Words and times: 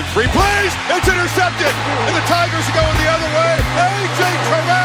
in 0.00 0.06
three 0.16 0.28
plays. 0.32 0.72
It's 0.96 1.08
intercepted. 1.08 1.72
And 2.08 2.16
the 2.16 2.24
Tigers 2.24 2.64
are 2.64 2.76
going 2.76 2.96
the 2.96 3.10
other 3.12 3.30
way. 3.36 3.52
A.J. 3.60 4.20
Terrell 4.48 4.79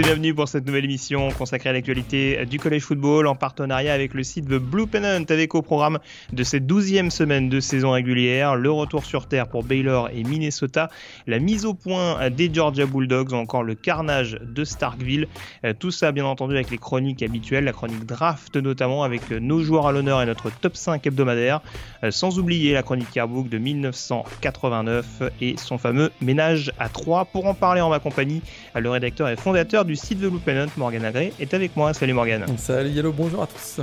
bienvenue 0.00 0.32
pour 0.34 0.48
cette 0.48 0.66
nouvelle 0.66 0.86
émission 0.86 1.30
consacrée 1.32 1.68
à 1.68 1.72
l'actualité 1.74 2.46
du 2.46 2.58
collège 2.58 2.82
football 2.82 3.26
en 3.26 3.34
partenariat 3.34 3.92
avec 3.92 4.14
le 4.14 4.22
site 4.22 4.46
The 4.46 4.54
Blue 4.54 4.86
Pennant 4.86 5.22
avec 5.28 5.54
au 5.54 5.60
programme 5.60 5.98
de 6.32 6.42
cette 6.44 6.66
douzième 6.66 7.10
semaine 7.10 7.50
de 7.50 7.60
saison 7.60 7.90
régulière 7.90 8.56
le 8.56 8.70
retour 8.70 9.04
sur 9.04 9.26
terre 9.26 9.48
pour 9.48 9.64
Baylor 9.64 10.08
et 10.14 10.24
Minnesota, 10.24 10.88
la 11.26 11.38
mise 11.38 11.66
au 11.66 11.74
point 11.74 12.30
des 12.30 12.52
Georgia 12.52 12.86
Bulldogs 12.86 13.32
ou 13.32 13.36
encore 13.36 13.64
le 13.64 13.74
carnage 13.74 14.38
de 14.40 14.64
Starkville. 14.64 15.28
Euh, 15.66 15.74
Tout 15.78 15.90
ça 15.90 16.10
bien 16.10 16.24
entendu 16.24 16.54
avec 16.54 16.70
les 16.70 16.78
chroniques 16.78 17.22
habituelles, 17.22 17.64
la 17.64 17.72
chronique 17.72 18.06
draft 18.06 18.56
notamment 18.56 19.04
avec 19.04 19.30
nos 19.30 19.60
joueurs 19.62 19.86
à 19.88 19.92
l'honneur 19.92 20.22
et 20.22 20.26
notre 20.26 20.50
top 20.50 20.74
5 20.74 21.06
hebdomadaire, 21.06 21.60
Euh, 22.02 22.10
sans 22.10 22.38
oublier 22.38 22.72
la 22.72 22.82
chronique 22.82 23.14
Yearbook 23.14 23.48
de 23.48 23.58
1989 23.58 25.22
et 25.40 25.54
son 25.56 25.78
fameux 25.78 26.10
ménage 26.20 26.72
à 26.78 26.88
3. 26.88 27.26
Pour 27.26 27.46
en 27.46 27.54
parler 27.54 27.80
en 27.80 27.90
ma 27.90 28.00
compagnie, 28.00 28.42
le 28.74 28.90
rédacteur 28.90 29.28
et 29.28 29.36
fondateur 29.36 29.81
du 29.84 29.96
site 29.96 30.20
The 30.20 30.26
Blue 30.26 30.38
Pennant, 30.38 30.70
Morgan 30.76 31.04
Agré, 31.04 31.32
est 31.40 31.54
avec 31.54 31.76
moi. 31.76 31.92
Salut 31.94 32.12
Morgan. 32.12 32.44
Salut 32.56 32.90
Yellow, 32.90 33.12
bonjour 33.12 33.42
à 33.42 33.46
tous. 33.46 33.80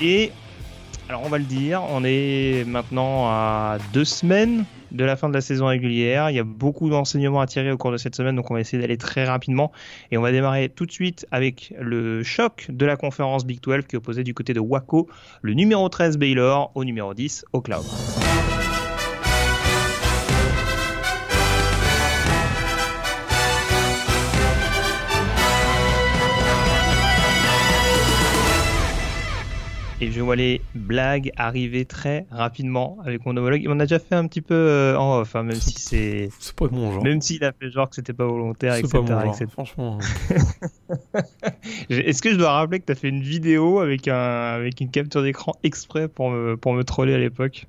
Et 0.00 0.30
alors 1.08 1.22
on 1.24 1.28
va 1.28 1.38
le 1.38 1.44
dire, 1.44 1.82
on 1.90 2.02
est 2.04 2.64
maintenant 2.66 3.26
à 3.26 3.78
deux 3.92 4.04
semaines 4.04 4.64
de 4.92 5.04
la 5.04 5.16
fin 5.16 5.28
de 5.28 5.34
la 5.34 5.40
saison 5.40 5.66
régulière. 5.66 6.30
Il 6.30 6.36
y 6.36 6.38
a 6.38 6.44
beaucoup 6.44 6.88
d'enseignements 6.88 7.40
à 7.40 7.46
tirer 7.46 7.70
au 7.70 7.76
cours 7.76 7.92
de 7.92 7.96
cette 7.96 8.14
semaine, 8.14 8.36
donc 8.36 8.50
on 8.50 8.54
va 8.54 8.60
essayer 8.60 8.80
d'aller 8.80 8.96
très 8.96 9.24
rapidement. 9.24 9.72
Et 10.10 10.18
on 10.18 10.22
va 10.22 10.32
démarrer 10.32 10.68
tout 10.68 10.86
de 10.86 10.92
suite 10.92 11.26
avec 11.30 11.74
le 11.80 12.22
choc 12.22 12.66
de 12.68 12.86
la 12.86 12.96
conférence 12.96 13.44
Big 13.44 13.60
12 13.60 13.86
qui 13.88 13.96
opposait 13.96 14.24
du 14.24 14.34
côté 14.34 14.54
de 14.54 14.60
Waco 14.60 15.08
le 15.42 15.54
numéro 15.54 15.88
13 15.88 16.18
Baylor 16.18 16.70
au 16.74 16.84
numéro 16.84 17.14
10 17.14 17.44
Oklahoma. 17.52 17.88
Et 30.00 30.12
je 30.12 30.20
vois 30.20 30.36
les 30.36 30.60
blagues 30.76 31.32
arriver 31.36 31.84
très 31.84 32.26
rapidement 32.30 32.98
avec 33.04 33.26
mon 33.26 33.36
homologue. 33.36 33.64
On 33.68 33.80
a 33.80 33.84
déjà 33.84 33.98
fait 33.98 34.14
un 34.14 34.28
petit 34.28 34.42
peu 34.42 34.54
euh, 34.54 34.96
en 34.96 35.18
off, 35.18 35.34
hein, 35.34 35.42
même 35.42 35.56
si 35.56 35.74
c'est. 35.80 36.30
C'est 36.38 36.54
pas 36.54 36.68
mon 36.70 36.92
genre. 36.92 37.02
Même 37.02 37.20
s'il 37.20 37.42
a 37.42 37.50
fait 37.50 37.68
genre 37.68 37.88
que 37.88 37.96
c'était 37.96 38.12
pas 38.12 38.26
volontaire, 38.26 38.76
etc. 38.76 38.92
pas 38.92 39.00
mon 39.00 39.06
genre, 39.06 39.34
etc. 39.34 39.46
franchement. 39.50 39.98
Est-ce 41.90 42.22
que 42.22 42.30
je 42.30 42.36
dois 42.36 42.52
rappeler 42.52 42.78
que 42.78 42.86
tu 42.86 42.92
as 42.92 42.94
fait 42.94 43.08
une 43.08 43.22
vidéo 43.22 43.80
avec, 43.80 44.06
un, 44.06 44.14
avec 44.54 44.80
une 44.80 44.90
capture 44.90 45.22
d'écran 45.22 45.54
exprès 45.64 46.06
pour 46.06 46.30
me, 46.30 46.56
pour 46.56 46.74
me 46.74 46.84
troller 46.84 47.14
à 47.14 47.18
l'époque? 47.18 47.66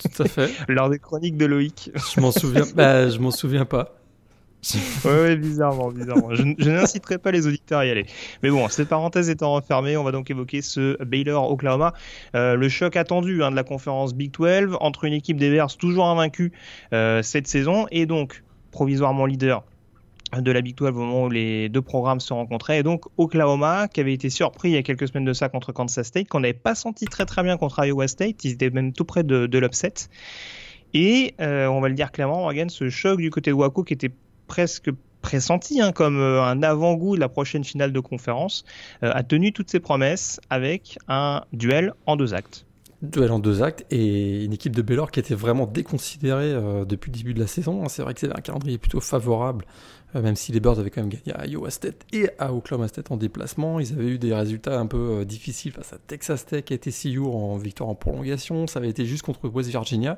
Tout 0.00 0.22
à 0.22 0.28
fait. 0.28 0.52
Lors 0.68 0.90
des 0.90 1.00
chroniques 1.00 1.36
de 1.36 1.46
Loïc 1.46 1.90
Je 2.14 2.20
m'en 2.20 2.30
souviens. 2.30 2.64
Bah, 2.76 3.08
je 3.08 3.18
m'en 3.18 3.32
souviens 3.32 3.64
pas. 3.64 3.96
Ouais, 5.04 5.10
ouais, 5.10 5.36
bizarrement, 5.36 5.90
bizarrement. 5.90 6.34
Je, 6.34 6.42
je 6.58 6.70
n'inciterai 6.70 7.18
pas 7.18 7.30
les 7.30 7.46
auditeurs 7.46 7.80
à 7.80 7.86
y 7.86 7.90
aller. 7.90 8.06
Mais 8.42 8.50
bon, 8.50 8.68
cette 8.68 8.88
parenthèse 8.88 9.28
étant 9.28 9.52
refermée, 9.52 9.96
on 9.96 10.04
va 10.04 10.12
donc 10.12 10.30
évoquer 10.30 10.62
ce 10.62 11.02
Baylor-Oklahoma. 11.02 11.92
Euh, 12.34 12.54
le 12.56 12.68
choc 12.68 12.96
attendu 12.96 13.42
hein, 13.42 13.50
de 13.50 13.56
la 13.56 13.64
conférence 13.64 14.14
Big 14.14 14.30
12 14.32 14.76
entre 14.80 15.04
une 15.04 15.12
équipe 15.12 15.36
des 15.36 15.50
Bears 15.50 15.76
toujours 15.76 16.06
invaincue 16.06 16.52
euh, 16.92 17.22
cette 17.22 17.46
saison 17.46 17.86
et 17.90 18.06
donc 18.06 18.42
provisoirement 18.70 19.26
leader 19.26 19.64
de 20.36 20.50
la 20.50 20.62
Big 20.62 20.76
12 20.76 20.88
au 20.88 20.92
moment 20.92 21.24
où 21.24 21.30
les 21.30 21.68
deux 21.68 21.82
programmes 21.82 22.20
se 22.20 22.32
rencontraient. 22.32 22.80
Et 22.80 22.82
donc 22.82 23.04
Oklahoma, 23.18 23.88
qui 23.88 24.00
avait 24.00 24.14
été 24.14 24.30
surpris 24.30 24.70
il 24.70 24.74
y 24.74 24.76
a 24.76 24.82
quelques 24.82 25.08
semaines 25.08 25.24
de 25.24 25.32
ça 25.32 25.48
contre 25.48 25.72
Kansas 25.72 26.06
State, 26.06 26.28
qu'on 26.28 26.40
n'avait 26.40 26.54
pas 26.54 26.74
senti 26.74 27.04
très 27.06 27.26
très 27.26 27.42
bien 27.42 27.56
contre 27.56 27.84
Iowa 27.84 28.08
State. 28.08 28.44
Ils 28.44 28.52
étaient 28.52 28.70
même 28.70 28.92
tout 28.92 29.04
près 29.04 29.22
de, 29.22 29.46
de 29.46 29.58
l'upset. 29.58 30.08
Et 30.92 31.34
euh, 31.40 31.66
on 31.66 31.80
va 31.80 31.88
le 31.88 31.94
dire 31.94 32.12
clairement, 32.12 32.40
Morgan, 32.40 32.70
ce 32.70 32.88
choc 32.88 33.20
du 33.20 33.30
côté 33.30 33.50
de 33.50 33.54
Waco 33.54 33.82
qui 33.82 33.94
était 33.94 34.12
presque 34.54 34.92
pressenti 35.20 35.80
hein, 35.80 35.90
comme 35.90 36.20
euh, 36.20 36.40
un 36.40 36.62
avant-goût 36.62 37.16
de 37.16 37.20
la 37.20 37.28
prochaine 37.28 37.64
finale 37.64 37.92
de 37.92 37.98
conférence, 37.98 38.64
euh, 39.02 39.10
a 39.12 39.24
tenu 39.24 39.52
toutes 39.52 39.68
ses 39.68 39.80
promesses 39.80 40.40
avec 40.48 40.96
un 41.08 41.42
duel 41.52 41.92
en 42.06 42.14
deux 42.14 42.34
actes. 42.34 42.64
Duel 43.02 43.32
en 43.32 43.40
deux 43.40 43.64
actes 43.64 43.84
et 43.90 44.44
une 44.44 44.52
équipe 44.52 44.76
de 44.76 44.82
Baylor 44.82 45.10
qui 45.10 45.18
était 45.18 45.34
vraiment 45.34 45.66
déconsidérée 45.66 46.52
euh, 46.52 46.84
depuis 46.84 47.10
le 47.10 47.16
début 47.16 47.34
de 47.34 47.40
la 47.40 47.48
saison. 47.48 47.82
hein. 47.82 47.88
C'est 47.88 48.02
vrai 48.02 48.14
que 48.14 48.20
c'est 48.20 48.30
un 48.30 48.40
calendrier 48.42 48.78
plutôt 48.78 49.00
favorable, 49.00 49.66
même 50.14 50.36
si 50.36 50.52
les 50.52 50.60
Bears 50.60 50.78
avaient 50.78 50.90
quand 50.90 51.00
même 51.00 51.10
gagné 51.10 51.34
à 51.34 51.46
Iowa 51.48 51.70
State 51.70 52.06
et 52.12 52.30
à 52.38 52.54
Oklahoma 52.54 52.86
State 52.86 53.10
en 53.10 53.16
déplacement. 53.16 53.80
Ils 53.80 53.92
avaient 53.92 54.06
eu 54.06 54.18
des 54.18 54.32
résultats 54.32 54.78
un 54.78 54.86
peu 54.86 55.24
difficiles 55.24 55.72
face 55.72 55.92
à 55.92 55.98
Texas 55.98 56.46
Tech 56.46 56.66
et 56.70 56.78
TCU 56.78 57.18
en 57.18 57.56
victoire 57.56 57.90
en 57.90 57.96
prolongation. 57.96 58.68
Ça 58.68 58.78
avait 58.78 58.90
été 58.90 59.04
juste 59.04 59.24
contre 59.24 59.48
West 59.48 59.70
Virginia. 59.70 60.16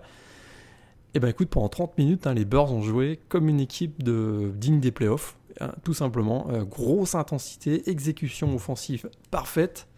Et 1.16 1.18
ben 1.18 1.28
écoute, 1.28 1.48
pendant 1.48 1.70
30 1.70 1.96
minutes, 1.96 2.26
hein, 2.26 2.34
les 2.34 2.44
Bears 2.44 2.70
ont 2.70 2.82
joué 2.82 3.18
comme 3.30 3.48
une 3.48 3.58
équipe 3.58 4.02
digne 4.02 4.80
des 4.80 4.92
playoffs, 4.92 5.38
hein, 5.62 5.72
tout 5.82 5.94
simplement. 5.94 6.46
Euh, 6.50 6.62
grosse 6.62 7.14
intensité, 7.14 7.88
exécution 7.88 8.54
offensive 8.54 9.08
parfaite. 9.30 9.88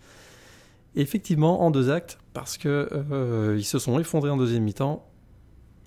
Effectivement, 0.95 1.63
en 1.63 1.73
deux 1.73 1.91
actes, 1.91 2.19
parce 2.35 2.57
que 2.57 2.89
euh, 3.11 3.57
ils 3.59 3.65
se 3.65 3.81
sont 3.81 3.99
effondrés 3.99 4.31
en 4.31 4.37
deuxième 4.37 4.63
mi-temps, 4.63 5.05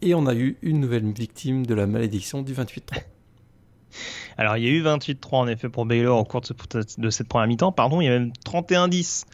et 0.01 0.13
on 0.15 0.27
a 0.27 0.35
eu 0.35 0.57
une 0.63 0.81
nouvelle 0.81 1.09
victime 1.13 1.65
de 1.65 1.75
la 1.75 1.87
malédiction 1.87 2.41
du 2.41 2.53
28-3. 2.53 2.81
Alors 4.37 4.57
il 4.57 4.63
y 4.63 4.67
a 4.67 4.71
eu 4.71 4.81
28-3 4.81 5.39
en 5.39 5.47
effet 5.47 5.69
pour 5.69 5.85
Baylor 5.85 6.17
au 6.19 6.23
cours 6.23 6.41
de, 6.41 6.47
ce- 6.47 6.99
de 7.01 7.09
cette 7.09 7.27
première 7.27 7.47
mi-temps, 7.47 7.71
pardon, 7.71 8.01
il 8.01 8.05
y 8.05 8.07
a 8.07 8.11
même 8.11 8.31
31-10 8.45 9.25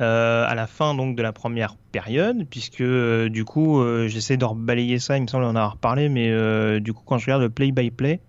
euh, 0.00 0.44
à 0.46 0.54
la 0.54 0.66
fin 0.66 0.94
donc 0.94 1.16
de 1.16 1.22
la 1.22 1.32
première 1.32 1.76
période, 1.92 2.46
puisque 2.50 2.80
euh, 2.80 3.28
du 3.28 3.44
coup 3.44 3.80
euh, 3.80 4.08
j'essaie 4.08 4.36
de 4.36 4.44
rebalayer 4.44 4.98
ça, 4.98 5.16
il 5.16 5.22
me 5.22 5.26
semble 5.26 5.44
en 5.44 5.50
avoir 5.50 5.72
reparlé, 5.72 6.08
mais 6.08 6.80
du 6.80 6.92
coup 6.92 7.02
quand 7.04 7.18
je 7.18 7.26
regarde 7.26 7.42
le 7.42 7.50
play-by-play, 7.50 8.20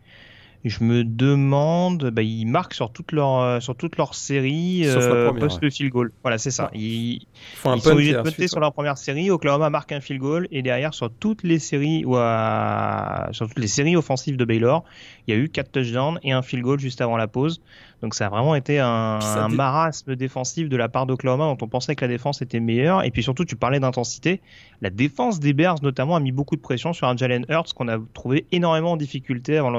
je 0.66 0.84
me 0.84 1.04
demande, 1.04 2.10
bah, 2.12 2.22
ils 2.22 2.46
marquent 2.46 2.74
sur 2.74 2.92
toute 2.92 3.12
leur 3.12 3.40
euh, 3.40 3.60
sur 3.60 3.76
toute 3.76 3.98
leur 3.98 4.16
série 4.16 4.84
euh, 4.86 5.28
première, 5.28 5.48
post 5.48 5.62
le 5.62 5.70
field 5.70 5.92
goal. 5.92 6.12
Voilà, 6.24 6.38
c'est 6.38 6.52
ça. 6.52 6.66
Ouais. 6.74 6.80
Ils, 6.80 7.28
sont 7.56 7.88
obligés 7.88 8.14
de 8.14 8.22
punter 8.22 8.48
sur 8.48 8.58
ouais. 8.58 8.62
leur 8.62 8.74
première 8.74 8.98
série. 8.98 9.30
Oklahoma 9.30 9.70
marque 9.70 9.92
un 9.92 10.02
field 10.02 10.20
goal 10.20 10.48
et 10.52 10.62
derrière 10.62 10.94
sur 10.94 11.12
toutes 11.12 11.44
les 11.44 11.60
séries 11.60 12.06
ou 12.06 12.16
à- 12.16 13.30
sur 13.32 13.48
toutes 13.48 13.60
les 13.60 13.68
séries 13.68 13.96
offensives 13.96 14.38
de 14.38 14.46
Baylor, 14.46 14.84
il 15.28 15.36
y 15.36 15.38
a 15.38 15.40
eu 15.40 15.50
quatre 15.50 15.72
touchdowns 15.72 16.20
et 16.24 16.32
un 16.32 16.42
field 16.42 16.64
goal 16.64 16.80
juste 16.80 17.02
avant 17.02 17.18
la 17.18 17.28
pause. 17.28 17.62
Donc 18.04 18.14
ça 18.14 18.28
a 18.28 18.30
vraiment 18.30 18.54
été 18.54 18.80
un, 18.80 19.20
un 19.20 19.48
marasme 19.56 20.16
défensif 20.16 20.70
de 20.70 20.78
la 20.78 20.88
part 20.88 21.08
d'Oklahoma 21.08 21.46
dont 21.46 21.58
on 21.66 21.68
pensait 21.68 21.96
que 21.96 22.06
la 22.06 22.10
défense 22.10 22.44
était 22.44 22.60
meilleure. 22.60 23.04
Et 23.04 23.10
puis 23.12 23.24
surtout, 23.24 23.44
tu 23.44 23.56
parlais 23.56 23.80
d'intensité. 23.80 24.40
La 24.82 24.92
défense 24.92 25.40
des 25.40 25.54
Bears 25.54 25.82
notamment 25.82 26.16
a 26.16 26.20
mis 26.20 26.32
beaucoup 26.32 26.56
de 26.56 26.62
pression 26.62 26.94
sur 26.94 27.08
un 27.08 27.18
Jalen 27.18 27.46
Hurts 27.50 27.74
qu'on 27.74 27.88
a 27.88 27.98
trouvé 28.14 28.46
énormément 28.52 28.92
en 28.92 28.98
difficulté 28.98 29.58
avant 29.58 29.72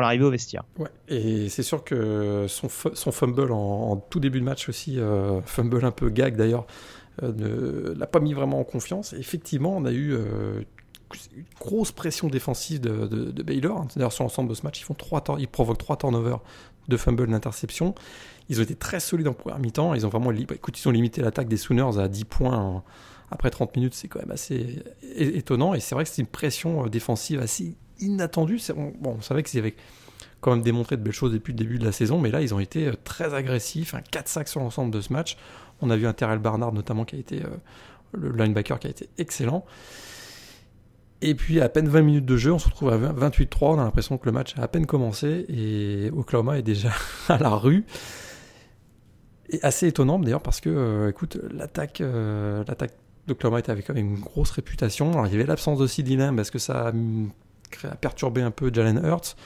l'arrivée 0.00 0.24
au 0.24 0.30
vestiaire. 0.30 0.64
Ouais, 0.78 0.88
et 1.08 1.48
c'est 1.48 1.62
sûr 1.62 1.82
que 1.82 2.44
son, 2.48 2.68
fu- 2.68 2.90
son 2.94 3.10
fumble 3.12 3.50
en, 3.52 3.92
en 3.92 3.96
tout 3.96 4.20
début 4.20 4.40
de 4.40 4.44
match 4.44 4.68
aussi, 4.68 5.00
euh, 5.00 5.40
fumble 5.42 5.82
un 5.84 5.90
peu 5.92 6.10
gag 6.10 6.36
d'ailleurs, 6.36 6.66
euh, 7.22 7.32
ne 7.32 7.98
l'a 7.98 8.06
pas 8.06 8.20
mis 8.20 8.34
vraiment 8.34 8.60
en 8.60 8.64
confiance. 8.64 9.14
Et 9.14 9.18
effectivement, 9.18 9.74
on 9.74 9.84
a 9.86 9.92
eu 9.92 10.12
euh, 10.12 10.60
une 11.36 11.44
grosse 11.60 11.92
pression 11.92 12.28
défensive 12.28 12.80
de, 12.80 13.06
de, 13.06 13.30
de 13.30 13.42
Baylor. 13.42 13.78
hein. 13.82 13.88
D'ailleurs, 13.96 14.12
sur 14.12 14.24
l'ensemble 14.24 14.48
de 14.50 14.54
ce 14.54 14.62
match, 14.62 14.80
ils, 14.80 14.84
font 14.84 14.94
trois 14.94 15.22
ils 15.38 15.48
provoquent 15.48 15.78
trois 15.78 15.96
turnovers 15.96 16.40
de 16.88 16.96
fumble 16.96 17.26
d'interception. 17.28 17.94
Ils 18.48 18.60
ont 18.60 18.62
été 18.62 18.74
très 18.74 19.00
solides 19.00 19.28
en 19.28 19.34
première 19.34 19.58
mi-temps. 19.58 19.94
Ils 19.94 20.06
ont 20.06 20.08
vraiment 20.08 20.30
bah, 20.30 20.92
limité 20.92 21.22
l'attaque 21.22 21.48
des 21.48 21.56
Sooners 21.56 21.98
à 21.98 22.08
10 22.08 22.24
points 22.24 22.82
après 23.30 23.50
30 23.50 23.76
minutes. 23.76 23.94
C'est 23.94 24.08
quand 24.08 24.20
même 24.20 24.30
assez 24.30 24.82
étonnant. 25.16 25.74
Et 25.74 25.80
c'est 25.80 25.94
vrai 25.94 26.04
que 26.04 26.10
c'est 26.10 26.22
une 26.22 26.28
pression 26.28 26.84
euh, 26.84 26.88
défensive 26.88 27.40
assez 27.40 27.74
inattendue. 28.00 28.60
Bon, 29.00 29.16
on 29.18 29.22
savait 29.22 29.42
qu'ils 29.42 29.60
avaient 29.60 29.74
quand 30.40 30.50
même 30.50 30.62
démontré 30.62 30.96
de 30.96 31.02
belles 31.02 31.12
choses 31.12 31.32
depuis 31.32 31.52
le 31.52 31.58
début 31.58 31.78
de 31.78 31.84
la 31.84 31.92
saison, 31.92 32.18
mais 32.18 32.30
là 32.30 32.42
ils 32.42 32.52
ont 32.52 32.58
été 32.58 32.88
euh, 32.88 32.94
très 33.04 33.32
agressifs, 33.32 33.94
un 33.94 34.00
4 34.00 34.28
sacs 34.28 34.48
sur 34.48 34.60
l'ensemble 34.60 34.90
de 34.90 35.00
ce 35.00 35.12
match. 35.12 35.38
On 35.80 35.88
a 35.88 35.96
vu 35.96 36.06
un 36.06 36.12
Terrell 36.12 36.40
Barnard 36.40 36.72
notamment 36.72 37.04
qui 37.04 37.16
a 37.16 37.18
été 37.18 37.42
euh, 37.42 37.48
le 38.12 38.30
linebacker 38.32 38.78
qui 38.78 38.88
a 38.88 38.90
été 38.90 39.08
excellent. 39.18 39.64
Et 41.22 41.36
puis 41.36 41.60
à 41.60 41.68
peine 41.68 41.88
20 41.88 42.02
minutes 42.02 42.26
de 42.26 42.36
jeu, 42.36 42.52
on 42.52 42.58
se 42.58 42.66
retrouve 42.66 42.90
à 42.90 42.96
20 42.96 43.30
28-3, 43.30 43.46
on 43.60 43.78
a 43.78 43.84
l'impression 43.84 44.18
que 44.18 44.26
le 44.26 44.32
match 44.32 44.54
a 44.58 44.62
à 44.62 44.68
peine 44.68 44.86
commencé 44.86 45.46
et 45.48 46.10
Oklahoma 46.10 46.58
est 46.58 46.62
déjà 46.62 46.90
à 47.28 47.38
la 47.38 47.50
rue. 47.50 47.84
Et 49.48 49.60
assez 49.62 49.86
étonnant 49.86 50.18
d'ailleurs 50.18 50.42
parce 50.42 50.60
que, 50.60 50.68
euh, 50.68 51.10
écoute, 51.10 51.38
l'attaque, 51.52 52.00
euh, 52.00 52.64
l'attaque 52.66 52.92
d'Oklahoma 53.28 53.60
était 53.60 53.70
avec 53.70 53.86
quand 53.86 53.94
même 53.94 54.14
une 54.14 54.20
grosse 54.20 54.50
réputation. 54.50 55.12
Alors 55.12 55.28
il 55.28 55.32
y 55.32 55.36
avait 55.36 55.46
l'absence 55.46 55.78
de 55.78 55.86
CD 55.86 56.16
Lamb 56.16 56.34
parce 56.34 56.50
que 56.50 56.58
ça 56.58 56.88
a, 56.88 57.94
perturbé 58.00 58.42
un 58.42 58.50
peu 58.50 58.72
Jalen 58.72 59.00
Hurts. 59.04 59.36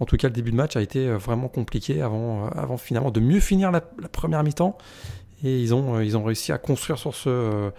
En 0.00 0.06
tout 0.06 0.16
cas, 0.16 0.28
le 0.28 0.34
début 0.34 0.52
de 0.52 0.56
match 0.56 0.76
a 0.76 0.82
été 0.82 1.08
vraiment 1.08 1.48
compliqué 1.48 2.00
avant, 2.00 2.48
avant 2.48 2.76
finalement 2.76 3.10
de 3.10 3.20
mieux 3.20 3.40
finir 3.40 3.70
la, 3.70 3.80
première 3.80 4.42
mi-temps. 4.42 4.76
Et 5.44 5.60
ils 5.60 5.74
ont, 5.74 6.00
ils 6.00 6.16
ont 6.16 6.24
réussi 6.24 6.52
à 6.52 6.58
construire 6.58 6.98
sur 6.98 7.14
ce, 7.14 7.70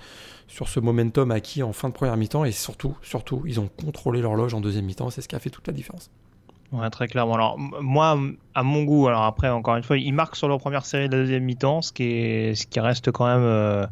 sur 0.47 0.69
ce 0.69 0.79
momentum 0.79 1.31
acquis 1.31 1.63
en 1.63 1.73
fin 1.73 1.89
de 1.89 1.93
première 1.93 2.15
mi-temps. 2.15 2.45
Et 2.45 2.51
surtout, 2.51 2.95
surtout, 3.01 3.41
ils 3.45 3.59
ont 3.59 3.67
contrôlé 3.67 4.21
l'horloge 4.21 4.53
en 4.53 4.61
deuxième 4.61 4.85
mi-temps. 4.85 5.09
C'est 5.09 5.21
ce 5.21 5.27
qui 5.27 5.35
a 5.35 5.39
fait 5.39 5.49
toute 5.49 5.67
la 5.67 5.73
différence. 5.73 6.09
Ouais, 6.71 6.89
très 6.89 7.07
clairement. 7.07 7.35
Alors, 7.35 7.57
moi, 7.57 8.19
à 8.53 8.63
mon 8.63 8.83
goût, 8.83 9.07
alors 9.07 9.23
après, 9.23 9.49
encore 9.49 9.75
une 9.75 9.83
fois, 9.83 9.97
ils 9.97 10.11
marquent 10.11 10.35
sur 10.35 10.47
leur 10.47 10.57
première 10.57 10.85
série 10.85 11.07
de 11.07 11.15
la 11.15 11.21
deuxième 11.21 11.43
mi-temps, 11.43 11.81
ce 11.81 11.93
qui, 11.93 12.03
est, 12.03 12.55
ce 12.55 12.65
qui 12.65 12.79
reste 12.79 13.11
quand 13.11 13.25
même 13.27 13.43
euh, 13.43 13.85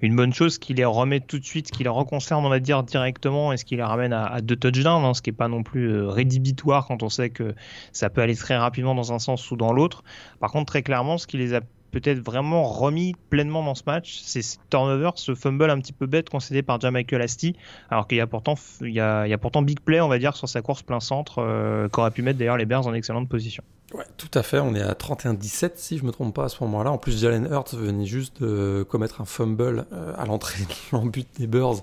une 0.00 0.14
bonne 0.14 0.32
chose, 0.32 0.58
qui 0.58 0.72
les 0.72 0.84
remet 0.84 1.20
tout 1.20 1.38
de 1.38 1.44
suite, 1.44 1.70
qui 1.70 1.82
les 1.82 1.90
reconserve, 1.90 2.44
on 2.44 2.48
va 2.48 2.60
dire, 2.60 2.84
directement, 2.84 3.52
et 3.52 3.56
ce 3.56 3.64
qui 3.64 3.76
les 3.76 3.82
ramène 3.82 4.12
à, 4.12 4.40
deux 4.40 4.56
touchdowns, 4.56 5.04
hein, 5.04 5.14
ce 5.14 5.20
qui 5.20 5.30
n'est 5.30 5.36
pas 5.36 5.48
non 5.48 5.62
plus 5.62 5.92
euh, 5.92 6.08
rédhibitoire 6.08 6.86
quand 6.86 7.02
on 7.02 7.08
sait 7.08 7.30
que 7.30 7.54
ça 7.92 8.08
peut 8.08 8.22
aller 8.22 8.36
très 8.36 8.56
rapidement 8.56 8.94
dans 8.94 9.12
un 9.12 9.18
sens 9.18 9.50
ou 9.50 9.56
dans 9.56 9.72
l'autre. 9.72 10.04
Par 10.40 10.52
contre, 10.52 10.66
très 10.66 10.82
clairement, 10.82 11.18
ce 11.18 11.26
qui 11.26 11.38
les 11.38 11.54
a 11.54 11.60
peut-être 11.92 12.18
vraiment 12.18 12.64
remis 12.64 13.14
pleinement 13.30 13.62
dans 13.62 13.74
ce 13.74 13.82
match, 13.86 14.20
c'est 14.24 14.42
ce 14.42 14.56
turnover, 14.70 15.10
ce 15.14 15.34
fumble 15.34 15.70
un 15.70 15.78
petit 15.78 15.92
peu 15.92 16.06
bête 16.06 16.30
concédé 16.30 16.62
par 16.62 16.78
Michael 16.90 17.22
Asti, 17.22 17.54
alors 17.90 18.08
qu'il 18.08 18.18
y 18.18 18.20
a 18.20 18.26
pourtant 18.26 18.54
y 18.80 18.98
a, 18.98 19.38
pourtant 19.38 19.62
big 19.62 19.78
play, 19.78 20.00
on 20.00 20.08
va 20.08 20.18
dire, 20.18 20.34
sur 20.34 20.48
sa 20.48 20.62
course 20.62 20.82
plein 20.82 21.00
centre, 21.00 21.38
euh, 21.38 21.88
qu'aurait 21.88 22.10
pu 22.10 22.22
mettre 22.22 22.38
d'ailleurs 22.38 22.56
les 22.56 22.64
Bears 22.64 22.86
en 22.86 22.94
excellente 22.94 23.28
position. 23.28 23.62
Ouais, 23.94 24.06
tout 24.16 24.30
à 24.34 24.42
fait. 24.42 24.58
On 24.58 24.74
est 24.74 24.80
à 24.80 24.94
31-17 24.94 25.72
si 25.76 25.98
je 25.98 26.04
me 26.04 26.10
trompe 26.10 26.34
pas 26.34 26.46
à 26.46 26.48
ce 26.48 26.64
moment-là. 26.64 26.90
En 26.90 26.98
plus, 26.98 27.20
Jalen 27.20 27.46
Hurts 27.50 27.76
venait 27.76 28.06
juste 28.06 28.42
de 28.42 28.84
commettre 28.88 29.20
un 29.20 29.26
fumble 29.26 29.84
euh, 29.92 30.14
à 30.16 30.24
l'entrée 30.24 30.64
de 30.64 30.96
l'embut 30.96 31.26
des 31.38 31.46
Bears. 31.46 31.82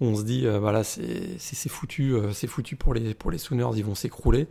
Où 0.00 0.06
on 0.06 0.16
se 0.16 0.22
dit, 0.22 0.46
euh, 0.46 0.58
voilà, 0.58 0.84
c'est 0.84 1.68
foutu, 1.68 2.14
c'est 2.32 2.46
foutu 2.46 2.76
pour 2.76 2.94
les 2.94 3.12
pour 3.12 3.30
les 3.30 3.36
Sooners, 3.36 3.76
ils 3.76 3.84
vont 3.84 3.96
s'écrouler. 3.96 4.46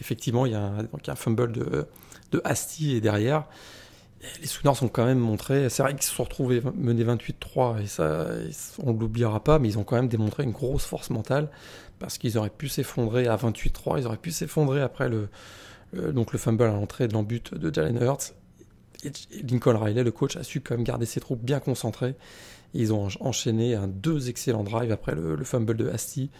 Effectivement, 0.00 0.46
il 0.46 0.52
y 0.52 0.56
a 0.56 0.70
donc 0.90 1.08
un 1.08 1.14
fumble 1.14 1.52
de 1.52 1.86
de 2.32 2.40
Asti 2.44 2.96
et 2.96 3.00
derrière 3.00 3.44
les 4.40 4.46
Sooners 4.46 4.82
ont 4.82 4.88
quand 4.88 5.04
même 5.04 5.18
montré, 5.18 5.68
c'est 5.68 5.82
vrai 5.82 5.94
qu'ils 5.94 6.02
se 6.02 6.14
sont 6.14 6.24
retrouvés 6.24 6.60
menés 6.74 7.04
28-3 7.04 7.82
et 7.82 7.86
ça, 7.86 8.26
on 8.82 8.92
ne 8.92 8.98
l'oubliera 8.98 9.42
pas, 9.42 9.58
mais 9.58 9.68
ils 9.68 9.78
ont 9.78 9.84
quand 9.84 9.96
même 9.96 10.08
démontré 10.08 10.42
une 10.42 10.50
grosse 10.50 10.84
force 10.84 11.10
mentale 11.10 11.48
parce 11.98 12.18
qu'ils 12.18 12.36
auraient 12.38 12.50
pu 12.50 12.68
s'effondrer 12.68 13.28
à 13.28 13.36
28-3, 13.36 14.00
ils 14.00 14.06
auraient 14.06 14.16
pu 14.16 14.30
s'effondrer 14.30 14.80
après 14.80 15.08
le, 15.08 15.28
donc 16.12 16.32
le 16.32 16.38
fumble 16.38 16.64
à 16.64 16.68
l'entrée 16.68 17.08
de 17.08 17.12
l'embut 17.12 17.54
de 17.54 17.72
Jalen 17.72 18.02
Hurts. 18.02 18.34
Lincoln 19.48 19.78
Riley, 19.78 20.02
le 20.02 20.10
coach, 20.10 20.36
a 20.36 20.42
su 20.42 20.60
quand 20.60 20.74
même 20.74 20.84
garder 20.84 21.06
ses 21.06 21.20
troupes 21.20 21.42
bien 21.42 21.60
concentrées. 21.60 22.16
Ils 22.74 22.92
ont 22.92 23.08
enchaîné 23.20 23.74
un 23.76 23.86
deux 23.86 24.28
excellents 24.28 24.64
drives 24.64 24.90
après 24.90 25.14
le, 25.14 25.36
le 25.36 25.44
fumble 25.44 25.76
de 25.76 25.88
Asti. 25.88 26.30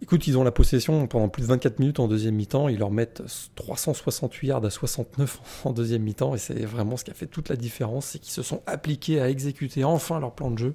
Écoute, 0.00 0.28
ils 0.28 0.38
ont 0.38 0.44
la 0.44 0.52
possession 0.52 1.06
pendant 1.08 1.28
plus 1.28 1.42
de 1.42 1.48
24 1.48 1.80
minutes 1.80 1.98
en 1.98 2.06
deuxième 2.06 2.36
mi-temps. 2.36 2.68
Ils 2.68 2.78
leur 2.78 2.90
mettent 2.90 3.22
368 3.56 4.48
yards 4.48 4.64
à 4.64 4.70
69 4.70 5.40
en 5.64 5.72
deuxième 5.72 6.02
mi-temps. 6.02 6.34
Et 6.34 6.38
c'est 6.38 6.64
vraiment 6.64 6.96
ce 6.96 7.04
qui 7.04 7.10
a 7.10 7.14
fait 7.14 7.26
toute 7.26 7.48
la 7.48 7.56
différence. 7.56 8.06
C'est 8.06 8.18
qu'ils 8.18 8.32
se 8.32 8.42
sont 8.42 8.62
appliqués 8.66 9.20
à 9.20 9.28
exécuter 9.28 9.82
enfin 9.84 10.20
leur 10.20 10.32
plan 10.32 10.50
de 10.50 10.58
jeu. 10.58 10.74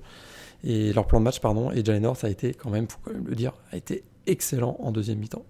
Et 0.66 0.94
leur 0.94 1.08
plan 1.08 1.20
de 1.20 1.26
match, 1.26 1.40
pardon. 1.40 1.72
Et 1.72 1.84
Jalen 1.84 2.04
Hurts 2.04 2.24
a 2.24 2.30
été, 2.30 2.54
quand 2.54 2.70
même, 2.70 2.88
faut 2.90 3.00
quand 3.04 3.14
même 3.14 3.28
le 3.28 3.36
dire, 3.36 3.54
a 3.72 3.78
été 3.78 4.04
excellent 4.28 4.78
en 4.80 4.92
deuxième 4.92 5.20
mi-temps. 5.20 5.46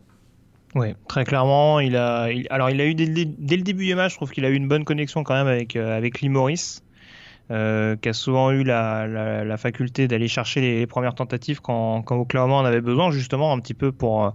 Oui, 0.75 0.95
très 1.07 1.23
clairement. 1.23 1.79
Il 1.79 1.95
a, 1.95 2.29
alors, 2.49 2.69
il 2.69 2.81
a 2.81 2.85
eu 2.85 2.95
dès, 2.95 3.05
le 3.05 3.63
début 3.63 3.85
du 3.85 3.95
match, 3.95 4.13
je 4.13 4.17
trouve 4.17 4.31
qu'il 4.31 4.45
a 4.45 4.49
eu 4.49 4.55
une 4.55 4.67
bonne 4.67 4.85
connexion 4.85 5.23
quand 5.23 5.35
même 5.35 5.47
avec, 5.47 5.75
euh, 5.75 5.95
avec 5.95 6.21
Lee 6.21 6.29
Morris. 6.29 6.79
Euh, 7.51 7.97
qui 7.97 8.07
a 8.07 8.13
souvent 8.13 8.51
eu 8.51 8.63
la, 8.63 9.57
faculté 9.57 10.07
d'aller 10.07 10.29
chercher 10.29 10.61
les, 10.61 10.87
premières 10.87 11.13
tentatives 11.13 11.59
quand, 11.59 12.01
quand 12.01 12.15
Oklahoma 12.15 12.55
en 12.55 12.65
avait 12.65 12.81
besoin, 12.81 13.11
justement 13.11 13.51
un 13.51 13.59
petit 13.59 13.73
peu 13.73 13.91
pour, 13.91 14.33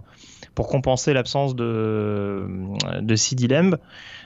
pour 0.53 0.67
compenser 0.67 1.13
l'absence 1.13 1.55
de, 1.55 2.47
de 3.01 3.47
Lamb. 3.51 3.77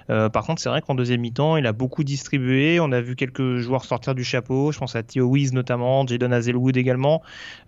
Euh, 0.09 0.29
par 0.29 0.45
contre, 0.45 0.61
c'est 0.61 0.69
vrai 0.69 0.81
qu'en 0.81 0.95
deuxième 0.95 1.21
mi-temps, 1.21 1.57
il 1.57 1.65
a 1.65 1.73
beaucoup 1.73 2.03
distribué. 2.03 2.79
On 2.79 2.91
a 2.91 3.01
vu 3.01 3.15
quelques 3.15 3.57
joueurs 3.57 3.85
sortir 3.85 4.15
du 4.15 4.23
chapeau. 4.23 4.71
Je 4.71 4.79
pense 4.79 4.95
à 4.95 5.03
Theo 5.03 5.25
Wies 5.25 5.51
notamment, 5.53 6.05
Jadon 6.05 6.31
Hazelwood 6.31 6.77
également, 6.77 7.21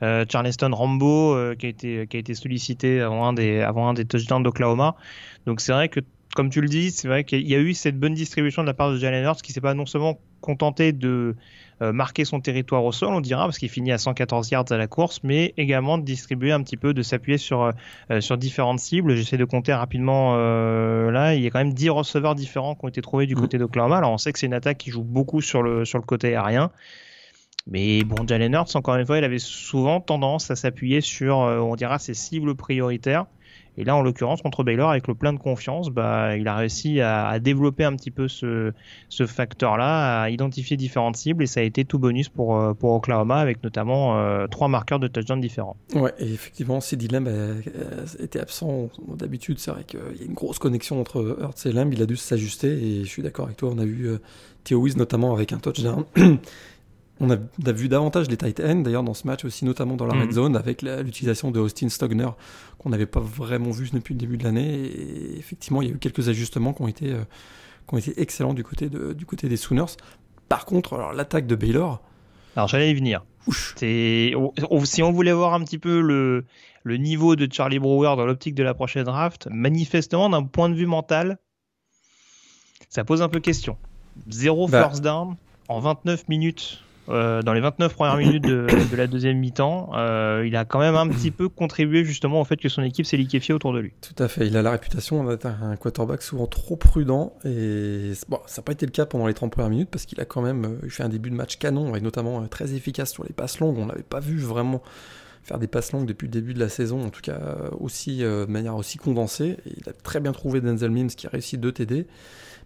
euh, 0.04 0.26
Charleston 0.30 0.72
Rambo 0.74 1.34
euh, 1.34 1.56
qui, 1.56 1.66
a 1.66 1.70
été, 1.70 2.08
qui 2.08 2.18
a 2.18 2.20
été 2.20 2.34
sollicité 2.34 3.02
avant 3.02 3.28
un 3.28 3.34
des, 3.34 3.62
avant 3.62 3.88
un 3.90 3.94
des 3.94 4.06
touchdowns 4.06 4.44
d'Oklahoma. 4.44 4.96
Donc 5.46 5.62
c'est 5.62 5.72
vrai 5.72 5.90
que 5.90 6.00
comme 6.36 6.50
tu 6.50 6.60
le 6.60 6.68
dis, 6.68 6.92
c'est 6.92 7.08
vrai 7.08 7.24
qu'il 7.24 7.48
y 7.48 7.56
a 7.56 7.60
eu 7.60 7.74
cette 7.74 7.98
bonne 7.98 8.14
distribution 8.14 8.62
de 8.62 8.68
la 8.68 8.74
part 8.74 8.92
de 8.92 8.98
Jalen 8.98 9.24
Hurts 9.24 9.42
qui 9.42 9.54
s'est 9.54 9.62
pas 9.62 9.74
non 9.74 9.86
seulement 9.86 10.20
contenté 10.42 10.92
de 10.92 11.34
euh, 11.82 11.94
marquer 11.94 12.26
son 12.26 12.42
territoire 12.42 12.84
au 12.84 12.92
sol, 12.92 13.14
on 13.14 13.22
dira, 13.22 13.46
parce 13.46 13.58
qu'il 13.58 13.70
finit 13.70 13.94
à 13.94 13.98
114 13.98 14.52
yards 14.52 14.66
à 14.70 14.78
la 14.78 14.88
course, 14.88 15.22
mais 15.24 15.54
également 15.56 15.98
de 15.98 16.04
distribuer 16.04 16.52
un 16.52 16.62
petit 16.62 16.76
peu, 16.76 16.94
de 16.94 17.02
s'appuyer 17.02 17.38
sur, 17.38 17.64
euh, 17.64 17.72
euh, 18.12 18.22
sur 18.22 18.38
différentes 18.38 18.80
cibles. 18.80 19.16
J'essaie 19.16 19.38
de 19.38 19.46
compter 19.46 19.74
rapidement 19.74 20.36
là, 20.36 21.36
il 21.36 21.42
y 21.42 21.48
a 21.48 21.50
quand 21.50 21.60
même 21.60 21.74
10 21.74 21.90
receveurs 21.90 22.36
différents 22.36 22.76
qui 22.76 22.84
ont 22.84 22.90
été 22.90 23.02
trouvés 23.02 23.28
du 23.28 23.36
mmh. 23.36 23.40
côté 23.40 23.58
d'Oklahoma. 23.58 23.98
Alors 23.98 24.12
on 24.12 24.18
sait 24.18 24.34
que 24.34 24.40
c'est 24.40 24.46
une 24.46 24.54
attaque 24.54 24.78
qui 24.78 24.92
joue 24.92 25.04
beaucoup 25.04 25.42
sur 25.42 25.64
le, 25.64 25.86
sur 25.86 26.00
le 26.00 26.04
côté 26.04 26.36
aérien. 26.36 26.70
Mais 27.66 28.04
bon, 28.04 28.28
Jalen 28.28 28.54
Hurts, 28.54 28.76
encore 28.76 28.96
une 28.96 29.06
fois, 29.06 29.18
il 29.18 29.24
avait 29.24 29.40
souvent 29.40 30.02
tendance 30.02 30.52
à 30.52 30.58
s'appuyer 30.58 31.00
sur, 31.00 31.38
on 31.38 31.76
dira, 31.76 31.98
ses 31.98 32.14
cibles 32.14 32.56
prioritaires. 32.56 33.26
Et 33.78 33.84
là, 33.84 33.96
en 33.96 34.02
l'occurrence, 34.02 34.42
contre 34.42 34.64
Baylor, 34.64 34.90
avec 34.90 35.08
le 35.08 35.16
plein 35.16 35.34
de 35.34 35.40
confiance, 35.40 35.90
bah, 35.90 36.38
il 36.38 36.48
a 36.48 36.56
réussi 36.56 37.02
à, 37.02 37.40
développer 37.40 37.84
un 37.84 37.96
petit 37.96 38.12
peu 38.12 38.28
ce, 38.28 38.72
facteur-là, 39.26 40.22
à 40.24 40.30
identifier 40.30 40.78
différentes 40.78 41.18
cibles, 41.18 41.44
et 41.44 41.48
ça 41.48 41.60
a 41.60 41.64
été 41.64 41.86
tout 41.86 42.00
bonus 42.00 42.30
pour, 42.30 42.58
euh, 42.58 42.74
Oklahoma, 42.82 43.38
avec 43.38 43.64
notamment 43.64 44.18
euh, 44.18 44.48
trois 44.48 44.68
marqueurs 44.68 45.00
de 45.00 45.08
touchdown 45.08 45.42
différents. 45.42 45.76
Ouais, 45.94 46.14
et 46.20 46.32
effectivement, 46.32 46.80
CD 46.80 47.08
Lamb 47.08 47.28
était 48.20 48.40
absent 48.40 48.90
d'habitude. 49.16 49.60
C'est 49.60 49.72
vrai 49.72 49.84
qu'il 49.84 50.00
y 50.20 50.24
a 50.24 50.26
une 50.26 50.34
grosse 50.34 50.60
connexion 50.60 51.00
entre 51.00 51.38
Hurts 51.42 51.66
et 51.66 51.72
Lamb. 51.72 51.92
Il 51.94 52.02
a 52.02 52.06
dû 52.06 52.16
s'ajuster, 52.16 52.68
et 52.68 53.04
je 53.04 53.10
suis 53.10 53.24
d'accord 53.24 53.46
avec 53.46 53.58
toi. 53.58 53.72
On 53.74 53.80
a 53.80 53.86
vu 53.86 54.08
euh, 54.08 54.18
Theo 54.64 54.80
Wiz 54.80 54.98
notamment 54.98 55.34
avec 55.34 55.54
un 55.54 55.58
touchdown. 55.58 56.06
On 57.22 57.30
a, 57.30 57.72
vu 57.72 57.88
davantage 57.88 58.30
les 58.30 58.36
tight 58.36 58.60
ends 58.60 58.82
d'ailleurs 58.82 59.04
dans 59.04 59.14
ce 59.14 59.26
match 59.26 59.46
aussi, 59.46 59.64
notamment 59.64 59.96
dans 59.96 60.06
la 60.06 60.14
red 60.14 60.28
mhm. 60.28 60.32
zone, 60.32 60.58
avec 60.58 60.82
l'utilisation 60.82 61.50
de 61.50 61.60
Austin 61.60 61.88
Stogner 61.88 62.30
qu'on 62.78 62.90
n'avait 62.90 63.06
pas 63.06 63.22
vraiment 63.22 63.72
vu 63.72 63.90
depuis 63.94 64.14
le 64.14 64.20
début 64.20 64.38
de 64.38 64.44
l'année. 64.44 64.86
Et 64.86 65.38
effectivement, 65.38 65.82
il 65.82 65.88
y 65.88 65.92
a 65.92 65.96
eu 65.96 65.98
quelques 65.98 66.28
ajustements 66.28 66.74
qui 66.74 66.82
ont 66.82 66.88
été, 66.88 67.14
euh, 67.14 67.24
qui 67.88 67.96
ont 67.96 67.98
été 67.98 68.22
excellents 68.22 68.54
du 68.54 68.64
côté, 68.64 68.90
de, 68.90 69.14
du 69.14 69.26
côté 69.26 69.48
des 69.48 69.56
Sooners. 69.56 69.96
Par 70.50 70.66
contre, 70.66 70.94
alors 70.94 71.14
l'attaque 71.14 71.48
de 71.48 71.56
Baylor. 71.56 72.02
Alors 72.58 72.68
j'allais 72.68 72.92
y 72.92 72.94
venir. 72.94 73.24
si 73.52 74.34
on 74.36 75.12
voulait 75.12 75.34
voir 75.34 75.54
un 75.54 75.64
petit 75.64 75.80
peu 75.80 76.02
le, 76.02 76.46
le 76.84 76.98
niveau 76.98 77.36
de 77.36 77.52
Charlie 77.52 77.80
Brewer 77.80 78.16
dans 78.18 78.26
l'optique 78.26 78.56
de 78.56 78.64
la 78.64 78.74
prochaine 78.74 79.06
draft, 79.06 79.48
manifestement 79.52 80.30
d'un 80.30 80.44
point 80.44 80.70
de 80.70 80.76
vue 80.76 80.86
mental, 80.86 81.40
ça 82.90 83.04
pose 83.04 83.22
un 83.22 83.30
peu 83.30 83.40
question. 83.40 83.78
Zéro 84.30 84.68
bah. 84.68 84.88
first 84.88 85.04
down 85.04 85.36
en 85.68 85.80
29 85.80 86.28
minutes 86.30 86.85
euh, 87.10 87.42
dans 87.42 87.54
les 87.54 87.62
29 87.62 87.94
premières 87.94 88.18
minutes 88.18 88.44
de, 88.46 88.96
la 88.96 89.08
deuxième 89.08 89.38
mi-temps, 89.38 89.92
euh, 89.96 90.44
il 90.46 90.56
a 90.56 90.66
quand 90.66 90.80
même 90.80 90.96
un 90.96 91.08
petit 91.08 91.32
peu 91.32 91.50
contribué 91.50 92.04
justement 92.04 92.42
au 92.42 92.46
fait 92.46 92.58
que 92.58 92.70
son 92.70 92.82
équipe 92.82 93.06
s'est 93.06 93.18
liquéfiée 93.18 93.54
autour 93.54 93.74
de 93.74 93.80
lui. 93.80 93.94
Tout 94.02 94.22
à 94.24 94.28
fait. 94.28 94.48
Il 94.48 94.58
a 94.58 94.62
la 94.62 94.72
réputation 94.72 95.24
d'être 95.26 95.46
un 95.46 95.76
quarterback 95.76 96.22
souvent 96.22 96.48
trop 96.48 96.76
prudent 96.76 97.34
et 97.46 98.14
bon, 98.30 98.40
ça 98.46 98.62
n'a 98.62 98.64
pas 98.64 98.72
été 98.72 98.86
le 98.86 98.92
cas 98.92 99.06
pendant 99.06 99.28
les 99.28 99.34
30 99.34 99.52
premières 99.52 99.70
minutes 99.70 99.90
parce 99.92 100.06
qu'il 100.06 100.20
a 100.20 100.26
quand 100.26 100.42
même 100.42 100.66
euh, 100.66 100.90
fait 100.90 101.04
un 101.04 101.10
début 101.10 101.30
de 101.30 101.36
match 101.36 101.58
canon 101.58 101.96
et 101.96 102.02
notamment 102.02 102.46
très 102.48 102.74
efficace 102.74 103.12
sur 103.12 103.24
les 103.24 103.34
passes 103.34 103.60
longues. 103.60 103.78
On 103.78 103.86
l'avait 103.86 104.04
pas 104.04 104.20
vu 104.20 104.38
vraiment 104.38 104.82
faire 105.44 105.60
des 105.60 105.68
passes 105.68 105.92
longues 105.92 106.08
depuis 106.08 106.26
le 106.26 106.32
début 106.32 106.56
de 106.56 106.60
la 106.60 106.70
saison, 106.70 107.06
en 107.06 107.10
tout 107.10 107.22
cas 107.22 107.40
aussi 107.80 108.18
de 108.20 108.46
manière 108.50 108.76
aussi 108.76 108.98
condensée. 108.98 109.58
il 109.68 109.88
a 109.88 109.94
très 109.94 110.20
bien 110.20 110.32
trouvé 110.32 110.60
Denzel 110.60 110.90
Mims 110.90 111.10
qui 111.10 111.28
a 111.28 111.30
réussi 111.30 111.60
deux 111.60 111.72
TD 111.72 112.08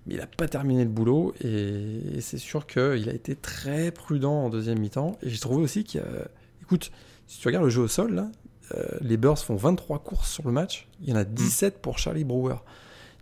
mais 0.05 0.15
il 0.15 0.19
n'a 0.19 0.27
pas 0.27 0.47
terminé 0.47 0.83
le 0.83 0.89
boulot 0.89 1.33
et, 1.41 2.21
c'est 2.21 2.37
sûr 2.37 2.67
qu'il 2.67 3.09
a 3.09 3.13
été 3.13 3.35
très 3.35 3.91
prudent 3.91 4.45
en 4.45 4.49
deuxième 4.49 4.79
mi-temps. 4.79 5.17
Et 5.21 5.29
j'ai 5.29 5.39
trouvé 5.39 5.63
aussi 5.63 5.83
qu'il. 5.83 6.03
Écoute, 6.61 6.91
si 7.27 7.39
tu 7.39 7.47
regardes 7.47 7.65
le 7.65 7.69
jeu 7.69 7.81
au 7.81 7.87
sol, 7.87 8.13
là, 8.13 8.29
euh, 8.75 8.83
les 9.01 9.17
Bears 9.17 9.39
font 9.39 9.55
23 9.55 9.99
courses 9.99 10.31
sur 10.31 10.45
le 10.45 10.51
match, 10.51 10.87
il 11.01 11.09
y 11.09 11.13
en 11.13 11.15
a 11.15 11.23
17 11.23 11.75
mm. 11.75 11.79
pour 11.81 11.97
Charlie 11.99 12.23
Brewer. 12.23 12.57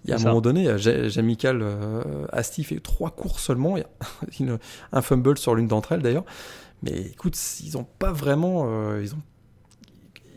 Il 0.05 0.11
y 0.11 0.13
a 0.13 0.17
un 0.17 0.23
moment 0.23 0.41
donné, 0.41 0.77
Jamical 0.77 1.59
euh, 1.61 2.25
Asti 2.31 2.63
fait 2.63 2.79
3 2.79 3.11
courses 3.11 3.43
seulement, 3.43 3.75
il 3.77 3.83
y 4.45 4.49
a 4.49 4.57
un 4.91 5.01
fumble 5.01 5.37
sur 5.37 5.55
l'une 5.55 5.67
d'entre 5.67 5.91
elles 5.91 6.01
d'ailleurs. 6.01 6.25
Mais 6.83 6.91
écoute, 6.91 7.37
ils 7.61 7.73
n'ont 7.73 7.87
pas 7.97 8.11
vraiment, 8.11 8.67
euh, 8.67 9.01
ils 9.03 9.15
ont 9.15 9.21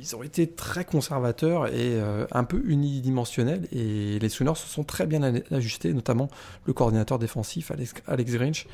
ils 0.00 0.16
ont 0.16 0.22
été 0.22 0.48
très 0.48 0.84
conservateurs 0.84 1.66
et 1.66 2.00
euh, 2.00 2.26
un 2.32 2.44
peu 2.44 2.62
unidimensionnels. 2.64 3.68
Et 3.70 4.18
les 4.18 4.28
Sooners 4.30 4.54
se 4.54 4.66
sont 4.66 4.82
très 4.82 5.06
bien 5.06 5.22
ajustés, 5.50 5.92
notamment 5.92 6.28
le 6.64 6.72
coordinateur 6.72 7.18
défensif 7.18 7.70
Alex, 7.70 8.32
Grinch, 8.34 8.66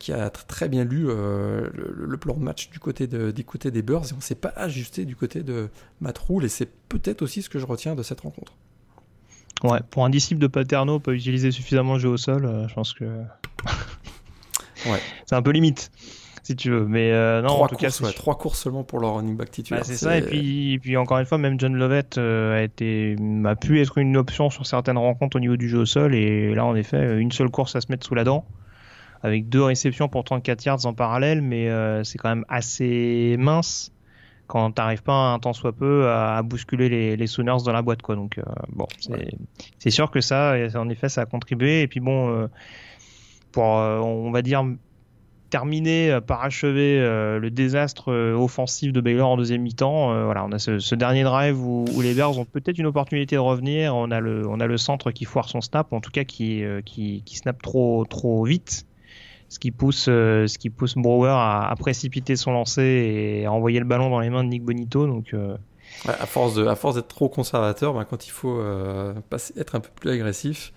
qui 0.00 0.12
a 0.12 0.30
très 0.30 0.68
bien 0.68 0.84
lu 0.84 1.06
euh, 1.08 1.70
le, 1.74 2.16
plan 2.16 2.34
de 2.34 2.42
match 2.42 2.70
du 2.70 2.80
côté, 2.80 3.06
de, 3.06 3.30
des 3.30 3.82
Bears. 3.82 4.06
Et 4.06 4.12
on 4.14 4.16
ne 4.16 4.22
s'est 4.22 4.34
pas 4.34 4.52
ajusté 4.56 5.04
du 5.04 5.14
côté 5.14 5.42
de 5.42 5.68
Matt 6.00 6.18
Rule. 6.18 6.44
Et 6.44 6.48
c'est 6.48 6.68
peut-être 6.88 7.22
aussi 7.22 7.42
ce 7.42 7.48
que 7.48 7.60
je 7.60 7.66
retiens 7.66 7.94
de 7.94 8.02
cette 8.02 8.22
rencontre. 8.22 8.52
Ouais, 9.62 9.80
pour 9.90 10.04
un 10.04 10.10
disciple 10.10 10.40
de 10.40 10.48
Paterno, 10.48 10.98
pas 10.98 11.12
utiliser 11.12 11.52
suffisamment 11.52 11.94
le 11.94 12.00
jeu 12.00 12.08
au 12.08 12.16
sol, 12.16 12.44
euh, 12.44 12.66
je 12.66 12.74
pense 12.74 12.92
que. 12.92 13.04
ouais. 13.04 15.00
C'est 15.26 15.36
un 15.36 15.42
peu 15.42 15.52
limite. 15.52 15.92
Si 16.44 16.54
tu 16.54 16.70
veux. 16.70 16.86
Mais 16.86 17.10
non, 17.42 17.48
trois 17.48 17.64
en 17.64 17.68
tout 17.68 17.76
courses, 17.76 18.00
cas, 18.00 18.12
trois 18.12 18.38
courses 18.38 18.60
seulement 18.60 18.84
pour 18.84 19.00
leur 19.00 19.16
running 19.16 19.36
back 19.36 19.50
titulaire. 19.50 19.82
Bah, 19.82 19.86
c'est 19.86 19.96
ça. 19.96 20.16
Et 20.16 20.22
puis, 20.22 20.78
puis 20.80 20.96
encore 20.96 21.18
une 21.18 21.26
fois, 21.26 21.38
même 21.38 21.58
John 21.58 21.74
Lovett 21.74 22.16
a 22.16 22.62
été, 22.62 23.16
a 23.44 23.56
pu 23.56 23.80
être 23.80 23.98
une 23.98 24.16
option 24.16 24.48
sur 24.50 24.66
certaines 24.66 24.98
rencontres 24.98 25.36
au 25.36 25.40
niveau 25.40 25.56
du 25.56 25.68
jeu 25.68 25.78
au 25.78 25.86
sol. 25.86 26.14
Et 26.14 26.54
là, 26.54 26.64
en 26.64 26.76
effet, 26.76 27.18
une 27.18 27.32
seule 27.32 27.50
course 27.50 27.74
à 27.74 27.80
se 27.80 27.86
mettre 27.90 28.06
sous 28.06 28.14
la 28.14 28.22
dent 28.22 28.46
avec 29.22 29.48
deux 29.48 29.62
réceptions 29.62 30.08
pour 30.08 30.22
34 30.22 30.64
yards 30.64 30.86
en 30.86 30.92
parallèle, 30.92 31.40
mais 31.40 31.68
c'est 32.04 32.18
quand 32.18 32.28
même 32.28 32.44
assez 32.48 33.36
mince 33.38 33.90
quand 34.46 34.72
t'arrives 34.72 35.02
pas 35.02 35.32
un 35.32 35.38
temps 35.38 35.52
soit 35.52 35.72
peu 35.72 36.08
à, 36.10 36.42
bousculer 36.42 36.88
les, 36.88 37.16
les, 37.16 37.26
Sooners 37.26 37.64
dans 37.64 37.72
la 37.72 37.82
boîte 37.82 38.02
quoi 38.02 38.14
donc 38.14 38.38
euh, 38.38 38.42
bon 38.70 38.86
c'est 39.78 39.90
sûr 39.90 40.10
que 40.10 40.20
ça 40.20 40.54
en 40.74 40.88
effet 40.88 41.08
ça 41.08 41.22
a 41.22 41.26
contribué 41.26 41.82
et 41.82 41.88
puis 41.88 42.00
bon 42.00 42.30
euh, 42.30 42.46
pour 43.52 43.78
euh, 43.78 43.98
on 43.98 44.30
va 44.30 44.42
dire 44.42 44.64
terminer 45.54 46.18
par 46.26 46.42
achever 46.42 46.98
le 46.98 47.48
désastre 47.48 48.12
offensif 48.12 48.92
de 48.92 49.00
Baylor 49.00 49.28
en 49.28 49.36
deuxième 49.36 49.62
mi-temps 49.62 50.24
voilà 50.24 50.44
on 50.44 50.50
a 50.50 50.58
ce, 50.58 50.94
dernier 50.96 51.22
drive 51.22 51.60
où, 51.60 51.84
les 52.02 52.14
Bears 52.14 52.36
ont 52.36 52.44
peut-être 52.44 52.78
une 52.78 52.86
opportunité 52.86 53.36
de 53.36 53.40
revenir 53.40 53.94
on 53.94 54.10
a 54.10 54.20
le 54.20 54.76
centre 54.76 55.12
qui 55.12 55.24
foire 55.24 55.48
son 55.48 55.60
snap 55.60 55.92
en 55.92 56.00
tout 56.00 56.10
cas 56.10 56.24
qui 56.24 56.64
snap 57.26 57.62
trop 57.62 58.44
vite 58.44 58.84
ce 59.54 59.58
qui 59.58 59.70
pousse, 59.70 60.06
euh, 60.08 60.46
ce 60.46 60.58
qui 60.58 60.68
pousse 60.68 60.94
Brower 60.96 61.30
à, 61.30 61.74
précipiter 61.78 62.36
son 62.36 62.52
lancer 62.52 62.82
et 62.82 63.46
à 63.46 63.52
envoyer 63.52 63.78
le 63.78 63.84
ballon 63.84 64.10
dans 64.10 64.20
les 64.20 64.30
mains 64.30 64.42
de 64.42 64.48
Nick 64.48 64.64
Bonito. 64.64 65.06
Donc, 65.06 65.32
euh, 65.32 65.56
à 66.06 66.26
force 66.26 66.54
de, 66.54 66.66
à 66.66 66.74
force 66.74 66.96
d'être 66.96 67.08
trop 67.08 67.28
conservateur, 67.28 67.94
ben, 67.94 68.04
quand 68.04 68.26
il 68.26 68.30
faut 68.30 68.58
euh, 68.58 69.14
être 69.56 69.76
un 69.76 69.80
peu 69.80 69.90
plus 69.94 70.10
agressif, 70.10 70.72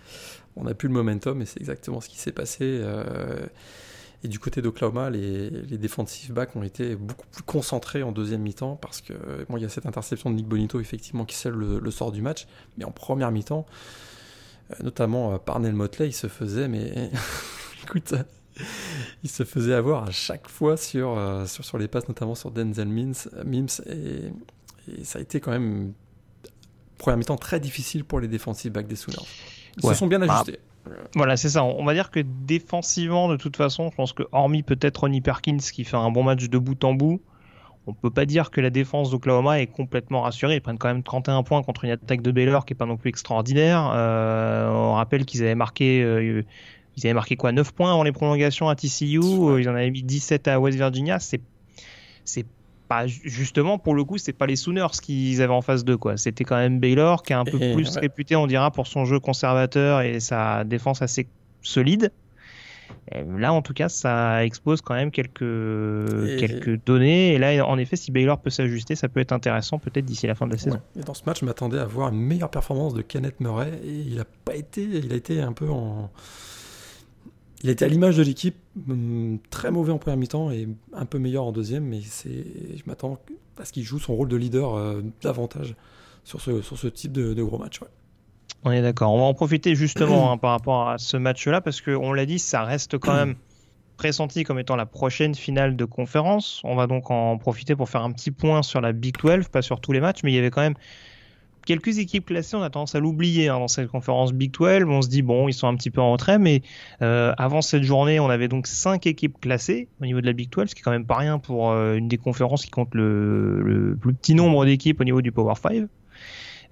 on 0.55 0.63
n'a 0.65 0.73
plus 0.73 0.87
le 0.87 0.93
momentum 0.93 1.41
et 1.41 1.45
c'est 1.45 1.59
exactement 1.59 2.01
ce 2.01 2.09
qui 2.09 2.19
s'est 2.19 2.31
passé. 2.31 2.81
Et 4.23 4.27
du 4.27 4.39
côté 4.39 4.61
d'Oklahoma, 4.61 5.09
les, 5.09 5.49
les 5.49 5.77
defensive 5.77 6.33
backs 6.33 6.55
ont 6.55 6.63
été 6.63 6.95
beaucoup 6.95 7.27
plus 7.31 7.43
concentrés 7.43 8.01
en 8.01 8.11
deuxième 8.11 8.41
mi-temps 8.41 8.75
parce 8.75 9.01
que 9.01 9.13
bon, 9.47 9.57
il 9.57 9.63
y 9.63 9.65
a 9.65 9.69
cette 9.69 9.85
interception 9.85 10.31
de 10.31 10.35
Nick 10.35 10.47
Bonito 10.47 10.79
effectivement 10.79 11.23
qui 11.25 11.35
scelle 11.35 11.53
le, 11.53 11.91
sort 11.91 12.11
du 12.11 12.21
match, 12.21 12.47
mais 12.77 12.85
en 12.85 12.91
première 12.91 13.31
mi-temps, 13.31 13.65
notamment 14.81 15.37
Parnell 15.37 15.73
Motley, 15.73 16.07
il 16.07 16.13
se 16.13 16.27
faisait 16.27 16.67
mais 16.67 17.11
écoute 17.83 18.15
il 19.23 19.29
se 19.29 19.43
faisait 19.43 19.73
avoir 19.73 20.03
à 20.03 20.11
chaque 20.11 20.47
fois 20.47 20.77
sur, 20.77 21.17
euh, 21.17 21.45
sur, 21.45 21.63
sur, 21.65 21.77
les 21.77 21.87
passes, 21.87 22.07
notamment 22.07 22.35
sur 22.35 22.51
Denzel 22.51 22.87
Mims, 22.87 23.13
Mims 23.45 23.81
et, 23.85 24.31
ça 25.03 25.19
a 25.19 25.21
été 25.21 25.41
quand 25.41 25.51
même 25.51 25.91
première 26.97 27.17
mi-temps 27.17 27.35
très 27.35 27.59
difficile 27.59 28.05
pour 28.05 28.21
les 28.21 28.29
défensifs 28.29 28.71
back 28.71 28.87
des 28.87 28.95
Sooners. 28.95 29.17
Ils 29.75 29.89
se 29.89 29.93
sont 29.93 30.07
bien 30.07 30.19
bah, 30.19 30.33
ajustés. 30.33 30.59
Voilà, 31.15 31.37
c'est 31.37 31.49
ça. 31.49 31.63
On 31.63 31.83
va 31.83 31.93
dire 31.93 32.11
que 32.11 32.19
défensivement, 32.19 33.29
de 33.29 33.37
toute 33.37 33.57
façon, 33.57 33.89
je 33.91 33.95
pense 33.95 34.13
que 34.13 34.23
hormis 34.31 34.63
peut-être 34.63 34.97
Ronnie 34.97 35.21
Perkins 35.21 35.57
qui 35.57 35.83
fait 35.83 35.97
un 35.97 36.11
bon 36.11 36.23
match 36.23 36.47
de 36.49 36.57
bout 36.57 36.83
en 36.83 36.93
bout, 36.93 37.21
on 37.87 37.93
peut 37.93 38.09
pas 38.09 38.25
dire 38.25 38.51
que 38.51 38.59
la 38.59 38.69
défense 38.69 39.11
d'Oklahoma 39.11 39.61
est 39.61 39.67
complètement 39.67 40.21
rassurée. 40.21 40.55
Ils 40.55 40.61
prennent 40.61 40.77
quand 40.77 40.89
même 40.89 41.03
31 41.03 41.43
points 41.43 41.63
contre 41.63 41.85
une 41.85 41.91
attaque 41.91 42.21
de 42.21 42.31
Baylor 42.31 42.65
qui 42.65 42.73
est 42.73 42.75
pas 42.75 42.85
non 42.85 42.97
plus 42.97 43.09
extraordinaire. 43.09 43.91
Euh, 43.93 44.69
on 44.69 44.93
rappelle 44.93 45.25
qu'ils 45.25 45.41
avaient 45.41 45.55
marqué 45.55 46.03
euh, 46.03 46.43
ils 46.97 47.05
avaient 47.05 47.13
marqué 47.13 47.35
quoi? 47.35 47.51
9 47.51 47.71
points 47.73 47.93
avant 47.93 48.03
les 48.03 48.11
prolongations 48.11 48.69
à 48.69 48.75
TCU, 48.75 49.19
ils 49.59 49.69
en 49.69 49.75
avaient 49.75 49.91
mis 49.91 50.03
17 50.03 50.47
à 50.47 50.59
West 50.59 50.77
Virginia. 50.77 51.19
C'est 51.19 51.41
c'est 52.25 52.45
pas 52.87 53.07
justement 53.07 53.77
pour 53.77 53.95
le 53.95 54.03
coup, 54.03 54.17
c'est 54.17 54.33
pas 54.33 54.45
les 54.45 54.55
Sooners 54.55 54.87
qu'ils 55.01 55.41
avaient 55.41 55.53
en 55.53 55.61
face 55.61 55.83
d'eux 55.83 55.97
quoi. 55.97 56.17
C'était 56.17 56.43
quand 56.43 56.57
même 56.57 56.79
Baylor 56.79 57.23
qui 57.23 57.33
est 57.33 57.35
un 57.35 57.45
peu 57.45 57.59
plus 57.59 57.97
réputé, 57.97 58.35
on 58.35 58.47
dira, 58.47 58.71
pour 58.71 58.87
son 58.87 59.05
jeu 59.05 59.19
conservateur 59.19 60.01
et 60.01 60.19
sa 60.19 60.63
défense 60.63 61.01
assez 61.01 61.27
solide. 61.61 62.11
là, 63.11 63.51
en 63.53 63.61
tout 63.61 63.73
cas, 63.73 63.89
ça 63.89 64.45
expose 64.45 64.81
quand 64.81 64.93
même 64.93 65.11
quelques, 65.11 66.39
quelques 66.39 66.83
données. 66.85 67.33
Et 67.33 67.37
là, 67.37 67.65
en 67.65 67.77
effet, 67.77 67.95
si 67.95 68.11
Baylor 68.11 68.39
peut 68.39 68.49
s'ajuster, 68.49 68.95
ça 68.95 69.09
peut 69.09 69.19
être 69.19 69.33
intéressant 69.33 69.79
peut-être 69.79 70.05
d'ici 70.05 70.27
la 70.27 70.35
fin 70.35 70.47
de 70.47 70.53
la 70.53 70.57
saison. 70.57 70.79
Et 70.97 71.01
dans 71.01 71.13
ce 71.13 71.23
match, 71.25 71.41
je 71.41 71.45
m'attendais 71.45 71.79
à 71.79 71.85
voir 71.85 72.09
une 72.09 72.19
meilleure 72.19 72.49
performance 72.49 72.93
de 72.93 73.01
Kenneth 73.01 73.39
Murray 73.39 73.71
et 73.83 73.91
il 73.91 74.19
a 74.19 74.25
pas 74.45 74.55
été, 74.55 74.83
il 74.83 75.11
a 75.11 75.15
été 75.15 75.41
un 75.41 75.53
peu 75.53 75.69
en 75.69 76.09
il 77.63 77.69
était 77.69 77.85
à 77.85 77.87
l'image 77.87 78.17
de 78.17 78.23
l'équipe, 78.23 78.55
hum, 78.87 79.39
très 79.49 79.71
mauvais 79.71 79.91
en 79.91 79.97
première 79.97 80.17
mi-temps 80.17 80.51
et 80.51 80.67
un 80.93 81.05
peu 81.05 81.17
meilleur 81.17 81.43
en 81.43 81.51
deuxième, 81.51 81.85
mais 81.85 82.01
c'est, 82.01 82.45
je 82.75 82.83
m'attends 82.85 83.19
à 83.57 83.65
ce 83.65 83.73
qu'il 83.73 83.83
joue 83.83 83.99
son 83.99 84.15
rôle 84.15 84.27
de 84.27 84.35
leader 84.35 84.75
euh, 84.75 85.01
davantage 85.21 85.75
sur 86.23 86.41
ce, 86.41 86.61
sur 86.61 86.77
ce 86.77 86.87
type 86.87 87.11
de, 87.11 87.41
gros 87.43 87.57
match. 87.57 87.79
On 88.63 88.71
est 88.71 88.81
d'accord. 88.81 89.13
On 89.13 89.19
va 89.19 89.23
en 89.23 89.33
profiter 89.33 89.75
justement 89.75 90.31
hein, 90.33 90.37
par 90.37 90.51
rapport 90.51 90.89
à 90.89 90.97
ce 90.97 91.17
match-là, 91.17 91.61
parce 91.61 91.81
qu'on 91.81 92.13
l'a 92.13 92.25
dit, 92.25 92.37
ça 92.37 92.63
reste 92.63 92.97
quand 92.99 93.15
même 93.15 93.35
pressenti 93.97 94.43
comme 94.43 94.59
étant 94.59 94.75
la 94.75 94.85
prochaine 94.85 95.33
finale 95.33 95.75
de 95.75 95.85
conférence. 95.85 96.61
On 96.63 96.75
va 96.75 96.85
donc 96.85 97.09
en 97.09 97.37
profiter 97.37 97.75
pour 97.75 97.89
faire 97.89 98.03
un 98.03 98.11
petit 98.11 98.29
point 98.29 98.61
sur 98.61 98.81
la 98.81 98.91
Big 98.91 99.17
12, 99.17 99.47
pas 99.47 99.63
sur 99.63 99.79
tous 99.79 99.93
les 99.93 99.99
matchs, 99.99 100.19
mais 100.23 100.31
il 100.31 100.35
y 100.35 100.39
avait 100.39 100.51
quand 100.51 100.61
même 100.61 100.75
quelques 101.67 101.99
équipes 101.99 102.25
classées, 102.25 102.55
on 102.55 102.63
a 102.63 102.69
tendance 102.69 102.95
à 102.95 102.99
l'oublier 102.99 103.49
hein, 103.49 103.59
dans 103.59 103.67
cette 103.67 103.89
conférence 103.89 104.33
Big 104.33 104.51
12. 104.51 104.85
On 104.87 105.01
se 105.01 105.09
dit, 105.09 105.21
bon, 105.21 105.49
ils 105.49 105.53
sont 105.53 105.67
un 105.67 105.75
petit 105.75 105.91
peu 105.91 105.99
en 105.99 106.13
retrait, 106.13 106.39
mais 106.39 106.61
euh, 107.01 107.33
avant 107.37 107.61
cette 107.61 107.83
journée, 107.83 108.19
on 108.19 108.29
avait 108.29 108.47
donc 108.47 108.67
cinq 108.67 109.05
équipes 109.05 109.39
classées 109.39 109.89
au 110.01 110.05
niveau 110.05 110.21
de 110.21 110.25
la 110.25 110.33
Big 110.33 110.49
12, 110.49 110.69
ce 110.69 110.75
qui 110.75 110.79
est 110.79 110.83
quand 110.83 110.91
même 110.91 111.05
pas 111.05 111.17
rien 111.17 111.39
pour 111.39 111.69
euh, 111.69 111.95
une 111.95 112.07
des 112.07 112.17
conférences 112.17 112.63
qui 112.63 112.71
compte 112.71 112.95
le, 112.95 113.97
plus 113.99 114.13
petit 114.13 114.33
nombre 114.33 114.65
d'équipes 114.65 115.01
au 115.01 115.03
niveau 115.03 115.21
du 115.21 115.33
Power 115.33 115.55
5. 115.61 115.89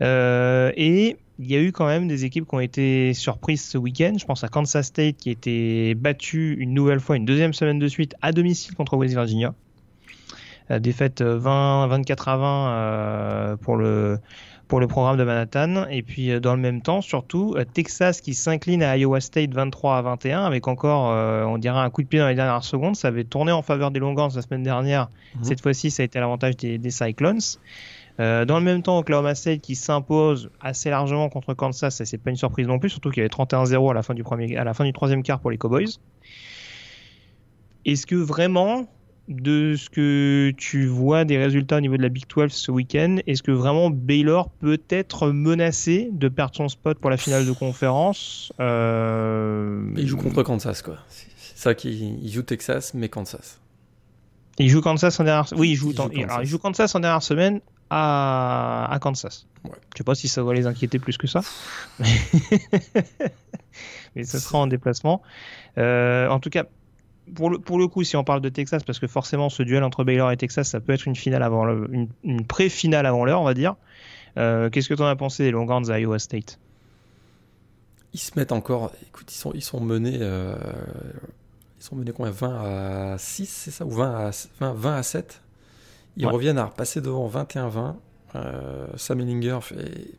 Euh, 0.02 0.72
et 0.78 1.18
il 1.40 1.52
y 1.52 1.56
a 1.58 1.60
eu 1.60 1.74
quand 1.74 1.88
même 1.88 2.08
des 2.08 2.24
équipes 2.24 2.48
qui 2.48 2.56
ont 2.56 2.62
été 2.62 3.14
surprises 3.14 3.66
ce 3.66 3.78
week-end. 3.78 4.14
Je 4.18 4.26
pense 4.26 4.46
à 4.46 4.48
Kansas 4.48 4.88
State 4.88 5.18
qui 5.18 5.28
a 5.28 5.32
été 5.34 5.94
battu 5.94 6.56
une 6.58 6.74
nouvelle 6.74 7.02
fois, 7.02 7.18
une 7.18 7.26
deuxième 7.26 7.54
semaine 7.54 7.80
de 7.80 7.88
suite 7.90 8.16
à 8.22 8.32
domicile 8.32 8.76
contre 8.76 8.96
West 8.96 9.14
Virginia. 9.14 9.54
défaite 10.80 11.22
20, 11.22 11.88
24 11.88 12.28
à 12.30 12.38
20 12.38 13.58
pour 13.58 13.76
le 13.76 14.20
pour 14.68 14.80
le 14.80 14.88
programme 14.88 15.18
de 15.18 15.24
Manhattan. 15.24 15.88
Et 15.90 16.02
puis 16.02 16.32
euh, 16.32 16.40
dans 16.40 16.56
le 16.56 16.62
même 16.62 16.82
temps, 16.82 17.02
surtout, 17.02 17.56
euh, 17.58 17.66
Texas 17.66 18.22
qui 18.22 18.34
s'incline 18.34 18.84
à 18.84 18.98
Iowa 18.98 19.22
State 19.22 19.54
23 19.54 19.98
à 19.98 20.02
21 20.02 20.46
avec 20.46 20.68
encore, 20.68 21.12
euh, 21.12 21.44
on 21.44 21.58
dirait, 21.58 21.80
un 21.80 21.90
coup 21.90 22.04
de 22.04 22.08
pied 22.08 22.20
dans 22.20 22.28
les 22.28 22.36
dernières 22.36 22.64
secondes. 22.64 22.96
Ça 22.96 23.10
avait 23.10 23.24
tourné 23.24 23.52
en 23.52 23.62
faveur 23.62 23.92
des 23.92 24.00
Longhorns 24.00 24.32
la 24.36 24.42
semaine 24.42 24.64
dernière. 24.64 25.10
Mhm. 25.36 25.44
Cette 25.44 25.62
fois-ci, 25.62 25.92
ça 25.92 26.04
a 26.04 26.06
été 26.06 26.18
à 26.18 26.22
l'avantage 26.22 26.58
des, 26.58 26.90
Cyclones. 26.90 27.40
dans 28.18 28.58
le 28.58 28.62
même 28.62 28.82
temps, 28.82 29.00
Oklahoma 29.00 29.36
State 29.36 29.62
qui 29.62 29.76
s'impose 29.76 30.50
assez 30.62 30.90
largement 30.90 31.30
contre 31.30 31.54
Kansas, 31.54 31.96
ça 31.96 32.06
c'est 32.06 32.18
pas 32.18 32.30
une 32.30 32.36
surprise 32.38 32.68
non 32.68 32.80
plus, 32.80 32.90
surtout 32.90 33.10
qu'il 33.10 33.22
y 33.22 33.26
avait 33.26 33.30
31-0 33.30 33.92
à 33.92 33.94
la 33.94 34.04
fin 34.04 34.14
du 34.14 34.24
premier, 34.24 34.56
à 34.56 34.64
la 34.64 34.74
fin 34.74 34.86
du 34.86 34.94
troisième 34.94 35.24
quart 35.24 35.40
pour 35.40 35.52
les 35.52 35.58
Cowboys. 35.58 35.90
Est-ce 37.86 38.08
que 38.08 38.16
vraiment 38.16 38.88
de 39.28 39.76
ce 39.76 39.90
que 39.90 40.54
tu 40.58 40.86
vois 40.86 41.26
des 41.26 41.38
résultats 41.38 41.78
au 41.78 41.82
niveau 41.82 41.98
de 41.98 42.02
la 42.02 42.10
Big 42.10 42.26
12 42.28 42.52
ce 42.52 42.72
week-end, 42.72 43.18
est-ce 43.26 43.42
que 43.42 43.52
vraiment 43.52 43.90
Baylor 43.90 44.50
peut 44.50 44.82
être 44.90 45.32
menacé 45.32 46.10
de 46.12 46.28
perdre 46.28 46.56
son 46.56 46.70
spot 46.70 47.00
pour 47.00 47.10
la 47.10 47.18
finale 47.18 47.46
de 47.46 47.52
conférence 47.52 48.54
euh... 48.60 49.92
Il 49.98 50.08
joue 50.08 50.18
contre 50.18 50.44
Kansas, 50.44 50.82
quoi. 50.82 50.98
C'est 51.10 51.58
ça 51.58 51.74
qu'il 51.74 52.32
joue 52.32 52.44
Texas, 52.44 52.94
mais 52.94 53.10
Kansas. 53.10 53.60
Il 54.60 54.70
joue 54.70 54.82
Kansas 54.82 55.20
en 55.20 55.24
dernière. 55.24 55.48
Oui, 55.58 55.72
il 55.72 55.76
joue, 55.76 55.92
il 55.92 55.96
joue, 55.96 56.04
Kansas. 56.04 56.24
Alors, 56.24 56.42
il 56.42 56.48
joue 56.48 56.60
Kansas 56.60 56.96
en 56.96 57.00
dernière 57.00 57.24
semaine 57.24 57.62
à, 57.90 58.88
à 58.92 59.00
Kansas. 59.00 59.48
Ouais. 59.64 59.72
Je 59.94 59.98
sais 59.98 60.04
pas 60.04 60.16
si 60.16 60.28
ça 60.28 60.44
va 60.44 60.54
les 60.54 60.68
inquiéter 60.68 61.00
plus 61.00 61.18
que 61.18 61.28
ça, 61.28 61.42
mais 64.16 64.24
ça 64.24 64.40
sera 64.40 64.60
en 64.60 64.68
déplacement. 64.68 65.22
Euh, 65.78 66.30
en 66.30 66.40
tout 66.40 66.50
cas, 66.50 66.66
pour 67.34 67.50
le, 67.50 67.60
pour 67.60 67.80
le 67.80 67.88
coup, 67.88 68.04
si 68.04 68.16
on 68.16 68.24
parle 68.24 68.42
de 68.42 68.50
Texas, 68.50 68.84
parce 68.84 69.00
que 69.00 69.08
forcément 69.08 69.50
ce 69.50 69.64
duel 69.64 69.84
entre 69.84 70.04
Baylor 70.04 70.32
et 70.32 70.38
Texas, 70.38 70.70
ça 70.70 70.80
peut 70.80 70.94
être 70.94 71.08
une 71.08 71.16
finale 71.16 71.44
avant 71.44 71.66
une, 72.24 72.46
pré-finale 72.46 73.06
avant 73.06 73.26
l'heure, 73.26 73.42
on 73.42 73.46
va 73.46 73.54
dire. 73.54 73.76
Euh, 74.38 74.70
qu'est-ce 74.70 74.90
que 74.90 74.94
tu 74.94 75.02
en 75.02 75.08
as 75.08 75.16
pensé 75.16 75.44
des 75.44 75.52
Longhorns 75.52 75.90
à 75.90 76.00
Iowa 76.00 76.20
State? 76.20 76.60
Ils 78.14 78.20
se 78.20 78.38
mettent 78.38 78.52
encore. 78.52 78.92
Écoute, 79.08 79.32
ils 79.32 79.38
sont, 79.38 79.52
ils 79.54 79.64
sont 79.64 79.80
menés. 79.80 80.20
Euh, 80.22 80.56
ils 81.80 81.84
sont 81.84 81.96
menés 81.96 82.12
combien? 82.12 82.32
20 82.32 83.14
à 83.14 83.18
6, 83.18 83.46
c'est 83.46 83.72
ça? 83.72 83.86
Ou 83.86 83.92
20 83.92 84.32
à, 84.60 84.74
20, 84.74 84.96
à 84.96 85.04
7 85.04 85.42
Ils 86.18 86.28
reviennent 86.28 86.58
à 86.58 86.66
repasser 86.66 87.02
devant 87.02 87.28
21-20. 87.28 87.96
Euh, 88.36 88.88
Sam 88.98 89.22
Ellinger 89.22 89.60
fait, 89.62 90.12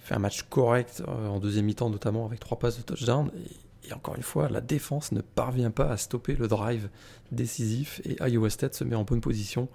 fait 0.00 0.14
un 0.14 0.20
match 0.20 0.42
correct 0.44 1.02
en 1.06 1.38
deuxième 1.38 1.66
mi-temps, 1.66 1.90
notamment 1.90 2.26
avec 2.26 2.40
trois 2.40 2.58
passes 2.58 2.78
de 2.78 2.82
touchdown. 2.82 3.30
Et 3.36 3.50
et 3.88 3.92
encore 3.92 4.16
une 4.16 4.22
fois, 4.22 4.48
la 4.48 4.60
défense 4.60 5.12
ne 5.12 5.20
parvient 5.20 5.70
pas 5.70 5.90
à 5.90 5.96
stopper 5.96 6.34
le 6.36 6.48
drive 6.48 6.88
décisif 7.32 8.00
et 8.04 8.16
Iowa 8.26 8.50
State 8.50 8.74
se 8.74 8.84
met 8.84 8.96
en 8.96 9.04
bonne 9.04 9.20
position 9.20 9.68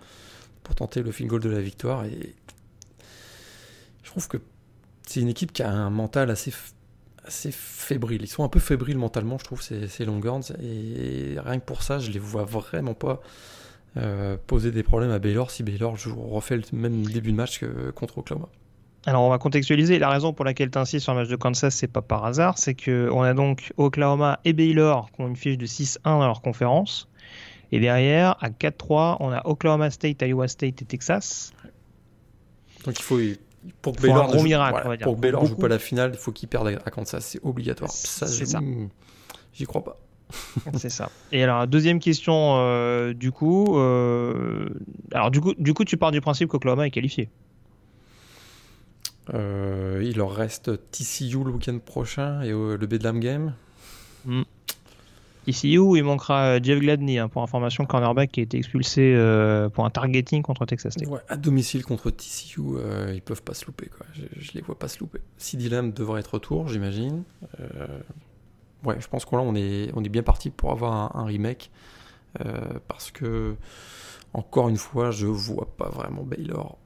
pour 0.63 0.75
tenter 0.75 1.01
le 1.01 1.11
field 1.11 1.29
goal 1.29 1.41
de 1.41 1.49
la 1.49 1.61
victoire. 1.61 2.05
Et 2.05 2.35
je 4.03 4.09
trouve 4.09 4.27
que 4.27 4.37
c'est 5.07 5.21
une 5.21 5.27
équipe 5.27 5.51
qui 5.51 5.63
a 5.63 5.71
un 5.71 5.89
mental 5.89 6.29
assez, 6.29 6.53
assez 7.25 7.51
fébrile. 7.51 8.21
Ils 8.21 8.27
sont 8.27 8.43
un 8.43 8.49
peu 8.49 8.59
fébriles 8.59 8.97
mentalement, 8.97 9.37
je 9.37 9.43
trouve, 9.43 9.61
ces, 9.61 9.87
ces 9.87 10.05
Longhorns. 10.05 10.43
Et 10.61 11.35
rien 11.39 11.59
que 11.59 11.65
pour 11.65 11.83
ça, 11.83 11.99
je 11.99 12.11
les 12.11 12.19
vois 12.19 12.43
vraiment 12.43 12.93
pas 12.93 13.21
euh, 13.97 14.37
poser 14.45 14.71
des 14.71 14.83
problèmes 14.83 15.11
à 15.11 15.19
Baylor 15.19 15.49
si 15.49 15.63
Baylor 15.63 15.97
refait 16.15 16.57
le 16.57 16.63
même 16.73 17.03
début 17.05 17.31
de 17.31 17.37
match 17.37 17.59
que 17.59 17.91
contre 17.91 18.19
Oklahoma. 18.19 18.49
Alors 19.05 19.23
on 19.23 19.29
va 19.29 19.37
contextualiser. 19.37 19.97
La 19.99 20.09
raison 20.09 20.33
pour 20.33 20.45
laquelle 20.45 20.69
tu 20.71 20.77
insistes 20.77 21.03
sur 21.03 21.13
le 21.13 21.21
match 21.21 21.29
de 21.29 21.35
Kansas, 21.35 21.73
c'est 21.73 21.87
pas 21.87 22.01
par 22.01 22.25
hasard, 22.25 22.57
c'est 22.57 22.73
que 22.75 23.09
on 23.11 23.21
a 23.21 23.33
donc 23.33 23.71
Oklahoma 23.77 24.39
et 24.45 24.53
Baylor 24.53 25.09
qui 25.11 25.21
ont 25.21 25.27
une 25.27 25.35
fiche 25.35 25.57
de 25.57 25.65
6-1 25.65 25.99
dans 26.03 26.25
leur 26.27 26.41
conférence. 26.41 27.07
Et 27.71 27.79
derrière, 27.79 28.35
à 28.43 28.49
4-3, 28.49 29.17
on 29.19 29.31
a 29.31 29.41
Oklahoma 29.45 29.89
State, 29.91 30.21
Iowa 30.23 30.47
State 30.47 30.81
et 30.81 30.85
Texas. 30.85 31.53
Donc 32.85 32.99
il 32.99 33.03
faut 33.03 33.19
pour 33.81 33.95
que 33.95 34.01
Baylor, 34.01 34.37
joue- 34.37 34.43
miracle, 34.43 34.71
voilà, 34.71 34.85
on 34.87 34.89
va 34.89 34.97
dire. 34.97 35.05
pour 35.05 35.15
que 35.15 35.21
Baylor 35.21 35.45
joue 35.45 35.55
pas 35.55 35.67
la 35.67 35.79
finale, 35.79 36.11
il 36.13 36.17
faut 36.19 36.31
qu'il 36.31 36.49
perde 36.49 36.67
à 36.85 36.89
Kansas, 36.91 37.25
c'est 37.25 37.39
obligatoire. 37.43 37.91
Ça, 37.91 38.25
C'est 38.27 38.45
ça. 38.45 38.59
J'y 39.53 39.65
crois 39.65 39.83
pas. 39.83 39.97
C'est 40.75 40.89
ça. 40.89 41.09
Et 41.31 41.43
alors, 41.43 41.65
deuxième 41.67 41.99
question, 41.99 42.53
euh, 42.57 43.13
du 43.13 43.31
coup, 43.31 43.77
euh, 43.79 44.69
alors 45.11 45.31
du 45.31 45.41
coup, 45.41 45.53
du 45.57 45.73
coup, 45.73 45.83
tu 45.85 45.97
pars 45.97 46.11
du 46.11 46.21
principe 46.21 46.49
qu'Oklahoma 46.49 46.85
est 46.85 46.91
qualifié. 46.91 47.29
Euh, 49.33 50.01
il 50.03 50.17
leur 50.17 50.31
reste 50.31 50.71
TCU 50.91 51.43
le 51.43 51.51
week-end 51.51 51.77
prochain 51.79 52.41
et 52.41 52.51
euh, 52.51 52.77
le 52.77 52.88
Bedlam 52.88 53.19
Game. 53.19 53.53
Ici 55.48 55.77
où 55.77 55.95
il 55.95 56.03
manquera 56.03 56.43
euh, 56.43 56.59
Jeff 56.62 56.79
Gladney, 56.79 57.17
hein, 57.17 57.27
pour 57.27 57.41
information, 57.41 57.86
cornerback 57.86 58.31
qui 58.31 58.39
a 58.39 58.43
été 58.43 58.57
expulsé 58.57 59.13
euh, 59.15 59.69
pour 59.69 59.86
un 59.86 59.89
targeting 59.89 60.41
contre 60.41 60.65
Texas 60.65 60.95
Tech. 60.95 61.07
Ouais, 61.07 61.19
à 61.27 61.38
domicile 61.38 61.83
contre 61.83 62.12
TCU, 62.12 62.62
ils 63.13 63.21
peuvent 63.21 63.43
pas 63.43 63.53
se 63.53 63.65
louper. 63.65 63.88
Quoi. 63.95 64.05
Je, 64.13 64.24
je 64.39 64.51
les 64.53 64.62
vois 64.62 64.77
pas 64.77 64.88
se 64.88 65.00
louper. 65.00 65.21
CD 65.38 65.69
Lamb 65.69 65.93
devrait 65.93 66.19
être 66.21 66.33
retour, 66.36 66.67
j'imagine. 66.67 67.24
Ouais, 68.83 68.95
je 69.00 69.07
pense 69.07 69.25
qu'on 69.25 69.38
là, 69.38 69.43
on 69.43 69.55
est, 69.55 69.91
on 69.95 70.03
est 70.03 70.09
bien 70.09 70.24
parti 70.24 70.50
pour 70.50 70.71
avoir 70.71 70.93
un, 70.93 71.21
un 71.21 71.25
remake. 71.25 71.71
parce 72.88 73.12
que, 73.12 73.55
encore 74.33 74.69
une 74.69 74.77
fois, 74.77 75.12
je 75.12 75.27
vois 75.27 75.67
pas 75.77 75.89
vraiment 75.89 76.24
Baylor 76.24 76.77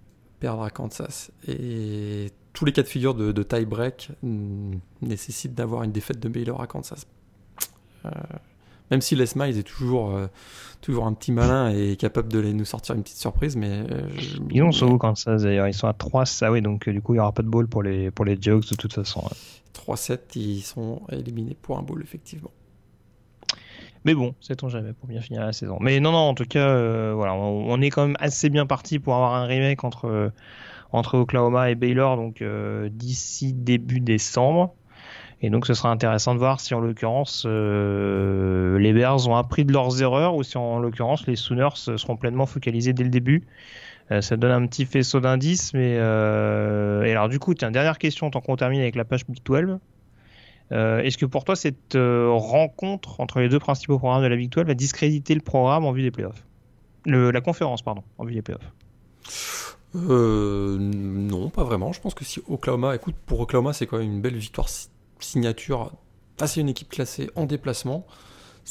perdre 0.44 0.64
à 0.64 0.70
Kansas. 0.70 1.32
Et 1.48 2.30
tous 2.52 2.66
les 2.66 2.74
cas 2.74 2.82
de 2.84 2.88
figure 2.88 3.16
de, 3.16 3.32
de 3.32 3.44
tie-break 3.44 4.10
mm, 4.24 4.74
nécessitent 5.02 5.54
d'avoir 5.56 5.84
une 5.84 5.94
défaite 5.94 6.20
de 6.20 6.28
Baylor 6.28 6.60
à 6.62 6.68
Kansas. 6.68 7.08
Euh, 8.06 8.10
même 8.92 9.00
si 9.00 9.16
Les 9.16 9.24
Miles 9.38 9.58
est 9.58 9.64
toujours, 9.64 10.14
euh, 10.14 10.28
toujours 10.82 11.08
un 11.08 11.14
petit 11.14 11.32
malin 11.32 11.70
et 11.70 11.96
capable 11.96 12.28
de 12.28 12.40
les- 12.40 12.52
nous 12.54 12.66
sortir 12.66 12.94
une 12.94 13.04
petite 13.04 13.20
surprise, 13.20 13.56
mais 13.56 13.70
euh, 13.90 14.10
je- 14.18 14.36
Ils 14.52 14.62
ont 14.62 14.92
où 14.92 14.98
Kansas 14.98 15.44
d'ailleurs 15.44 15.70
Ils 15.70 15.74
sont 15.74 15.88
à 15.88 15.94
3, 15.94 16.26
ça 16.26 16.52
oui, 16.52 16.62
donc 16.62 16.90
du 16.90 17.02
coup 17.02 17.14
il 17.14 17.18
n'y 17.18 17.22
aura 17.22 17.32
pas 17.32 17.42
de 17.42 17.48
ball 17.48 17.68
pour 17.68 17.82
les, 17.82 18.12
pour 18.12 18.26
les 18.26 18.38
Jokes 18.40 18.70
de 18.70 18.76
toute 18.76 18.92
façon. 18.94 19.22
ouais. 19.22 19.38
3-7, 19.74 20.36
ils 20.36 20.62
sont 20.62 21.02
éliminés 21.10 21.56
pour 21.62 21.78
un 21.80 21.82
bowl, 21.84 22.02
effectivement. 22.04 22.52
Mais 24.06 24.14
bon, 24.14 24.36
sait-on 24.42 24.68
jamais 24.68 24.94
pour 24.94 25.08
bien 25.08 25.22
finir 25.22 25.42
la 25.42 25.54
saison. 25.54 25.78
Mais 25.80 26.00
non, 26.00 26.12
non, 26.12 26.18
en 26.18 26.34
tout 26.34 26.46
cas, 26.46 26.68
euh, 26.68 27.14
voilà, 27.16 27.34
on, 27.36 27.82
est 27.82 27.90
quand 27.90 28.06
même 28.06 28.18
assez 28.20 28.50
bien 28.50 28.66
parti 28.66 29.00
pour 29.00 29.16
avoir 29.16 29.34
un 29.34 29.46
remake 29.46 29.84
entre, 29.84 30.06
euh, 30.06 30.30
entre 30.92 31.18
Oklahoma 31.18 31.70
et 31.70 31.76
Baylor 31.76 32.18
donc 32.18 32.42
euh, 32.42 32.90
d'ici 32.92 33.54
début 33.54 34.02
décembre. 34.02 34.74
Et 35.42 35.50
donc 35.50 35.66
ce 35.66 35.74
sera 35.74 35.90
intéressant 35.90 36.34
de 36.34 36.40
voir 36.40 36.62
si 36.62 36.74
en 36.74 36.80
l'occurrence 36.80 37.46
les 37.46 38.94
Bears 38.94 39.28
ont 39.28 39.36
appris 39.36 39.66
de 39.66 39.74
leurs 39.74 40.02
erreurs 40.02 40.36
ou 40.36 40.44
si 40.44 40.58
en 40.58 40.80
l'occurrence 40.80 41.28
les 41.28 41.36
Sooners 41.36 41.76
seront 41.76 42.16
pleinement 42.16 42.46
focalisés 42.46 42.94
dès 42.94 43.04
le 43.04 43.10
début. 43.10 43.44
Ça 44.22 44.38
donne 44.38 44.52
un 44.52 44.66
petit 44.68 44.86
faisceau 44.86 45.20
d'indices, 45.20 45.74
mais 45.74 45.96
et 45.96 47.12
alors 47.12 47.28
du 47.28 47.40
coup, 47.40 47.54
tiens, 47.56 47.72
dernière 47.72 47.98
question 47.98 48.30
tant 48.30 48.40
qu'on 48.40 48.56
termine 48.56 48.80
avec 48.80 48.96
la 48.96 49.04
page 49.04 49.26
Big 49.28 49.44
12. 49.44 49.80
Euh, 50.72 51.00
Est-ce 51.02 51.18
que 51.18 51.26
pour 51.26 51.44
toi 51.44 51.56
cette 51.56 51.96
euh, 51.96 52.30
rencontre 52.32 53.20
entre 53.20 53.40
les 53.40 53.50
deux 53.50 53.60
principaux 53.60 54.00
programmes 54.00 54.24
de 54.24 54.28
la 54.28 54.36
Big 54.36 54.50
12 54.50 54.66
va 54.66 54.74
discréditer 54.74 55.36
le 55.36 55.42
programme 55.42 55.86
en 55.86 55.92
vue 55.92 56.02
des 56.02 56.12
playoffs? 56.12 56.44
Le, 57.06 57.32
La 57.32 57.42
conférence, 57.42 57.82
pardon, 57.82 58.04
en 58.18 58.26
vue 58.26 58.34
des 58.34 58.42
playoffs? 58.42 58.72
Euh, 59.96 60.78
non, 60.80 61.50
pas 61.50 61.64
vraiment. 61.64 61.92
Je 61.94 62.02
pense 62.02 62.14
que 62.16 62.26
si 62.26 62.42
Oklahoma, 62.48 62.96
écoute, 62.96 63.16
pour 63.26 63.40
Oklahoma, 63.42 63.74
c'est 63.74 63.86
quand 63.86 63.98
même 64.00 64.12
une 64.12 64.22
belle 64.22 64.38
victoire 64.38 64.68
si- 64.70 64.88
signature 65.20 65.92
face 66.38 66.58
à 66.58 66.62
une 66.62 66.70
équipe 66.70 66.90
classée 66.90 67.30
en 67.36 67.46
déplacement. 67.46 68.06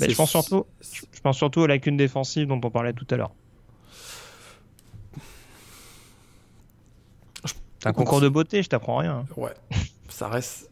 Mais 0.01 0.07
C'est- 0.07 0.13
je 0.13 0.17
pense 0.17 0.31
surtout, 0.31 0.65
je 0.81 1.21
pense 1.21 1.37
surtout 1.37 1.61
aux 1.61 1.67
lacunes 1.67 1.97
défensives 1.97 2.49
dont 2.49 2.61
on 2.65 2.71
parlait 2.71 2.93
tout 2.95 3.07
à 3.11 3.17
l'heure. 3.17 3.33
C'est 7.45 7.89
un 7.89 7.93
concours 7.93 8.21
de 8.21 8.29
beauté, 8.29 8.63
je 8.63 8.69
t'apprends 8.69 8.97
rien. 8.97 9.25
hein. 9.29 9.35
Ouais, 9.37 9.55
ça 10.09 10.29
reste. 10.29 10.71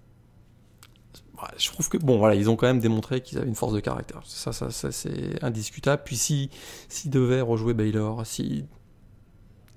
Ouais, 1.42 1.48
je 1.56 1.70
trouve 1.70 1.88
que 1.88 1.96
bon, 1.96 2.18
voilà, 2.18 2.34
ils 2.34 2.50
ont 2.50 2.56
quand 2.56 2.66
même 2.66 2.80
démontré 2.80 3.20
qu'ils 3.22 3.38
avaient 3.38 3.48
une 3.48 3.54
force 3.54 3.72
de 3.72 3.80
caractère. 3.80 4.20
Ça, 4.24 4.52
ça, 4.52 4.70
ça 4.70 4.92
c'est 4.92 5.42
indiscutable. 5.42 6.02
Puis 6.04 6.16
si 6.16 6.50
s'ils 6.88 7.10
devaient 7.10 7.40
rejouer 7.40 7.74
Baylor, 7.74 8.26
si 8.26 8.66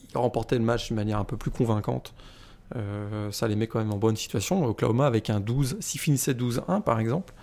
ils 0.09 0.17
remportaient 0.17 0.57
le 0.57 0.63
match 0.63 0.87
d'une 0.87 0.95
manière 0.95 1.19
un 1.19 1.23
peu 1.23 1.37
plus 1.37 1.51
convaincante, 1.51 2.13
euh, 2.75 3.31
ça 3.31 3.47
les 3.47 3.55
met 3.55 3.67
quand 3.67 3.79
même 3.79 3.93
en 3.93 3.97
bonne 3.97 4.15
situation. 4.15 4.65
Oklahoma 4.65 5.05
avec 5.05 5.29
un 5.29 5.39
12, 5.39 5.77
s'ils 5.79 6.01
finissaient 6.01 6.33
12-1 6.33 6.81
par 6.81 6.99
exemple, 6.99 7.33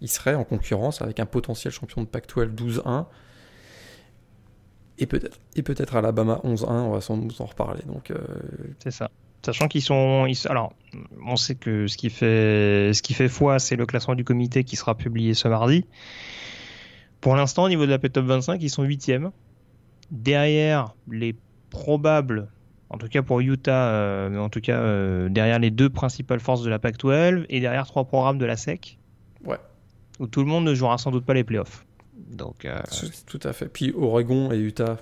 ils 0.00 0.08
seraient 0.08 0.34
en 0.34 0.44
concurrence 0.44 1.02
avec 1.02 1.20
un 1.20 1.26
potentiel 1.26 1.72
champion 1.72 2.02
de 2.02 2.06
Pac-12 2.06 2.54
12-1. 2.54 3.06
Et 4.98 5.06
peut-être, 5.06 5.38
et 5.56 5.62
peut-être 5.62 5.96
Alabama 5.96 6.40
11-1, 6.44 6.66
on 6.68 6.90
va 6.90 7.00
sans 7.00 7.16
doute 7.16 7.40
en 7.40 7.46
reparler. 7.46 7.82
Donc, 7.86 8.10
euh, 8.10 8.18
C'est 8.82 8.90
ça. 8.90 9.10
Sachant 9.44 9.68
qu'ils 9.68 9.82
sont, 9.82 10.26
ils- 10.26 10.36
alors, 10.48 10.74
on 11.26 11.36
sait 11.36 11.54
que 11.54 11.86
ce 11.86 11.96
qui 11.96 12.10
fait, 12.10 12.92
ce 12.92 13.00
qui 13.02 13.14
fait 13.14 13.28
foi, 13.28 13.58
c'est 13.58 13.76
le 13.76 13.86
classement 13.86 14.14
du 14.14 14.24
comité 14.24 14.64
qui 14.64 14.76
sera 14.76 14.94
publié 14.94 15.34
ce 15.34 15.48
mardi. 15.48 15.86
Pour 17.20 17.36
l'instant, 17.36 17.64
au 17.64 17.68
niveau 17.68 17.86
de 17.86 17.90
la 17.90 17.98
P-Top 17.98 18.24
25, 18.26 18.62
ils 18.62 18.70
sont 18.70 18.82
huitièmes. 18.82 19.30
Derrière 20.10 20.94
les 21.10 21.36
probables, 21.70 22.48
en 22.88 22.98
tout 22.98 23.08
cas 23.08 23.22
pour 23.22 23.40
Utah, 23.40 23.88
euh, 23.90 24.28
mais 24.28 24.38
en 24.38 24.48
tout 24.48 24.60
cas 24.60 24.78
euh, 24.80 25.28
derrière 25.28 25.58
les 25.58 25.70
deux 25.70 25.88
principales 25.88 26.40
forces 26.40 26.62
de 26.62 26.70
la 26.70 26.78
Pac-12 26.78 27.46
et 27.48 27.60
derrière 27.60 27.86
trois 27.86 28.04
programmes 28.04 28.38
de 28.38 28.44
la 28.46 28.56
SEC. 28.56 28.98
Ouais. 29.44 29.58
Où 30.18 30.26
tout 30.26 30.40
le 30.40 30.46
monde 30.46 30.64
ne 30.64 30.74
jouera 30.74 30.98
sans 30.98 31.10
doute 31.12 31.24
pas 31.24 31.34
les 31.34 31.44
playoffs. 31.44 31.86
Donc, 32.30 32.64
euh, 32.64 32.78
Tout 33.26 33.40
à 33.44 33.52
fait. 33.52 33.66
Puis 33.68 33.92
Oregon 33.96 34.50
et 34.52 34.58
Utah, 34.58 34.98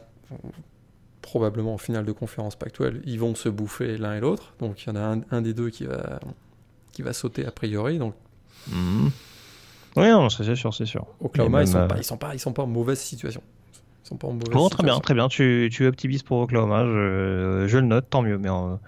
probablement 1.28 1.74
en 1.74 1.78
finale 1.78 2.06
de 2.06 2.12
conférence 2.12 2.56
Pac-12, 2.56 3.02
ils 3.04 3.20
vont 3.20 3.34
se 3.34 3.50
bouffer 3.50 3.98
l'un 3.98 4.14
et 4.16 4.20
l'autre. 4.20 4.54
Donc 4.60 4.82
il 4.82 4.88
y 4.88 4.90
en 4.92 4.96
a 4.96 5.00
un, 5.00 5.20
un 5.30 5.42
des 5.42 5.52
deux 5.52 5.68
qui 5.68 5.84
va, 5.84 6.20
qui 6.92 7.02
va 7.02 7.12
sauter 7.12 7.44
a 7.44 7.50
priori. 7.50 7.98
Donc 7.98 8.14
oui, 9.96 10.08
non, 10.10 10.30
ça, 10.30 10.44
c'est 10.44 10.56
sûr, 10.56 10.72
c'est 10.72 10.86
sûr. 10.86 11.06
Oklahoma, 11.20 11.60
Et 11.60 11.64
ils 11.64 11.68
sont, 11.68 11.78
euh, 11.78 11.86
pas, 11.86 11.96
ils, 11.98 12.04
sont 12.04 12.16
pas, 12.16 12.34
ils 12.34 12.38
sont 12.40 12.52
pas 12.52 12.62
en 12.62 12.66
mauvaise 12.66 12.98
situation. 13.00 13.42
Ils 14.08 14.12
sont 14.12 14.16
pas 14.16 14.28
en 14.28 14.32
mauvaise 14.32 14.54
Bon, 14.54 14.70
très 14.70 14.82
bien, 14.82 14.98
très 15.00 15.12
bien. 15.12 15.28
Tu, 15.28 15.68
tu 15.70 15.84
es 15.84 15.86
optimiste 15.86 16.26
pour 16.26 16.38
Oklahoma, 16.38 16.84
je, 16.86 17.66
je 17.66 17.78
le 17.78 17.86
note, 17.86 18.08
tant 18.08 18.22
mieux. 18.22 18.38
Mais 18.38 18.48
en, 18.48 18.80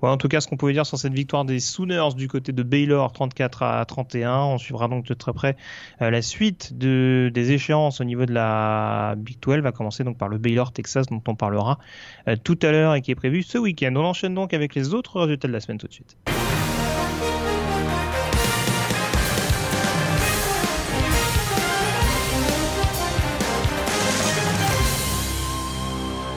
ouais, 0.00 0.08
en 0.08 0.16
tout 0.16 0.28
cas, 0.28 0.40
ce 0.40 0.48
qu'on 0.48 0.56
pouvait 0.56 0.72
dire 0.72 0.86
sur 0.86 0.96
cette 0.96 1.12
victoire 1.12 1.44
des 1.44 1.60
Sooners 1.60 2.14
du 2.16 2.26
côté 2.26 2.52
de 2.52 2.62
Baylor, 2.62 3.12
34 3.12 3.62
à 3.62 3.84
31. 3.84 4.38
On 4.44 4.58
suivra 4.58 4.88
donc 4.88 5.04
de 5.04 5.12
très 5.12 5.34
près 5.34 5.56
euh, 6.00 6.10
la 6.10 6.22
suite 6.22 6.78
de, 6.78 7.30
des 7.34 7.52
échéances 7.52 8.00
au 8.00 8.04
niveau 8.04 8.24
de 8.24 8.32
la 8.32 9.14
Big 9.18 9.38
12. 9.42 9.58
Va 9.58 9.72
commencer 9.72 10.04
donc 10.04 10.16
par 10.16 10.28
le 10.28 10.38
Baylor 10.38 10.72
Texas, 10.72 11.06
dont 11.06 11.22
on 11.28 11.34
parlera 11.34 11.78
euh, 12.28 12.36
tout 12.42 12.58
à 12.62 12.72
l'heure 12.72 12.94
et 12.94 13.02
qui 13.02 13.10
est 13.10 13.16
prévu 13.16 13.42
ce 13.42 13.58
week-end. 13.58 13.92
On 13.94 14.04
enchaîne 14.04 14.34
donc 14.34 14.54
avec 14.54 14.74
les 14.74 14.94
autres 14.94 15.20
résultats 15.20 15.48
de 15.48 15.52
la 15.52 15.60
semaine 15.60 15.78
tout 15.78 15.88
de 15.88 15.92
suite. 15.92 16.16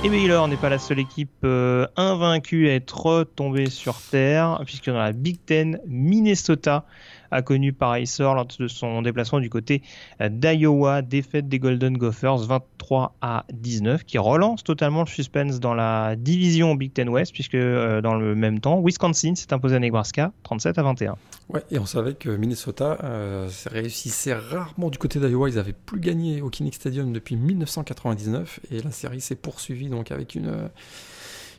Et 0.05 0.09
Baylor 0.09 0.47
n'est 0.47 0.55
pas 0.55 0.69
la 0.69 0.77
seule 0.77 0.99
équipe 0.99 1.31
euh, 1.43 1.87
invaincue 1.95 2.69
à 2.69 2.75
être 2.75 3.23
tombée 3.35 3.71
sur 3.71 3.99
terre, 3.99 4.61
puisque 4.63 4.85
dans 4.85 4.99
la 4.99 5.13
Big 5.13 5.43
Ten, 5.43 5.79
Minnesota 5.87 6.85
a 7.31 7.41
connu 7.41 7.73
pareil 7.73 8.07
sort 8.07 8.35
lors 8.35 8.45
de 8.45 8.67
son 8.67 9.01
déplacement 9.01 9.39
du 9.39 9.49
côté 9.49 9.81
euh, 10.21 10.29
d'Iowa, 10.29 11.01
défaite 11.01 11.47
des 11.47 11.59
Golden 11.59 11.97
Gophers 11.97 12.37
23 12.37 13.15
à 13.21 13.45
19, 13.53 14.03
qui 14.03 14.17
relance 14.17 14.63
totalement 14.63 15.01
le 15.01 15.07
suspense 15.07 15.59
dans 15.59 15.73
la 15.73 16.15
division 16.15 16.75
Big 16.75 16.93
Ten 16.93 17.09
West, 17.09 17.33
puisque 17.33 17.55
euh, 17.55 18.01
dans 18.01 18.15
le 18.15 18.35
même 18.35 18.59
temps, 18.59 18.81
Wisconsin 18.81 19.35
s'est 19.35 19.53
imposé 19.53 19.75
à 19.75 19.79
Nebraska 19.79 20.31
37 20.43 20.77
à 20.77 20.83
21. 20.83 21.15
Ouais, 21.49 21.63
et 21.71 21.79
on 21.79 21.85
savait 21.85 22.13
que 22.13 22.29
Minnesota 22.29 22.97
euh, 23.03 23.49
réussissait 23.67 24.33
rarement 24.33 24.89
du 24.89 24.97
côté 24.97 25.19
d'Iowa. 25.19 25.49
Ils 25.49 25.55
n'avaient 25.55 25.73
plus 25.73 25.99
gagné 25.99 26.41
au 26.41 26.49
Kinnick 26.49 26.75
Stadium 26.75 27.13
depuis 27.13 27.35
1999 27.35 28.59
et 28.71 28.81
la 28.81 28.91
série 28.91 29.21
s'est 29.21 29.35
poursuivie 29.35 29.89
donc 29.89 30.11
avec 30.11 30.35
une, 30.35 30.69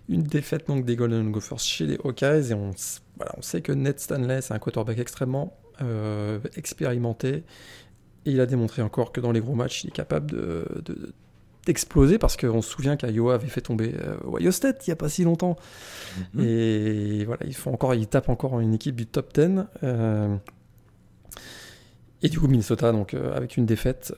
une 0.08 0.22
défaite 0.22 0.68
donc 0.68 0.84
des 0.84 0.96
Golden 0.96 1.30
Gophers 1.32 1.58
chez 1.58 1.86
les 1.86 1.98
Hawkeyes. 2.04 2.50
Et 2.50 2.54
on, 2.54 2.72
voilà, 3.16 3.32
on 3.36 3.42
sait 3.42 3.60
que 3.60 3.72
Ned 3.72 3.98
Stanley, 3.98 4.40
c'est 4.42 4.54
un 4.54 4.58
quarterback 4.58 4.98
extrêmement 4.98 5.56
euh, 5.82 6.38
expérimenté 6.56 7.44
et 8.26 8.32
il 8.32 8.40
a 8.40 8.46
démontré 8.46 8.82
encore 8.82 9.12
que 9.12 9.20
dans 9.20 9.32
les 9.32 9.40
gros 9.40 9.54
matchs, 9.54 9.84
il 9.84 9.88
est 9.88 9.92
capable 9.92 10.32
de. 10.32 10.66
parce 12.20 12.36
qu'on 12.36 12.62
se 12.62 12.70
souvient 12.70 12.96
qu'Iowa 12.96 13.34
avait 13.34 13.48
fait 13.48 13.60
tomber 13.60 13.94
euh, 14.00 14.16
Ohio 14.24 14.52
State 14.52 14.86
il 14.86 14.90
n'y 14.90 14.92
a 14.92 14.96
pas 14.96 15.08
si 15.08 15.24
longtemps 15.24 15.56
et 16.38 17.24
voilà, 17.24 17.44
ils 17.44 17.54
font 17.56 17.72
encore, 17.72 17.94
ils 17.94 18.06
tapent 18.06 18.28
encore 18.28 18.60
une 18.60 18.74
équipe 18.74 18.94
du 18.96 19.06
top 19.06 19.32
10. 19.34 19.64
euh, 19.82 20.36
et 22.22 22.28
du 22.28 22.40
coup, 22.40 22.48
Minnesota, 22.48 22.92
donc 22.92 23.14
euh, 23.14 23.36
avec 23.36 23.56
une 23.56 23.66
défaite, 23.66 24.14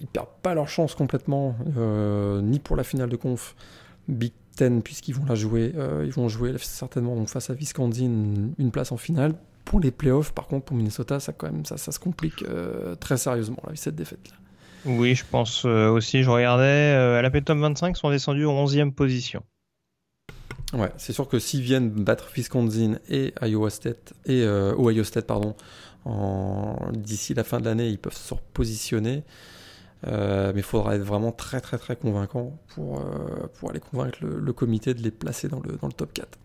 ils 0.00 0.06
perdent 0.06 0.28
pas 0.42 0.54
leur 0.54 0.68
chance 0.68 0.94
complètement, 0.94 1.56
ni 2.42 2.58
pour 2.58 2.76
la 2.76 2.84
finale 2.84 3.08
de 3.08 3.16
conf 3.16 3.54
Big 4.08 4.32
Ten, 4.56 4.82
puisqu'ils 4.82 5.14
vont 5.14 5.24
la 5.24 5.34
jouer. 5.34 5.72
euh, 5.76 6.04
ils 6.06 6.12
vont 6.12 6.28
jouer 6.28 6.54
certainement 6.58 7.16
donc, 7.16 7.28
face 7.28 7.50
à 7.50 7.54
Wisconsin 7.54 8.04
une, 8.04 8.54
une 8.58 8.70
place 8.70 8.92
en 8.92 8.96
finale. 8.96 9.34
Pour 9.64 9.80
les 9.80 9.90
playoffs, 9.90 10.32
par 10.32 10.46
contre, 10.46 10.66
pour 10.66 10.76
Minnesota, 10.76 11.20
ça 11.20 11.32
quand 11.32 11.50
même, 11.50 11.64
ça, 11.64 11.76
ça 11.76 11.92
se 11.92 11.98
complique 11.98 12.42
euh, 12.42 12.94
très 12.96 13.16
sérieusement 13.16 13.58
là, 13.62 13.68
avec 13.68 13.78
cette 13.78 13.94
défaite. 13.94 14.20
-là. 14.28 14.34
Oui, 14.84 15.14
je 15.14 15.24
pense 15.30 15.64
aussi. 15.64 16.24
Je 16.24 16.30
regardais, 16.30 16.94
à 17.18 17.22
la 17.22 17.30
top 17.30 17.58
25, 17.58 17.96
ils 17.96 18.00
sont 18.00 18.10
descendus 18.10 18.46
en 18.46 18.66
11e 18.66 18.90
position. 18.92 19.44
Ouais, 20.72 20.90
c'est 20.96 21.12
sûr 21.12 21.28
que 21.28 21.38
s'ils 21.38 21.62
viennent 21.62 21.90
battre 21.90 22.28
Wisconsin 22.34 22.98
et 23.08 23.32
Iowa 23.42 23.70
State, 23.70 24.14
et, 24.26 24.44
Ohio 24.44 25.04
State, 25.04 25.26
pardon, 25.26 25.54
d'ici 26.92 27.32
la 27.32 27.44
fin 27.44 27.60
de 27.60 27.66
l'année, 27.66 27.88
ils 27.88 27.98
peuvent 27.98 28.16
se 28.16 28.34
repositionner. 28.34 29.22
Euh, 30.06 30.52
mais 30.52 30.60
il 30.60 30.64
faudra 30.64 30.96
être 30.96 31.02
vraiment 31.02 31.30
très 31.30 31.60
très 31.60 31.78
très 31.78 31.94
convaincant 31.94 32.58
pour, 32.74 32.98
euh, 32.98 33.46
pour 33.58 33.70
aller 33.70 33.78
convaincre 33.78 34.18
le, 34.22 34.52
comité 34.52 34.94
de 34.94 35.02
les 35.02 35.12
placer 35.12 35.48
dans 35.48 35.60
le, 35.60 35.76
dans 35.80 35.86
le 35.86 35.92
top 35.92 36.12
4. 36.12 36.38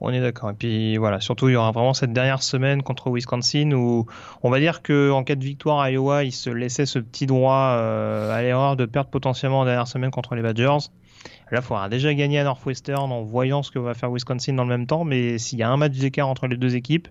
On 0.00 0.10
est 0.10 0.20
d'accord. 0.20 0.50
Et 0.50 0.54
puis 0.54 0.96
voilà, 0.96 1.20
surtout 1.20 1.48
il 1.48 1.52
y 1.52 1.56
aura 1.56 1.70
vraiment 1.70 1.94
cette 1.94 2.12
dernière 2.12 2.42
semaine 2.42 2.82
contre 2.82 3.10
Wisconsin 3.10 3.70
où 3.72 4.06
on 4.42 4.50
va 4.50 4.58
dire 4.58 4.82
qu'en 4.82 5.22
cas 5.22 5.34
de 5.34 5.44
victoire 5.44 5.80
à 5.80 5.90
Iowa, 5.90 6.24
il 6.24 6.32
se 6.32 6.50
laissait 6.50 6.86
ce 6.86 6.98
petit 6.98 7.26
droit 7.26 7.76
euh, 7.78 8.32
à 8.32 8.42
l'erreur 8.42 8.76
de 8.76 8.84
perdre 8.84 9.10
potentiellement 9.10 9.60
en 9.60 9.64
dernière 9.64 9.86
semaine 9.86 10.10
contre 10.10 10.34
les 10.34 10.42
Badgers. 10.42 10.88
Là, 11.52 11.58
il 11.58 11.62
faudra 11.62 11.88
déjà 11.88 12.12
gagner 12.14 12.40
à 12.40 12.44
Northwestern 12.44 13.12
en 13.12 13.22
voyant 13.22 13.62
ce 13.62 13.70
que 13.70 13.78
va 13.78 13.94
faire 13.94 14.10
Wisconsin 14.10 14.54
dans 14.54 14.64
le 14.64 14.70
même 14.70 14.86
temps. 14.86 15.04
Mais 15.04 15.38
s'il 15.38 15.58
y 15.58 15.62
a 15.62 15.70
un 15.70 15.76
match 15.76 15.92
d'écart 15.92 16.28
entre 16.28 16.48
les 16.48 16.56
deux 16.56 16.74
équipes, 16.74 17.08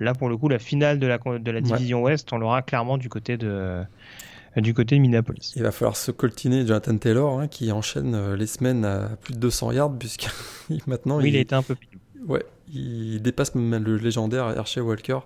là 0.00 0.14
pour 0.14 0.28
le 0.28 0.36
coup, 0.36 0.48
la 0.48 0.58
finale 0.58 0.98
de 0.98 1.06
la, 1.06 1.18
de 1.18 1.50
la 1.50 1.60
division 1.60 2.02
Ouest, 2.02 2.32
on 2.32 2.38
l'aura 2.38 2.62
clairement 2.62 2.96
du 2.96 3.10
côté 3.10 3.36
de, 3.36 3.84
du 4.60 4.74
côté 4.74 4.96
de 4.96 5.00
Minneapolis. 5.00 5.52
Il 5.56 5.62
va 5.62 5.72
falloir 5.72 5.96
se 5.96 6.10
coltiner 6.10 6.66
Jonathan 6.66 6.96
Taylor 6.96 7.40
hein, 7.40 7.48
qui 7.48 7.70
enchaîne 7.72 8.14
euh, 8.14 8.36
les 8.36 8.46
semaines 8.46 8.84
à 8.84 9.16
plus 9.20 9.34
de 9.34 9.38
200 9.38 9.72
yards 9.72 9.98
puisque 9.98 10.28
maintenant 10.86 11.18
oui, 11.18 11.28
il, 11.28 11.36
a 11.36 11.40
été 11.40 11.54
un 11.54 11.62
peu 11.62 11.76
Ouais, 12.26 12.44
il 12.72 13.20
dépasse 13.20 13.54
même 13.54 13.84
le 13.84 13.96
légendaire 13.96 14.50
Hershey 14.50 14.80
Walker 14.80 15.18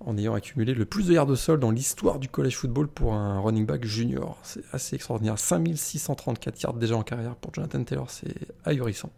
en 0.00 0.16
ayant 0.18 0.34
accumulé 0.34 0.74
le 0.74 0.84
plus 0.84 1.08
de 1.08 1.14
yards 1.14 1.26
de 1.26 1.34
sol 1.34 1.58
dans 1.58 1.70
l'histoire 1.70 2.18
du 2.18 2.28
college 2.28 2.56
football 2.56 2.88
pour 2.88 3.14
un 3.14 3.40
running 3.40 3.66
back 3.66 3.84
junior. 3.84 4.38
C'est 4.42 4.62
assez 4.72 4.94
extraordinaire. 4.96 5.38
5634 5.38 6.62
yards 6.62 6.74
déjà 6.74 6.96
en 6.96 7.02
carrière 7.02 7.34
pour 7.34 7.52
Jonathan 7.54 7.82
Taylor, 7.82 8.10
c'est 8.10 8.34
ahurissant. 8.64 9.10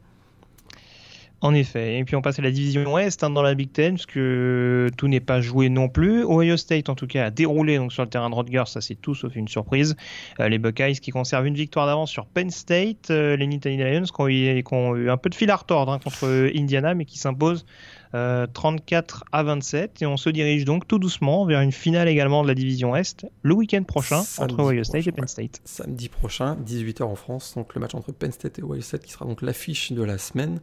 En 1.40 1.54
effet. 1.54 1.98
Et 1.98 2.04
puis 2.04 2.16
on 2.16 2.22
passe 2.22 2.40
à 2.40 2.42
la 2.42 2.50
division 2.50 2.92
Ouest 2.92 3.22
hein, 3.22 3.30
dans 3.30 3.42
la 3.42 3.54
Big 3.54 3.70
Ten, 3.70 3.94
parce 3.94 4.06
que 4.06 4.88
tout 4.96 5.06
n'est 5.06 5.20
pas 5.20 5.40
joué 5.40 5.68
non 5.68 5.88
plus. 5.88 6.24
Ohio 6.24 6.56
State, 6.56 6.88
en 6.88 6.96
tout 6.96 7.06
cas, 7.06 7.26
a 7.26 7.30
déroulé 7.30 7.76
donc, 7.76 7.92
sur 7.92 8.02
le 8.02 8.08
terrain 8.08 8.28
de 8.28 8.34
Rutgers, 8.34 8.64
ça 8.66 8.80
c'est 8.80 8.96
tout 8.96 9.14
sauf 9.14 9.36
une 9.36 9.46
surprise. 9.46 9.94
Euh, 10.40 10.48
les 10.48 10.58
Buckeyes 10.58 10.98
qui 10.98 11.12
conservent 11.12 11.46
une 11.46 11.54
victoire 11.54 11.86
d'avance 11.86 12.10
sur 12.10 12.26
Penn 12.26 12.50
State. 12.50 13.10
Euh, 13.10 13.36
les 13.36 13.46
Nittany 13.46 13.76
Lions 13.76 14.02
qui 14.02 14.20
ont, 14.20 14.96
eu, 14.96 15.10
un 15.10 15.16
peu 15.16 15.30
de 15.30 15.34
fil 15.36 15.50
à 15.50 15.56
retordre 15.56 15.92
hein, 15.92 16.00
contre 16.02 16.50
Indiana, 16.56 16.94
mais 16.94 17.04
qui 17.04 17.18
s'imposent 17.18 17.64
34 18.12 19.24
euh, 19.24 19.38
à 19.38 19.42
27. 19.44 20.02
Et 20.02 20.06
on 20.06 20.16
se 20.16 20.30
dirige 20.30 20.64
donc 20.64 20.88
tout 20.88 20.98
doucement 20.98 21.44
vers 21.44 21.60
une 21.60 21.72
finale 21.72 22.08
également 22.08 22.42
de 22.42 22.48
la 22.48 22.54
division 22.54 22.96
Est 22.96 23.26
le 23.42 23.54
week-end 23.54 23.82
prochain 23.84 24.22
entre 24.38 24.60
Ohio 24.60 24.82
State 24.82 25.06
et 25.06 25.12
Penn 25.12 25.28
State. 25.28 25.60
Samedi 25.64 26.08
prochain, 26.08 26.56
18h 26.66 27.02
en 27.04 27.14
France, 27.14 27.54
donc 27.54 27.74
le 27.74 27.80
match 27.80 27.94
entre 27.94 28.12
Penn 28.12 28.32
State 28.32 28.58
et 28.58 28.62
Ohio 28.62 28.80
State 28.80 29.04
qui 29.04 29.12
sera 29.12 29.24
donc 29.24 29.42
l'affiche 29.42 29.92
de 29.92 30.02
la 30.02 30.18
semaine 30.18 30.60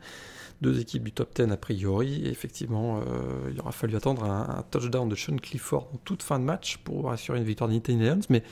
deux 0.61 0.79
équipes 0.79 1.03
du 1.03 1.11
top 1.11 1.35
10 1.35 1.51
a 1.51 1.57
priori. 1.57 2.25
Et 2.25 2.29
effectivement, 2.29 2.99
euh, 2.99 3.51
il 3.51 3.59
aura 3.59 3.71
fallu 3.71 3.95
attendre 3.95 4.23
un, 4.23 4.63
touchdown 4.71 5.07
de 5.07 5.15
Sean 5.15 5.37
Clifford 5.37 5.89
en 5.93 5.97
toute 5.97 6.23
fin 6.23 6.39
de 6.39 6.45
match 6.45 6.77
pour 6.77 7.11
assurer 7.11 7.39
une 7.39 7.43
victoire 7.43 7.69
Lions. 7.69 8.19
Mais 8.29 8.43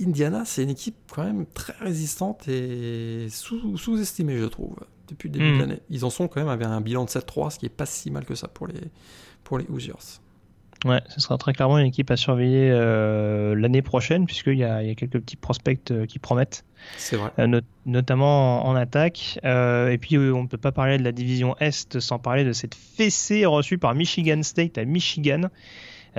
Indiana, 0.00 0.44
c'est 0.44 0.62
une 0.62 0.70
équipe 0.70 0.96
quand 1.10 1.24
même 1.24 1.46
très 1.46 1.74
résistante 1.80 2.48
et 2.48 3.28
sous-estimée, 3.30 4.38
je 4.38 4.46
trouve, 4.46 4.76
depuis 5.08 5.28
le 5.28 5.34
début 5.34 5.50
de 5.50 5.56
hmm. 5.56 5.60
l'année. 5.60 5.80
Ils 5.90 6.04
en 6.04 6.10
sont 6.10 6.28
quand 6.28 6.40
même 6.40 6.48
avec 6.48 6.66
un 6.66 6.80
bilan 6.80 7.04
de 7.04 7.10
7-3, 7.10 7.50
ce 7.50 7.58
qui 7.58 7.66
est 7.66 7.70
pas 7.70 7.86
si 7.86 8.10
mal 8.10 8.24
que 8.24 8.34
ça 8.34 8.48
pour 8.48 8.66
les, 8.66 8.80
pour 9.44 9.58
les 9.58 9.66
Hoosiers. 9.68 10.20
Ouais, 10.84 11.00
ce 11.08 11.20
sera 11.20 11.38
très 11.38 11.52
clairement 11.52 11.78
une 11.78 11.86
équipe 11.86 12.10
à 12.10 12.16
surveiller 12.16 12.70
euh, 12.72 13.54
l'année 13.54 13.82
prochaine, 13.82 14.26
puisqu'il 14.26 14.58
y, 14.58 14.64
a, 14.64 14.82
quelques 14.94 15.20
petits 15.20 15.36
prospects 15.36 15.90
euh, 15.90 16.06
qui 16.06 16.18
promettent. 16.18 16.64
C'est 16.96 17.16
vrai. 17.16 17.30
Euh, 17.38 17.60
notamment 17.86 18.66
en, 18.66 18.74
attaque. 18.74 19.38
et 19.44 19.98
puis, 20.00 20.18
on 20.18 20.42
ne 20.42 20.48
peut 20.48 20.58
pas 20.58 20.72
parler 20.72 20.98
de 20.98 21.04
la 21.04 21.12
division 21.12 21.56
Est 21.60 22.00
sans 22.00 22.18
parler 22.18 22.44
de 22.44 22.52
cette 22.52 22.74
fessée 22.74 23.46
reçue 23.46 23.78
par 23.78 23.94
Michigan 23.94 24.42
State 24.42 24.78
à 24.78 24.84
Michigan. 24.84 25.42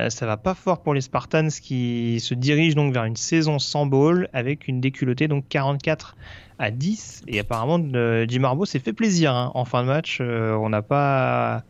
ça 0.07 0.25
va 0.25 0.37
pas 0.37 0.53
fort 0.53 0.81
pour 0.81 0.93
les 0.93 1.01
Spartans 1.01 1.49
qui 1.49 2.19
se 2.21 2.33
dirigent 2.33 2.75
donc 2.75 2.93
vers 2.93 3.03
une 3.03 3.17
saison 3.17 3.59
sans 3.59 3.85
ball 3.85 4.29
avec 4.31 4.67
une 4.69 4.79
déculottée 4.79 5.27
donc 5.27 5.45
44 5.49 6.15
à 6.59 6.71
10. 6.71 7.23
Et 7.27 7.39
apparemment, 7.39 7.79
Jim 8.27 8.43
Harbaugh 8.45 8.65
s'est 8.65 8.79
fait 8.79 8.93
plaisir 8.93 9.33
hein. 9.33 9.51
en 9.55 9.65
fin 9.65 9.83
de 9.83 9.87
match. 9.87 10.21
on 10.21 10.69
n'a 10.69 10.81
pas 10.81 11.63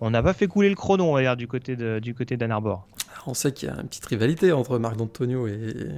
on 0.00 0.10
n'a 0.10 0.22
pas 0.22 0.32
fait 0.32 0.46
couler 0.46 0.68
le 0.68 0.74
chrono, 0.74 1.16
on 1.16 1.34
du 1.34 1.46
côté 1.46 1.76
d'Ann 2.36 2.50
Arbor. 2.50 2.86
On 3.26 3.34
sait 3.34 3.52
qu'il 3.52 3.68
y 3.68 3.72
a 3.72 3.76
une 3.80 3.88
petite 3.88 4.06
rivalité 4.06 4.52
entre 4.52 4.78
Marc 4.78 4.96
D'Antonio 4.96 5.46
et, 5.46 5.88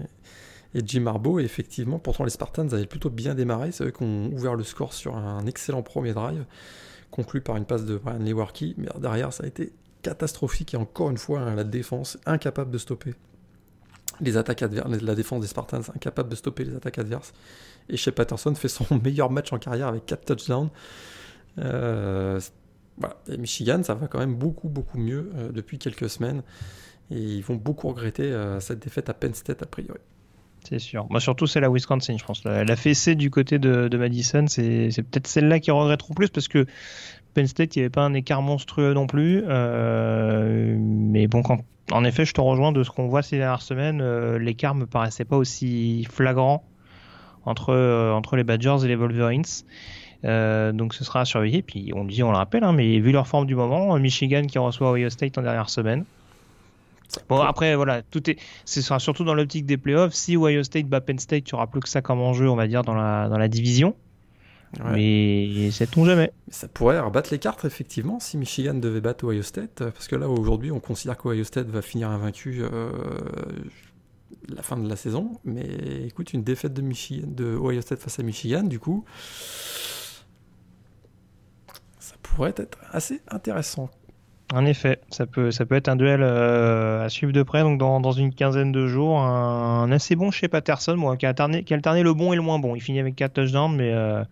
Jim 0.75 1.07
Harbaugh. 1.07 1.41
Effectivement, 1.41 1.99
pourtant, 1.99 2.25
les 2.25 2.31
Spartans 2.31 2.69
avaient 2.73 2.87
plutôt 2.87 3.11
bien 3.11 3.35
démarré. 3.35 3.73
C'est 3.73 3.85
eux 3.85 3.91
qui 3.91 4.03
ont 4.03 4.31
ouvert 4.33 4.55
le 4.55 4.65
score 4.65 4.93
sur 4.93 5.17
un 5.17 5.47
excellent 5.47 5.83
premier 5.83 6.13
drive, 6.13 6.45
conclu 7.11 7.41
par 7.41 7.57
une 7.57 7.65
passe 7.65 7.85
de 7.85 7.97
Brian 7.97 8.19
Lewarki. 8.19 8.75
Mais 8.77 8.89
derrière, 9.01 9.33
ça 9.33 9.45
a 9.45 9.47
été 9.47 9.73
catastrophique. 10.03 10.75
Et 10.75 10.77
encore 10.77 11.11
une 11.11 11.19
fois, 11.19 11.41
hein, 11.41 11.55
la 11.55 11.65
défense 11.65 12.19
incapable 12.27 12.71
de 12.71 12.79
stopper 12.79 13.15
les 14.21 14.37
attaques 14.37 14.63
adverses. 14.63 15.03
La 15.03 15.15
défense 15.15 15.41
des 15.41 15.49
Spartans 15.49 15.83
incapable 15.95 16.29
de 16.29 16.37
stopper 16.37 16.65
les 16.65 16.77
attaques 16.77 16.99
adverses. 16.99 17.33
Et 17.89 17.97
Shea 17.97 18.13
Patterson 18.13 18.55
fait 18.55 18.69
son 18.69 18.87
meilleur 19.05 19.31
match 19.31 19.53
en 19.53 19.59
carrière 19.59 19.89
avec 19.89 20.07
4 20.07 20.25
touchdowns. 20.25 20.71
Euh, 21.59 22.41
Et 23.29 23.37
Michigan, 23.37 23.83
ça 23.83 23.95
va 23.95 24.09
quand 24.09 24.19
même 24.19 24.35
beaucoup, 24.35 24.69
beaucoup 24.69 24.99
mieux 24.99 25.31
euh, 25.37 25.53
depuis 25.53 25.79
quelques 25.79 26.09
semaines. 26.09 26.43
Et 27.11 27.19
ils 27.19 27.43
vont 27.43 27.55
beaucoup 27.55 27.89
regretter 27.89 28.25
euh, 28.25 28.61
cette 28.61 28.81
défaite 28.81 29.09
à 29.09 29.15
Penn 29.15 29.35
State, 29.35 29.63
a 29.63 29.67
priori. 29.67 30.01
C'est 30.69 30.79
sûr. 30.81 31.07
Moi, 31.11 31.21
surtout, 31.21 31.47
c'est 31.47 31.61
la 31.61 31.71
Wisconsin, 31.71 32.17
je 32.19 32.25
pense. 32.25 32.43
La, 32.45 32.77
fessée 32.77 33.15
du 33.15 33.31
côté 33.31 33.59
de, 33.59 33.97
Madison, 33.97 34.47
c'est 34.49 34.91
peut-être 34.91 35.29
celle-là 35.29 35.61
qui 35.61 35.71
regretteront 35.71 36.15
plus 36.15 36.29
parce 36.29 36.49
que 36.49 36.67
Penn 37.35 37.47
State, 37.47 37.77
il 37.77 37.81
n'y 37.81 37.83
avait 37.85 37.91
pas 37.91 38.03
un 38.03 38.15
écart 38.15 38.43
monstrueux 38.43 38.93
non 38.93 39.07
plus. 39.07 39.45
Euh, 39.47 40.77
mais 40.81 41.29
bon, 41.29 41.43
en 41.93 42.05
effet, 42.05 42.25
je 42.25 42.33
te 42.33 42.41
rejoins 42.41 42.73
de 42.73 42.83
ce 42.83 42.91
qu'on 42.91 43.07
voit 43.07 43.23
ces 43.23 43.37
dernières 43.39 43.63
semaines. 43.63 44.03
l'écart 44.39 44.75
me 44.75 44.87
paraissait 44.87 45.25
pas 45.25 45.37
aussi 45.37 46.05
flagrant 46.11 46.65
entre 47.45 48.35
les 48.35 48.43
Badgers 48.43 48.79
et 48.85 48.89
les 48.89 48.97
Wolverines. 48.97 49.45
Euh, 50.27 50.73
donc 50.73 50.95
ce 50.95 51.05
sera 51.05 51.21
à 51.21 51.25
surveiller. 51.25 51.63
Puis 51.63 51.93
on 51.95 52.05
dit, 52.05 52.23
on 52.23 52.31
le 52.31 52.37
rappelle, 52.37 52.65
hein, 52.65 52.73
mais 52.73 52.99
vu 52.99 53.13
leur 53.13 53.27
forme 53.27 53.47
du 53.47 53.55
moment, 53.55 53.99
Michigan 53.99 54.43
qui 54.47 54.59
reçoit 54.59 54.93
Ohio 54.93 55.11
State 55.11 55.39
en 55.39 55.43
dernière 55.43 55.71
semaine. 55.71 56.05
Bon 57.29 57.41
après 57.41 57.77
voilà, 57.77 58.03
tout 58.03 58.29
est, 58.29 58.37
ce 58.65 58.83
sera 58.83 58.99
surtout 58.99 59.25
dans 59.25 59.35
l'optique 59.35 59.65
des 59.65 59.77
playoffs. 59.77 60.13
Si 60.13 60.37
Ohio 60.37 60.63
State 60.65 60.87
bat 60.87 61.01
Penn 61.01 61.19
State, 61.19 61.45
tu 61.45 61.55
auras 61.55 61.69
plus 61.69 61.81
que 61.81 61.89
ça 61.89 62.03
comme 62.03 62.21
enjeu, 62.21 62.49
on 62.49 62.57
va 62.57 62.67
dire 62.67 62.83
dans 62.83 62.95
la 62.95 63.29
dans 63.29 63.39
la 63.39 63.49
division. 63.49 63.95
Mais 64.85 65.71
sait-on 65.71 66.05
jamais. 66.05 66.33
Ça 66.49 66.69
pourrait 66.69 66.99
rebattre 66.99 67.31
les 67.33 67.39
cartes 67.39 67.65
effectivement 67.65 68.21
si 68.21 68.37
Michigan 68.37 68.75
devait 68.75 69.01
battre 69.01 69.25
Ohio 69.25 69.43
State, 69.43 69.77
parce 69.79 70.09
que 70.09 70.17
là 70.17 70.29
aujourd'hui 70.29 70.71
on 70.71 70.81
considère 70.81 71.17
qu'Ohio 71.17 71.45
State 71.45 71.69
va 71.69 71.81
finir 71.81 72.11
invaincu 72.11 72.59
euh, 72.61 72.91
la 74.49 74.63
fin 74.63 74.77
de 74.77 74.89
la 74.89 74.97
saison. 74.97 75.39
Mais 75.45 75.67
écoute, 76.07 76.33
une 76.33 76.43
défaite 76.43 76.75
de, 76.75 76.83
Michigan, 76.83 77.27
de 77.29 77.57
Ohio 77.57 77.81
State 77.81 78.01
face 78.01 78.19
à 78.19 78.23
Michigan, 78.23 78.65
du 78.65 78.79
coup, 78.79 79.05
pourrait 82.37 82.55
être 82.57 82.79
assez 82.93 83.23
intéressant. 83.29 83.89
En 84.55 84.67
effet, 84.67 85.01
ça 85.09 85.27
peut, 85.27 85.49
être 85.71 85.89
un 85.89 85.97
duel 85.97 86.21
euh, 86.23 87.05
à 87.05 87.09
suivre 87.09 87.33
de 87.33 87.43
près. 87.43 87.63
Donc 87.63 87.79
dans, 87.79 88.13
une 88.13 88.33
quinzaine 88.33 88.73
de 88.73 88.87
jours, 88.87 89.19
un, 89.19 89.91
assez 89.91 90.15
bon 90.17 90.31
chez 90.31 90.47
Patterson, 90.47 90.97
bon, 90.99 91.17
qui, 91.17 91.25
a 91.25 91.31
alterné, 91.31 91.65
qui, 91.65 91.73
a 91.73 91.77
alterné, 91.77 92.03
le 92.03 92.13
bon 92.13 92.33
et 92.33 92.37
le 92.37 92.43
moins 92.43 92.59
bon. 92.59 92.77
Il 92.77 92.81
finit 92.81 93.01
avec 93.01 93.17
4 93.17 93.33
touchdowns, 93.33 93.75
mais 93.75 93.91
euh, 93.91 94.23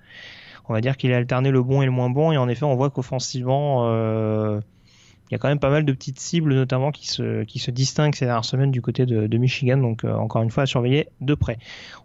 on 0.68 0.74
va 0.74 0.82
dire 0.82 0.98
qu'il 0.98 1.12
a 1.14 1.16
alterné 1.16 1.50
le 1.50 1.62
bon 1.62 1.80
et 1.80 1.86
le 1.86 1.90
moins 1.90 2.10
bon. 2.10 2.30
Et 2.30 2.36
en 2.36 2.48
effet, 2.48 2.64
on 2.64 2.76
voit 2.76 2.90
qu'offensivement, 2.90 3.86
euh, 3.86 4.60
il 5.30 5.32
y 5.32 5.36
a 5.36 5.38
quand 5.38 5.48
même 5.48 5.58
pas 5.58 5.70
mal 5.70 5.84
de 5.84 5.92
petites 5.92 6.20
cibles, 6.20 6.54
notamment 6.54 6.92
qui 6.92 7.08
se, 7.08 7.44
qui 7.44 7.58
se 7.58 7.70
distinguent 7.70 8.14
ces 8.14 8.26
dernières 8.26 8.44
semaines 8.44 8.70
du 8.70 8.82
côté 8.82 9.06
de, 9.06 9.38
Michigan. 9.38 9.78
Donc, 9.78 10.04
euh, 10.04 10.14
encore 10.14 10.42
une 10.42 10.50
fois, 10.50 10.64
à 10.64 10.66
surveiller 10.66 11.08
de 11.20 11.34
près. 11.34 11.58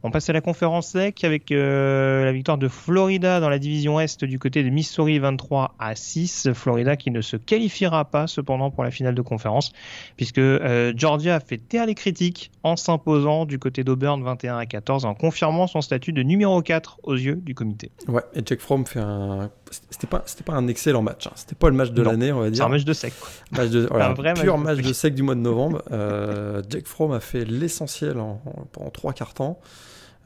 On 0.03 0.11
passe 0.11 0.29
à 0.29 0.33
la 0.33 0.41
conférence 0.41 0.87
SEC 0.87 1.23
avec 1.23 1.51
euh, 1.51 2.25
la 2.25 2.31
victoire 2.31 2.57
de 2.57 2.67
Florida 2.67 3.39
dans 3.39 3.49
la 3.49 3.59
division 3.59 3.99
Est 3.99 4.23
du 4.23 4.39
côté 4.39 4.63
de 4.63 4.69
Missouri 4.69 5.19
23 5.19 5.75
à 5.77 5.95
6. 5.95 6.53
Florida 6.53 6.95
qui 6.95 7.11
ne 7.11 7.21
se 7.21 7.35
qualifiera 7.35 8.05
pas 8.05 8.25
cependant 8.27 8.71
pour 8.71 8.83
la 8.83 8.91
finale 8.91 9.15
de 9.15 9.21
conférence, 9.21 9.73
puisque 10.15 10.39
euh, 10.39 10.93
Georgia 10.95 11.35
a 11.35 11.39
fait 11.39 11.57
taire 11.57 11.85
les 11.85 11.95
critiques 11.95 12.51
en 12.63 12.75
s'imposant 12.75 13.45
du 13.45 13.59
côté 13.59 13.83
d'Auburn 13.83 14.23
21 14.23 14.57
à 14.57 14.65
14, 14.65 15.05
en 15.05 15.13
confirmant 15.13 15.67
son 15.67 15.81
statut 15.81 16.13
de 16.13 16.23
numéro 16.23 16.61
4 16.61 16.99
aux 17.03 17.15
yeux 17.15 17.35
du 17.35 17.53
comité. 17.53 17.91
Ouais, 18.07 18.23
et 18.33 18.41
Jack 18.45 18.59
Fromm 18.59 18.85
fait 18.85 18.99
un. 18.99 19.51
C'était 19.71 20.07
pas, 20.07 20.23
c'était 20.25 20.43
pas 20.43 20.53
un 20.53 20.67
excellent 20.67 21.01
match. 21.01 21.27
Hein. 21.27 21.31
C'était 21.35 21.55
pas 21.55 21.69
le 21.69 21.75
match 21.75 21.91
de 21.91 22.01
l'année, 22.01 22.31
on 22.31 22.39
va 22.39 22.49
dire. 22.49 22.63
C'est 22.63 22.63
un 22.63 22.69
match 22.69 22.85
de 22.85 22.93
sec. 22.93 23.13
Match 23.51 23.69
de, 23.69 23.87
un 23.91 24.13
vrai 24.13 24.33
pur 24.33 24.57
match 24.57 24.79
de, 24.79 24.93
sec 24.93 25.15
du 25.15 25.23
mois 25.23 25.35
de 25.35 25.41
novembre. 25.41 25.83
Euh, 25.91 26.61
Jack 26.69 26.85
Fromm 26.87 27.11
a 27.11 27.19
fait 27.19 27.45
l'essentiel 27.45 28.19
en, 28.19 28.41
pendant 28.71 28.89
trois 28.89 29.13
quarts 29.13 29.33
temps. 29.33 29.59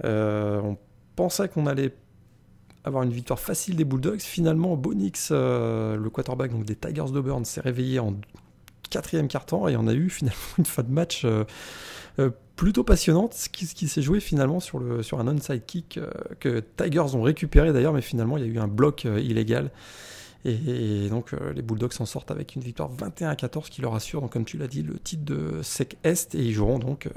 Euh, 0.03 0.62
on 0.63 0.77
pensait 1.15 1.47
qu'on 1.49 1.65
allait 1.67 1.95
avoir 2.84 3.03
une 3.03 3.12
victoire 3.12 3.39
facile 3.39 3.75
des 3.75 3.86
Bulldogs. 3.86 4.21
Finalement, 4.21 4.75
Bonix, 4.75 5.29
euh, 5.32 5.95
le 5.95 6.10
quarterback 6.10 6.51
donc 6.51 6.65
des 6.65 6.75
Tigers 6.75 7.12
d'Auburn, 7.12 7.45
s'est 7.45 7.62
réveillé 7.62 7.99
en 7.99 8.15
quatrième 8.89 9.27
quart 9.27 9.45
temps 9.45 9.67
et 9.67 9.75
on 9.75 9.88
a 9.88 9.93
eu 9.93 10.10
finalement 10.10 10.39
une 10.58 10.65
fin 10.65 10.84
de 10.84 10.91
match 10.91 11.25
plutôt 12.55 12.83
passionnante, 12.83 13.33
ce 13.33 13.49
qui, 13.49 13.65
qui 13.67 13.87
s'est 13.87 14.01
joué 14.01 14.19
finalement 14.19 14.59
sur, 14.59 14.79
le, 14.79 15.03
sur 15.03 15.19
un 15.19 15.27
onside 15.27 15.65
kick 15.65 15.99
que 16.39 16.59
Tigers 16.77 17.15
ont 17.15 17.21
récupéré 17.21 17.73
d'ailleurs, 17.73 17.93
mais 17.93 18.01
finalement 18.01 18.37
il 18.37 18.45
y 18.45 18.47
a 18.47 18.51
eu 18.51 18.59
un 18.59 18.67
bloc 18.67 19.05
illégal. 19.05 19.71
Et, 20.45 21.07
donc 21.09 21.31
les 21.55 21.61
Bulldogs 21.61 21.93
s'en 21.93 22.05
sortent 22.05 22.29
avec 22.29 22.55
une 22.55 22.61
victoire 22.61 22.89
21 22.89 23.29
à 23.29 23.35
14 23.35 23.69
qui 23.69 23.81
leur 23.81 23.95
assure, 23.95 24.21
donc, 24.21 24.33
comme 24.33 24.45
tu 24.45 24.57
l'as 24.57 24.67
dit, 24.67 24.83
le 24.83 24.99
titre 24.99 25.23
de 25.23 25.61
SEC 25.63 25.97
Est 26.03 26.35
et 26.35 26.39
ils 26.39 26.53
joueront 26.53 26.79
donc 26.79 27.09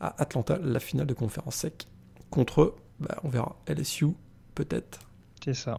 à 0.00 0.20
Atlanta 0.20 0.58
la 0.62 0.80
finale 0.80 1.06
de 1.06 1.14
conférence 1.14 1.56
SEC 1.56 1.86
contre, 2.30 2.74
bah, 3.00 3.16
on 3.22 3.28
verra, 3.28 3.56
LSU 3.66 4.08
peut-être. 4.54 5.00
C'est 5.44 5.54
ça. 5.54 5.78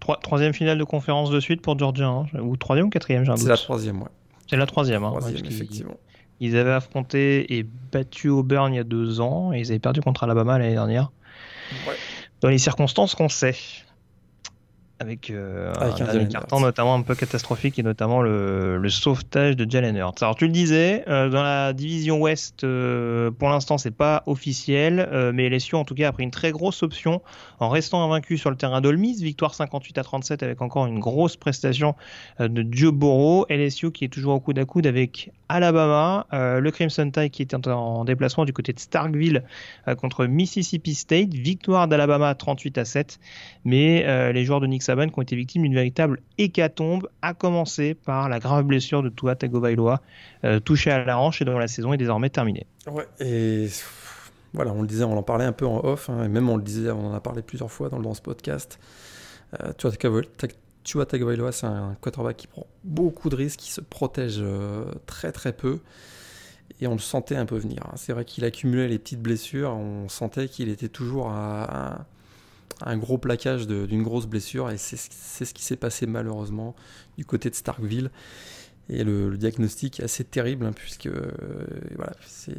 troisième 0.00 0.52
finale 0.52 0.78
de 0.78 0.84
conférence 0.84 1.30
de 1.30 1.40
suite 1.40 1.62
pour 1.62 1.78
Georgia, 1.78 2.06
hein, 2.06 2.26
ou 2.40 2.56
troisième 2.56 2.86
ou 2.86 2.90
quatrième, 2.90 3.24
j'ai 3.24 3.32
un 3.32 3.36
C'est 3.36 3.48
la 3.48 3.56
troisième, 3.56 4.02
ouais. 4.02 4.08
C'est 4.48 4.56
la 4.56 4.66
troisième, 4.66 5.04
hein, 5.04 5.18
effectivement. 5.44 5.96
Ils, 6.40 6.56
avaient 6.56 6.72
affronté 6.72 7.56
et 7.56 7.66
battu 7.92 8.28
Auburn 8.28 8.72
il 8.72 8.76
y 8.76 8.80
a 8.80 8.84
deux 8.84 9.20
ans, 9.20 9.52
et 9.52 9.60
ils 9.60 9.70
avaient 9.70 9.78
perdu 9.78 10.00
contre 10.00 10.24
Alabama 10.24 10.58
l'année 10.58 10.74
dernière. 10.74 11.10
Dans 12.40 12.48
les 12.48 12.58
circonstances 12.58 13.14
qu'on 13.14 13.28
sait 13.28 13.56
avec, 14.98 15.30
euh, 15.30 15.72
un, 15.78 16.24
carton 16.24 16.60
notamment 16.60 16.94
un 16.94 17.02
peu 17.02 17.14
catastrophique 17.14 17.78
et 17.78 17.82
notamment 17.82 18.22
le, 18.22 18.78
le 18.78 18.88
sauvetage 18.88 19.56
de 19.56 19.70
Jalen 19.70 19.96
Hurts. 19.96 20.22
Alors 20.22 20.36
tu 20.36 20.46
le 20.46 20.52
disais, 20.52 21.04
euh, 21.08 21.28
dans 21.28 21.42
la 21.42 21.74
division 21.74 22.18
Ouest, 22.18 22.64
euh, 22.64 23.30
pour 23.30 23.50
l'instant 23.50 23.76
c'est 23.76 23.90
pas 23.90 24.22
officiel, 24.26 25.06
euh, 25.12 25.32
mais 25.34 25.50
LSU 25.50 25.74
en 25.74 25.84
tout 25.84 25.94
cas 25.94 26.08
a 26.08 26.12
pris 26.12 26.22
une 26.22 26.30
très 26.30 26.50
grosse 26.50 26.82
option 26.82 27.20
en 27.60 27.68
restant 27.68 28.02
invaincu 28.04 28.38
sur 28.38 28.48
le 28.48 28.56
terrain 28.56 28.80
d'Olmis, 28.80 29.22
victoire 29.22 29.54
58 29.54 29.98
à 29.98 30.02
37 30.02 30.42
avec 30.42 30.62
encore 30.62 30.86
une 30.86 30.98
grosse 30.98 31.36
prestation 31.36 31.94
de 32.40 32.66
Joe 32.70 32.92
Burrow. 32.92 33.46
LSU 33.50 33.92
qui 33.92 34.06
est 34.06 34.08
toujours 34.08 34.34
au 34.34 34.40
coude 34.40 34.58
à 34.58 34.64
coude 34.64 34.86
avec 34.86 35.30
Alabama, 35.48 36.26
le 36.32 36.70
Crimson 36.70 37.10
Tide 37.10 37.30
qui 37.30 37.42
était 37.42 37.54
en 37.54 38.04
déplacement 38.04 38.44
du 38.44 38.52
côté 38.52 38.72
de 38.72 38.78
Starkville 38.78 39.44
contre 39.98 40.26
Mississippi 40.26 40.94
State, 40.94 41.34
victoire 41.34 41.88
d'Alabama 41.88 42.34
38 42.34 42.78
à 42.78 42.84
7, 42.84 43.18
mais 43.64 44.32
les 44.32 44.44
joueurs 44.44 44.60
de 44.60 44.66
Nick 44.66 44.82
Saban 44.82 45.08
qui 45.08 45.18
ont 45.18 45.22
été 45.22 45.36
victimes 45.36 45.62
d'une 45.62 45.74
véritable 45.74 46.20
hécatombe, 46.38 47.08
à 47.22 47.34
commencer 47.34 47.94
par 47.94 48.28
la 48.28 48.38
grave 48.38 48.64
blessure 48.64 49.02
de 49.02 49.08
Tua 49.08 49.34
Tagovailoa, 49.34 50.00
euh, 50.44 50.60
touché 50.60 50.90
à 50.90 51.04
la 51.04 51.18
hanche 51.18 51.42
et 51.42 51.44
dont 51.44 51.58
la 51.58 51.68
saison 51.68 51.92
est 51.92 51.96
désormais 51.96 52.30
terminée. 52.30 52.66
Ouais, 52.90 53.06
et 53.20 53.68
voilà, 54.52 54.72
on 54.72 54.82
le 54.82 54.86
disait, 54.86 55.04
on 55.04 55.16
en 55.16 55.22
parlait 55.22 55.44
un 55.44 55.52
peu 55.52 55.66
en 55.66 55.84
off, 55.84 56.10
hein, 56.10 56.24
et 56.24 56.28
même 56.28 56.48
on 56.48 56.56
le 56.56 56.62
disait, 56.62 56.90
on 56.90 57.06
en 57.08 57.14
a 57.14 57.20
parlé 57.20 57.42
plusieurs 57.42 57.70
fois 57.70 57.88
dans, 57.88 58.00
dans 58.00 58.14
ce 58.14 58.22
podcast. 58.22 58.78
Euh, 59.60 59.72
Tua 59.76 59.90
Tagovailoa, 60.94 61.52
c'est 61.52 61.66
un 61.66 61.96
quarterback 62.00 62.36
qui 62.36 62.46
prend 62.46 62.66
beaucoup 62.84 63.28
de 63.28 63.36
risques, 63.36 63.60
qui 63.60 63.72
se 63.72 63.80
protège 63.80 64.38
euh, 64.38 64.84
très 65.06 65.32
très 65.32 65.52
peu 65.52 65.80
et 66.80 66.86
on 66.86 66.92
le 66.92 66.98
sentait 66.98 67.36
un 67.36 67.46
peu 67.46 67.56
venir. 67.56 67.82
Hein. 67.86 67.94
C'est 67.96 68.12
vrai 68.12 68.24
qu'il 68.24 68.44
accumulait 68.44 68.88
les 68.88 68.98
petites 68.98 69.20
blessures, 69.20 69.70
on 69.70 70.08
sentait 70.08 70.48
qu'il 70.48 70.68
était 70.68 70.88
toujours 70.88 71.30
à, 71.30 72.06
un 72.84 72.98
gros 72.98 73.18
plaquage 73.18 73.66
d'une 73.66 74.02
grosse 74.02 74.26
blessure 74.26 74.70
et 74.70 74.76
c'est 74.76 74.96
ce 74.96 75.54
qui 75.54 75.62
s'est 75.62 75.76
passé 75.76 76.06
malheureusement 76.06 76.74
du 77.16 77.24
côté 77.24 77.50
de 77.50 77.54
Starkville. 77.54 78.10
Et 78.88 79.02
le, 79.02 79.36
diagnostic 79.36 80.00
est 80.00 80.04
assez 80.04 80.24
terrible 80.24 80.66
hein, 80.66 80.72
puisque 80.72 81.06
euh, 81.06 81.32
voilà, 81.96 82.12
c'est 82.26 82.54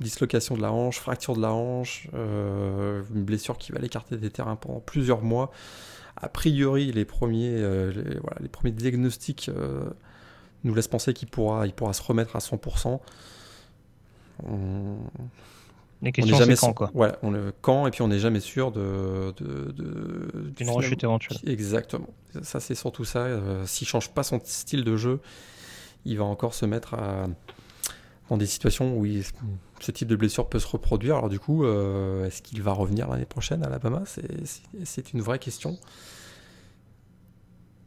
dislocation 0.00 0.56
de 0.56 0.62
la 0.62 0.72
hanche, 0.72 1.00
fracture 1.00 1.34
de 1.34 1.42
la 1.42 1.52
hanche, 1.52 2.08
euh, 2.14 3.02
une 3.14 3.24
blessure 3.24 3.58
qui 3.58 3.72
va 3.72 3.80
l'écarter 3.80 4.16
des 4.16 4.30
terrains 4.30 4.56
pendant 4.56 4.80
plusieurs 4.80 5.22
mois. 5.22 5.50
A 6.20 6.28
priori, 6.28 6.92
les 6.92 7.04
premiers, 7.04 7.54
euh, 7.54 7.92
les, 7.92 8.18
voilà, 8.18 8.38
les, 8.40 8.48
premiers 8.48 8.72
diagnostics 8.72 9.50
nous 10.64 10.74
laissent 10.74 10.88
penser 10.88 11.14
qu'il 11.14 11.28
pourra, 11.28 11.66
il 11.66 11.72
pourra 11.72 11.92
se 11.92 12.02
remettre 12.02 12.36
à 12.36 12.40
100%. 12.40 13.00
On, 14.44 14.96
les 16.00 16.12
questions, 16.12 16.36
c'est 16.38 16.56
quand, 16.56 16.72
quoi. 16.72 16.90
Ouais, 16.94 17.12
on 17.22 17.30
le 17.30 17.52
quand, 17.60 17.86
et 17.86 17.90
puis 17.90 18.02
on 18.02 18.08
n'est 18.08 18.20
jamais 18.20 18.40
sûr 18.40 18.70
de. 18.70 19.34
de, 19.36 19.72
de 19.72 20.50
D'une 20.56 20.70
rechute 20.70 21.02
éventuelle. 21.02 21.38
Exactement. 21.46 22.08
Ça, 22.42 22.60
c'est 22.60 22.76
surtout 22.76 23.04
ça. 23.04 23.20
Euh, 23.20 23.66
S'il 23.66 23.88
change 23.88 24.10
pas 24.10 24.22
son 24.22 24.40
style 24.44 24.84
de 24.84 24.96
jeu, 24.96 25.20
il 26.04 26.16
va 26.18 26.24
encore 26.24 26.54
se 26.54 26.66
mettre 26.66 26.94
à, 26.94 27.26
dans 28.30 28.36
des 28.36 28.46
situations 28.46 28.96
où 28.96 29.06
ce 29.80 29.90
type 29.90 30.08
de 30.08 30.16
blessure 30.16 30.48
peut 30.48 30.58
se 30.58 30.66
reproduire. 30.66 31.16
Alors, 31.16 31.28
du 31.28 31.38
coup, 31.38 31.64
euh, 31.64 32.26
est-ce 32.26 32.42
qu'il 32.42 32.62
va 32.62 32.72
revenir 32.72 33.08
l'année 33.08 33.24
prochaine 33.24 33.62
à 33.62 33.66
Alabama? 33.66 34.02
C'est 34.84 35.12
une 35.12 35.20
vraie 35.20 35.38
question. 35.38 35.78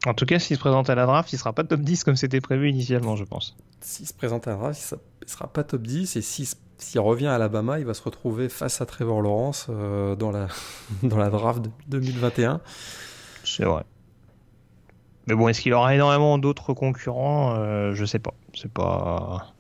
En 0.08 0.16
tout 0.16 0.26
cas, 0.26 0.40
s'il 0.40 0.56
se 0.58 0.62
présente 0.62 0.90
à 0.90 0.96
la 0.96 1.06
draft, 1.06 1.32
il 1.32 1.38
sera 1.38 1.54
pas 1.54 1.64
top 1.64 1.82
10 1.82 2.04
comme 2.04 2.16
c'était 2.16 2.42
prévu 2.42 2.70
initialement, 2.70 3.16
je 3.16 3.24
pense. 3.24 3.56
S'il 3.82 4.08
se 4.08 4.14
présente 4.14 4.48
à 4.48 4.52
la 4.52 4.58
draft, 4.58 4.96
il 5.22 5.30
sera 5.30 5.48
pas 5.48 5.64
top 5.64 5.84
10. 5.84 6.16
Et 6.16 6.22
s'il 6.22 6.48
s'il 6.82 7.00
revient 7.00 7.28
à 7.28 7.36
Alabama, 7.36 7.78
il 7.80 7.86
va 7.86 7.94
se 7.94 8.02
retrouver 8.02 8.50
face 8.50 8.82
à 8.82 8.88
Trevor 8.88 9.22
Lawrence 9.22 9.68
euh, 9.70 10.16
dans, 10.16 10.32
la, 10.32 10.48
dans 11.04 11.18
la 11.18 11.30
draft 11.30 11.62
2021. 11.88 12.62
C'est 13.44 13.66
vrai. 13.66 13.84
Mais 15.28 15.36
bon, 15.36 15.48
est-ce 15.48 15.62
qu'il 15.62 15.74
aura 15.74 15.94
énormément 15.94 16.40
d'autres 16.40 16.74
concurrents? 16.74 17.56
Euh, 17.56 17.94
Je 17.94 18.06
sais 18.06 18.20
pas. 18.20 18.34
C'est 18.56 18.72
pas. 18.72 19.51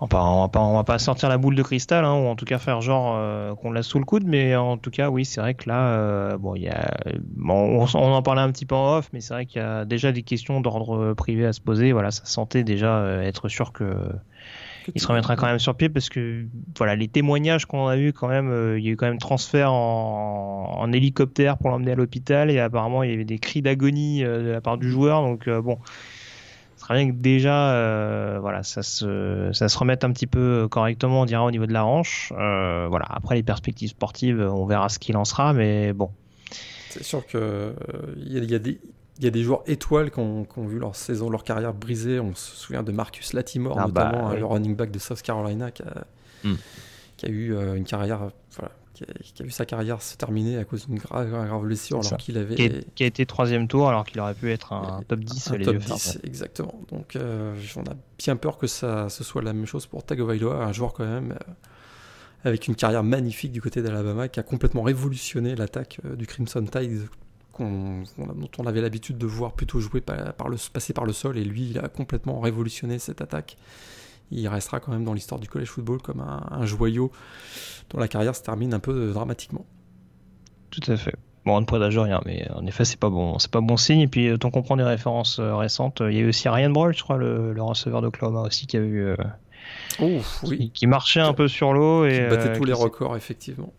On 0.00 0.06
va, 0.06 0.48
pas, 0.48 0.60
on 0.60 0.76
va, 0.76 0.84
pas, 0.84 0.98
sortir 0.98 1.28
la 1.28 1.36
boule 1.36 1.54
de 1.54 1.62
cristal, 1.62 2.06
hein, 2.06 2.14
ou 2.14 2.26
en 2.26 2.34
tout 2.34 2.46
cas 2.46 2.58
faire 2.58 2.80
genre 2.80 3.16
euh, 3.16 3.54
qu'on 3.54 3.70
l'a 3.70 3.82
sous 3.82 3.98
le 3.98 4.06
coude, 4.06 4.24
mais 4.24 4.56
en 4.56 4.78
tout 4.78 4.90
cas, 4.90 5.10
oui, 5.10 5.26
c'est 5.26 5.42
vrai 5.42 5.52
que 5.52 5.68
là, 5.68 6.38
bon, 6.38 6.54
il 6.54 6.62
y 6.62 6.68
a, 6.68 6.96
on, 7.46 7.86
on, 7.92 7.98
en 7.98 8.22
parlait 8.22 8.40
un 8.40 8.50
petit 8.50 8.64
peu 8.64 8.74
en 8.74 8.96
off, 8.96 9.10
mais 9.12 9.20
c'est 9.20 9.34
vrai 9.34 9.44
qu'il 9.44 9.60
y 9.60 9.64
a 9.64 9.84
déjà 9.84 10.10
des 10.10 10.22
questions 10.22 10.62
d'ordre 10.62 11.12
privé 11.12 11.44
à 11.44 11.52
se 11.52 11.60
poser. 11.60 11.92
Voilà, 11.92 12.10
ça 12.10 12.24
sentait 12.24 12.64
déjà 12.64 13.04
être 13.22 13.48
sûr 13.48 13.72
que 13.72 13.94
il 14.94 15.00
se 15.00 15.06
remettra 15.06 15.36
quand 15.36 15.46
même 15.46 15.58
sur 15.58 15.74
pied 15.74 15.88
parce 15.88 16.08
que 16.08 16.46
voilà 16.76 16.96
les 16.96 17.08
témoignages 17.08 17.66
qu'on 17.66 17.86
a 17.86 17.96
eu 17.96 18.12
quand 18.12 18.28
même 18.28 18.50
euh, 18.50 18.78
il 18.78 18.84
y 18.84 18.88
a 18.88 18.92
eu 18.92 18.96
quand 18.96 19.06
même 19.06 19.18
transfert 19.18 19.72
en, 19.72 20.90
hélicoptère 20.92 21.56
pour 21.56 21.70
l'emmener 21.70 21.92
à 21.92 21.94
l'hôpital 21.94 22.50
et 22.50 22.58
apparemment 22.58 23.04
il 23.04 23.10
y 23.10 23.14
avait 23.14 23.24
des 23.24 23.38
cris 23.38 23.62
d'agonie 23.62 24.24
euh, 24.24 24.42
de 24.42 24.48
la 24.48 24.60
part 24.60 24.76
du 24.76 24.90
joueur 24.90 25.22
donc 25.22 25.46
euh, 25.46 25.62
bon 25.62 25.78
bien 26.94 27.10
que 27.10 27.16
déjà 27.16 28.38
voilà 28.40 28.62
ça 28.62 28.82
se 28.82 29.50
ça 29.52 29.68
se 29.68 29.78
remette 29.78 30.04
un 30.04 30.12
petit 30.12 30.26
peu 30.26 30.68
correctement 30.70 31.22
on 31.22 31.24
dira 31.24 31.44
au 31.44 31.50
niveau 31.50 31.66
de 31.66 31.72
la 31.72 31.84
hanche 31.84 32.32
voilà 32.32 33.06
après 33.08 33.36
les 33.36 33.42
perspectives 33.42 33.90
sportives 33.90 34.40
on 34.40 34.66
verra 34.66 34.88
ce 34.88 34.98
qu'il 34.98 35.16
en 35.16 35.24
sera 35.24 35.52
mais 35.52 35.92
bon 35.92 36.10
c'est 36.88 37.04
sûr 37.04 37.26
que 37.26 37.74
il 38.16 38.50
y, 38.50 38.54
a 38.54 38.58
des 38.58 38.80
il 39.20 39.24
y 39.24 39.26
a 39.26 39.30
des 39.30 39.42
joueurs 39.42 39.62
étoiles 39.66 40.10
qui 40.10 40.18
ont, 40.18 40.46
vu 40.56 40.78
leur 40.78 40.96
saison, 40.96 41.28
leur 41.28 41.44
carrière 41.44 41.74
brisée. 41.74 42.20
On 42.20 42.34
se 42.34 42.56
souvient 42.56 42.82
de 42.82 42.90
Marcus 42.90 43.34
Latimore, 43.34 43.78
ah 43.78 43.86
bah 43.86 44.06
notamment, 44.06 44.32
le 44.32 44.44
running 44.46 44.74
back 44.74 44.90
de 44.90 44.98
South 44.98 45.20
Carolina, 45.20 45.70
qui 45.70 45.82
a, 45.82 46.06
hmm. 46.44 46.56
eu 47.28 47.54
euh, 47.54 47.74
une 47.74 47.84
carrière, 47.84 48.30
qui, 49.22 49.42
a, 49.42 49.44
vu 49.44 49.50
sa 49.50 49.66
carrière 49.66 50.02
se 50.02 50.16
terminer 50.16 50.58
à 50.58 50.64
cause 50.64 50.86
d'une 50.86 50.98
grave, 50.98 51.30
grave, 51.30 51.62
blessure, 51.62 52.00
alors 52.00 52.18
qu'il 52.18 52.38
avait. 52.38 52.84
Qui 52.94 53.02
a, 53.02 53.06
été 53.06 53.26
troisième 53.26 53.68
tour, 53.68 53.88
alors 53.88 54.04
qu'il 54.04 54.20
aurait 54.20 54.34
pu 54.34 54.50
être 54.50 54.72
un 54.72 55.02
top 55.06 55.20
10. 55.20 55.52
Un 55.52 55.58
top 55.58 55.76
10, 55.76 56.20
exactement. 56.24 56.80
Donc, 56.90 57.16
euh, 57.16 57.54
on 57.76 57.82
a 57.82 57.94
bien 58.18 58.36
peur 58.36 58.58
que 58.58 58.66
ça, 58.66 59.08
ce 59.08 59.24
soit 59.24 59.42
la 59.42 59.52
même 59.52 59.66
chose 59.66 59.86
pour 59.86 60.04
Tagovailoa, 60.04 60.64
un 60.64 60.72
joueur 60.72 60.92
quand 60.92 61.06
même. 61.06 61.32
Euh, 61.32 61.52
avec 62.42 62.68
une 62.68 62.74
carrière 62.74 63.04
magnifique 63.04 63.52
du 63.52 63.60
côté 63.60 63.82
d'Alabama, 63.82 64.28
qui 64.28 64.40
a 64.40 64.42
complètement 64.42 64.80
révolutionné 64.80 65.54
l'attaque 65.54 66.00
du 66.16 66.26
Crimson 66.26 66.64
Tide 66.64 67.06
dont 67.58 68.50
on 68.58 68.66
avait 68.66 68.80
l'habitude 68.80 69.18
de 69.18 69.26
voir 69.26 69.52
plutôt 69.52 69.80
jouer 69.80 70.00
par, 70.00 70.48
le, 70.48 70.56
passer 70.72 70.92
par 70.92 71.04
le 71.04 71.12
sol, 71.12 71.38
et 71.38 71.44
lui, 71.44 71.70
il 71.70 71.78
a 71.78 71.88
complètement 71.88 72.40
révolutionné 72.40 72.98
cette 72.98 73.20
attaque. 73.20 73.56
Il 74.30 74.46
restera 74.48 74.80
quand 74.80 74.92
même 74.92 75.04
dans 75.04 75.14
l'histoire 75.14 75.40
du 75.40 75.48
college 75.48 75.68
football 75.68 76.00
comme 76.00 76.20
un, 76.20 76.64
joyau 76.66 77.10
dont 77.90 77.98
la 77.98 78.08
carrière 78.08 78.36
se 78.36 78.42
termine 78.42 78.72
un 78.74 78.78
peu 78.78 78.92
euh, 78.92 79.12
dramatiquement. 79.12 79.64
Tout 80.70 80.90
à 80.90 80.96
fait. 80.96 81.14
Bon, 81.44 81.56
on 81.56 81.60
ne 81.60 81.66
présage 81.66 81.98
rien, 81.98 82.20
mais 82.26 82.48
en 82.54 82.66
effet, 82.66 82.84
c'est 82.84 82.98
pas 82.98 83.10
bon, 83.10 83.38
c'est 83.38 83.50
pas 83.50 83.60
bon 83.60 83.76
signe. 83.76 84.00
Et 84.00 84.08
puis, 84.08 84.28
euh, 84.28 84.36
tant 84.36 84.50
qu'on 84.50 84.62
prend 84.62 84.76
des 84.76 84.84
références 84.84 85.38
euh, 85.38 85.56
récentes, 85.56 86.02
il 86.06 86.14
y 86.14 86.18
a 86.18 86.20
eu 86.20 86.28
aussi 86.28 86.48
Ryan 86.48 86.70
Broll, 86.70 86.94
je 86.96 87.02
crois, 87.02 87.16
le, 87.16 87.52
le 87.52 87.62
receveur 87.62 88.02
d'Oklahoma 88.02 88.42
aussi, 88.42 88.66
qui 88.66 88.76
a 88.76 88.80
eu 88.80 89.14
oui. 90.00 90.70
qui, 90.72 90.86
marchait 90.86 91.20
un 91.20 91.32
peu 91.32 91.48
sur 91.48 91.72
l'eau 91.72 92.06
et 92.06 92.12
qui 92.12 92.20
battait 92.20 92.50
euh, 92.50 92.56
tous 92.56 92.64
les 92.64 92.72
records 92.72 93.16
effectivement. 93.16 93.72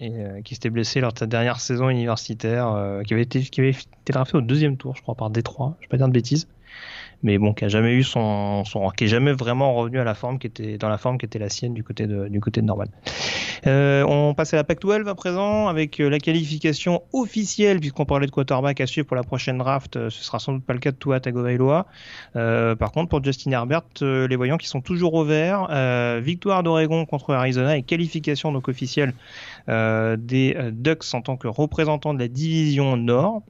Et 0.00 0.10
euh, 0.10 0.40
qui 0.42 0.54
s'était 0.54 0.70
blessé 0.70 1.00
lors 1.00 1.12
de 1.12 1.18
sa 1.18 1.26
dernière 1.26 1.60
saison 1.60 1.88
universitaire, 1.88 2.72
euh, 2.72 3.02
qui 3.02 3.14
avait 3.14 3.22
été 3.22 3.42
qui 3.42 3.60
avait 3.60 3.70
été 3.70 4.12
drafté 4.12 4.36
au 4.36 4.40
deuxième 4.40 4.76
tour, 4.76 4.96
je 4.96 5.02
crois, 5.02 5.14
par 5.14 5.30
Détroit. 5.30 5.76
Je 5.80 5.86
vais 5.86 5.90
pas 5.90 5.96
dire 5.96 6.08
de 6.08 6.12
bêtises 6.12 6.48
mais 7.22 7.38
bon, 7.38 7.52
qui 7.52 7.64
a 7.64 7.68
jamais 7.68 7.94
eu 7.94 8.04
son, 8.04 8.62
qui 8.96 9.04
est 9.04 9.08
jamais 9.08 9.32
vraiment 9.32 9.74
revenu 9.74 9.98
à 9.98 10.04
la 10.04 10.14
forme 10.14 10.38
qui 10.38 10.46
était 10.46 10.78
dans 10.78 10.88
la 10.88 10.98
forme 10.98 11.18
qui 11.18 11.26
était 11.26 11.38
la 11.38 11.48
sienne 11.48 11.74
du 11.74 11.82
côté 11.82 12.06
de 12.06 12.28
du 12.28 12.40
côté 12.40 12.60
de 12.60 12.66
Norman. 12.66 12.86
Euh, 13.66 14.04
on 14.04 14.34
passe 14.34 14.54
à 14.54 14.56
la 14.56 14.64
Pac-12 14.64 15.08
à 15.08 15.14
présent 15.14 15.66
avec 15.68 16.00
euh, 16.00 16.08
la 16.08 16.18
qualification 16.18 17.02
officielle 17.12 17.80
puisqu'on 17.80 18.04
parlait 18.04 18.26
de 18.26 18.30
quarterback 18.30 18.80
à 18.80 18.86
suivre 18.86 19.06
pour 19.06 19.16
la 19.16 19.24
prochaine 19.24 19.58
draft. 19.58 19.96
Euh, 19.96 20.10
ce 20.10 20.22
sera 20.22 20.38
sans 20.38 20.52
doute 20.52 20.64
pas 20.64 20.74
le 20.74 20.78
cas 20.78 20.92
de 20.92 20.96
Tua 20.96 21.18
Tagovailoa. 21.20 21.86
Par 22.34 22.92
contre, 22.92 23.08
pour 23.08 23.22
Justin 23.22 23.50
Herbert, 23.52 23.82
les 24.00 24.36
voyants 24.36 24.56
qui 24.56 24.68
sont 24.68 24.80
toujours 24.80 25.14
au 25.14 25.24
vert. 25.24 25.68
victoire 26.20 26.62
d'Oregon 26.62 27.04
contre 27.04 27.34
Arizona 27.34 27.76
et 27.76 27.82
qualification 27.82 28.52
donc 28.52 28.68
officielle 28.68 29.12
des 29.66 30.56
Ducks 30.72 31.14
en 31.14 31.22
tant 31.22 31.36
que 31.36 31.48
représentant 31.48 32.14
de 32.14 32.18
la 32.18 32.28
division 32.28 32.96
Nord. 32.96 33.42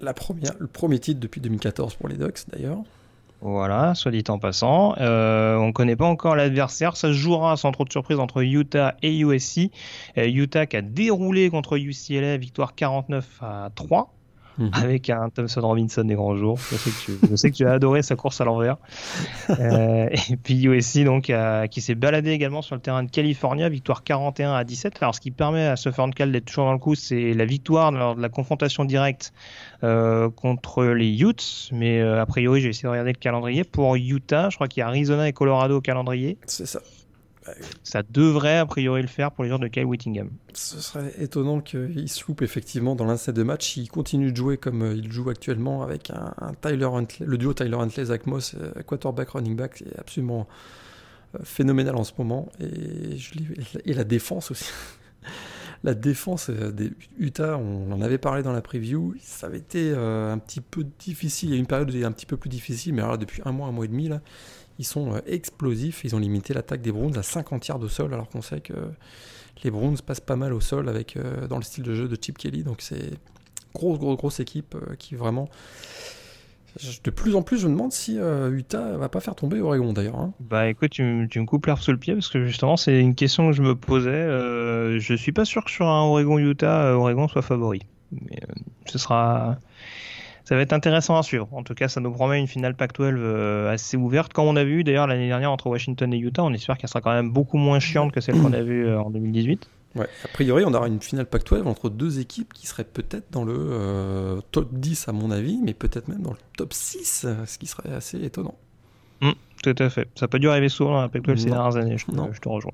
La 0.00 0.12
première, 0.12 0.52
le 0.58 0.66
premier 0.66 0.98
titre 0.98 1.20
depuis 1.20 1.40
2014 1.40 1.94
pour 1.94 2.08
les 2.08 2.16
Ducks 2.16 2.48
d'ailleurs. 2.52 2.82
Voilà, 3.44 3.94
soit 3.94 4.10
dit 4.10 4.24
en 4.28 4.38
passant. 4.38 4.94
Euh, 4.96 5.56
on 5.56 5.66
ne 5.66 5.72
connaît 5.72 5.96
pas 5.96 6.06
encore 6.06 6.34
l'adversaire. 6.34 6.96
Ça 6.96 7.08
se 7.08 7.12
jouera 7.12 7.58
sans 7.58 7.72
trop 7.72 7.84
de 7.84 7.92
surprise 7.92 8.18
entre 8.18 8.42
Utah 8.42 8.96
et 9.02 9.18
USC. 9.18 9.70
Euh, 10.16 10.26
Utah 10.26 10.64
qui 10.64 10.78
a 10.78 10.80
déroulé 10.80 11.50
contre 11.50 11.76
UCLA, 11.76 12.38
victoire 12.38 12.74
49 12.74 13.42
à 13.42 13.68
3. 13.74 14.14
Mhm. 14.58 14.70
avec 14.72 15.10
un 15.10 15.30
Thompson 15.30 15.60
Robinson 15.62 16.04
des 16.04 16.14
grands 16.14 16.36
jours. 16.36 16.58
Je 16.58 16.76
sais 16.76 16.90
que 16.90 17.04
tu, 17.04 17.28
je 17.30 17.36
sais 17.36 17.50
que 17.50 17.56
tu 17.56 17.66
as 17.66 17.72
adoré 17.72 18.02
sa 18.02 18.16
course 18.16 18.40
à 18.40 18.44
l'envers. 18.44 18.76
Euh, 19.50 20.08
et 20.30 20.36
puis 20.36 20.64
USC 20.64 21.04
donc 21.04 21.32
qui 21.70 21.80
s'est 21.80 21.94
baladé 21.94 22.30
également 22.30 22.62
sur 22.62 22.74
le 22.74 22.80
terrain 22.80 23.02
de 23.02 23.10
California, 23.10 23.68
victoire 23.68 24.04
41 24.04 24.54
à 24.54 24.64
17. 24.64 24.98
Alors 25.00 25.14
ce 25.14 25.20
qui 25.20 25.30
permet 25.30 25.66
à 25.66 25.76
ce 25.76 25.90
Cal 26.14 26.32
d'être 26.32 26.44
toujours 26.44 26.64
dans 26.64 26.72
le 26.72 26.78
coup, 26.78 26.94
c'est 26.94 27.32
la 27.32 27.44
victoire 27.44 27.92
lors 27.92 28.16
de 28.16 28.22
la 28.22 28.28
confrontation 28.28 28.84
directe 28.84 29.32
euh, 29.82 30.30
contre 30.30 30.84
les 30.84 31.20
Utes. 31.22 31.68
Mais 31.72 32.00
euh, 32.00 32.20
a 32.20 32.26
priori, 32.26 32.60
j'ai 32.60 32.68
essayé 32.68 32.84
de 32.84 32.90
regarder 32.90 33.12
le 33.12 33.18
calendrier 33.18 33.64
pour 33.64 33.96
Utah. 33.96 34.50
Je 34.50 34.56
crois 34.56 34.68
qu'il 34.68 34.80
y 34.80 34.82
a 34.82 34.88
Arizona 34.88 35.28
et 35.28 35.32
Colorado 35.32 35.78
au 35.78 35.80
calendrier. 35.80 36.38
C'est 36.46 36.66
ça. 36.66 36.80
Ça 37.82 38.02
devrait 38.02 38.58
a 38.58 38.66
priori 38.66 39.02
le 39.02 39.08
faire 39.08 39.32
pour 39.32 39.44
les 39.44 39.50
joueurs 39.50 39.60
de 39.60 39.68
Kyle 39.68 39.84
Whittingham. 39.84 40.30
Ce 40.52 40.80
serait 40.80 41.12
étonnant 41.18 41.60
qu'il 41.60 42.08
se 42.08 42.24
loupe 42.26 42.42
effectivement 42.42 42.94
dans 42.94 43.04
l'un 43.04 43.16
de 43.32 43.42
matchs. 43.42 43.76
Il 43.76 43.88
continue 43.90 44.32
de 44.32 44.36
jouer 44.36 44.56
comme 44.56 44.82
euh, 44.82 44.94
il 44.94 45.10
joue 45.10 45.28
actuellement 45.30 45.82
avec 45.82 46.10
un, 46.10 46.32
Tyler 46.60 46.88
le 47.20 47.38
duo 47.38 47.54
Tyler 47.54 47.76
Huntley, 47.76 48.06
Zach 48.06 48.26
Moss, 48.26 48.54
euh, 48.54 48.82
quarterback, 48.82 49.30
running 49.30 49.56
back, 49.56 49.76
c'est 49.76 49.98
absolument 49.98 50.46
euh, 51.34 51.38
phénoménal 51.42 51.96
en 51.96 52.04
ce 52.04 52.12
moment. 52.18 52.50
Et, 52.60 53.92
la 53.92 54.04
défense 54.04 54.50
aussi. 54.50 54.70
la 55.84 55.94
défense 55.94 56.50
des 56.50 56.92
Utah, 57.18 57.58
on 57.58 57.92
en 57.92 58.00
avait 58.00 58.18
parlé 58.18 58.42
dans 58.42 58.52
la 58.52 58.62
preview, 58.62 59.14
ça 59.20 59.46
avait 59.46 59.58
été 59.58 59.90
un 59.94 60.38
petit 60.38 60.60
peu 60.60 60.84
difficile. 60.98 61.50
Il 61.50 61.52
y 61.52 61.56
a 61.56 61.58
une 61.58 61.66
période 61.66 61.94
un 61.94 62.12
petit 62.12 62.26
peu 62.26 62.38
plus 62.38 62.48
difficile, 62.48 62.94
mais 62.94 63.02
alors 63.02 63.18
depuis 63.18 63.42
un 63.44 63.52
mois, 63.52 63.68
un 63.68 63.72
mois 63.72 63.84
et 63.84 63.88
demi, 63.88 64.08
là, 64.08 64.22
ils 64.78 64.84
sont 64.84 65.14
euh, 65.14 65.20
explosifs. 65.26 66.04
Ils 66.04 66.14
ont 66.14 66.18
limité 66.18 66.54
l'attaque 66.54 66.82
des 66.82 66.92
Browns 66.92 67.16
à 67.16 67.22
50 67.22 67.66
yards 67.66 67.78
de 67.78 67.88
sol, 67.88 68.12
alors 68.12 68.28
qu'on 68.28 68.42
sait 68.42 68.60
que 68.60 68.74
les 69.62 69.70
Browns 69.70 69.98
passent 70.04 70.20
pas 70.20 70.36
mal 70.36 70.52
au 70.52 70.60
sol 70.60 70.88
avec, 70.88 71.16
euh, 71.16 71.46
dans 71.46 71.56
le 71.56 71.62
style 71.62 71.84
de 71.84 71.94
jeu 71.94 72.08
de 72.08 72.16
Chip 72.20 72.38
Kelly. 72.38 72.64
Donc 72.64 72.80
c'est 72.80 73.12
grosse, 73.74 73.98
grosse, 73.98 74.16
grosse 74.16 74.40
équipe 74.40 74.74
euh, 74.74 74.94
qui 74.96 75.14
vraiment. 75.14 75.48
De 77.04 77.10
plus 77.12 77.36
en 77.36 77.42
plus, 77.42 77.58
je 77.58 77.68
me 77.68 77.72
demande 77.72 77.92
si 77.92 78.16
Utah 78.16 78.96
va 78.96 79.08
pas 79.08 79.20
faire 79.20 79.36
tomber 79.36 79.60
Oregon 79.60 79.92
d'ailleurs. 79.92 80.18
Hein. 80.18 80.32
Bah 80.40 80.68
écoute, 80.68 80.90
tu, 80.90 81.04
me 81.04 81.44
coupes 81.44 81.66
l'herbe 81.66 81.78
sous 81.78 81.92
le 81.92 81.98
pied 81.98 82.14
parce 82.14 82.28
que 82.28 82.46
justement, 82.46 82.76
c'est 82.76 82.98
une 82.98 83.14
question 83.14 83.46
que 83.46 83.52
je 83.52 83.62
me 83.62 83.76
posais. 83.76 84.26
je 84.98 85.14
suis 85.14 85.30
pas 85.30 85.44
sûr 85.44 85.64
que 85.64 85.70
sur 85.70 85.86
un 85.86 86.02
Oregon-Utah, 86.02 86.96
Oregon 86.96 87.28
soit 87.28 87.42
favori. 87.42 87.82
Mais 88.10 88.40
ce 88.86 88.98
sera 88.98 89.56
ça 90.44 90.54
va 90.56 90.60
être 90.60 90.72
intéressant 90.72 91.16
à 91.16 91.22
suivre. 91.22 91.48
En 91.52 91.62
tout 91.62 91.74
cas, 91.74 91.88
ça 91.88 92.00
nous 92.00 92.12
promet 92.12 92.38
une 92.38 92.46
finale 92.46 92.74
Pac-12 92.74 93.14
euh, 93.16 93.72
assez 93.72 93.96
ouverte. 93.96 94.32
Comme 94.32 94.46
on 94.46 94.56
a 94.56 94.64
vu 94.64 94.84
d'ailleurs 94.84 95.06
l'année 95.06 95.26
dernière 95.26 95.50
entre 95.50 95.68
Washington 95.68 96.12
et 96.12 96.18
Utah, 96.18 96.44
on 96.44 96.52
espère 96.52 96.76
qu'elle 96.76 96.90
sera 96.90 97.00
quand 97.00 97.12
même 97.12 97.30
beaucoup 97.30 97.56
moins 97.56 97.80
chiante 97.80 98.12
que 98.12 98.20
celle 98.20 98.40
qu'on 98.40 98.52
a 98.52 98.60
vue 98.60 98.86
euh, 98.86 99.00
en 99.00 99.10
2018. 99.10 99.68
Ouais, 99.94 100.08
a 100.24 100.28
priori, 100.28 100.64
on 100.66 100.74
aura 100.74 100.88
une 100.88 101.00
finale 101.00 101.26
Pac-12 101.26 101.62
entre 101.64 101.88
deux 101.88 102.18
équipes 102.18 102.52
qui 102.52 102.66
seraient 102.66 102.84
peut-être 102.84 103.26
dans 103.30 103.44
le 103.44 103.54
euh, 103.56 104.40
top 104.50 104.68
10 104.72 105.08
à 105.08 105.12
mon 105.12 105.30
avis, 105.30 105.60
mais 105.62 105.72
peut-être 105.72 106.08
même 106.08 106.20
dans 106.20 106.32
le 106.32 106.38
top 106.58 106.72
6, 106.72 107.26
ce 107.46 107.58
qui 107.58 107.66
serait 107.66 107.94
assez 107.94 108.22
étonnant. 108.22 108.56
Mmh, 109.20 109.30
tout 109.62 109.74
à 109.78 109.88
fait. 109.88 110.08
Ça 110.16 110.28
peut 110.28 110.40
dû 110.40 110.48
arriver 110.48 110.68
souvent 110.68 110.94
dans 110.94 111.02
la 111.02 111.08
Pac-12 111.08 111.36
ces 111.36 111.46
dernières 111.46 111.76
années, 111.76 111.96
je, 111.96 112.04
je 112.32 112.40
te 112.40 112.48
rejoins. 112.48 112.72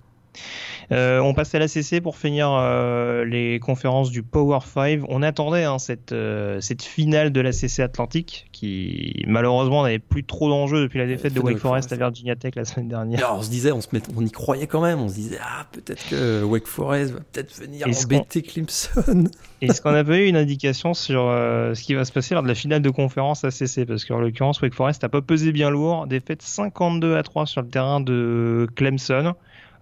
Euh, 0.93 1.21
on 1.21 1.35
passe 1.35 1.55
à 1.55 1.61
la 1.61 1.69
CC 1.69 2.01
pour 2.01 2.17
finir 2.17 2.51
euh, 2.51 3.25
les 3.25 3.61
conférences 3.61 4.11
du 4.11 4.25
Power 4.25 4.59
5. 4.65 5.03
On 5.09 5.23
attendait 5.23 5.63
hein, 5.63 5.79
cette, 5.79 6.11
euh, 6.11 6.61
cette 6.61 6.83
finale 6.83 7.31
de 7.31 7.41
la 7.41 7.53
CC 7.53 7.83
Atlantique 7.83 8.49
qui 8.51 9.23
malheureusement 9.29 9.85
n'avait 9.85 10.01
plus 10.01 10.25
trop 10.25 10.49
d'enjeux 10.49 10.83
depuis 10.83 10.99
la 10.99 11.07
défaite 11.07 11.33
de 11.33 11.41
Wake 11.41 11.59
Forest 11.59 11.93
à 11.93 11.97
Virginia 11.97 12.35
Tech 12.35 12.55
la 12.57 12.65
semaine 12.65 12.89
dernière. 12.89 13.35
on 13.37 13.43
se 13.43 13.51
disait, 13.51 13.71
on, 13.71 13.81
se 13.81 13.89
met, 13.93 14.03
on 14.17 14.25
y 14.25 14.31
croyait 14.33 14.67
quand 14.67 14.81
même, 14.81 15.01
on 15.01 15.09
se 15.09 15.15
disait 15.15 15.39
ah 15.41 15.67
peut-être 15.71 16.09
que 16.09 16.43
Wake 16.43 16.67
Forest 16.67 17.13
va 17.13 17.21
peut-être 17.21 17.55
venir 17.55 17.87
embêter 17.87 18.43
Clemson. 18.43 19.29
Est-ce 19.63 19.81
qu'on 19.81 19.95
a 19.95 20.03
pas 20.03 20.19
eu 20.19 20.27
une 20.27 20.37
indication 20.37 20.95
sur 20.95 21.21
ce 21.21 21.81
qui 21.83 21.95
va 21.95 22.05
se 22.05 22.13
passer 22.13 22.35
lors 22.35 22.43
de 22.43 22.49
la 22.49 22.55
finale 22.55 22.83
de 22.83 22.91
conférence 22.91 23.45
ACC 23.45 23.87
Parce 23.87 24.05
qu'en 24.05 24.19
l'occurrence 24.19 24.61
Wake 24.61 24.75
Forest 24.75 25.03
n'a 25.03 25.09
pas 25.09 25.23
pesé 25.23 25.53
bien 25.53 25.71
lourd, 25.71 26.07
défaite 26.09 26.43
52 26.43 27.17
à 27.17 27.23
3 27.23 27.47
sur 27.47 27.63
le 27.63 27.69
terrain 27.69 28.01
de 28.01 28.67
Clemson. 28.75 29.35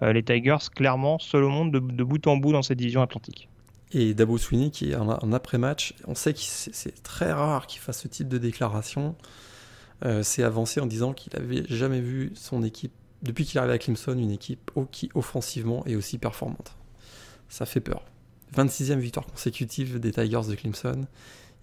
Euh, 0.03 0.13
les 0.13 0.23
Tigers, 0.23 0.57
clairement, 0.75 1.19
seul 1.19 1.45
au 1.45 1.49
monde 1.49 1.73
de, 1.73 2.05
bout 2.05 2.27
en 2.27 2.37
bout 2.37 2.53
dans 2.53 2.63
cette 2.63 2.79
division 2.79 3.03
atlantique. 3.03 3.49
Et 3.93 4.15
Dabo 4.15 4.39
Sweeney, 4.39 4.71
qui 4.71 4.91
est 4.91 4.97
en, 4.97 5.33
après-match, 5.33 5.95
on 6.07 6.15
sait 6.15 6.35
que 6.35 6.41
c'est 6.41 7.03
très 7.03 7.33
rare 7.33 7.67
qu'il 7.67 7.81
fasse 7.81 8.03
ce 8.03 8.09
type 8.09 8.29
de 8.29 8.39
déclaration. 8.39 9.15
Euh, 10.05 10.23
s'est 10.23 10.45
avancé 10.45 10.81
en 10.81 10.87
disant 10.87 11.13
qu'il 11.13 11.35
avait 11.37 11.65
jamais 11.69 12.01
vu 12.01 12.31
son 12.35 12.63
équipe, 12.63 12.93
depuis 13.23 13.45
qu'il 13.45 13.57
est 13.57 13.61
arrivé 13.61 13.75
à 13.75 13.79
Clemson, 13.79 14.17
une 14.17 14.31
équipe 14.31 14.71
qui 14.93 15.11
offensivement 15.15 15.85
est 15.87 15.97
aussi 15.97 16.19
performante. 16.19 16.77
Ça 17.49 17.67
fait 17.67 17.81
peur. 17.81 18.05
26e 18.57 18.99
victoire 18.99 19.27
consécutive 19.27 19.99
des 19.99 20.13
Tigers 20.13 20.49
de 20.49 20.55
Clemson. 20.55 21.07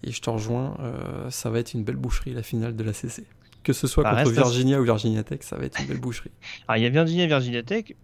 Et 0.04 0.12
je 0.12 0.22
te 0.22 0.30
rejoins, 0.30 0.78
euh, 0.82 1.30
ça 1.30 1.50
va 1.50 1.60
être 1.60 1.74
une 1.74 1.84
belle 1.84 1.96
boucherie 1.96 2.34
la 2.34 2.44
finale 2.44 2.76
de 2.76 2.84
la 2.84 2.94
CC. 2.94 3.24
Que 3.64 3.74
ce 3.74 3.88
soit 3.88 4.04
contre 4.04 4.32
Virginia 4.32 4.80
ou 4.80 4.84
Virginia 4.84 5.24
Tech, 5.24 5.40
ça 5.42 5.58
va 5.58 5.66
être 5.66 5.80
une 5.80 5.88
belle 5.88 6.00
boucherie. 6.00 6.30
Alors 6.68 6.78
il 6.78 6.84
y 6.84 6.86
a 6.86 6.90
Virginia 6.90 7.24
et 7.24 7.28
Virginia 7.28 7.64
Tech. 7.64 7.96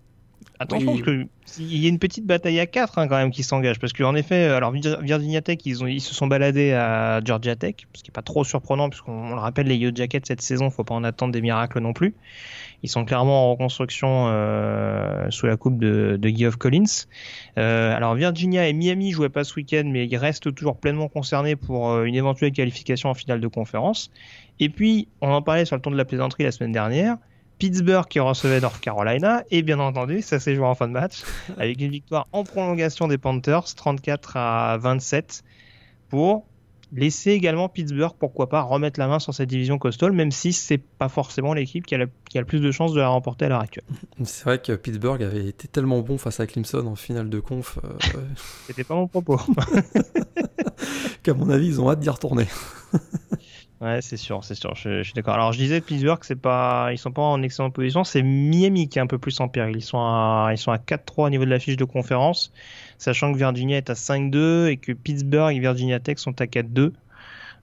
Attention, 0.62 0.96
parce 0.96 1.56
qu'il 1.56 1.78
y 1.78 1.88
a 1.88 1.90
une 1.90 1.98
petite 1.98 2.28
bataille 2.28 2.60
à 2.60 2.68
4 2.68 3.00
hein, 3.00 3.08
quand 3.08 3.18
même 3.18 3.32
qui 3.32 3.42
s'engage. 3.42 3.80
Parce 3.80 3.94
qu'en 3.94 4.14
effet, 4.14 4.48
euh, 4.48 4.58
alors 4.58 4.72
Virginia 4.72 5.42
Tech, 5.42 5.58
ils, 5.66 5.84
ont, 5.84 5.88
ils 5.88 6.02
se 6.02 6.14
sont 6.14 6.28
baladés 6.28 6.72
à 6.74 7.20
Georgia 7.26 7.56
Tech, 7.56 7.78
ce 7.96 8.04
qui 8.04 8.12
n'est 8.12 8.14
pas 8.14 8.22
trop 8.22 8.44
surprenant, 8.44 8.88
puisqu'on 8.88 9.30
le 9.30 9.40
rappelle, 9.40 9.66
les 9.66 9.76
Yo 9.76 9.90
Jackets 9.94 10.22
cette 10.24 10.42
saison, 10.42 10.70
faut 10.70 10.84
pas 10.84 10.94
en 10.94 11.04
attendre 11.04 11.34
des 11.34 11.42
miracles 11.42 11.80
non 11.80 11.94
plus. 11.94 12.14
Ils 12.84 12.90
sont 12.90 13.06
clairement 13.06 13.48
en 13.48 13.52
reconstruction 13.54 14.28
euh, 14.28 15.32
sous 15.32 15.48
la 15.48 15.58
coupe 15.58 15.80
de, 15.80 16.20
de 16.22 16.30
Geoff 16.30 16.58
Collins. 16.58 17.08
Euh, 17.58 17.96
alors 17.96 18.14
Virginia 18.14 18.68
et 18.68 18.74
Miami 18.74 19.14
jouaient 19.14 19.30
pas 19.30 19.44
ce 19.44 19.56
week-end, 19.56 19.84
mais 19.88 20.06
ils 20.06 20.18
restent 20.18 20.54
toujours 20.54 20.78
pleinement 20.78 21.08
concernés 21.08 21.56
pour 21.56 22.04
une 22.04 22.14
éventuelle 22.14 22.52
qualification 22.52 23.10
en 23.10 23.16
finale 23.16 23.40
de 23.40 23.48
conférence. 23.48 24.12
Et 24.60 24.70
puis, 24.70 25.08
on 25.22 25.32
en 25.32 25.42
parlait 25.42 25.66
sur 25.66 25.76
le 25.76 25.82
ton 25.82 25.90
de 25.90 25.98
la 25.98 26.06
plaisanterie 26.06 26.44
la 26.44 26.52
semaine 26.52 26.72
dernière. 26.72 27.18
Pittsburgh 27.62 28.08
qui 28.08 28.20
recevait 28.20 28.60
North 28.60 28.80
Carolina 28.80 29.44
et 29.52 29.62
bien 29.62 29.78
entendu 29.78 30.24
ça 30.24 30.40
s'est 30.40 30.56
joué 30.56 30.66
en 30.66 30.74
fin 30.74 30.88
de 30.88 30.94
match 30.94 31.22
avec 31.60 31.80
une 31.80 31.92
victoire 31.92 32.28
en 32.32 32.44
prolongation 32.44 33.08
des 33.08 33.20
Panthers 33.20 33.76
34 33.76 34.36
à 34.36 34.78
27 34.80 35.44
pour 36.10 36.48
laisser 36.92 37.30
également 37.30 37.70
Pittsburgh 37.70 38.14
pourquoi 38.18 38.50
pas 38.50 38.64
remettre 38.64 39.00
la 39.00 39.08
main 39.08 39.20
sur 39.20 39.36
cette 39.36 39.48
division 39.48 39.78
coastal 39.78 40.12
même 40.12 40.32
si 40.32 40.54
c'est 40.54 40.80
pas 40.80 41.08
forcément 41.08 41.54
l'équipe 41.54 41.86
qui, 41.86 41.94
a 41.94 42.00
le 42.00 42.46
plus 42.46 42.62
de 42.62 42.72
chances 42.72 42.94
de 42.94 43.00
la 43.00 43.10
remporter 43.10 43.46
à 43.46 43.50
l'heure 43.50 43.62
actuelle. 43.62 43.86
C'est 44.24 44.46
vrai 44.46 44.60
que 44.60 44.72
Pittsburgh 44.74 45.22
avait 45.22 45.46
été 45.46 45.68
tellement 45.68 46.00
bon 46.00 46.18
face 46.18 46.40
à 46.40 46.48
Clemson 46.48 46.88
en 46.88 46.96
finale 46.96 47.30
de 47.30 47.40
conf. 47.40 47.78
Euh, 47.84 47.90
C'était 48.66 48.84
pas 48.84 48.96
mon 48.96 49.08
propos. 49.08 49.40
qu'à 51.22 51.36
mon 51.36 51.48
avis 51.52 51.68
ils 51.68 51.80
ont 51.80 51.92
hâte 51.92 52.00
d'y 52.00 52.10
retourner. 52.10 52.48
Ouais, 53.82 54.00
c'est 54.02 54.18
sûr, 54.18 54.44
c'est 54.44 54.54
sûr. 54.54 54.76
Je, 54.76 55.02
suis 55.02 55.14
d'accord. 55.14 55.34
Alors, 55.34 55.54
je 55.54 55.58
disais 55.58 55.82
Pittsburgh, 55.82 56.20
c'est 56.22 56.40
pas, 56.40 56.90
ils 56.92 57.00
sont 57.00 57.12
pas 57.12 57.24
en 57.24 57.42
excellente 57.42 57.74
position. 57.74 58.04
C'est 58.04 58.22
Miami 58.22 58.88
qui 58.88 59.00
est 59.00 59.02
un 59.02 59.08
peu 59.08 59.18
plus 59.18 59.40
en 59.40 59.48
péril. 59.48 59.76
Ils 59.76 59.82
sont 59.82 59.98
à, 59.98 60.50
ils 60.52 60.58
sont 60.60 60.72
à 60.72 60.78
4-3 60.78 61.26
au 61.26 61.30
niveau 61.30 61.46
de 61.46 61.50
la 61.50 61.58
fiche 61.58 61.78
de 61.78 61.84
conférence, 61.84 62.54
sachant 63.00 63.34
que 63.34 63.40
Virginia 63.40 63.78
est 63.78 63.90
à 63.90 63.94
5-2 63.94 64.68
et 64.68 64.78
que 64.78 64.92
Pittsburgh 64.92 65.56
et 65.56 65.60
Virginia 65.60 66.00
Tech 66.00 66.20
sont 66.20 66.40
à 66.40 66.46
4-2. 66.46 66.92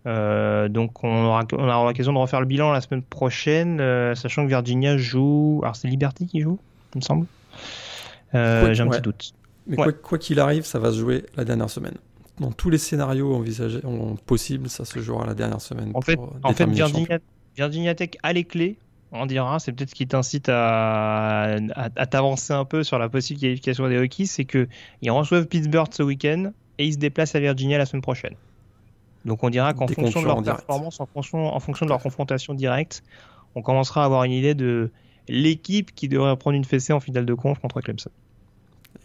Euh, 0.07 0.69
donc 0.69 1.05
on 1.05 1.25
aura, 1.25 1.45
on 1.53 1.69
aura 1.69 1.87
l'occasion 1.87 2.13
de 2.13 2.19
refaire 2.19 2.41
le 2.41 2.47
bilan 2.47 2.73
la 2.73 2.81
semaine 2.81 3.03
prochaine, 3.03 3.81
euh, 3.81 4.15
sachant 4.15 4.43
que 4.45 4.49
Virginia 4.49 4.97
joue. 4.97 5.61
Alors 5.63 5.77
c'est 5.77 5.87
Liberty 5.87 6.27
qui 6.27 6.41
joue, 6.41 6.59
il 6.95 6.99
me 6.99 7.03
semble. 7.03 7.27
Euh, 8.35 8.73
J'ai 8.75 8.83
un 8.83 8.89
petit 8.89 9.01
doute. 9.03 9.35
Mais 9.69 9.77
quoi 9.77 10.19
qu'il 10.19 10.41
arrive, 10.41 10.65
ça 10.65 10.79
va 10.79 10.91
se 10.91 10.99
jouer 10.99 11.27
la 11.37 11.45
dernière 11.45 11.71
semaine 11.71 11.95
dans 12.40 12.53
tous 12.53 12.70
les 12.70 12.79
scénarios 12.79 13.35
envisagés, 13.35 13.81
possibles, 14.27 14.68
ça 14.68 14.85
se 14.85 14.98
jouera 15.01 15.27
la 15.27 15.35
dernière 15.35 15.61
semaine. 15.61 15.90
En 15.94 16.01
fait, 16.01 16.18
en 16.42 16.53
fait 16.53 16.66
Virginia, 17.57 17.95
Tech 17.95 18.11
a 18.22 18.32
les 18.32 18.45
clés, 18.45 18.78
on 19.12 19.26
dira. 19.26 19.59
C'est 19.59 19.72
peut-être 19.72 19.91
ce 19.91 19.95
qui 19.95 20.07
t'incite 20.07 20.49
à, 20.49 21.57
à, 21.74 22.07
t'avancer 22.07 22.53
un 22.53 22.64
peu 22.64 22.84
sur 22.84 22.99
la 22.99 23.09
possible 23.09 23.41
qualification 23.41 23.89
des 23.89 23.99
Hokies, 23.99 24.26
c'est 24.26 24.45
qu'ils 24.45 25.11
reçoivent 25.11 25.47
Pittsburgh 25.47 25.89
ce 25.91 26.03
week-end 26.03 26.53
et 26.78 26.86
ils 26.86 26.93
se 26.93 26.99
déplacent 26.99 27.34
à 27.34 27.41
Virginia 27.41 27.78
la 27.78 27.86
semaine 27.86 28.03
prochaine. 28.03 28.34
Donc 29.24 29.43
on 29.43 29.51
dira 29.51 29.74
qu'en 29.74 29.89
fonction 29.89 30.22
de 30.22 30.26
leur 30.26 30.43
performance, 30.43 31.01
en 31.01 31.07
fonction, 31.07 31.47
en 31.47 31.61
fonction 31.61 31.86
de 31.86 31.91
leur 31.91 32.01
confrontation 32.01 32.55
directe, 32.55 33.03
on 33.55 33.62
commencera 33.62 34.03
à 34.03 34.05
avoir 34.05 34.24
une 34.24 34.32
idée 34.32 34.55
de 34.55 34.91
l'équipe 35.28 35.95
qui 35.95 36.09
devrait 36.09 36.36
prendre 36.36 36.57
une 36.57 36.64
fessée 36.64 36.93
en 36.93 37.01
finale 37.01 37.26
de 37.26 37.34
conf 37.34 37.59
contre 37.59 37.80
Clemson. 37.80 38.11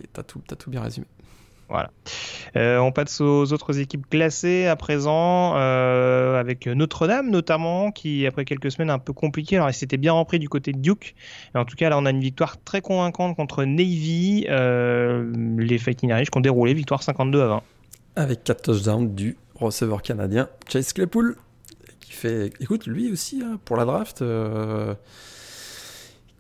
Et 0.03 0.07
t'as 0.11 0.23
tout, 0.23 0.41
as 0.51 0.55
tout 0.55 0.69
bien 0.69 0.81
résumé. 0.81 1.07
Voilà. 1.70 1.91
Euh, 2.55 2.78
on 2.78 2.91
passe 2.91 3.20
aux 3.22 3.51
autres 3.51 3.80
équipes 3.80 4.07
classées 4.09 4.68
à 4.68 4.76
présent, 4.76 5.53
euh, 5.55 6.39
avec 6.39 6.68
Notre-Dame 6.68 7.30
notamment, 7.30 7.91
qui 7.91 8.28
après 8.28 8.45
quelques 8.45 8.72
semaines 8.72 8.89
un 8.89 8.99
peu 8.99 9.14
compliquées, 9.14 9.57
alors 9.57 9.74
s'était 9.74 9.97
bien 9.97 10.14
repris 10.14 10.39
du 10.39 10.49
côté 10.49 10.72
de 10.72 10.78
Duke. 10.78 11.16
en 11.55 11.66
tout 11.66 11.76
cas, 11.76 11.89
là, 11.89 11.97
on 11.97 12.05
a 12.05 12.11
une 12.11 12.20
victoire 12.20 12.61
très 12.64 12.82
convaincante 12.82 13.36
contre 13.36 13.64
Navy, 13.64 14.45
euh, 14.49 15.32
les 15.57 15.78
Fighting 15.78 16.09
Irish 16.11 16.30
qui 16.30 16.38
ont 16.38 16.41
déroulé, 16.41 16.74
victoire 16.74 17.01
52 17.01 17.41
à 17.41 17.47
20. 17.47 17.64
Avec 18.16 18.43
4 18.43 18.61
touchdowns 18.61 19.16
du 19.16 19.38
receveur 19.55 20.01
canadien 20.03 20.47
Chase 20.70 20.93
Claypool, 20.93 21.38
qui 21.99 22.11
fait. 22.11 22.53
Écoute, 22.59 22.86
lui 22.86 23.11
aussi, 23.11 23.41
hein, 23.43 23.59
pour 23.66 23.78
la 23.78 23.86
draft, 23.86 24.24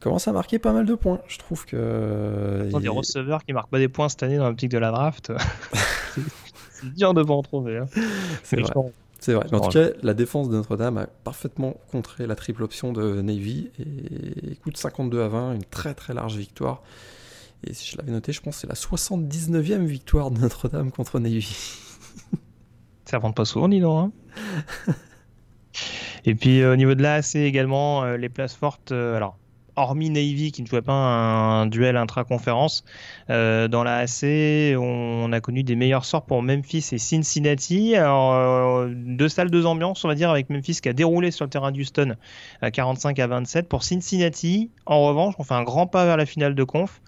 commence 0.03 0.27
à 0.27 0.33
marquer 0.33 0.59
pas 0.59 0.73
mal 0.73 0.85
de 0.85 0.95
points. 0.95 1.21
Je 1.27 1.37
trouve 1.37 1.65
que. 1.65 2.69
Des 2.79 2.89
receveurs 2.89 3.43
qui 3.43 3.53
marquent 3.53 3.69
pas 3.69 3.79
des 3.79 3.87
points 3.87 4.09
cette 4.09 4.23
année 4.23 4.37
dans 4.37 4.49
l'optique 4.49 4.71
de 4.71 4.77
la 4.77 4.91
draft, 4.91 5.31
c'est 6.71 6.93
dur 6.93 7.13
de 7.13 7.23
pas 7.23 7.33
en 7.33 7.41
trouver. 7.41 7.77
Hein. 7.77 7.85
C'est 8.43 8.59
vrai. 8.59 8.73
C'est 9.19 9.33
vrai. 9.33 9.45
en 9.53 9.61
tout 9.61 9.69
cas, 9.69 9.87
la 10.01 10.13
défense 10.13 10.49
de 10.49 10.55
Notre-Dame 10.57 10.97
a 10.97 11.07
parfaitement 11.07 11.77
contré 11.89 12.27
la 12.27 12.35
triple 12.35 12.61
option 12.61 12.91
de 12.91 13.21
Navy. 13.21 13.71
Et 13.79 14.51
écoute, 14.51 14.75
52 14.75 15.21
à 15.21 15.29
20, 15.29 15.53
une 15.53 15.63
très 15.63 15.93
très 15.93 16.13
large 16.13 16.35
victoire. 16.35 16.83
Et 17.65 17.73
si 17.73 17.89
je 17.89 17.97
l'avais 17.97 18.11
noté, 18.11 18.33
je 18.33 18.41
pense 18.41 18.55
que 18.55 18.61
c'est 18.61 18.67
la 18.67 18.75
79e 18.75 19.85
victoire 19.85 20.29
de 20.29 20.39
Notre-Dame 20.41 20.91
contre 20.91 21.19
Navy. 21.19 21.55
Ça 23.05 23.17
rentre 23.17 23.35
pas 23.35 23.45
souvent, 23.45 23.69
dis 23.69 23.79
donc. 23.79 24.11
Hein. 24.37 24.93
Et 26.25 26.35
puis 26.35 26.61
euh, 26.61 26.73
au 26.73 26.75
niveau 26.75 26.93
de 26.95 27.01
l'AAC 27.01 27.35
également, 27.35 28.03
euh, 28.03 28.17
les 28.17 28.29
places 28.29 28.55
fortes. 28.55 28.91
Euh, 28.91 29.15
alors, 29.15 29.37
hormis 29.75 30.09
Navy 30.09 30.51
qui 30.51 30.61
ne 30.61 30.67
jouait 30.67 30.81
pas 30.81 30.93
un, 30.93 31.65
duel 31.67 31.97
intra-conférence, 31.97 32.83
dans 33.29 33.83
l'AAC, 33.83 34.77
on, 34.77 35.31
a 35.31 35.39
connu 35.39 35.63
des 35.63 35.75
meilleurs 35.75 36.05
sorts 36.05 36.25
pour 36.25 36.41
Memphis 36.41 36.89
et 36.91 36.97
Cincinnati. 36.97 37.95
Alors, 37.95 38.87
deux 38.89 39.29
salles, 39.29 39.49
deux 39.49 39.65
ambiances, 39.65 40.03
on 40.05 40.07
va 40.07 40.15
dire, 40.15 40.29
avec 40.29 40.49
Memphis 40.49 40.79
qui 40.81 40.89
a 40.89 40.93
déroulé 40.93 41.31
sur 41.31 41.45
le 41.45 41.49
terrain 41.49 41.71
d'Houston 41.71 42.15
à 42.61 42.71
45 42.71 43.17
à 43.19 43.27
27. 43.27 43.67
Pour 43.67 43.83
Cincinnati, 43.83 44.69
en 44.85 45.03
revanche, 45.03 45.35
on 45.39 45.43
fait 45.43 45.55
un 45.55 45.63
grand 45.63 45.87
pas 45.87 46.05
vers 46.05 46.17
la 46.17 46.25
finale 46.25 46.55
de 46.55 46.63
conf 46.63 47.01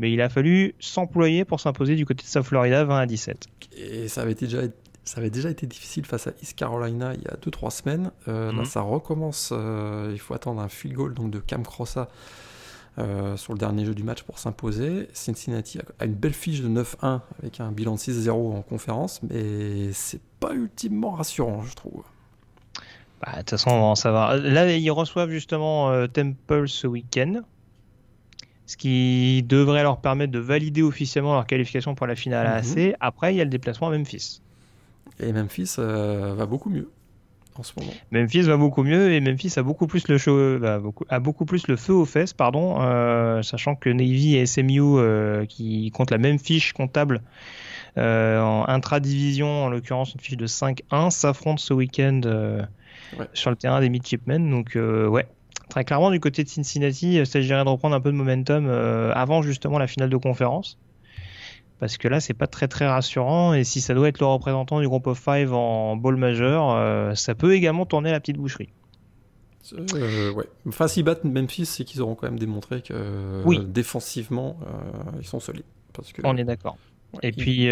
mais 0.00 0.10
il 0.10 0.20
a 0.22 0.28
fallu 0.30 0.74
s'employer 0.80 1.44
pour 1.44 1.60
s'imposer 1.60 1.94
du 1.94 2.06
côté 2.06 2.24
de 2.24 2.28
South 2.28 2.46
Florida 2.46 2.84
20 2.84 3.00
à 3.00 3.06
17. 3.06 3.46
Et 3.76 4.08
ça 4.08 4.22
avait 4.22 4.34
déjà 4.34 4.62
ça 5.04 5.18
avait 5.18 5.30
déjà 5.30 5.50
été 5.50 5.66
difficile 5.66 6.04
face 6.04 6.26
à 6.26 6.32
East 6.42 6.56
Carolina 6.56 7.14
il 7.14 7.22
y 7.22 7.28
a 7.28 7.36
2-3 7.36 7.70
semaines. 7.70 8.10
Euh, 8.28 8.52
Là, 8.52 8.58
mhm. 8.58 8.64
ça 8.64 8.80
recommence. 8.80 9.50
Euh, 9.52 10.10
il 10.12 10.18
faut 10.18 10.34
attendre 10.34 10.60
un 10.60 10.68
field 10.68 10.94
goal 10.94 11.14
donc, 11.14 11.30
de 11.30 11.38
Cam 11.38 11.62
Crossa 11.62 12.08
euh, 12.98 13.36
sur 13.36 13.52
le 13.52 13.58
dernier 13.58 13.84
jeu 13.84 13.94
du 13.94 14.02
match 14.02 14.22
pour 14.22 14.38
s'imposer. 14.38 15.08
Cincinnati 15.12 15.78
a 15.98 16.04
une 16.04 16.14
belle 16.14 16.34
fiche 16.34 16.60
de 16.60 16.68
9-1 16.68 17.20
avec 17.40 17.60
un 17.60 17.72
bilan 17.72 17.94
de 17.94 17.98
6-0 17.98 18.30
en 18.30 18.62
conférence, 18.62 19.20
mais 19.22 19.92
c'est 19.92 20.20
pas 20.38 20.52
ultimement 20.52 21.12
rassurant, 21.12 21.62
je 21.62 21.74
trouve. 21.74 22.02
Bah, 23.20 23.32
de 23.32 23.38
toute 23.38 23.50
façon, 23.50 23.70
on 23.70 23.80
va 23.80 23.86
en 23.86 23.94
savoir. 23.94 24.36
Là, 24.36 24.70
ils 24.74 24.90
reçoivent 24.90 25.30
justement 25.30 26.06
Temple 26.08 26.68
ce 26.68 26.86
week-end 26.86 27.42
ce 28.70 28.76
qui 28.76 29.42
devrait 29.42 29.82
leur 29.82 30.00
permettre 30.00 30.30
de 30.30 30.38
valider 30.38 30.80
officiellement 30.80 31.34
leur 31.34 31.44
qualification 31.44 31.96
pour 31.96 32.06
la 32.06 32.14
finale 32.14 32.46
AC. 32.46 32.76
Mhm. 32.76 32.92
Après, 33.00 33.34
il 33.34 33.36
y 33.36 33.40
a 33.40 33.44
le 33.44 33.50
déplacement 33.50 33.88
à 33.88 33.98
Memphis. 33.98 34.40
Et 35.18 35.32
Memphis 35.32 35.76
euh, 35.78 36.34
va 36.34 36.46
beaucoup 36.46 36.70
mieux 36.70 36.90
en 37.56 37.62
ce 37.62 37.72
moment. 37.78 37.92
Memphis 38.10 38.42
va 38.42 38.56
beaucoup 38.56 38.82
mieux 38.82 39.12
et 39.12 39.20
Memphis 39.20 39.52
a 39.56 39.62
beaucoup 39.62 39.86
plus 39.86 40.06
le, 40.08 40.18
show, 40.18 40.58
beaucoup, 40.80 41.04
a 41.08 41.18
beaucoup 41.18 41.44
plus 41.44 41.66
le 41.66 41.76
feu 41.76 41.92
aux 41.92 42.04
fesses, 42.04 42.32
pardon, 42.32 42.80
euh, 42.80 43.42
sachant 43.42 43.74
que 43.74 43.90
Navy 43.90 44.36
et 44.36 44.46
SMU, 44.46 44.80
euh, 44.80 45.44
qui 45.46 45.90
comptent 45.90 46.12
la 46.12 46.18
même 46.18 46.38
fiche 46.38 46.72
comptable 46.72 47.22
en 47.96 48.64
intra-division, 48.68 49.64
en 49.64 49.68
l'occurrence 49.68 50.14
une 50.14 50.20
fiche 50.20 50.36
de 50.36 50.46
5-1, 50.46 51.10
s'affrontent 51.10 51.58
ce 51.58 51.74
week-end 51.74 52.20
sur 53.34 53.50
le 53.50 53.56
terrain 53.56 53.80
des 53.80 53.90
Midshipmen. 53.90 54.48
Donc, 54.48 54.76
ouais, 54.76 55.26
très 55.68 55.84
clairement, 55.84 56.10
du 56.10 56.20
côté 56.20 56.44
de 56.44 56.48
Cincinnati, 56.48 57.16
il 57.16 57.26
s'agirait 57.26 57.64
de 57.64 57.68
reprendre 57.68 57.96
un 57.96 58.00
peu 58.00 58.12
de 58.12 58.16
momentum 58.16 58.68
avant 58.68 59.42
justement 59.42 59.78
la 59.78 59.88
finale 59.88 60.08
de 60.08 60.16
conférence 60.16 60.78
parce 61.80 61.96
que 61.96 62.06
là 62.06 62.20
c'est 62.20 62.34
pas 62.34 62.46
très 62.46 62.68
très 62.68 62.86
rassurant 62.86 63.54
et 63.54 63.64
si 63.64 63.80
ça 63.80 63.94
doit 63.94 64.08
être 64.08 64.20
le 64.20 64.26
représentant 64.26 64.80
du 64.80 64.86
groupe 64.86 65.06
of 65.06 65.18
five 65.18 65.52
en 65.52 65.96
ball 65.96 66.16
majeur, 66.16 66.70
euh, 66.70 67.14
ça 67.14 67.34
peut 67.34 67.54
également 67.54 67.86
tourner 67.86 68.12
la 68.12 68.20
petite 68.20 68.36
boucherie. 68.36 68.68
Euh, 69.94 70.32
ouais. 70.32 70.46
Enfin, 70.66 70.88
s'ils 70.88 71.04
battent 71.04 71.24
Memphis, 71.24 71.66
c'est 71.66 71.84
qu'ils 71.84 72.02
auront 72.02 72.14
quand 72.14 72.26
même 72.26 72.38
démontré 72.38 72.82
que 72.82 72.92
euh, 72.92 73.58
défensivement, 73.64 74.58
ils 75.20 75.26
sont 75.26 75.38
solides. 75.38 75.64
Parce 75.92 76.12
que... 76.12 76.22
On 76.24 76.36
est 76.36 76.44
d'accord. 76.44 76.76
et 77.22 77.30
puis, 77.32 77.68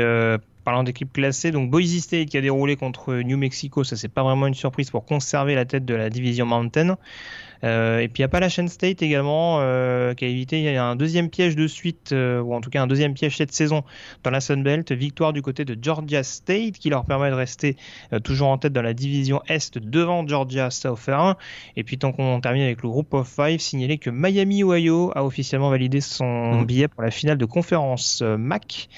parlant 0.64 0.84
d'équipe 0.84 1.12
classée, 1.12 1.50
donc 1.50 1.70
Boise 1.70 1.98
State 1.98 2.28
qui 2.28 2.36
a 2.36 2.40
déroulé 2.40 2.76
contre 2.76 3.14
New 3.16 3.36
Mexico, 3.36 3.84
ça 3.84 3.96
c'est 3.96 4.09
pas 4.09 4.22
vraiment 4.22 4.46
une 4.46 4.54
surprise 4.54 4.90
pour 4.90 5.04
conserver 5.04 5.54
la 5.54 5.64
tête 5.64 5.84
de 5.84 5.94
la 5.94 6.11
division 6.11 6.46
Mountain. 6.46 6.96
Euh, 7.64 8.00
et 8.00 8.09
puis 8.09 8.22
Appalachian 8.22 8.68
State 8.68 9.02
également, 9.02 9.59
euh, 9.61 10.14
qui 10.14 10.24
a 10.24 10.28
évité 10.28 10.59
il 10.59 10.64
y 10.64 10.76
a 10.76 10.84
un 10.84 10.96
deuxième 10.96 11.28
piège 11.28 11.56
de 11.56 11.66
suite, 11.66 12.12
euh, 12.12 12.40
ou 12.40 12.54
en 12.54 12.61
tout 12.61 12.70
cas 12.70 12.82
un 12.82 12.86
deuxième 12.86 13.14
piège 13.14 13.36
cette 13.36 13.52
saison 13.52 13.82
dans 14.22 14.30
la 14.30 14.40
Sun 14.40 14.62
Belt. 14.62 14.90
Victoire 14.92 15.32
du 15.32 15.42
côté 15.42 15.64
de 15.64 15.76
Georgia 15.80 16.22
State 16.22 16.78
qui 16.78 16.90
leur 16.90 17.04
permet 17.04 17.30
de 17.30 17.34
rester 17.34 17.76
toujours 18.24 18.48
en 18.48 18.59
tête 18.59 18.72
dans 18.72 18.82
la 18.82 18.94
division 18.94 19.42
Est 19.48 19.78
devant 19.78 20.26
Georgia 20.26 20.70
Southern. 20.70 21.34
Et 21.76 21.84
puis 21.84 21.98
tant 21.98 22.12
qu'on 22.12 22.40
termine 22.40 22.62
avec 22.62 22.82
le 22.82 22.88
groupe 22.88 23.14
of 23.14 23.28
five, 23.28 23.59
signaler 23.59 23.98
que 23.98 24.11
Miami 24.11 24.62
Ohio 24.62 25.12
a 25.14 25.24
officiellement 25.24 25.70
validé 25.70 26.00
son 26.00 26.61
mmh. 26.61 26.66
billet 26.66 26.88
pour 26.88 27.02
la 27.02 27.11
finale 27.11 27.38
de 27.38 27.44
conférence 27.44 28.22
MAC. 28.22 28.88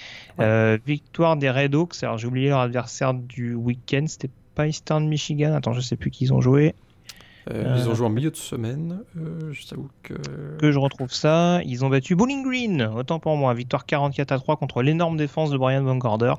victoire 0.86 1.36
des 1.36 1.50
Red 1.50 1.74
Hawks. 1.74 2.02
Alors 2.02 2.18
j'ai 2.18 2.26
oublié 2.26 2.48
leur 2.48 2.60
adversaire 2.60 3.14
du 3.14 3.54
week-end, 3.54 4.04
c'était 4.06 4.30
pas 4.54 4.66
Eastern 4.66 5.06
Michigan. 5.08 5.54
Attends, 5.54 5.72
je 5.72 5.80
sais 5.80 5.96
plus 5.96 6.10
qui 6.10 6.24
ils 6.24 6.32
ont 6.32 6.40
joué. 6.40 6.74
Euh, 7.50 7.76
ils 7.78 7.88
ont 7.88 7.94
joué 7.94 8.06
en 8.06 8.10
milieu 8.10 8.30
de 8.30 8.36
semaine. 8.36 9.00
Euh, 9.16 9.52
je 9.52 9.66
t'avoue 9.66 9.88
que. 10.02 10.14
Que 10.58 10.72
je 10.72 10.78
retrouve 10.78 11.12
ça. 11.12 11.60
Ils 11.64 11.84
ont 11.84 11.88
battu 11.88 12.14
Bowling 12.14 12.44
Green, 12.44 12.82
autant 12.82 13.18
pour 13.18 13.36
moi. 13.36 13.54
Victoire 13.54 13.86
44 13.86 14.32
à 14.32 14.38
3 14.38 14.56
contre 14.56 14.82
l'énorme 14.82 15.16
défense 15.16 15.50
de 15.50 15.58
Brian 15.58 15.82
Van 15.82 15.96
Gorder. 15.96 16.34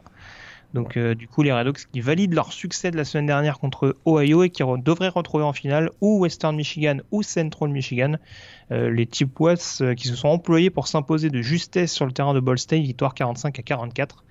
Donc, 0.74 0.96
euh, 0.96 1.16
du 1.16 1.28
coup, 1.28 1.44
les 1.44 1.52
Red 1.52 1.68
Hawks 1.68 1.88
qui 1.92 2.00
valident 2.00 2.34
leur 2.34 2.54
succès 2.54 2.92
de 2.92 2.98
la 2.98 3.04
semaine 3.04 3.26
dernière 3.26 3.60
contre 3.60 3.98
Ohio 4.06 4.44
et 4.44 4.50
qui 4.50 4.64
devraient 4.64 5.10
retrouver 5.10 5.44
en 5.44 5.52
finale 5.52 5.90
ou 6.00 6.20
Western 6.20 6.56
Michigan 6.56 6.98
ou 7.12 7.24
Central 7.24 7.70
Michigan. 7.70 8.16
les 8.70 9.06
Chippewas 9.12 9.82
qui 9.98 10.08
se 10.08 10.16
sont 10.16 10.30
employés 10.30 10.70
pour 10.70 10.88
s'imposer 10.88 11.30
de 11.30 11.42
justesse 11.42 11.92
sur 11.92 12.06
le 12.06 12.14
terrain 12.14 12.34
de 12.34 12.40
Ball 12.40 12.58
State, 12.58 12.84
victoire 12.84 13.14
45 13.14 13.60
à 13.60 13.64
44. 13.64 14.24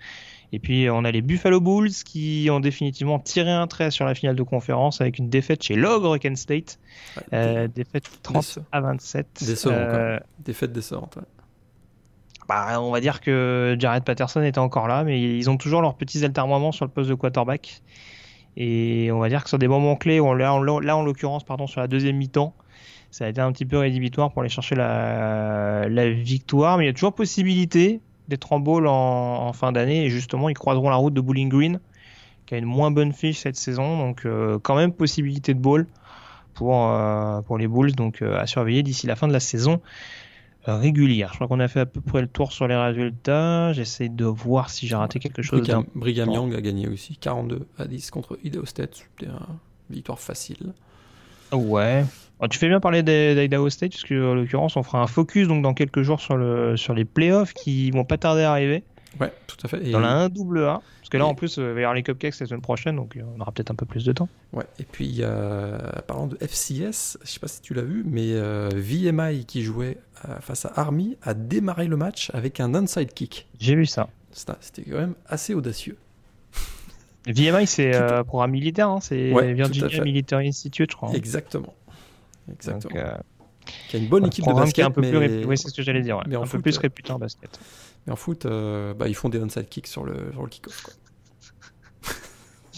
Et 0.53 0.59
puis 0.59 0.89
on 0.91 1.05
a 1.05 1.11
les 1.11 1.23
Buffalo 1.23 1.61
Bulls 1.61 1.91
qui 2.05 2.49
ont 2.51 2.61
définitivement 2.61 3.19
tiré 3.19 3.51
un 3.51 3.67
trait 3.67 3.91
sur 3.91 4.05
la 4.05 4.15
finale 4.15 4.37
de 4.37 4.43
conférence 4.43 5.01
avec 5.01 5.19
une 5.19 5.29
défaite 5.29 5.63
chez 5.63 5.77
l'ogre 5.77 6.19
Kent 6.19 6.37
State. 6.37 6.79
Euh, 7.33 7.69
défaite 7.69 8.11
30 8.23 8.59
à 8.73 8.81
27. 8.81 9.45
Décevant, 9.47 9.75
euh, 9.75 10.19
Défaite 10.41 10.73
décevante. 10.73 11.19
Bah, 12.49 12.81
on 12.81 12.91
va 12.91 13.01
dire 13.01 13.21
que 13.21 13.77
Jared 13.79 14.03
Patterson 14.03 14.43
était 14.43 14.59
encore 14.59 14.89
là, 14.89 15.05
mais 15.05 15.21
ils 15.21 15.49
ont 15.49 15.57
toujours 15.57 15.83
leurs 15.83 15.95
petits 15.95 16.25
altermoiements 16.25 16.73
sur 16.73 16.85
le 16.85 16.91
poste 16.91 17.09
de 17.09 17.15
quarterback. 17.15 17.83
Et 18.57 19.11
on 19.13 19.21
va 19.21 19.29
dire 19.29 19.45
que 19.45 19.49
sur 19.49 19.59
des 19.59 19.69
moments 19.69 19.95
clés, 19.95 20.19
là, 20.19 20.53
en 20.53 21.03
l'occurrence, 21.05 21.45
pardon, 21.45 21.69
sur 21.69 21.81
la 21.81 21.87
deuxième 21.87 22.17
mi-temps, 22.17 22.55
ça 23.13 23.27
a 23.27 23.29
été 23.29 23.41
un 23.41 23.53
petit 23.53 23.67
peu 23.67 23.79
rédhibitoire 23.79 24.33
pour 24.33 24.43
aller 24.43 24.49
chercher 24.49 24.75
la, 24.75 25.89
la 25.89 26.11
victoire. 26.11 26.77
Mais 26.77 26.85
il 26.85 26.87
y 26.89 26.91
a 26.91 26.93
toujours 26.93 27.13
possibilité 27.13 28.01
en 28.51 28.61
bowl 28.61 28.87
en, 28.87 29.53
fin 29.53 29.73
d'année. 29.73 30.05
Et 30.05 30.11
justement, 30.11 30.49
ils 30.49 30.59
croiseront 30.59 30.91
la 30.91 30.97
route 30.97 31.15
de 31.15 31.21
Bowling 31.21 31.49
Green, 31.49 31.81
qui 32.47 32.55
a 32.55 32.59
une 32.59 32.65
moins 32.65 32.91
bonne 32.91 33.13
fiche 33.13 33.41
cette 33.41 33.57
saison. 33.57 33.99
Donc, 33.99 34.25
euh, 34.25 34.59
quand 34.63 34.77
même, 34.77 34.93
possibilité 34.93 35.55
de 35.55 35.61
bowl 35.61 35.87
pour, 36.55 36.89
euh, 36.89 37.41
pour 37.43 37.59
les 37.59 37.69
Bulls. 37.69 37.95
Donc, 37.95 38.23
euh, 38.23 38.39
à 38.39 38.47
surveiller 38.47 38.83
d'ici 38.83 39.07
la 39.07 39.17
fin 39.17 39.29
de 39.29 39.33
la 39.33 39.41
saison 39.41 39.81
régulière. 40.67 41.31
Je 41.31 41.37
crois 41.37 41.49
qu'on 41.49 41.61
a 41.61 41.69
fait 41.69 41.81
à 41.81 41.87
peu 41.87 42.03
près 42.03 42.21
le 42.21 42.27
tour 42.29 42.53
sur 42.53 42.69
les 42.69 42.77
résultats. 42.77 43.73
J'essaie 43.73 44.11
de 44.11 44.27
voir 44.27 44.69
si 44.69 44.87
j'ai 44.87 44.95
raté 44.95 45.19
quelque 45.19 45.41
chose. 45.41 45.67
Brigham, 45.95 46.31
Young 46.31 46.55
a 46.55 46.61
gagné 46.61 46.87
aussi 46.87 47.17
42 47.17 47.67
à 47.79 47.87
10 47.87 48.11
contre 48.11 48.39
Idaho 48.45 48.67
State. 48.67 48.97
C'était 48.97 49.33
une 49.33 49.95
victoire 49.95 50.19
facile. 50.19 50.75
Ouais, 51.51 52.05
tu 52.49 52.59
fais 52.59 52.69
bien 52.69 52.81
parler 52.81 53.03
d'Idaho 53.03 53.69
State, 53.71 53.93
parce 53.93 54.05
que 54.05 54.31
en 54.31 54.35
l'occurrence, 54.35 54.77
on 54.77 54.83
fera 54.83 55.03
un 55.03 55.07
focus 55.07 55.49
donc 55.49 55.63
dans 55.63 55.75
quelques 55.75 56.03
jours 56.03 56.21
sur, 56.21 56.37
le, 56.37 56.77
sur 56.77 56.95
les 56.95 57.05
playoffs 57.05 57.53
qui 57.53 57.91
vont 57.91 58.05
pas 58.05 58.17
tarder 58.17 58.43
à 58.43 58.53
arriver. 58.53 58.83
Ouais, 59.19 59.33
tout 59.47 59.57
à 59.65 59.69
fait. 59.69 59.87
Et... 59.87 59.91
Dans 59.91 60.01
la 60.01 60.13
1 60.13 60.29
double 60.29 60.65
A. 60.65 60.83
Parce 61.01 61.09
que 61.11 61.19
là, 61.19 61.27
en 61.27 61.35
plus, 61.35 61.59
euh, 61.59 61.71
il 61.71 61.75
va 61.75 61.81
y 61.81 61.83
avoir 61.83 61.95
les 61.95 62.05
cupcakes 62.05 62.39
la 62.39 62.47
semaine 62.47 62.61
prochaine, 62.61 62.95
donc 62.95 63.17
euh, 63.17 63.23
on 63.37 63.41
aura 63.41 63.51
peut-être 63.51 63.73
un 63.73 63.75
peu 63.75 63.87
plus 63.87 64.05
de 64.05 64.13
temps. 64.13 64.29
Ouais, 64.53 64.65
et 64.79 64.85
puis, 64.85 65.23
parlant 66.07 66.29
de 66.29 66.37
FCS, 66.37 67.19
je 67.25 67.31
sais 67.31 67.41
pas 67.41 67.49
si 67.49 67.61
tu 67.61 67.75
l'as 67.75 67.83
vu, 67.83 68.05
mais 68.07 68.33
euh, 68.35 68.69
VMI 68.73 69.45
qui 69.45 69.63
jouait 69.63 69.99
face 70.41 70.67
à 70.67 70.73
Army 70.77 71.17
a 71.23 71.35
démarré 71.35 71.87
le 71.87 71.97
match 71.97 72.31
avec 72.35 72.61
un 72.61 72.75
inside 72.75 73.13
kick. 73.13 73.49
J'ai 73.59 73.75
vu 73.75 73.87
ça. 73.87 74.09
C'était 74.33 74.83
quand 74.83 74.99
même 74.99 75.15
assez 75.27 75.55
audacieux. 75.55 75.97
VMI, 77.27 77.67
c'est 77.67 77.93
programme 78.27 78.53
militaire, 78.53 78.89
hein, 78.89 79.01
c'est 79.01 79.33
Virginia 79.53 80.05
Military 80.05 80.49
Institute, 80.49 80.93
je 80.93 80.97
crois. 80.97 81.13
Exactement. 81.15 81.75
Exactement. 82.53 82.95
Donc, 82.95 83.03
euh, 83.03 83.17
qui 83.89 83.97
a 83.97 83.99
une 83.99 84.09
bonne 84.09 84.27
équipe 84.27 84.47
de 84.47 84.53
basket. 84.53 84.85
Un 84.85 84.91
peu 84.91 85.03
plus 85.03 85.45
Oui, 85.45 85.59
c'est 85.59 85.69
ce 85.69 85.75
que 85.75 85.83
j'allais 85.83 86.03
dire. 86.03 86.21
Mais 86.27 86.37
un 86.37 86.47
peu 86.47 86.61
plus 86.61 86.77
euh, 86.77 86.81
réputé 86.81 87.13
en 87.13 87.19
basket. 87.19 87.59
Mais 88.07 88.13
en 88.13 88.17
foot, 88.17 88.47
euh, 88.47 88.95
bah, 88.95 89.09
ils 89.09 89.15
font 89.15 89.29
des 89.29 89.39
onside 89.39 89.69
kicks 89.69 89.87
sur 89.87 90.05
le, 90.05 90.31
sur 90.33 90.43
le 90.43 90.49
kick-off. 90.49 90.87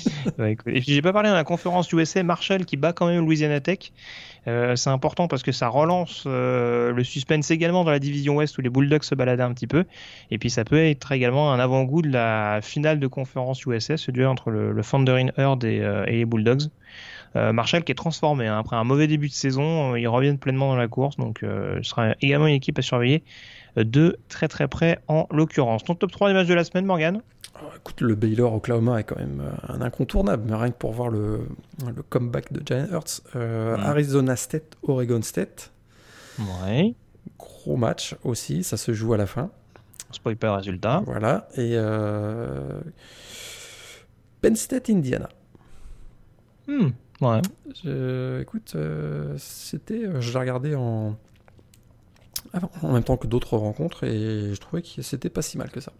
et 0.38 0.56
puis 0.56 0.82
j'ai 0.82 1.02
pas 1.02 1.12
parlé 1.12 1.28
dans 1.28 1.36
la 1.36 1.44
conférence 1.44 1.92
USA, 1.92 2.24
Marshall 2.24 2.64
qui 2.64 2.76
bat 2.76 2.92
quand 2.92 3.06
même 3.06 3.24
Louisiana 3.24 3.60
Tech. 3.60 3.92
Euh, 4.48 4.74
c'est 4.74 4.90
important 4.90 5.28
parce 5.28 5.44
que 5.44 5.52
ça 5.52 5.68
relance 5.68 6.24
euh, 6.26 6.90
le 6.92 7.04
suspense 7.04 7.52
également 7.52 7.84
dans 7.84 7.92
la 7.92 8.00
division 8.00 8.34
Ouest 8.34 8.58
où 8.58 8.62
les 8.62 8.70
Bulldogs 8.70 9.04
se 9.04 9.14
baladaient 9.14 9.44
un 9.44 9.52
petit 9.54 9.68
peu. 9.68 9.84
Et 10.32 10.38
puis 10.38 10.50
ça 10.50 10.64
peut 10.64 10.84
être 10.84 11.12
également 11.12 11.52
un 11.52 11.60
avant-goût 11.60 12.02
de 12.02 12.10
la 12.10 12.58
finale 12.62 12.98
de 12.98 13.06
conférence 13.06 13.64
USA, 13.64 13.96
ce 13.96 14.10
duel 14.10 14.26
entre 14.26 14.50
le, 14.50 14.72
le 14.72 14.82
Thundering 14.82 15.30
Herd 15.36 15.62
et, 15.62 15.76
et, 16.08 16.16
les 16.16 16.24
Bulldogs. 16.24 16.64
Marshall 17.34 17.84
qui 17.84 17.92
est 17.92 17.96
transformé. 17.96 18.46
Hein. 18.46 18.58
Après 18.58 18.76
un 18.76 18.84
mauvais 18.84 19.06
début 19.06 19.28
de 19.28 19.32
saison, 19.32 19.96
ils 19.96 20.08
reviennent 20.08 20.38
pleinement 20.38 20.68
dans 20.68 20.76
la 20.76 20.88
course. 20.88 21.16
Donc 21.16 21.40
ce 21.42 21.82
sera 21.82 22.14
également 22.20 22.46
une 22.46 22.54
équipe 22.54 22.78
à 22.78 22.82
surveiller 22.82 23.22
de 23.76 24.18
très 24.28 24.48
très 24.48 24.68
près 24.68 25.00
en 25.08 25.26
l'occurrence. 25.30 25.84
Ton 25.84 25.94
top 25.94 26.12
3 26.12 26.28
des 26.28 26.34
matchs 26.34 26.48
de 26.48 26.54
la 26.54 26.64
semaine, 26.64 26.84
Morgan 26.84 27.22
oh, 27.56 27.66
Écoute, 27.76 28.00
le 28.02 28.14
Baylor 28.14 28.52
Oklahoma 28.54 29.00
est 29.00 29.04
quand 29.04 29.18
même 29.18 29.42
un 29.68 29.80
incontournable, 29.80 30.44
mais 30.46 30.54
rien 30.56 30.70
que 30.70 30.76
pour 30.76 30.92
voir 30.92 31.08
le, 31.08 31.48
le 31.86 32.02
comeback 32.02 32.52
de 32.52 32.62
Giant 32.64 32.86
Hurts. 32.92 33.22
Mm. 33.34 33.80
Arizona 33.80 34.36
State, 34.36 34.76
Oregon 34.82 35.22
State. 35.22 35.72
Ouais. 36.38 36.94
Gros 37.38 37.76
match 37.76 38.16
aussi, 38.24 38.62
ça 38.64 38.76
se 38.76 38.92
joue 38.92 39.14
à 39.14 39.16
la 39.16 39.26
fin. 39.26 39.50
On 40.10 40.12
spoil 40.12 40.36
pas 40.36 40.48
le 40.48 40.52
résultat. 40.54 41.02
Voilà. 41.06 41.48
Et 41.54 41.72
euh... 41.74 42.80
Penn 44.40 44.56
State, 44.56 44.90
Indiana. 44.90 45.28
Hmm, 46.66 46.90
ouais. 47.22 48.42
écoute, 48.42 48.72
euh, 48.74 49.34
c'était, 49.38 50.04
euh, 50.04 50.20
je 50.20 50.32
l'ai 50.32 50.38
regardé 50.38 50.74
en, 50.74 51.16
en 52.82 52.92
même 52.92 53.04
temps 53.04 53.16
que 53.16 53.26
d'autres 53.26 53.56
rencontres 53.56 54.04
et 54.04 54.54
je 54.54 54.60
trouvais 54.60 54.82
que 54.82 55.02
c'était 55.02 55.30
pas 55.30 55.42
si 55.42 55.58
mal 55.58 55.70
que 55.70 55.80
ça. 55.80 55.92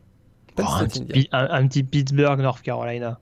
Oh, 0.59 0.63
un, 0.67 0.87
petit, 0.87 1.29
un, 1.33 1.67
petit 1.67 1.83
Pittsburgh, 1.83 2.39
North 2.41 2.63
Carolina. 2.63 3.19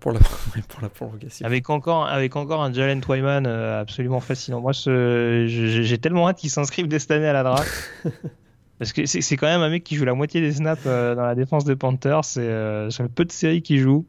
Pour 0.00 0.12
la, 0.12 0.20
pour 0.68 0.80
la 0.80 0.88
prolongation. 0.88 1.44
Avec 1.44 1.68
encore, 1.68 2.06
avec 2.06 2.36
encore 2.36 2.62
un 2.62 2.72
Jalen 2.72 3.00
Twyman 3.00 3.46
euh, 3.46 3.80
absolument 3.80 4.20
fascinant. 4.20 4.60
Moi, 4.60 4.72
j'ai 4.72 5.98
tellement 5.98 6.28
hâte 6.28 6.38
qu'il 6.38 6.50
s'inscrive 6.50 6.88
dès 6.88 6.98
cette 6.98 7.10
année 7.10 7.28
à 7.28 7.32
la 7.32 7.42
draft. 7.42 7.70
Parce 8.78 8.92
que 8.92 9.06
c'est 9.06 9.36
quand 9.36 9.46
même 9.46 9.60
un 9.60 9.68
mec 9.68 9.84
qui 9.84 9.94
joue 9.94 10.04
la 10.04 10.14
moitié 10.14 10.40
des 10.40 10.52
snaps 10.52 10.84
dans 10.84 11.14
la 11.22 11.36
défense 11.36 11.64
des 11.64 11.76
Panthers. 11.76 12.24
C'est 12.24 12.40
euh, 12.40 12.90
sur 12.90 13.04
le 13.04 13.08
peu 13.08 13.24
de 13.24 13.30
séries 13.30 13.62
qu'il 13.62 13.78
joue. 13.78 14.06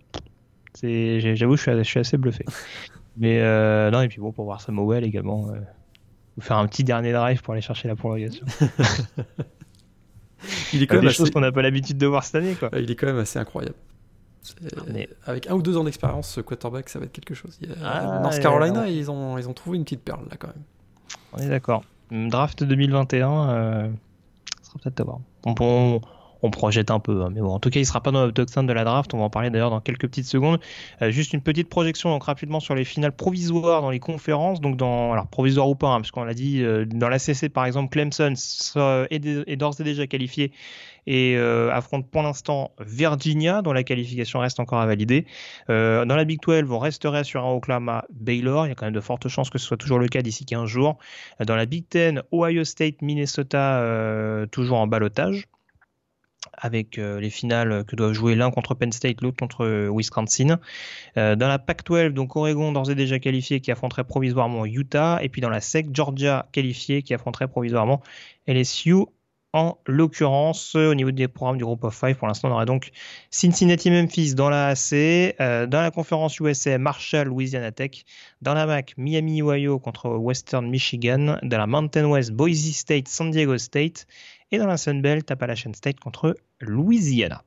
J'avoue, 0.82 1.57
je, 1.57 1.78
je, 1.78 1.84
suis 1.84 1.99
assez 1.99 2.17
bluffé. 2.17 2.45
Mais 3.17 3.39
non, 3.91 4.01
et 4.01 4.07
puis 4.07 4.19
bon, 4.19 4.32
pour 4.32 4.45
voir 4.45 4.61
Samuel 4.61 5.03
également. 5.03 5.47
vous 6.36 6.41
faire 6.41 6.57
un 6.57 6.67
petit 6.67 6.84
dernier 6.84 7.11
drive 7.11 7.41
pour 7.41 7.53
aller 7.53 7.61
chercher 7.61 7.88
la 7.88 7.95
prolongation. 7.95 8.45
il 10.74 10.82
est 10.82 10.88
quand 10.88 10.95
même 10.95 11.05
des 11.05 11.13
choses 11.13 11.32
qu'on 11.32 11.41
n'a 11.41 11.51
pas 11.51 11.61
l'habitude 11.61 11.97
de 11.97 12.07
voir 12.07 12.24
cette 12.24 12.36
année. 12.36 12.55
Quoi. 12.55 12.69
Il 12.74 12.89
est 12.89 12.95
quand 12.95 13.07
même 13.07 13.19
assez 13.19 13.39
incroyable. 13.39 13.76
Avec 15.26 15.49
un 15.49 15.53
ou 15.53 15.61
deux 15.61 15.78
ans 15.78 15.84
d'expérience, 15.84 16.30
ce 16.30 16.41
quarterback, 16.41 16.89
ça 16.89 16.99
va 16.99 17.05
être 17.05 17.13
quelque 17.13 17.34
chose. 17.34 17.57
Ah, 17.84 18.19
North 18.21 18.39
Carolina, 18.39 18.88
ils, 18.88 19.09
ont, 19.09 19.38
ils 19.38 19.47
ont 19.47 19.53
trouvé 19.53 19.78
une 19.78 19.84
petite 19.84 20.01
perle 20.01 20.26
là 20.30 20.36
quand 20.38 20.47
même. 20.47 20.63
On 21.34 21.38
est 21.38 21.49
d'accord. 21.49 21.84
Draft 22.11 22.63
2021, 22.63 23.49
euh, 23.49 23.89
ça 24.61 24.69
sera 24.69 24.80
peut-être 24.80 24.99
à 24.99 25.03
voir. 25.03 25.19
On, 25.45 25.55
on, 25.59 26.01
projette 26.49 26.91
un 26.91 26.99
peu, 26.99 27.23
hein, 27.23 27.29
mais 27.33 27.41
bon, 27.41 27.49
en 27.49 27.59
tout 27.59 27.69
cas, 27.69 27.79
il 27.79 27.85
sera 27.85 28.01
pas 28.01 28.11
dans 28.11 28.25
le 28.25 28.31
top 28.31 28.49
5 28.49 28.63
de 28.63 28.73
la 28.73 28.83
draft. 28.83 29.13
On 29.13 29.17
va 29.17 29.25
en 29.25 29.29
parler 29.29 29.49
d'ailleurs 29.49 29.69
dans 29.69 29.79
quelques 29.79 30.07
petites 30.07 30.27
secondes. 30.27 30.59
Euh, 31.01 31.11
juste 31.11 31.33
une 31.33 31.41
petite 31.41 31.69
projection 31.69 32.09
donc 32.09 32.23
rapidement 32.23 32.59
sur 32.59 32.75
les 32.75 32.83
finales 32.83 33.15
provisoires 33.15 33.81
dans 33.81 33.89
les 33.89 33.99
conférences. 33.99 34.61
Donc 34.61 34.77
dans 34.77 35.13
alors 35.13 35.27
provisoire 35.27 35.69
ou 35.69 35.75
pas, 35.75 35.89
hein, 35.89 36.01
parce 36.01 36.11
qu'on 36.11 36.23
l'a 36.23 36.33
dit 36.33 36.61
euh, 36.61 36.85
dans 36.85 37.09
la 37.09 37.19
CC 37.19 37.49
par 37.49 37.65
exemple, 37.65 37.89
Clemson 37.89 38.33
est 39.09 39.55
d'ores 39.55 39.79
et 39.79 39.83
déjà 39.83 40.07
qualifié 40.07 40.51
et 41.05 41.35
euh, 41.35 41.69
affronte 41.73 42.09
pour 42.09 42.23
l'instant 42.23 42.71
Virginia, 42.79 43.61
dont 43.61 43.73
la 43.73 43.83
qualification 43.83 44.39
reste 44.39 44.59
encore 44.59 44.79
à 44.79 44.85
valider. 44.85 45.25
Dans 45.67 46.15
la 46.15 46.23
Big 46.23 46.39
12, 46.41 46.71
on 46.71 46.79
resterait 46.79 47.23
sur 47.23 47.45
un 47.45 47.51
Oklahoma 47.51 48.05
Baylor. 48.11 48.65
Il 48.65 48.69
y 48.69 48.71
a 48.71 48.75
quand 48.75 48.85
même 48.85 48.93
de 48.93 49.01
fortes 49.01 49.27
chances 49.27 49.49
que 49.49 49.57
ce 49.57 49.65
soit 49.65 49.77
toujours 49.77 49.99
le 49.99 50.07
cas 50.07 50.21
d'ici 50.21 50.45
15 50.45 50.65
jours. 50.65 50.97
Dans 51.45 51.55
la 51.55 51.65
Big 51.65 51.85
10, 51.91 52.21
Ohio 52.31 52.63
State, 52.63 53.01
Minnesota, 53.01 54.45
toujours 54.51 54.77
en 54.77 54.87
balotage 54.87 55.47
avec 56.53 56.97
les 56.97 57.29
finales 57.29 57.83
que 57.85 57.95
doivent 57.95 58.13
jouer 58.13 58.35
l'un 58.35 58.51
contre 58.51 58.75
Penn 58.75 58.91
State, 58.91 59.21
l'autre 59.21 59.37
contre 59.37 59.89
Wisconsin. 59.89 60.59
dans 61.15 61.37
la 61.39 61.59
Pac-12, 61.59 62.09
donc 62.09 62.35
Oregon 62.35 62.71
d'ores 62.71 62.91
et 62.91 62.95
déjà 62.95 63.19
qualifié 63.19 63.59
qui 63.59 63.71
affronterait 63.71 64.03
provisoirement 64.03 64.65
Utah, 64.65 65.19
et 65.21 65.29
puis 65.29 65.41
dans 65.41 65.49
la 65.49 65.61
SEC, 65.61 65.87
Georgia 65.93 66.47
qualifié 66.51 67.01
qui 67.01 67.13
affronterait 67.13 67.47
provisoirement 67.47 68.01
LSU 68.47 69.05
en 69.53 69.77
l'occurrence, 69.85 70.73
au 70.73 70.95
niveau 70.95 71.11
des 71.11 71.27
programmes 71.27 71.57
du 71.57 71.63
groupe 71.63 71.83
of 71.83 71.95
five, 71.95 72.15
pour 72.15 72.27
l'instant, 72.27 72.49
on 72.49 72.53
aurait 72.53 72.65
donc 72.65 72.89
Cincinnati-Memphis 73.29 74.33
dans 74.33 74.49
la 74.49 74.69
AC, 74.69 74.93
euh, 75.39 75.67
dans 75.67 75.81
la 75.81 75.91
conférence 75.91 76.39
USA, 76.39 76.79
Marshall, 76.79 77.27
Louisiana 77.27 77.71
Tech, 77.71 78.03
dans 78.41 78.55
la 78.55 78.65
MAC, 78.65 78.95
Miami, 78.97 79.43
Ohio 79.43 79.77
contre 79.77 80.09
Western 80.09 80.67
Michigan, 80.67 81.37
dans 81.43 81.57
la 81.59 81.67
Mountain 81.67 82.05
West, 82.05 82.31
Boise 82.31 82.73
State, 82.73 83.07
San 83.07 83.29
Diego 83.29 83.55
State, 83.59 84.07
et 84.53 84.59
dans 84.59 84.67
la 84.67 84.77
Sun 84.77 85.01
Belt, 85.01 85.29
Appalachian 85.31 85.73
State 85.73 85.99
contre 85.99 86.37
Louisiana. 86.61 87.41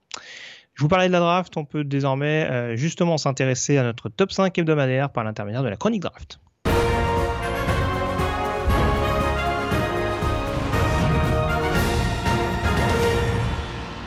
Je 0.74 0.82
vous 0.82 0.88
parlais 0.88 1.06
de 1.06 1.12
la 1.12 1.20
draft, 1.20 1.56
on 1.56 1.64
peut 1.64 1.84
désormais 1.84 2.48
euh, 2.50 2.76
justement 2.76 3.16
s'intéresser 3.16 3.78
à 3.78 3.84
notre 3.84 4.08
top 4.08 4.32
5 4.32 4.58
hebdomadaire 4.58 5.10
par 5.10 5.22
l'intermédiaire 5.22 5.62
de 5.62 5.68
la 5.68 5.76
chronique 5.76 6.02
draft. 6.02 6.40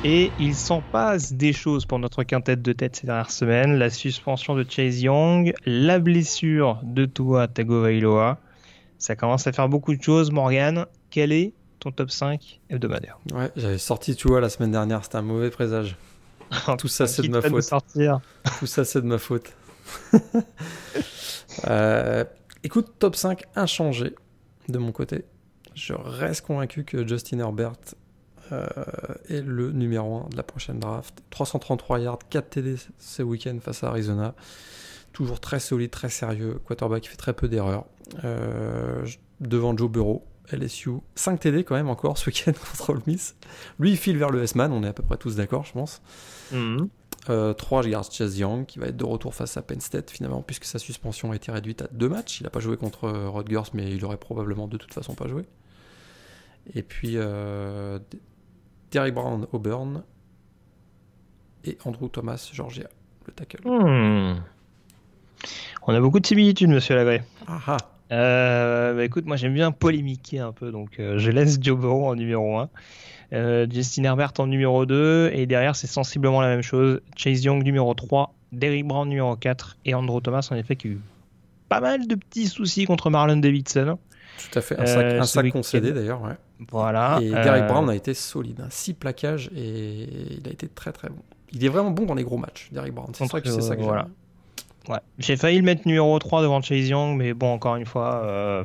Et 0.03 0.31
il 0.37 0.53
s'en 0.53 0.81
passe 0.81 1.31
des 1.31 1.53
choses 1.53 1.85
pour 1.85 1.99
notre 1.99 2.23
quintette 2.23 2.61
de 2.61 2.73
tête 2.73 2.97
ces 2.97 3.07
dernières 3.07 3.31
semaines. 3.31 3.77
La 3.77 3.89
suspension 3.89 4.55
de 4.55 4.65
Chase 4.69 5.01
Young, 5.01 5.53
la 5.65 5.99
blessure 5.99 6.81
de 6.83 7.05
Tua 7.05 7.47
Tagovailoa. 7.47 8.39
Ça 8.97 9.15
commence 9.15 9.47
à 9.47 9.53
faire 9.53 9.69
beaucoup 9.69 9.95
de 9.95 10.01
choses. 10.01 10.31
Morgan, 10.31 10.85
quel 11.09 11.31
est 11.31 11.53
ton 11.80 11.91
top 11.91 12.11
5 12.11 12.59
hebdomadaire 12.69 13.19
Ouais, 13.34 13.51
j'avais 13.55 13.77
sorti 13.77 14.15
Tua 14.15 14.39
la 14.41 14.49
semaine 14.49 14.71
dernière, 14.71 15.03
c'était 15.03 15.17
un 15.17 15.21
mauvais 15.21 15.49
présage. 15.49 15.97
Tout 16.77 16.88
ça, 16.88 17.07
c'est 17.07 17.21
de 17.21 17.30
ma 17.30 17.41
faute. 17.41 17.63
Sortir. 17.63 18.19
Tout 18.59 18.65
ça, 18.65 18.86
c'est 18.86 19.01
de 19.01 19.07
ma 19.07 19.17
faute. 19.17 19.53
Euh, 21.67 22.23
écoute, 22.63 22.93
top 22.99 23.15
5 23.15 23.43
inchangé 23.55 24.15
de 24.69 24.77
mon 24.77 24.91
côté. 24.91 25.25
Je 25.73 25.93
reste 25.93 26.45
convaincu 26.45 26.86
que 26.86 27.05
Justin 27.05 27.39
Herbert 27.39 27.73
euh, 28.51 28.65
et 29.27 29.41
le 29.41 29.71
numéro 29.71 30.25
1 30.25 30.30
de 30.30 30.38
la 30.38 30.43
prochaine 30.43 30.80
draft. 30.80 31.21
333 31.32 31.99
yards, 31.99 32.19
4 32.30 32.49
TD 32.49 32.75
ce 32.97 33.23
week-end 33.23 33.57
face 33.61 33.84
à 33.84 33.89
Arizona. 33.89 34.36
Toujours 35.11 35.39
très 35.39 35.59
solide, 35.59 35.91
très 35.91 36.09
sérieux. 36.09 36.59
Quarterback 36.65 37.03
qui 37.03 37.09
fait 37.09 37.17
très 37.17 37.34
peu 37.34 37.47
d'erreurs. 37.47 37.86
Euh, 38.23 39.05
devant 39.39 39.75
Joe 39.75 39.89
Burrow, 39.89 40.23
LSU. 40.51 40.91
5 41.15 41.39
TD 41.39 41.63
quand 41.63 41.75
même 41.75 41.89
encore 41.89 42.17
ce 42.17 42.29
week-end 42.29 42.51
contre 42.71 42.89
Ole 42.91 43.01
Miss. 43.07 43.35
Lui, 43.79 43.91
il 43.91 43.97
file 43.97 44.17
vers 44.17 44.29
le 44.29 44.43
S-Man, 44.43 44.71
on 44.71 44.83
est 44.83 44.87
à 44.87 44.93
peu 44.93 45.03
près 45.03 45.17
tous 45.17 45.35
d'accord, 45.35 45.65
je 45.65 45.73
pense. 45.73 46.01
3, 46.49 46.59
mhm. 46.59 46.89
euh, 47.29 47.53
je 47.57 47.89
garde 47.89 48.11
Chase 48.11 48.37
Young, 48.37 48.65
qui 48.65 48.79
va 48.79 48.87
être 48.87 48.97
de 48.97 49.05
retour 49.05 49.35
face 49.35 49.57
à 49.57 49.61
Penn 49.61 49.81
State, 49.81 50.11
finalement, 50.11 50.41
puisque 50.41 50.65
sa 50.65 50.79
suspension 50.79 51.31
a 51.31 51.35
été 51.35 51.51
réduite 51.51 51.81
à 51.81 51.87
deux 51.91 52.09
matchs. 52.09 52.41
Il 52.41 52.43
n'a 52.43 52.49
pas 52.49 52.59
joué 52.59 52.77
contre 52.77 53.09
Rutgers, 53.09 53.71
mais 53.73 53.91
il 53.91 54.03
aurait 54.05 54.17
probablement 54.17 54.67
de 54.67 54.77
toute 54.77 54.93
façon 54.93 55.15
pas 55.15 55.27
joué. 55.27 55.45
Et 56.73 56.83
puis, 56.83 57.13
euh, 57.15 57.99
Terry 58.89 59.11
Brown, 59.11 59.47
Auburn. 59.51 60.03
Et 61.65 61.77
Andrew 61.83 62.07
Thomas, 62.07 62.49
Georgia, 62.53 62.87
le 63.27 63.33
tackle. 63.33 63.67
Hmm. 63.67 64.41
On 65.87 65.93
a 65.93 65.99
beaucoup 65.99 66.19
de 66.19 66.25
similitudes, 66.25 66.69
monsieur 66.69 66.95
Lagré. 66.95 67.21
Ah, 67.47 67.59
ah. 67.67 67.77
Euh, 68.12 68.95
bah 68.95 69.03
écoute, 69.03 69.26
moi 69.26 69.36
j'aime 69.36 69.53
bien 69.53 69.72
polémiquer 69.72 70.39
un 70.39 70.51
peu, 70.51 70.72
donc 70.72 70.99
euh, 70.99 71.20
je 71.20 71.30
laisse 71.30 71.60
Joe 71.62 71.78
Burrow 71.78 72.07
en 72.07 72.16
numéro 72.16 72.57
1, 72.57 72.70
euh, 73.34 73.68
Justin 73.70 74.03
Herbert 74.05 74.34
en 74.39 74.47
numéro 74.47 74.86
2, 74.86 75.32
et 75.34 75.45
derrière 75.45 75.76
c'est 75.76 75.88
sensiblement 75.88 76.41
la 76.41 76.47
même 76.47 76.64
chose. 76.64 77.01
Chase 77.16 77.43
Young 77.43 77.64
numéro 77.64 77.93
3, 77.93 78.34
Derrick 78.51 78.88
Brown 78.88 79.07
numéro 79.07 79.36
4, 79.36 79.78
et 79.86 79.93
Andrew 79.93 80.22
Thomas 80.22 80.47
en 80.51 80.55
effet 80.55 80.76
qui 80.76 80.88
a 80.88 80.91
eu 80.91 80.99
pas 81.68 81.82
mal 81.82 82.07
de 82.07 82.16
petits 82.16 82.47
soucis 82.47 82.86
contre 82.86 83.12
Marlon 83.12 83.38
Davidson. 83.38 83.99
Tout 84.39 84.57
à 84.57 84.62
fait, 84.62 84.80
un 84.80 84.86
sac, 84.86 85.05
un 85.05 85.24
sac 85.24 85.49
concédé 85.51 85.91
d'ailleurs. 85.91 86.22
Ouais. 86.24 86.36
Voilà. 86.72 87.20
Et 87.22 87.30
Derek 87.30 87.68
Brown 87.68 87.89
a 87.89 87.95
été 87.95 88.16
solide, 88.16 88.66
6 88.70 88.91
hein. 88.91 88.95
plaquages 88.99 89.51
et 89.55 90.07
il 90.39 90.47
a 90.47 90.51
été 90.51 90.68
très 90.68 90.91
très 90.91 91.10
bon. 91.10 91.22
Il 91.51 91.64
est 91.64 91.70
vraiment 91.70 91.91
bon 91.91 92.05
dans 92.05 92.16
les 92.16 92.24
gros 92.24 92.38
matchs, 92.38 92.70
Derek 92.72 92.93
Brown. 92.93 93.12
C'est 93.14 93.28
ça 93.28 93.41
que 93.41 93.49
c'est 93.49 93.62
ça 93.62 93.76
que 93.76 93.82
voilà. 93.82 94.07
J'ai 95.17 95.37
failli 95.37 95.57
le 95.57 95.63
mettre 95.63 95.87
numéro 95.87 96.17
3 96.17 96.41
devant 96.41 96.61
Chase 96.61 96.89
Young, 96.89 97.17
mais 97.17 97.33
bon, 97.33 97.53
encore 97.53 97.75
une 97.75 97.85
fois, 97.85 98.23
euh, 98.23 98.63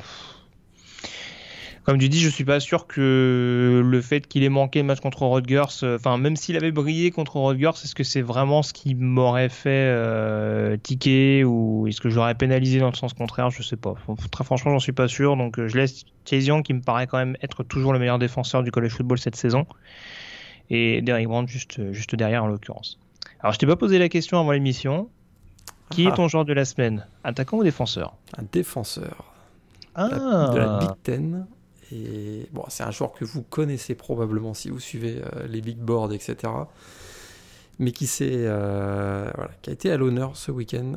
comme 1.85 1.99
tu 1.99 2.09
dis, 2.09 2.19
je 2.19 2.29
suis 2.29 2.43
pas 2.43 2.59
sûr 2.59 2.87
que 2.87 3.83
le 3.85 4.01
fait 4.01 4.27
qu'il 4.27 4.43
ait 4.43 4.49
manqué 4.49 4.79
le 4.79 4.85
match 4.85 5.01
contre 5.01 5.21
Rodgers, 5.21 5.83
euh, 5.83 5.97
enfin 5.97 6.17
même 6.17 6.35
s'il 6.35 6.55
avait 6.55 6.71
brillé 6.71 7.11
contre 7.11 7.35
Rodgers, 7.35 7.69
est-ce 7.83 7.93
que 7.93 8.03
c'est 8.03 8.23
vraiment 8.23 8.63
ce 8.63 8.73
qui 8.73 8.95
m'aurait 8.95 9.49
fait 9.49 9.69
euh, 9.69 10.77
tiquer 10.77 11.43
ou 11.43 11.85
est-ce 11.87 12.01
que 12.01 12.09
je 12.09 12.15
l'aurais 12.15 12.33
pénalisé 12.33 12.79
dans 12.79 12.89
le 12.89 12.95
sens 12.95 13.13
contraire? 13.13 13.51
Je 13.51 13.61
sais 13.61 13.77
pas. 13.77 13.93
Très 14.31 14.43
franchement, 14.43 14.71
j'en 14.71 14.79
suis 14.79 14.93
pas 14.93 15.07
sûr. 15.07 15.37
Donc 15.37 15.59
euh, 15.59 15.67
je 15.67 15.77
laisse 15.77 16.05
Chase 16.27 16.47
Young 16.47 16.63
qui 16.63 16.73
me 16.73 16.81
paraît 16.81 17.05
quand 17.05 17.19
même 17.19 17.37
être 17.43 17.61
toujours 17.61 17.93
le 17.93 17.99
meilleur 17.99 18.17
défenseur 18.17 18.63
du 18.63 18.71
college 18.71 18.93
football 18.93 19.19
cette 19.19 19.35
saison 19.35 19.67
et 20.71 21.03
Derrick 21.03 21.27
Brown 21.27 21.47
juste 21.47 21.91
juste 21.91 22.15
derrière 22.15 22.43
en 22.43 22.47
l'occurrence. 22.47 22.99
Alors 23.41 23.53
je 23.53 23.59
t'ai 23.59 23.67
pas 23.67 23.75
posé 23.75 23.99
la 23.99 24.09
question 24.09 24.39
avant 24.39 24.53
l'émission. 24.53 25.07
Qui 25.89 26.05
est 26.05 26.11
ah. 26.11 26.15
ton 26.15 26.27
joueur 26.27 26.45
de 26.45 26.53
la 26.53 26.65
semaine? 26.65 27.05
Attaquant 27.23 27.57
ou 27.57 27.63
défenseur? 27.63 28.15
Un 28.37 28.43
défenseur. 28.51 29.33
Ah. 29.93 30.09
de 30.53 30.57
la 30.57 30.79
Big 30.79 30.89
Ten 31.03 31.45
et 31.91 32.47
bon, 32.51 32.63
c'est 32.67 32.83
un 32.83 32.91
joueur 32.91 33.13
que 33.13 33.25
vous 33.25 33.43
connaissez 33.43 33.95
probablement 33.95 34.53
si 34.53 34.69
vous 34.69 34.79
suivez 34.79 35.21
euh, 35.21 35.47
les 35.47 35.61
big 35.61 35.77
boards, 35.77 36.13
etc. 36.13 36.51
Mais 37.79 37.91
qui, 37.91 38.09
euh, 38.21 39.29
voilà, 39.35 39.51
qui 39.61 39.69
a 39.69 39.73
été 39.73 39.91
à 39.91 39.97
l'honneur 39.97 40.35
ce 40.35 40.51
week-end. 40.51 40.93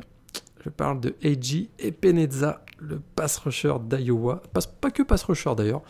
Je 0.64 0.70
parle 0.70 1.00
de 1.00 1.14
Eiji 1.22 1.70
Epeneza, 1.78 2.64
le 2.78 3.00
pass 3.16 3.36
rusher 3.38 3.74
d'Iowa. 3.84 4.42
Pas, 4.52 4.60
pas 4.80 4.90
que 4.90 5.02
pass 5.02 5.24
rusher 5.24 5.54
d'ailleurs. 5.56 5.82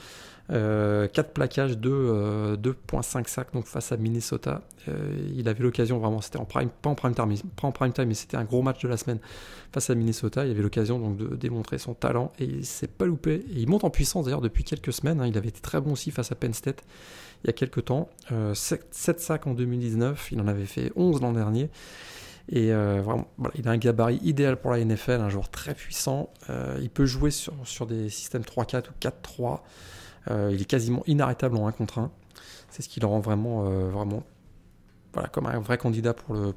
4 0.48 0.56
euh, 0.56 1.08
plaquages, 1.34 1.76
2,5 1.76 2.56
euh, 2.56 3.22
sacs 3.26 3.52
donc 3.52 3.66
face 3.66 3.92
à 3.92 3.98
Minnesota. 3.98 4.62
Euh, 4.88 4.94
il 5.36 5.46
avait 5.46 5.62
l'occasion 5.62 5.98
vraiment, 5.98 6.22
c'était 6.22 6.38
en 6.38 6.46
prime, 6.46 6.70
pas 6.70 6.88
en 6.88 6.94
prime 6.94 7.92
time, 7.92 8.06
mais 8.06 8.14
c'était 8.14 8.38
un 8.38 8.44
gros 8.44 8.62
match 8.62 8.82
de 8.82 8.88
la 8.88 8.96
semaine 8.96 9.18
face 9.72 9.90
à 9.90 9.94
Minnesota. 9.94 10.46
Il 10.46 10.50
avait 10.50 10.62
l'occasion 10.62 10.98
donc 10.98 11.18
de 11.18 11.36
démontrer 11.36 11.76
son 11.76 11.92
talent 11.92 12.32
et 12.38 12.44
il 12.44 12.64
s'est 12.64 12.88
pas 12.88 13.04
loupé. 13.04 13.44
Il 13.50 13.68
monte 13.68 13.84
en 13.84 13.90
puissance 13.90 14.24
d'ailleurs 14.24 14.40
depuis 14.40 14.64
quelques 14.64 14.92
semaines. 14.92 15.20
Hein. 15.20 15.26
Il 15.26 15.36
avait 15.36 15.50
été 15.50 15.60
très 15.60 15.82
bon 15.82 15.92
aussi 15.92 16.10
face 16.10 16.32
à 16.32 16.34
Penn 16.34 16.54
State 16.54 16.82
il 17.44 17.48
y 17.48 17.50
a 17.50 17.52
quelques 17.52 17.84
temps. 17.84 18.08
7, 18.52 18.88
7 18.90 19.20
sacs 19.20 19.46
en 19.46 19.54
2019, 19.54 20.32
il 20.32 20.40
en 20.40 20.48
avait 20.48 20.66
fait 20.66 20.90
11 20.96 21.20
l'an 21.20 21.32
dernier. 21.32 21.70
Et 22.48 22.72
vraiment, 22.72 23.28
il 23.54 23.68
a 23.68 23.70
un 23.70 23.76
gabarit 23.76 24.18
idéal 24.24 24.56
pour 24.56 24.72
la 24.72 24.84
NFL, 24.84 25.20
un 25.20 25.28
joueur 25.28 25.48
très 25.48 25.74
puissant. 25.74 26.32
il 26.80 26.90
peut 26.90 27.06
jouer 27.06 27.30
sur 27.30 27.86
des 27.86 28.08
systèmes 28.08 28.42
3-4 28.42 28.86
ou 28.88 28.92
4-3. 29.00 29.60
Euh, 30.30 30.50
il 30.52 30.60
est 30.60 30.66
quasiment 30.66 31.02
inarrêtable 31.06 31.56
en 31.56 31.66
1 31.66 31.72
contre 31.72 31.98
1. 31.98 32.10
C'est 32.70 32.82
ce 32.82 32.88
qui 32.88 33.00
le 33.00 33.06
rend 33.06 33.20
vraiment, 33.20 33.66
euh, 33.66 33.88
vraiment 33.88 34.22
voilà, 35.14 35.28
comme 35.28 35.46
un 35.46 35.58
vrai 35.58 35.78
candidat 35.78 36.12
pour 36.12 36.34
le, 36.34 36.52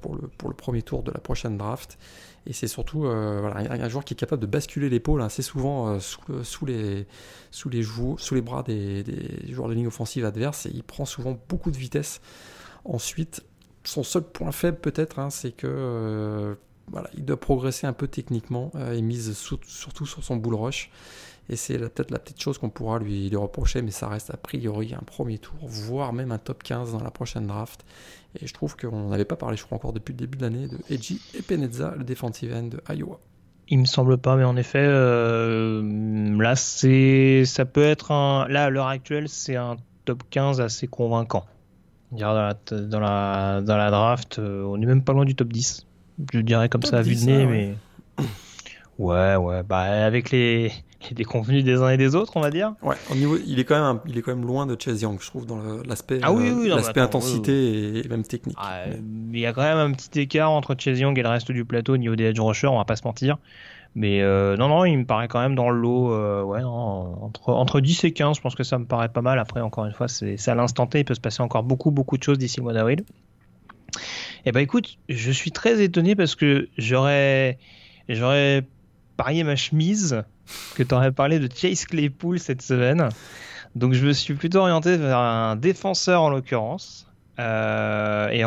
premier 0.53 0.81
tour 0.81 1.03
de 1.03 1.11
la 1.11 1.19
prochaine 1.19 1.57
draft. 1.57 1.97
Et 2.45 2.53
c'est 2.53 2.67
surtout 2.67 3.05
euh, 3.05 3.49
un, 3.53 3.89
joueur 3.89 4.03
qui 4.03 4.13
est 4.13 4.17
capable 4.17 4.41
de 4.41 4.47
basculer 4.47 4.89
l'épaule 4.89 5.21
assez 5.21 5.41
souvent 5.41 5.99
sous, 5.99 6.65
les, 6.65 7.07
sous, 7.51 7.69
sous 8.17 8.35
les 8.35 8.41
bras 8.41 8.63
des, 8.63 9.05
joueurs 9.49 9.69
de 9.69 9.73
ligne 9.73 9.87
offensive 9.87 10.25
adverse 10.25 10.65
et 10.65 10.71
il 10.73 10.83
prend 10.83 11.05
souvent 11.05 11.39
beaucoup 11.49 11.71
de 11.71 11.77
vitesse. 11.77 12.19
Ensuite, 12.83 13.43
son 13.83 14.03
seul 14.03 14.23
point 14.23 14.51
faible 14.51 14.77
peut-être, 14.77 15.19
hein, 15.19 15.29
c'est 15.29 15.51
que 15.51 16.57
il 17.13 17.23
doit 17.23 17.39
progresser 17.39 17.87
un 17.87 17.93
peu 17.93 18.07
techniquement 18.07 18.71
et 18.91 19.01
mise 19.01 19.33
surtout 19.37 20.05
sur 20.05 20.23
son 20.23 20.35
bull 20.35 20.55
rush. 20.55 20.91
Et 21.51 21.57
c'est 21.57 21.77
peut-être 21.77 22.11
la 22.11 22.19
petite 22.19 22.41
chose 22.41 22.57
qu'on 22.57 22.69
pourra 22.69 22.97
lui, 22.97 23.29
lui, 23.29 23.35
reprocher, 23.35 23.81
mais 23.81 23.91
ça 23.91 24.07
reste 24.07 24.33
a 24.33 24.37
priori 24.37 24.93
un 24.93 25.03
premier 25.03 25.37
tour, 25.37 25.57
voire 25.63 26.13
même 26.13 26.31
un 26.31 26.37
top 26.37 26.63
15 26.63 26.93
dans 26.93 27.03
la 27.03 27.11
prochaine 27.11 27.45
draft. 27.45 27.85
Et 28.41 28.47
je 28.47 28.53
trouve 28.53 28.77
qu'on 28.77 29.09
n'avait 29.09 29.25
pas 29.25 29.35
parlé, 29.35 29.57
je 29.57 29.65
crois, 29.65 29.75
encore 29.75 29.91
depuis 29.91 30.13
le 30.13 30.17
début 30.19 30.37
de 30.37 30.43
l'année, 30.43 30.69
de 30.69 30.77
Eji 30.89 31.19
Epeneza, 31.37 31.93
le 31.97 32.05
defensive 32.05 32.53
end 32.55 32.67
de 32.67 32.81
Iowa. 32.89 33.19
Il 33.67 33.79
me 33.79 33.85
semble 33.85 34.17
pas, 34.17 34.37
mais 34.37 34.45
en 34.45 34.55
effet, 34.55 34.79
euh, 34.81 36.37
là, 36.41 36.55
c'est, 36.55 37.43
ça 37.45 37.65
peut 37.65 37.83
être 37.83 38.11
un, 38.11 38.47
là, 38.47 38.65
à 38.65 38.69
l'heure 38.69 38.87
actuelle, 38.87 39.27
c'est 39.27 39.57
un 39.57 39.75
top 40.05 40.23
15 40.29 40.61
assez 40.61 40.87
convaincant. 40.87 41.45
Dans 42.13 42.33
la, 42.33 42.53
dans 42.71 42.99
la, 43.01 43.61
dans 43.61 43.77
la 43.77 43.91
draft, 43.91 44.39
euh, 44.39 44.63
on 44.63 44.77
n'est 44.77 44.85
même 44.85 45.03
pas 45.03 45.11
loin 45.11 45.25
du 45.25 45.35
top 45.35 45.51
10. 45.51 45.85
Je 46.31 46.39
dirais 46.39 46.69
comme 46.69 46.83
ça 46.83 46.99
à 46.99 47.01
vue 47.01 47.15
de 47.15 47.25
nez, 47.25 47.45
mais. 47.45 47.75
Ouais, 48.99 49.35
ouais, 49.35 49.63
bah 49.63 49.79
avec 49.79 50.29
les, 50.29 50.71
les 51.09 51.15
déconvenus 51.15 51.63
des 51.63 51.81
uns 51.81 51.89
et 51.89 51.97
des 51.97 52.15
autres, 52.15 52.33
on 52.35 52.41
va 52.41 52.49
dire. 52.49 52.73
Ouais, 52.81 52.95
au 53.11 53.15
niveau, 53.15 53.37
il 53.45 53.59
est 53.59 53.63
quand 53.63 53.81
même, 53.81 53.99
il 54.07 54.17
est 54.17 54.21
quand 54.21 54.35
même 54.35 54.45
loin 54.45 54.65
de 54.65 54.75
Chase 54.79 55.01
Young, 55.01 55.17
je 55.19 55.27
trouve, 55.27 55.45
dans 55.45 55.59
l'aspect, 55.85 56.19
ah 56.21 56.31
oui, 56.31 56.67
l'aspect 56.67 57.01
intensité 57.01 57.99
et 57.99 58.07
même 58.07 58.23
technique. 58.23 58.57
Ah, 58.59 58.83
mais... 58.87 59.39
Il 59.39 59.39
y 59.39 59.45
a 59.45 59.53
quand 59.53 59.63
même 59.63 59.77
un 59.77 59.91
petit 59.91 60.19
écart 60.19 60.51
entre 60.51 60.75
Chase 60.77 60.99
Young 60.99 61.17
et 61.17 61.23
le 61.23 61.29
reste 61.29 61.51
du 61.51 61.65
plateau 61.65 61.93
au 61.93 61.97
niveau 61.97 62.15
des 62.15 62.25
edge 62.25 62.39
rushers, 62.39 62.67
on 62.67 62.77
va 62.77 62.85
pas 62.85 62.95
se 62.95 63.03
mentir. 63.03 63.37
Mais 63.93 64.21
euh, 64.21 64.55
non, 64.55 64.69
non, 64.69 64.85
il 64.85 64.99
me 64.99 65.05
paraît 65.05 65.27
quand 65.27 65.41
même 65.41 65.55
dans 65.55 65.69
le 65.69 65.79
lot, 65.79 66.13
euh, 66.13 66.43
ouais, 66.43 66.63
entre, 66.63 67.49
entre 67.49 67.81
10 67.81 68.05
et 68.05 68.11
15, 68.11 68.37
je 68.37 68.41
pense 68.41 68.55
que 68.55 68.63
ça 68.63 68.77
me 68.77 68.85
paraît 68.85 69.09
pas 69.09 69.21
mal. 69.21 69.37
Après, 69.37 69.59
encore 69.59 69.85
une 69.85 69.93
fois, 69.93 70.07
c'est 70.07 70.47
à 70.47 70.55
l'instant 70.55 70.87
T, 70.87 70.99
il 70.99 71.05
peut 71.05 71.13
se 71.13 71.19
passer 71.19 71.41
encore 71.41 71.63
beaucoup, 71.63 71.91
beaucoup 71.91 72.17
de 72.17 72.23
choses 72.23 72.37
d'ici 72.37 72.57
le 72.57 72.63
mois 72.63 72.73
d'avril. 72.73 73.03
Eh 74.45 74.51
ben 74.51 74.61
écoute, 74.61 74.97
je 75.09 75.31
suis 75.31 75.51
très 75.51 75.81
étonné 75.83 76.15
parce 76.15 76.35
que 76.35 76.69
j'aurais, 76.77 77.57
j'aurais 78.07 78.63
parié 79.21 79.43
ma 79.43 79.55
chemise 79.55 80.23
que 80.73 80.81
tu 80.81 80.95
aurais 80.95 81.11
parlé 81.11 81.37
de 81.37 81.47
Chase 81.53 81.85
Claypool 81.85 82.39
cette 82.39 82.63
semaine. 82.63 83.09
Donc 83.75 83.93
je 83.93 84.03
me 84.03 84.13
suis 84.13 84.33
plutôt 84.33 84.57
orienté 84.57 84.97
vers 84.97 85.19
un 85.19 85.55
défenseur 85.55 86.23
en 86.23 86.31
l'occurrence, 86.31 87.07
euh, 87.37 88.29
et 88.29 88.43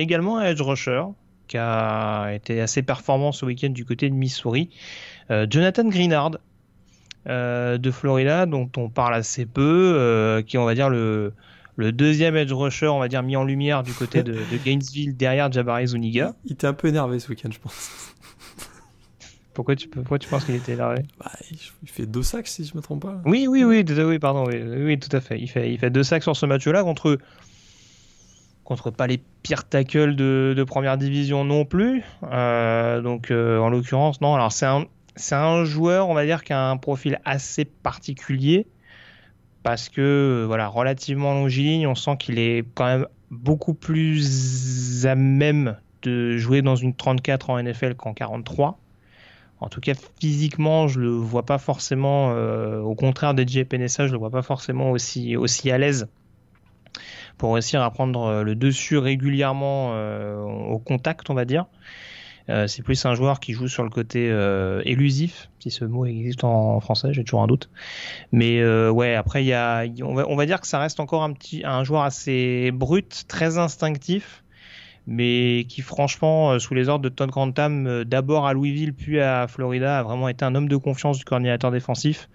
également 0.00 0.38
un 0.38 0.44
edge 0.44 0.60
rusher 0.60 1.02
qui 1.48 1.58
a 1.58 2.28
été 2.32 2.60
assez 2.60 2.82
performant 2.82 3.32
ce 3.32 3.44
week-end 3.44 3.70
du 3.70 3.84
côté 3.84 4.08
de 4.08 4.14
Missouri. 4.14 4.70
Euh, 5.32 5.48
Jonathan 5.50 5.88
Greenard 5.88 6.38
euh, 7.28 7.76
de 7.76 7.90
Florida, 7.90 8.46
dont 8.46 8.70
on 8.76 8.88
parle 8.88 9.14
assez 9.14 9.46
peu, 9.46 10.44
qui 10.46 10.54
est 10.54 10.60
on 10.60 10.64
va 10.64 10.76
dire 10.76 10.90
le, 10.90 11.32
le 11.74 11.90
deuxième 11.90 12.36
edge 12.36 12.52
rusher, 12.52 12.86
on 12.86 13.00
va 13.00 13.08
dire 13.08 13.24
mis 13.24 13.34
en 13.34 13.42
lumière 13.42 13.82
du 13.82 13.92
côté 13.92 14.22
de, 14.22 14.34
de 14.34 14.56
Gainesville 14.64 15.16
derrière 15.16 15.50
Jabari 15.50 15.88
Zuniga. 15.88 16.36
Il 16.44 16.52
était 16.52 16.68
un 16.68 16.72
peu 16.72 16.86
énervé 16.86 17.18
ce 17.18 17.28
week-end, 17.30 17.50
je 17.50 17.58
pense. 17.58 18.13
Pourquoi 19.54 19.76
tu, 19.76 19.88
pourquoi 19.88 20.18
tu 20.18 20.28
penses 20.28 20.44
qu'il 20.44 20.54
était 20.54 20.76
là 20.76 20.94
bah, 21.18 21.30
Il 21.82 21.88
fait 21.88 22.06
deux 22.06 22.22
sacs 22.22 22.48
si 22.48 22.64
je 22.64 22.76
me 22.76 22.82
trompe 22.82 23.02
pas. 23.02 23.20
Oui, 23.24 23.46
oui, 23.48 23.64
oui, 23.64 23.84
oui 23.88 24.18
pardon, 24.18 24.44
oui, 24.46 24.60
oui, 24.60 24.98
tout 24.98 25.14
à 25.16 25.20
fait. 25.20 25.38
Il 25.40 25.48
fait, 25.48 25.72
il 25.72 25.78
fait 25.78 25.90
deux 25.90 26.02
sacs 26.02 26.22
sur 26.22 26.36
ce 26.36 26.44
match-là 26.44 26.82
contre, 26.82 27.18
contre 28.64 28.90
pas 28.90 29.06
les 29.06 29.20
pires 29.42 29.64
tackles 29.64 30.16
de, 30.16 30.54
de 30.56 30.64
première 30.64 30.98
division 30.98 31.44
non 31.44 31.64
plus. 31.64 32.02
Euh, 32.24 33.00
donc 33.00 33.30
euh, 33.30 33.58
en 33.58 33.70
l'occurrence, 33.70 34.20
non. 34.20 34.34
Alors 34.34 34.52
c'est 34.52 34.66
un, 34.66 34.86
c'est 35.16 35.36
un 35.36 35.64
joueur, 35.64 36.08
on 36.08 36.14
va 36.14 36.24
dire, 36.24 36.42
qui 36.42 36.52
a 36.52 36.70
un 36.70 36.76
profil 36.76 37.20
assez 37.24 37.64
particulier 37.64 38.66
parce 39.62 39.88
que 39.88 40.44
voilà, 40.46 40.68
relativement 40.68 41.32
longiligne, 41.32 41.86
on 41.86 41.94
sent 41.94 42.16
qu'il 42.18 42.38
est 42.38 42.64
quand 42.74 42.84
même 42.84 43.06
beaucoup 43.30 43.74
plus 43.74 45.06
à 45.06 45.14
même 45.14 45.76
de 46.02 46.36
jouer 46.36 46.62
dans 46.62 46.76
une 46.76 46.94
34 46.94 47.50
en 47.50 47.62
NFL 47.62 47.94
qu'en 47.94 48.12
43. 48.12 48.78
En 49.60 49.68
tout 49.68 49.80
cas, 49.80 49.92
physiquement, 50.20 50.88
je 50.88 51.00
le 51.00 51.10
vois 51.10 51.44
pas 51.44 51.58
forcément, 51.58 52.32
euh, 52.32 52.80
au 52.80 52.94
contraire 52.94 53.34
des 53.34 53.64
PNSA, 53.64 54.06
je 54.06 54.12
le 54.12 54.18
vois 54.18 54.30
pas 54.30 54.42
forcément 54.42 54.90
aussi, 54.90 55.36
aussi 55.36 55.70
à 55.70 55.78
l'aise 55.78 56.08
pour 57.38 57.54
réussir 57.54 57.82
à 57.82 57.90
prendre 57.90 58.24
euh, 58.24 58.42
le 58.42 58.54
dessus 58.54 58.98
régulièrement 58.98 59.90
euh, 59.94 60.40
au 60.40 60.78
contact, 60.78 61.30
on 61.30 61.34
va 61.34 61.44
dire. 61.44 61.66
c'est 62.66 62.82
plus 62.82 63.06
un 63.06 63.14
joueur 63.14 63.40
qui 63.40 63.54
joue 63.54 63.68
sur 63.68 63.84
le 63.84 63.90
côté 63.90 64.28
élusif, 64.84 65.48
si 65.60 65.70
ce 65.70 65.86
mot 65.86 66.04
existe 66.04 66.44
en, 66.44 66.78
français, 66.80 67.12
j'ai 67.12 67.24
toujours 67.24 67.42
un 67.42 67.46
doute. 67.46 67.70
Mais 68.32 68.62
ouais, 68.90 69.14
après, 69.14 69.44
y 69.44 69.54
a, 69.54 69.86
on 70.02 70.14
va, 70.14 70.28
on 70.28 70.36
va, 70.36 70.44
dire 70.44 70.60
que 70.60 70.66
ça 70.66 70.78
reste 70.78 71.00
encore 71.00 71.22
un 71.22 71.32
petit, 71.32 71.62
un 71.64 71.84
joueur 71.84 72.02
assez 72.02 72.70
brut, 72.70 73.24
très 73.28 73.56
instinctif 73.56 74.43
mais 75.06 75.66
qui 75.68 75.82
franchement, 75.82 76.52
euh, 76.52 76.58
sous 76.58 76.74
les 76.74 76.88
ordres 76.88 77.04
de 77.04 77.08
Todd 77.08 77.30
Grantham, 77.30 77.86
euh, 77.86 78.04
d'abord 78.04 78.46
à 78.46 78.54
Louisville 78.54 78.94
puis 78.94 79.20
à 79.20 79.46
Florida, 79.48 79.98
a 79.98 80.02
vraiment 80.02 80.28
été 80.28 80.44
un 80.44 80.54
homme 80.54 80.68
de 80.68 80.76
confiance 80.76 81.18
du 81.18 81.24
coordinateur 81.24 81.70
défensif. 81.70 82.28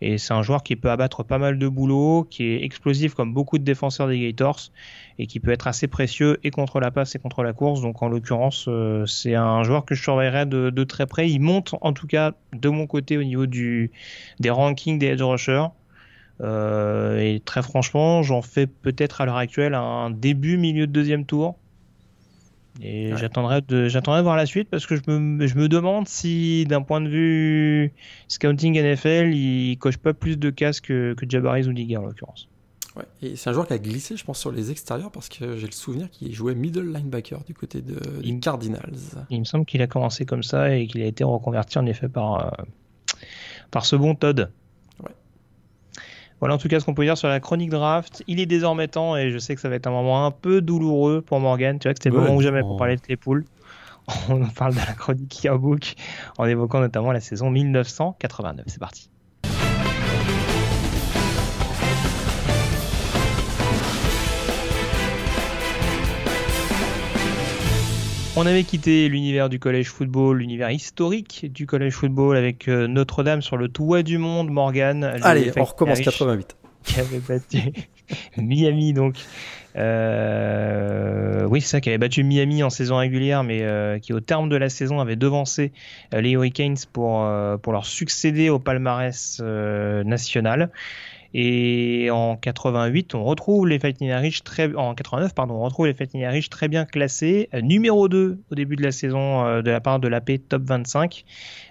Et 0.00 0.18
c'est 0.18 0.34
un 0.34 0.42
joueur 0.42 0.64
qui 0.64 0.74
peut 0.74 0.90
abattre 0.90 1.22
pas 1.22 1.38
mal 1.38 1.58
de 1.58 1.68
boulot, 1.68 2.26
qui 2.28 2.44
est 2.44 2.64
explosif 2.64 3.14
comme 3.14 3.32
beaucoup 3.32 3.58
de 3.58 3.64
défenseurs 3.64 4.08
des 4.08 4.18
Gators, 4.18 4.70
et 5.18 5.26
qui 5.26 5.38
peut 5.38 5.52
être 5.52 5.68
assez 5.68 5.86
précieux 5.86 6.38
et 6.42 6.50
contre 6.50 6.80
la 6.80 6.90
passe 6.90 7.14
et 7.14 7.20
contre 7.20 7.42
la 7.42 7.52
course. 7.52 7.82
Donc 7.82 8.02
en 8.02 8.08
l'occurrence, 8.08 8.66
euh, 8.68 9.06
c'est 9.06 9.34
un 9.34 9.62
joueur 9.62 9.84
que 9.84 9.94
je 9.94 10.02
surveillerai 10.02 10.46
de, 10.46 10.84
très 10.84 11.06
près. 11.06 11.30
Il 11.30 11.40
monte 11.40 11.74
en 11.80 11.92
tout 11.92 12.06
cas 12.06 12.32
de 12.52 12.68
mon 12.68 12.86
côté 12.86 13.16
au 13.16 13.22
niveau 13.22 13.46
du, 13.46 13.92
des 14.40 14.50
rankings 14.50 14.98
des 14.98 15.06
edge 15.06 15.22
rushers. 15.22 15.66
et 16.40 17.40
très 17.44 17.62
franchement, 17.62 18.22
j'en 18.22 18.42
fais 18.42 18.66
peut-être 18.66 19.20
à 19.20 19.26
l'heure 19.26 19.36
actuelle 19.36 19.74
un 19.74 20.10
début 20.10 20.56
milieu 20.56 20.88
de 20.88 20.92
deuxième 20.92 21.24
tour 21.24 21.56
et 22.80 23.14
j'attendrai 23.16 23.60
de, 23.60 23.88
j'attendrai 23.88 24.22
voir 24.22 24.36
la 24.36 24.46
suite 24.46 24.68
parce 24.70 24.86
que 24.86 24.96
je 24.96 25.02
me, 25.10 25.46
je 25.46 25.56
me 25.56 25.68
demande 25.68 26.08
si, 26.08 26.64
d'un 26.64 26.82
point 26.82 27.00
de 27.00 27.08
vue 27.08 27.92
scouting 28.28 28.80
NFL, 28.80 29.34
il 29.34 29.76
coche 29.78 29.98
pas 29.98 30.14
plus 30.14 30.38
de 30.38 30.50
casques 30.50 30.86
que, 30.86 31.14
que 31.14 31.26
Jabari 31.28 31.64
Zuniga 31.64 32.00
en 32.00 32.06
l'occurrence. 32.06 32.48
Ouais. 32.96 33.04
Et 33.22 33.36
c'est 33.36 33.50
un 33.50 33.52
joueur 33.52 33.66
qui 33.66 33.72
a 33.72 33.78
glissé, 33.78 34.16
je 34.16 34.24
pense, 34.24 34.38
sur 34.38 34.52
les 34.52 34.70
extérieurs 34.70 35.10
parce 35.10 35.28
que 35.28 35.56
j'ai 35.56 35.66
le 35.66 35.72
souvenir 35.72 36.10
qu'il 36.10 36.34
jouait 36.34 36.54
middle 36.54 36.92
linebacker 36.92 37.42
du 37.44 37.54
côté 37.54 37.80
de, 37.80 37.98
des 38.22 38.38
Cardinals. 38.38 38.92
Il 39.30 39.40
me 39.40 39.44
semble 39.44 39.64
qu'il 39.64 39.80
a 39.82 39.86
commencé 39.86 40.26
comme 40.26 40.42
ça 40.42 40.74
et 40.74 40.86
qu'il 40.86 41.02
a 41.02 41.06
été 41.06 41.24
reconverti 41.24 41.78
en 41.78 41.86
effet 41.86 42.08
par, 42.08 42.46
euh, 42.46 42.64
par 43.70 43.86
ce 43.86 43.96
bon 43.96 44.14
Todd. 44.14 44.50
Voilà 46.42 46.56
en 46.56 46.58
tout 46.58 46.66
cas 46.66 46.80
ce 46.80 46.84
qu'on 46.84 46.94
peut 46.94 47.04
dire 47.04 47.16
sur 47.16 47.28
la 47.28 47.38
chronique 47.38 47.70
draft. 47.70 48.24
Il 48.26 48.40
est 48.40 48.46
désormais 48.46 48.88
temps 48.88 49.16
et 49.16 49.30
je 49.30 49.38
sais 49.38 49.54
que 49.54 49.60
ça 49.60 49.68
va 49.68 49.76
être 49.76 49.86
un 49.86 49.92
moment 49.92 50.26
un 50.26 50.32
peu 50.32 50.60
douloureux 50.60 51.22
pour 51.22 51.38
Morgan. 51.38 51.78
Tu 51.78 51.86
vois 51.86 51.94
que 51.94 52.00
c'était 52.02 52.08
le 52.08 52.20
moment 52.20 52.34
ou 52.34 52.42
jamais 52.42 52.62
pour 52.62 52.76
parler 52.76 52.96
de 52.96 53.00
Claypool. 53.00 53.44
On 54.28 54.44
parle 54.48 54.72
de 54.72 54.80
la 54.80 54.92
chronique 54.94 55.44
Yearbook 55.44 55.94
en 56.38 56.46
évoquant 56.46 56.80
notamment 56.80 57.12
la 57.12 57.20
saison 57.20 57.48
1989. 57.48 58.64
C'est 58.66 58.80
parti. 58.80 59.08
On 68.34 68.46
avait 68.46 68.64
quitté 68.64 69.10
l'univers 69.10 69.50
du 69.50 69.58
collège 69.58 69.90
football, 69.90 70.38
l'univers 70.38 70.70
historique 70.70 71.52
du 71.52 71.66
collège 71.66 71.92
football 71.92 72.38
avec 72.38 72.66
euh, 72.66 72.86
Notre-Dame 72.86 73.42
sur 73.42 73.58
le 73.58 73.68
toit 73.68 74.02
du 74.02 74.16
monde, 74.16 74.50
Morgan. 74.50 75.04
Allez, 75.22 75.52
on 75.58 75.64
recommence 75.64 76.00
88. 76.00 76.56
Qui 76.82 77.00
avait 77.00 77.18
battu 77.18 77.58
Miami 78.38 78.94
donc. 78.94 79.16
Euh, 79.76 81.44
oui, 81.44 81.60
c'est 81.60 81.68
ça, 81.68 81.80
qui 81.80 81.90
avait 81.90 81.98
battu 81.98 82.24
Miami 82.24 82.62
en 82.62 82.70
saison 82.70 82.96
régulière, 82.96 83.44
mais 83.44 83.64
qui 84.02 84.12
au 84.12 84.20
terme 84.20 84.48
de 84.48 84.56
la 84.56 84.68
saison 84.68 84.98
avait 85.00 85.16
devancé 85.16 85.72
les 86.12 86.30
Hurricanes 86.30 86.76
pour, 86.92 87.26
pour 87.62 87.72
leur 87.72 87.86
succéder 87.86 88.50
au 88.50 88.58
palmarès 88.58 89.40
national. 89.40 90.70
Et 91.34 92.10
en 92.10 92.36
88, 92.36 93.14
on 93.14 93.24
retrouve 93.24 93.66
les 93.66 93.78
Fighting 93.78 94.08
Irish 94.08 94.44
très, 94.44 94.74
en 94.74 94.94
89, 94.94 95.34
pardon, 95.34 95.54
on 95.54 95.62
retrouve 95.62 95.86
les 95.86 95.94
Fighting 95.94 96.20
Irish 96.20 96.50
très 96.50 96.68
bien 96.68 96.84
classés, 96.84 97.48
euh, 97.54 97.62
numéro 97.62 98.08
2 98.08 98.38
au 98.50 98.54
début 98.54 98.76
de 98.76 98.82
la 98.82 98.92
saison 98.92 99.46
euh, 99.46 99.62
de 99.62 99.70
la 99.70 99.80
part 99.80 99.98
de 99.98 100.08
l'AP 100.08 100.32
Top 100.48 100.62
25, 100.64 101.24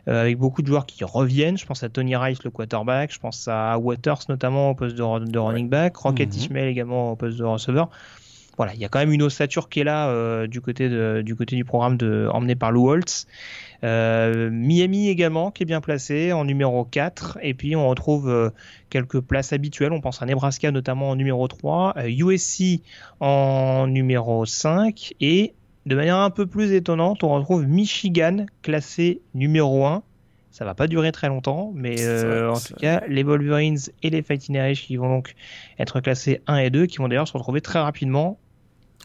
euh, 0.07 0.22
avec 0.22 0.38
beaucoup 0.38 0.64
de 0.64 0.68
joueurs 0.68 0.88
qui 0.88 1.03
reviennent. 1.03 1.57
Je 1.57 1.66
pense 1.66 1.84
à 1.84 1.89
Tony 1.89 2.16
Rice, 2.16 2.43
le 2.43 2.49
quarterback, 2.49 3.14
je 3.14 3.20
pense 3.20 3.47
à 3.47 3.78
Waters 3.78 4.22
notamment 4.30 4.72
au 4.72 4.76
poste 4.76 4.95
de, 4.95 5.38
running 5.38 5.70
back, 5.70 5.95
Rocket 5.97 6.30
mm 6.30 6.38
Ishmael 6.38 6.68
également 6.68 7.12
au 7.12 7.16
poste 7.16 7.38
de 7.38 7.43
receveur 7.43 7.89
voilà, 8.58 8.74
il 8.74 8.80
y 8.80 8.86
a 8.86 8.89
quand 8.89 8.99
même 8.99 9.12
une 9.12 9.24
ossature 9.24 9.70
qui 9.70 9.80
est 9.80 9.84
là 9.84 10.45
du 10.47 10.62
côté 10.62 10.89
de, 10.89 11.22
du 11.24 11.36
côté 11.36 11.56
du 11.56 11.66
programme 11.66 11.97
de, 11.97 12.28
emmené 12.32 12.56
par 12.56 12.72
Lou 12.72 12.89
Holtz. 12.89 13.28
Euh, 13.84 14.49
Miami 14.52 15.10
également 15.10 15.49
qui 15.49 15.64
est 15.64 15.66
bien 15.66 15.82
placé 15.82 16.34
en 16.34 16.45
numéro 16.45 16.86
4 16.86 17.39
et 17.41 17.56
puis 17.56 17.76
on 17.76 17.89
retrouve 17.89 18.30
euh, 18.30 18.52
quelques 18.91 19.20
places 19.22 19.54
habituelles, 19.54 19.91
on 19.91 20.02
pense 20.02 20.22
à 20.22 20.28
Nebraska 20.28 20.70
notamment 20.70 21.10
en 21.10 21.16
numéro 21.16 21.47
3, 21.47 21.95
USC 22.06 22.62
euh, 22.62 23.26
en 23.26 23.88
numéro 23.88 24.45
5 24.45 25.16
et 25.20 25.56
de 25.88 25.95
manière 25.95 26.18
un 26.18 26.30
peu 26.30 26.45
plus 26.45 26.74
étonnante, 26.74 27.24
on 27.24 27.34
retrouve 27.34 27.66
Michigan 27.66 28.45
classé 28.62 29.22
numéro 29.34 29.86
1 29.86 30.04
ça 30.52 30.66
va 30.66 30.76
pas 30.76 30.88
durer 30.88 31.14
très 31.14 31.30
longtemps, 31.30 31.72
mais 31.74 32.06
en 32.45 32.60
tout 32.60 32.74
cas, 32.74 33.04
les 33.08 33.24
Wolverines 33.24 33.80
et 34.04 34.10
les 34.10 34.22
Fighting 34.22 34.58
Irish 34.58 34.86
qui 34.86 34.97
vont 34.97 35.08
donc 35.08 35.34
être 35.80 36.02
classés 36.02 36.41
1 36.45 36.58
et 36.58 36.70
2, 36.70 36.88
qui 36.88 36.97
vont 36.97 37.08
d'ailleurs 37.08 37.30
se 37.30 37.32
retrouver 37.32 37.62
très 37.62 37.80
rapidement 37.80 38.38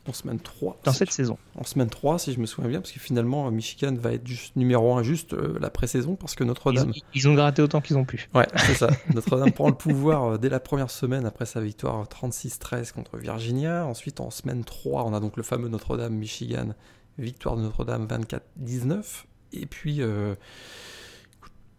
en 0.08 0.12
semaine 0.12 0.38
3. 0.38 0.80
Dans 0.84 0.92
cette 0.92 1.10
saison. 1.10 1.38
En 1.54 1.64
semaine 1.64 1.88
3, 1.88 2.18
si 2.18 2.32
je 2.32 2.40
me 2.40 2.46
souviens 2.46 2.68
bien, 2.68 2.80
parce 2.80 2.92
que 2.92 3.00
finalement, 3.00 3.50
Michigan 3.50 3.94
va 3.94 4.12
être 4.12 4.26
juste 4.26 4.56
numéro 4.56 4.94
1 4.94 5.02
juste 5.02 5.32
euh, 5.32 5.58
la 5.60 5.70
pré-saison, 5.70 6.16
parce 6.16 6.34
que 6.34 6.44
Notre-Dame. 6.44 6.92
Ils, 7.14 7.28
ont 7.28 7.34
gratté 7.34 7.62
autant 7.62 7.80
qu'ils 7.80 7.96
ont 7.96 8.04
pu. 8.04 8.28
Ouais, 8.34 8.46
c'est 8.56 8.74
ça. 8.74 8.88
Notre-Dame 9.14 9.52
prend 9.52 9.68
le 9.68 9.74
pouvoir 9.74 10.24
euh, 10.24 10.38
dès 10.38 10.48
la 10.48 10.60
première 10.60 10.90
semaine 10.90 11.26
après 11.26 11.46
sa 11.46 11.60
victoire 11.60 12.04
36-13 12.04 12.92
contre 12.92 13.16
Virginia. 13.16 13.86
Ensuite, 13.86 14.20
en 14.20 14.30
semaine 14.30 14.64
3, 14.64 15.04
on 15.04 15.14
a 15.14 15.20
donc 15.20 15.36
le 15.36 15.42
fameux 15.42 15.68
Notre-Dame-Michigan, 15.68 16.68
victoire 17.18 17.56
de 17.56 17.62
Notre-Dame 17.62 18.06
24-19. 18.06 19.24
Et 19.52 19.66
puis. 19.66 20.02
Euh, 20.02 20.34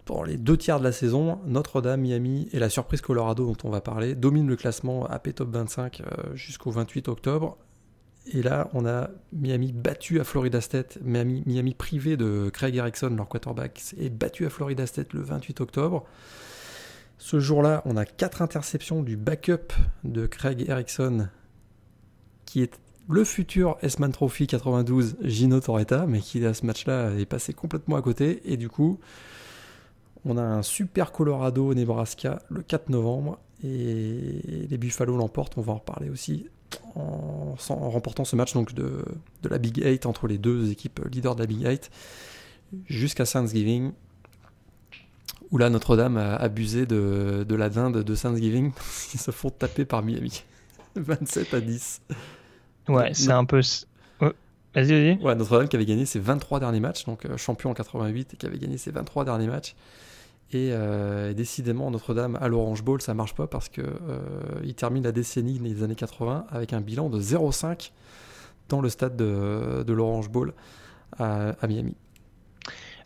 pour 0.05 0.23
les 0.23 0.37
deux 0.37 0.55
tiers 0.55 0.79
de 0.79 0.85
la 0.85 0.93
saison, 0.93 1.39
Notre-Dame, 1.45 1.99
Miami 1.99 2.47
et 2.53 2.59
la 2.59 2.69
surprise 2.69 3.01
Colorado 3.01 3.45
dont 3.45 3.57
on 3.65 3.69
va 3.69 3.81
parler 3.81 4.15
dominent 4.15 4.47
le 4.47 4.55
classement 4.55 5.05
AP 5.05 5.35
Top 5.35 5.49
25 5.49 6.01
jusqu'au 6.33 6.71
28 6.71 7.09
octobre 7.09 7.57
et 8.33 8.41
là, 8.41 8.69
on 8.73 8.85
a 8.85 9.09
Miami 9.31 9.71
battu 9.71 10.19
à 10.19 10.23
Florida 10.23 10.61
State, 10.61 10.99
Miami, 11.01 11.73
privé 11.73 12.17
de 12.17 12.49
Craig 12.51 12.75
Erickson, 12.75 13.09
leur 13.15 13.27
quarterback, 13.27 13.81
et 13.97 14.09
battu 14.09 14.45
à 14.45 14.49
Florida 14.49 14.85
State 14.85 15.13
le 15.13 15.21
28 15.21 15.61
octobre. 15.61 16.05
Ce 17.17 17.39
jour-là, 17.39 17.81
on 17.85 17.97
a 17.97 18.05
quatre 18.05 18.41
interceptions 18.41 19.01
du 19.01 19.17
backup 19.17 19.73
de 20.03 20.27
Craig 20.27 20.65
Erickson, 20.67 21.29
qui 22.45 22.61
est 22.61 22.79
le 23.09 23.23
futur 23.23 23.77
S-Man 23.81 24.11
Trophy 24.11 24.47
92 24.47 25.17
Gino 25.21 25.59
Torretta, 25.59 26.05
mais 26.05 26.19
qui 26.19 26.45
à 26.45 26.53
ce 26.53 26.65
match-là 26.65 27.11
est 27.11 27.25
passé 27.25 27.53
complètement 27.53 27.95
à 27.95 28.01
côté. 28.01 28.41
Et 28.51 28.57
du 28.57 28.69
coup, 28.69 28.99
on 30.25 30.37
a 30.37 30.43
un 30.43 30.61
super 30.61 31.11
Colorado 31.13 31.73
Nebraska 31.73 32.41
le 32.49 32.61
4 32.61 32.89
novembre. 32.89 33.39
Et 33.63 34.67
les 34.69 34.77
Buffalo 34.77 35.15
l'emportent, 35.15 35.57
on 35.57 35.61
va 35.61 35.73
en 35.73 35.77
reparler 35.77 36.09
aussi 36.09 36.47
en, 36.95 37.55
remportant 37.89 38.25
ce 38.25 38.35
match 38.35 38.53
donc 38.53 38.73
de, 38.73 39.03
la 39.49 39.57
Big 39.57 39.77
8 39.77 40.05
entre 40.05 40.27
les 40.27 40.37
deux 40.37 40.71
équipes 40.71 40.99
leaders 41.11 41.35
de 41.35 41.41
la 41.41 41.47
Big 41.47 41.65
8 41.65 41.89
jusqu'à 42.87 43.25
Thanksgiving 43.25 43.91
où 45.51 45.57
là 45.57 45.69
Notre-Dame 45.69 46.17
a 46.17 46.35
abusé 46.35 46.85
de, 46.85 47.45
la 47.49 47.69
dinde 47.69 48.03
de 48.03 48.15
Thanksgiving. 48.15 48.71
Ils 49.13 49.19
se 49.19 49.31
font 49.31 49.49
taper 49.49 49.85
par 49.85 50.03
Miami. 50.03 50.43
27 50.95 51.53
à 51.53 51.61
10 51.61 52.01
ouais 52.89 53.13
c'est 53.13 53.31
un 53.31 53.45
peu 53.45 53.61
vas-y 54.19 54.33
vas-y. 54.73 55.17
Ouais 55.21 55.35
Notre-Dame 55.35 55.67
qui 55.67 55.75
avait 55.75 55.85
gagné 55.85 56.05
ses 56.05 56.19
23 56.19 56.59
derniers 56.59 56.79
matchs 56.79 57.05
donc 57.05 57.25
euh, 57.25 57.37
champion 57.37 57.69
en 57.69 57.73
88 57.75 58.33
et 58.33 58.37
qui 58.37 58.45
avait 58.45 58.57
gagné 58.57 58.77
ses 58.77 58.91
23 58.91 59.25
derniers 59.25 59.47
matchs 59.47 59.75
euh, 60.55 61.31
et 61.31 61.33
décidément, 61.33 61.91
Notre-Dame 61.91 62.37
à 62.39 62.47
l'Orange 62.47 62.83
Bowl, 62.83 63.01
ça 63.01 63.13
marche 63.13 63.35
pas 63.35 63.47
parce 63.47 63.69
que 63.69 63.81
euh, 63.81 64.19
il 64.63 64.75
termine 64.75 65.03
la 65.03 65.11
décennie 65.11 65.59
des 65.59 65.83
années 65.83 65.95
80 65.95 66.45
avec 66.49 66.73
un 66.73 66.81
bilan 66.81 67.09
de 67.09 67.19
0,5 67.19 67.91
dans 68.69 68.81
le 68.81 68.89
stade 68.89 69.15
de, 69.15 69.91
l'Orange 69.91 70.29
Bowl 70.29 70.53
à, 71.19 71.55
Miami. 71.67 71.95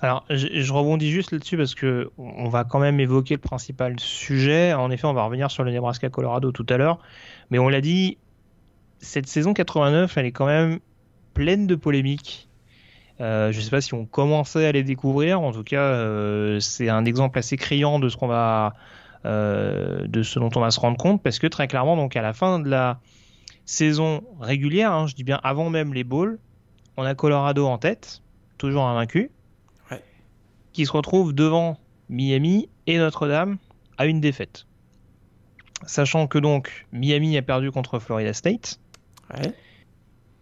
Alors, 0.01 0.25
je, 0.29 0.73
rebondis 0.73 1.11
juste 1.11 1.31
là-dessus 1.31 1.57
parce 1.57 1.75
que 1.75 2.09
on 2.17 2.49
va 2.49 2.63
quand 2.63 2.79
même 2.79 2.99
évoquer 2.99 3.35
le 3.35 3.39
principal 3.41 3.99
sujet. 3.99 4.73
En 4.73 4.89
effet, 4.89 5.05
on 5.05 5.13
va 5.13 5.23
revenir 5.23 5.51
sur 5.51 5.63
le 5.63 5.71
Nebraska-Colorado 5.71 6.51
tout 6.51 6.65
à 6.69 6.77
l'heure, 6.77 6.99
mais 7.51 7.59
on 7.59 7.69
l'a 7.69 7.81
dit, 7.81 8.17
cette 8.99 9.27
saison 9.27 9.53
89, 9.53 10.17
elle 10.17 10.25
est 10.25 10.31
quand 10.31 10.47
même 10.47 10.79
pleine 11.35 11.67
de 11.67 11.75
polémiques 11.75 12.49
euh, 13.21 13.51
je 13.51 13.57
ne 13.59 13.63
sais 13.63 13.69
pas 13.69 13.81
si 13.81 13.93
on 13.93 14.05
commençait 14.05 14.65
à 14.65 14.71
les 14.71 14.83
découvrir. 14.83 15.41
En 15.41 15.51
tout 15.51 15.63
cas, 15.63 15.81
euh, 15.81 16.59
c'est 16.59 16.89
un 16.89 17.05
exemple 17.05 17.37
assez 17.37 17.55
criant 17.55 17.99
de 17.99 18.09
ce 18.09 18.17
qu'on 18.17 18.27
va, 18.27 18.73
euh, 19.25 20.07
de 20.07 20.23
ce 20.23 20.39
dont 20.39 20.49
on 20.55 20.59
va 20.59 20.71
se 20.71 20.79
rendre 20.79 20.97
compte, 20.97 21.21
parce 21.21 21.37
que 21.37 21.47
très 21.47 21.67
clairement, 21.67 21.95
donc 21.95 22.15
à 22.15 22.21
la 22.21 22.33
fin 22.33 22.59
de 22.59 22.69
la 22.69 22.99
saison 23.65 24.23
régulière, 24.39 24.91
hein, 24.91 25.05
je 25.05 25.13
dis 25.13 25.23
bien 25.23 25.39
avant 25.43 25.69
même 25.69 25.93
les 25.93 26.03
bowls, 26.03 26.39
on 26.97 27.03
a 27.03 27.13
Colorado 27.13 27.67
en 27.67 27.77
tête, 27.77 28.23
toujours 28.57 28.85
invaincu, 28.85 29.29
ouais. 29.91 30.03
qui 30.73 30.87
se 30.87 30.91
retrouve 30.91 31.33
devant 31.33 31.77
Miami 32.09 32.69
et 32.87 32.97
Notre-Dame 32.97 33.57
à 33.99 34.07
une 34.07 34.19
défaite. 34.19 34.65
Sachant 35.85 36.25
que 36.27 36.39
donc 36.39 36.87
Miami 36.91 37.37
a 37.37 37.41
perdu 37.43 37.71
contre 37.71 37.99
Florida 37.99 38.33
State. 38.33 38.79
Ouais. 39.33 39.53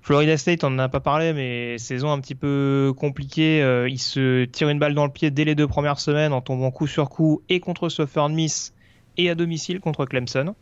Florida 0.10 0.38
State, 0.38 0.64
on 0.64 0.72
n'en 0.72 0.80
a 0.80 0.90
pas 0.90 1.02
parlé, 1.02 1.34
mais 1.34 1.78
saison 1.78 2.12
un 2.12 2.20
petit 2.20 2.34
peu 2.34 2.96
compliquée. 2.98 3.62
Euh, 3.62 3.88
ils 3.88 4.00
se 4.00 4.46
tirent 4.46 4.70
une 4.70 4.80
balle 4.80 4.96
dans 4.96 5.06
le 5.06 5.12
pied 5.12 5.30
dès 5.30 5.46
les 5.46 5.54
deux 5.54 5.68
premières 5.68 6.00
semaines 6.00 6.34
en 6.34 6.42
tombant 6.42 6.72
coup 6.72 6.88
sur 6.88 7.10
coup 7.10 7.44
et 7.48 7.60
contre 7.60 7.90
Southern 7.90 8.34
Miss 8.34 8.74
et 9.18 9.30
à 9.30 9.36
domicile 9.36 9.80
contre 9.80 10.08
Clemson. 10.08 10.56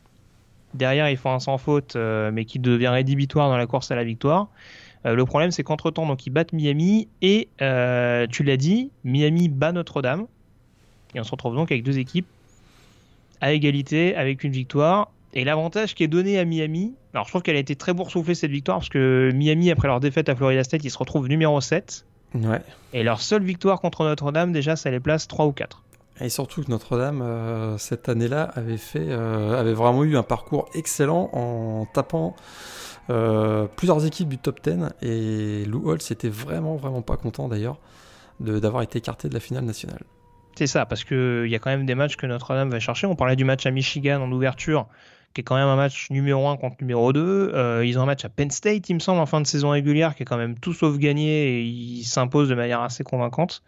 Derrière, 0.74 1.10
ils 1.10 1.16
font 1.16 1.32
un 1.32 1.39
sans 1.39 1.58
faute, 1.58 1.95
euh, 1.95 2.30
mais 2.30 2.43
qui 2.43 2.60
devient 2.60 2.89
rédhibitoire 2.89 3.48
dans 3.48 3.56
la 3.56 3.68
course 3.68 3.89
à 3.89 3.95
la 3.95 4.04
victoire. 4.04 4.50
Euh, 5.06 5.16
le 5.16 5.24
problème, 5.24 5.52
c'est 5.52 5.64
qu'entre-temps, 5.64 6.06
donc, 6.06 6.28
ils 6.28 6.30
battent 6.30 6.52
Miami 6.52 7.08
et, 7.22 7.48
tu 7.58 8.43
l'as 8.43 8.58
dit, 8.58 8.91
Miami 9.06 9.48
bat 9.48 9.72
Notre-Dame. 9.72 10.28
Et 11.16 11.22
on 11.22 11.24
se 11.24 11.32
retrouve 11.32 11.56
donc 11.56 11.72
avec 11.72 11.86
deux 11.86 12.00
équipes 12.00 12.28
à 13.39 13.54
égalité 13.54 14.14
avec 14.14 14.43
une 14.43 14.52
victoire. 14.52 15.10
Et 15.34 15.43
l'avantage 15.43 15.93
qui 15.93 16.03
est 16.03 16.07
donné 16.07 16.39
à 16.39 16.45
Miami, 16.45 16.95
alors 17.13 17.25
je 17.25 17.32
trouve 17.32 17.41
qu'elle 17.41 17.57
a 17.57 17.59
été 17.59 17.75
très 17.75 17.93
boursouflée 17.93 18.36
cette 18.36 18.51
victoire 18.51 18.78
parce 18.78 18.89
que 18.89 19.32
Miami, 19.34 19.71
après 19.71 19.88
leur 19.88 19.99
défaite 19.99 20.30
à 20.30 20.36
Florida 20.36 20.63
State, 20.63 20.84
ils 20.84 20.91
se 20.91 20.97
retrouvent 20.97 21.28
numéro 21.28 21.59
7. 21.59 22.05
Ouais. 22.36 22.61
Et 22.93 23.03
leur 23.03 23.21
seule 23.21 23.43
victoire 23.43 23.80
contre 23.80 24.03
Notre-Dame, 24.03 24.51
déjà, 24.51 24.75
ça 24.75 24.89
les 24.89 24.99
place 24.99 25.28
3 25.28 25.45
ou 25.45 25.51
4. 25.51 25.84
Et 26.19 26.30
surtout 26.30 26.63
que 26.63 26.71
Notre-Dame, 26.71 27.21
euh, 27.21 27.78
cette 27.78 28.09
année-là, 28.09 28.51
avait, 28.55 28.78
fait, 28.78 29.05
euh, 29.07 29.59
avait 29.59 29.73
vraiment 29.73 30.03
eu 30.03 30.17
un 30.17 30.23
parcours 30.23 30.69
excellent 30.73 31.30
en 31.34 31.86
tapant 31.93 32.36
euh, 33.09 33.67
plusieurs 33.75 34.05
équipes 34.05 34.30
du 34.30 34.38
top 34.38 34.61
10. 34.63 34.89
Et 35.01 35.65
Lou 35.65 35.89
Holtz 35.89 36.09
était 36.11 36.30
vraiment, 36.30 36.75
vraiment 36.75 37.01
pas 37.01 37.17
content 37.17 37.47
d'ailleurs 37.47 37.78
d'avoir 38.39 38.84
été 38.84 38.99
écarté 38.99 39.30
de 39.30 39.34
la 39.34 39.39
finale 39.39 39.65
nationale. 39.65 40.03
C'est 40.55 40.67
ça, 40.67 40.86
parce 40.86 41.03
qu'il 41.03 41.47
y 41.47 41.55
a 41.55 41.59
quand 41.59 41.69
même 41.69 41.86
des 41.86 41.95
matchs 41.95 42.17
que 42.17 42.25
Notre-Dame 42.28 42.69
va 42.69 42.80
chercher. 42.80 43.07
On 43.07 43.15
parlait 43.15 43.36
du 43.36 43.45
match 43.45 43.65
à 43.65 43.71
Michigan 43.71 44.21
en 44.21 44.32
ouverture 44.32 44.88
qui 45.38 45.41
est 45.41 45.43
quand 45.43 45.55
même 45.55 45.67
un 45.67 45.75
match 45.75 46.09
numéro 46.09 46.47
1 46.47 46.57
contre 46.57 46.77
numéro 46.81 47.13
2. 47.13 47.51
Euh, 47.53 47.85
ils 47.85 47.99
ont 47.99 48.01
un 48.01 48.07
match 48.07 48.25
à 48.25 48.29
Penn 48.29 48.49
State, 48.49 48.89
il 48.89 48.95
me 48.95 48.99
semble, 48.99 49.19
en 49.19 49.27
fin 49.27 49.39
de 49.39 49.45
saison 49.45 49.69
régulière, 49.69 50.15
qui 50.15 50.23
est 50.23 50.25
quand 50.25 50.35
même 50.35 50.57
tout 50.57 50.73
sauf 50.73 50.97
gagné 50.97 51.59
et 51.59 51.61
ils 51.61 52.05
s'imposent 52.05 52.49
de 52.49 52.55
manière 52.55 52.81
assez 52.81 53.03
convaincante. 53.03 53.61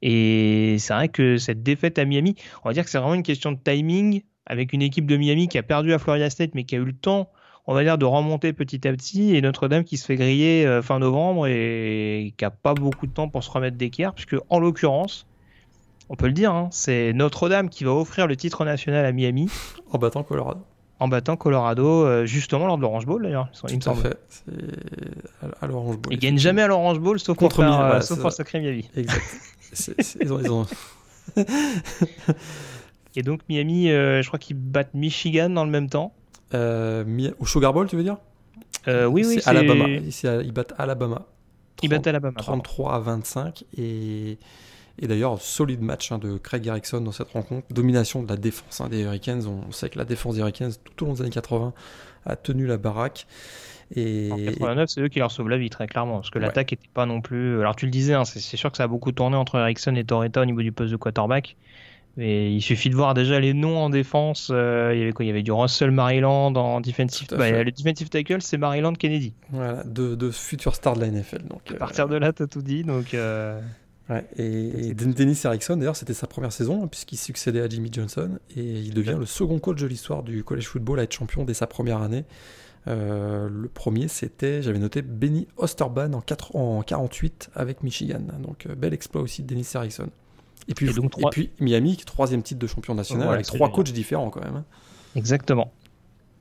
Et 0.00 0.76
c'est 0.78 0.94
vrai 0.94 1.08
que 1.08 1.38
cette 1.38 1.64
défaite 1.64 1.98
à 1.98 2.04
Miami, 2.04 2.36
on 2.62 2.68
va 2.68 2.72
dire 2.72 2.84
que 2.84 2.90
c'est 2.90 2.98
vraiment 2.98 3.14
une 3.14 3.24
question 3.24 3.50
de 3.50 3.58
timing 3.58 4.22
avec 4.46 4.72
une 4.72 4.80
équipe 4.80 5.06
de 5.06 5.16
Miami 5.16 5.48
qui 5.48 5.58
a 5.58 5.64
perdu 5.64 5.92
à 5.92 5.98
Florida 5.98 6.30
State 6.30 6.54
mais 6.54 6.62
qui 6.62 6.76
a 6.76 6.78
eu 6.78 6.84
le 6.84 6.92
temps, 6.92 7.30
on 7.66 7.74
va 7.74 7.82
dire, 7.82 7.98
de 7.98 8.04
remonter 8.04 8.52
petit 8.52 8.86
à 8.86 8.92
petit 8.92 9.34
et 9.34 9.40
Notre-Dame 9.40 9.82
qui 9.82 9.96
se 9.96 10.06
fait 10.06 10.14
griller 10.14 10.64
euh, 10.64 10.82
fin 10.82 11.00
novembre 11.00 11.48
et 11.48 12.32
qui 12.36 12.44
a 12.44 12.50
pas 12.50 12.74
beaucoup 12.74 13.08
de 13.08 13.12
temps 13.12 13.28
pour 13.28 13.42
se 13.42 13.50
remettre 13.50 13.76
d'équerre 13.76 14.14
puisque 14.14 14.36
en 14.50 14.60
l'occurrence, 14.60 15.26
on 16.08 16.14
peut 16.14 16.26
le 16.26 16.32
dire, 16.32 16.52
hein, 16.52 16.68
c'est 16.70 17.12
Notre-Dame 17.12 17.70
qui 17.70 17.82
va 17.82 17.90
offrir 17.90 18.28
le 18.28 18.36
titre 18.36 18.64
national 18.64 19.04
à 19.04 19.10
Miami 19.10 19.50
en 19.90 19.98
battant 19.98 20.22
Colorado 20.22 20.64
en 21.02 21.08
battant 21.08 21.36
Colorado 21.36 22.04
euh, 22.04 22.26
justement 22.26 22.66
lors 22.66 22.76
de 22.76 22.82
l'Orange 22.82 23.06
Bowl 23.06 23.22
d'ailleurs. 23.22 23.48
Tout 23.52 23.66
à 23.90 23.94
fait. 23.94 24.16
À 25.60 25.66
l'Orange 25.66 25.98
Bowl. 25.98 26.12
Ils 26.12 26.18
gagnent 26.18 26.38
jamais 26.38 26.62
à 26.62 26.68
l'Orange 26.68 27.00
Bowl 27.00 27.18
sauf 27.18 27.36
contre 27.36 27.62
Miami, 27.62 27.96
euh, 27.96 28.00
sauf 28.00 28.28
sacré 28.30 28.60
Miami. 28.60 28.88
Exact. 28.96 29.20
ils 30.20 30.32
ont, 30.32 30.66
Et 33.16 33.22
donc 33.22 33.40
Miami, 33.48 33.90
euh, 33.90 34.22
je 34.22 34.28
crois 34.28 34.38
qu'ils 34.38 34.56
battent 34.56 34.94
Michigan 34.94 35.50
dans 35.50 35.64
le 35.64 35.70
même 35.70 35.88
temps. 35.88 36.14
au 36.52 37.46
Sugar 37.46 37.72
Bowl, 37.72 37.88
tu 37.88 37.96
veux 37.96 38.04
dire? 38.04 38.18
Euh, 38.88 39.06
oui, 39.06 39.24
oui, 39.26 39.40
c'est 39.40 39.50
Alabama. 39.50 39.86
Ils 39.88 40.52
battent 40.52 40.74
Alabama. 40.78 41.26
Ils 41.82 41.88
battent 41.88 42.06
Alabama. 42.06 42.38
33 42.38 42.94
à 42.94 42.98
25 43.00 43.64
et 43.76 44.38
et 44.98 45.06
d'ailleurs, 45.06 45.40
solide 45.40 45.82
match 45.82 46.12
hein, 46.12 46.18
de 46.18 46.36
Craig 46.36 46.66
Erickson 46.66 47.00
dans 47.00 47.12
cette 47.12 47.30
rencontre. 47.30 47.66
Domination 47.70 48.22
de 48.22 48.28
la 48.28 48.36
défense 48.36 48.80
hein, 48.80 48.88
des 48.88 49.02
Hurricanes. 49.02 49.46
On 49.46 49.72
sait 49.72 49.88
que 49.88 49.98
la 49.98 50.04
défense 50.04 50.34
des 50.34 50.40
Hurricanes, 50.40 50.72
tout 50.84 51.04
au 51.04 51.06
long 51.08 51.14
des 51.14 51.22
années 51.22 51.30
80, 51.30 51.72
a 52.26 52.36
tenu 52.36 52.66
la 52.66 52.76
baraque. 52.76 53.26
Et... 53.94 54.30
En 54.30 54.36
89, 54.36 54.88
c'est 54.88 55.00
eux 55.00 55.08
qui 55.08 55.18
leur 55.18 55.30
sauvent 55.30 55.48
la 55.48 55.58
vie, 55.58 55.70
très 55.70 55.86
clairement. 55.86 56.16
Parce 56.16 56.30
que 56.30 56.38
l'attaque 56.38 56.72
n'était 56.72 56.88
pas 56.92 57.06
non 57.06 57.20
plus. 57.20 57.60
Alors, 57.60 57.76
tu 57.76 57.86
le 57.86 57.90
disais, 57.90 58.14
hein, 58.14 58.24
c'est 58.24 58.56
sûr 58.56 58.70
que 58.70 58.76
ça 58.76 58.84
a 58.84 58.88
beaucoup 58.88 59.12
tourné 59.12 59.36
entre 59.36 59.58
Erickson 59.58 59.94
et 59.96 60.04
Torretta 60.04 60.42
au 60.42 60.44
niveau 60.44 60.62
du 60.62 60.72
poste 60.72 60.92
de 60.92 60.96
quarterback. 60.96 61.56
Et 62.18 62.50
il 62.50 62.60
suffit 62.60 62.90
de 62.90 62.94
voir 62.94 63.14
déjà 63.14 63.40
les 63.40 63.54
noms 63.54 63.78
en 63.78 63.88
défense. 63.88 64.50
Euh, 64.52 64.92
il 64.94 65.00
y 65.00 65.02
avait 65.02 65.12
quoi 65.12 65.24
Il 65.24 65.28
y 65.28 65.30
avait 65.30 65.42
du 65.42 65.52
Russell 65.52 65.90
Maryland 65.90 66.54
en 66.54 66.82
defensive. 66.82 67.28
Bah, 67.30 67.50
le 67.50 67.70
defensive 67.70 68.10
tackle, 68.10 68.42
c'est 68.42 68.58
Maryland 68.58 68.92
Kennedy. 68.92 69.32
Voilà, 69.50 69.82
deux, 69.84 70.30
futurs 70.30 70.74
stars 70.74 70.96
de 70.96 71.00
la 71.00 71.10
NFL. 71.10 71.44
Donc, 71.48 71.62
à 71.70 71.74
partir 71.76 72.08
de 72.08 72.16
là, 72.16 72.34
tu 72.34 72.42
as 72.42 72.46
tout 72.46 72.60
dit. 72.60 72.84
Donc, 72.84 73.14
euh, 73.14 73.58
et, 74.36 74.94
Dennis 74.94 75.40
Erickson, 75.44 75.76
d'ailleurs, 75.76 75.96
c'était 75.96 76.14
sa 76.14 76.26
première 76.26 76.52
saison, 76.52 76.86
puisqu'il 76.88 77.16
succédait 77.16 77.60
à 77.60 77.68
Jimmy 77.68 77.88
Johnson, 77.92 78.38
et 78.56 78.62
il 78.62 78.94
devient 78.94 79.16
le 79.18 79.26
second 79.26 79.58
coach 79.58 79.80
de 79.80 79.86
l'histoire 79.86 80.22
du 80.22 80.44
college 80.44 80.66
football 80.66 81.00
à 81.00 81.04
être 81.04 81.12
champion 81.12 81.44
dès 81.44 81.54
sa 81.54 81.66
première 81.66 82.02
année. 82.02 82.24
Euh, 82.88 83.48
le 83.48 83.68
premier, 83.68 84.08
c'était, 84.08 84.62
j'avais 84.62 84.78
noté, 84.78 85.02
Benny 85.02 85.46
Osterban 85.56 86.12
en, 86.14 86.20
4, 86.20 86.56
en 86.56 86.82
48 86.82 87.50
avec 87.54 87.82
Michigan. 87.82 88.22
Donc, 88.40 88.66
euh, 88.66 88.74
bel 88.74 88.92
exploit 88.92 89.22
aussi 89.22 89.42
de 89.42 89.46
Dennis 89.48 89.68
Erickson. 89.74 90.08
Et 90.68 90.74
puis, 90.74 90.92
donc, 90.92 91.18
et 91.18 91.22
puis 91.30 91.50
Miami, 91.60 91.96
troisième 91.96 92.42
titre 92.42 92.60
de 92.60 92.66
champion 92.66 92.94
national, 92.94 93.28
avec 93.28 93.46
trois 93.46 93.70
coachs 93.70 93.92
différents 93.92 94.30
quand 94.30 94.42
même. 94.44 94.56
Hein. 94.56 94.64
Exactement. 95.16 95.72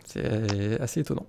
C'est 0.05 0.79
assez 0.79 0.99
étonnant. 0.99 1.25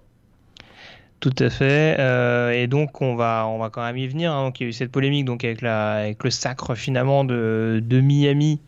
Tout 1.23 1.35
à 1.39 1.51
fait. 1.51 1.97
Euh, 2.01 2.51
et 2.51 2.67
donc 2.67 3.01
on 3.01 3.15
va, 3.15 3.47
on 3.47 3.59
va 3.59 3.71
quand 3.71 3.83
même 3.83 3.97
y 3.97 4.09
venir. 4.09 4.33
Hein. 4.33 4.47
Donc 4.47 4.59
il 4.59 4.65
y 4.65 4.67
a 4.67 4.69
eu 4.71 4.73
cette 4.73 4.91
polémique 4.91 5.25
donc 5.25 5.45
avec, 5.45 5.63
la, 5.63 5.93
avec 5.93 6.25
le 6.25 6.31
sacre 6.31 6.75
finalement 6.75 7.25
de, 7.25 7.81
de 7.81 8.01
Miami 8.01 8.61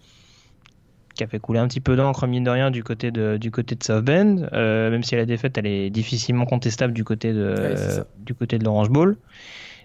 qui 1.17 1.25
a 1.25 1.27
fait 1.27 1.41
couler 1.41 1.59
un 1.59 1.67
petit 1.67 1.81
peu 1.81 1.97
d'encre 1.97 2.29
mine 2.29 2.45
de 2.45 2.51
rien 2.51 2.71
du 2.71 2.85
côté 2.85 3.11
de, 3.11 3.39
du 3.39 3.51
côté 3.51 3.75
de 3.75 3.83
South 3.83 4.05
Bend, 4.05 4.49
euh, 4.53 4.91
même 4.91 5.03
si 5.03 5.17
la 5.17 5.27
défaite 5.27 5.59
elle 5.59 5.67
est 5.67 5.91
difficilement 5.91 6.47
contestable 6.47 6.93
du 6.93 7.05
côté 7.05 7.33
de, 7.33 8.05
du 8.19 8.35
côté 8.35 8.59
de 8.59 8.65
l'Orange 8.65 8.91
Bowl. 8.91 9.17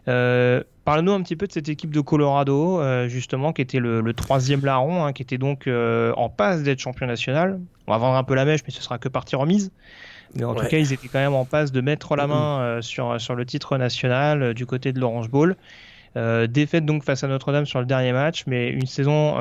Euh, 0.07 0.63
Parle-nous 0.85 1.11
un 1.11 1.21
petit 1.21 1.35
peu 1.35 1.45
de 1.45 1.51
cette 1.51 1.69
équipe 1.69 1.91
de 1.91 2.01
Colorado, 2.01 2.79
euh, 2.79 3.07
justement, 3.07 3.53
qui 3.53 3.61
était 3.61 3.77
le, 3.77 4.11
troisième 4.13 4.65
larron, 4.65 5.05
hein, 5.05 5.13
qui 5.13 5.21
était 5.21 5.37
donc 5.37 5.67
euh, 5.67 6.13
en 6.17 6.29
passe 6.29 6.63
d'être 6.63 6.79
champion 6.79 7.05
national. 7.05 7.59
On 7.85 7.91
va 7.91 7.99
vendre 7.99 8.17
un 8.17 8.23
peu 8.23 8.33
la 8.33 8.43
mèche, 8.43 8.61
mais 8.65 8.73
ce 8.73 8.81
sera 8.81 8.97
que 8.97 9.07
partie 9.07 9.35
remise. 9.35 9.71
Mais 10.35 10.43
en 10.43 10.55
tout 10.55 10.65
cas, 10.65 10.77
ils 10.77 10.93
étaient 10.93 11.07
quand 11.07 11.19
même 11.19 11.33
en 11.33 11.45
passe 11.45 11.71
de 11.71 11.81
mettre 11.81 12.15
la 12.15 12.27
main 12.27 12.59
euh, 12.59 12.81
sur, 12.81 13.19
sur 13.19 13.35
le 13.35 13.45
titre 13.45 13.77
national 13.77 14.43
euh, 14.43 14.53
du 14.53 14.65
côté 14.65 14.93
de 14.93 14.99
l'Orange 14.99 15.29
Bowl. 15.29 15.55
Euh, 16.17 16.47
défaite 16.47 16.85
donc 16.85 17.03
face 17.03 17.23
à 17.23 17.27
Notre-Dame 17.27 17.65
sur 17.65 17.79
le 17.79 17.85
dernier 17.85 18.13
match, 18.13 18.43
mais 18.47 18.69
une 18.69 18.87
saison 18.87 19.35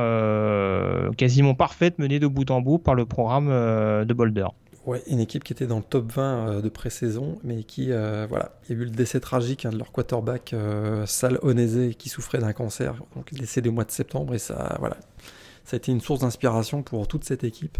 quasiment 1.16 1.54
parfaite 1.54 1.98
menée 1.98 2.18
de 2.18 2.26
bout 2.26 2.50
en 2.50 2.60
bout 2.60 2.78
par 2.78 2.94
le 2.94 3.06
programme 3.06 3.48
de 3.48 4.14
Boulder. 4.14 4.46
Ouais, 4.86 5.02
une 5.06 5.20
équipe 5.20 5.44
qui 5.44 5.52
était 5.52 5.66
dans 5.66 5.78
le 5.78 5.82
top 5.82 6.10
20 6.12 6.60
de 6.62 6.68
pré-saison, 6.68 7.38
mais 7.42 7.62
qui, 7.62 7.86
voilà, 7.88 8.52
il 8.68 8.76
y 8.76 8.78
a 8.78 8.82
eu 8.82 8.84
le 8.84 8.90
décès 8.90 9.18
tragique 9.20 9.64
hein, 9.64 9.70
de 9.70 9.78
leur 9.78 9.92
quarterback 9.92 10.54
Sal 11.06 11.38
Onese 11.42 11.94
qui 11.96 12.10
souffrait 12.10 12.38
d'un 12.38 12.52
cancer, 12.52 12.94
donc 13.16 13.32
décédé 13.32 13.70
au 13.70 13.72
mois 13.72 13.84
de 13.84 13.90
septembre, 13.90 14.34
et 14.34 14.38
ça, 14.38 14.76
voilà, 14.78 14.98
ça 15.64 15.76
a 15.76 15.78
été 15.78 15.90
une 15.90 16.00
source 16.00 16.20
d'inspiration 16.20 16.82
pour 16.82 17.08
toute 17.08 17.24
cette 17.24 17.44
équipe 17.44 17.78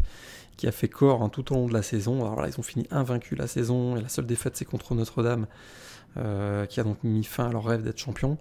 qui 0.59 0.67
a 0.67 0.73
fait 0.73 0.89
corps 0.89 1.23
hein, 1.23 1.31
tout 1.31 1.53
au 1.53 1.55
long 1.55 1.67
de 1.67 1.73
la 1.73 1.83
saison. 1.83 2.21
Alors 2.21 2.43
là, 2.43 2.49
ils 2.49 2.61
ont 2.61 2.63
fini 2.63 2.87
invaincus 2.91 3.39
la 3.39 3.47
saison 3.47 3.97
et 3.97 4.03
la 4.03 4.09
seule 4.09 4.27
défaite 4.27 4.57
c'est 4.57 4.67
contre 4.67 4.95
Notre-Dame, 4.95 5.47
euh, 6.19 6.67
qui 6.67 6.81
a 6.81 6.83
donc 6.83 7.03
mis 7.05 7.25
fin 7.25 7.49
à 7.49 7.53
leur 7.53 7.65
rêve 7.65 7.83
d'être 7.83 7.99
champion. 7.99 8.37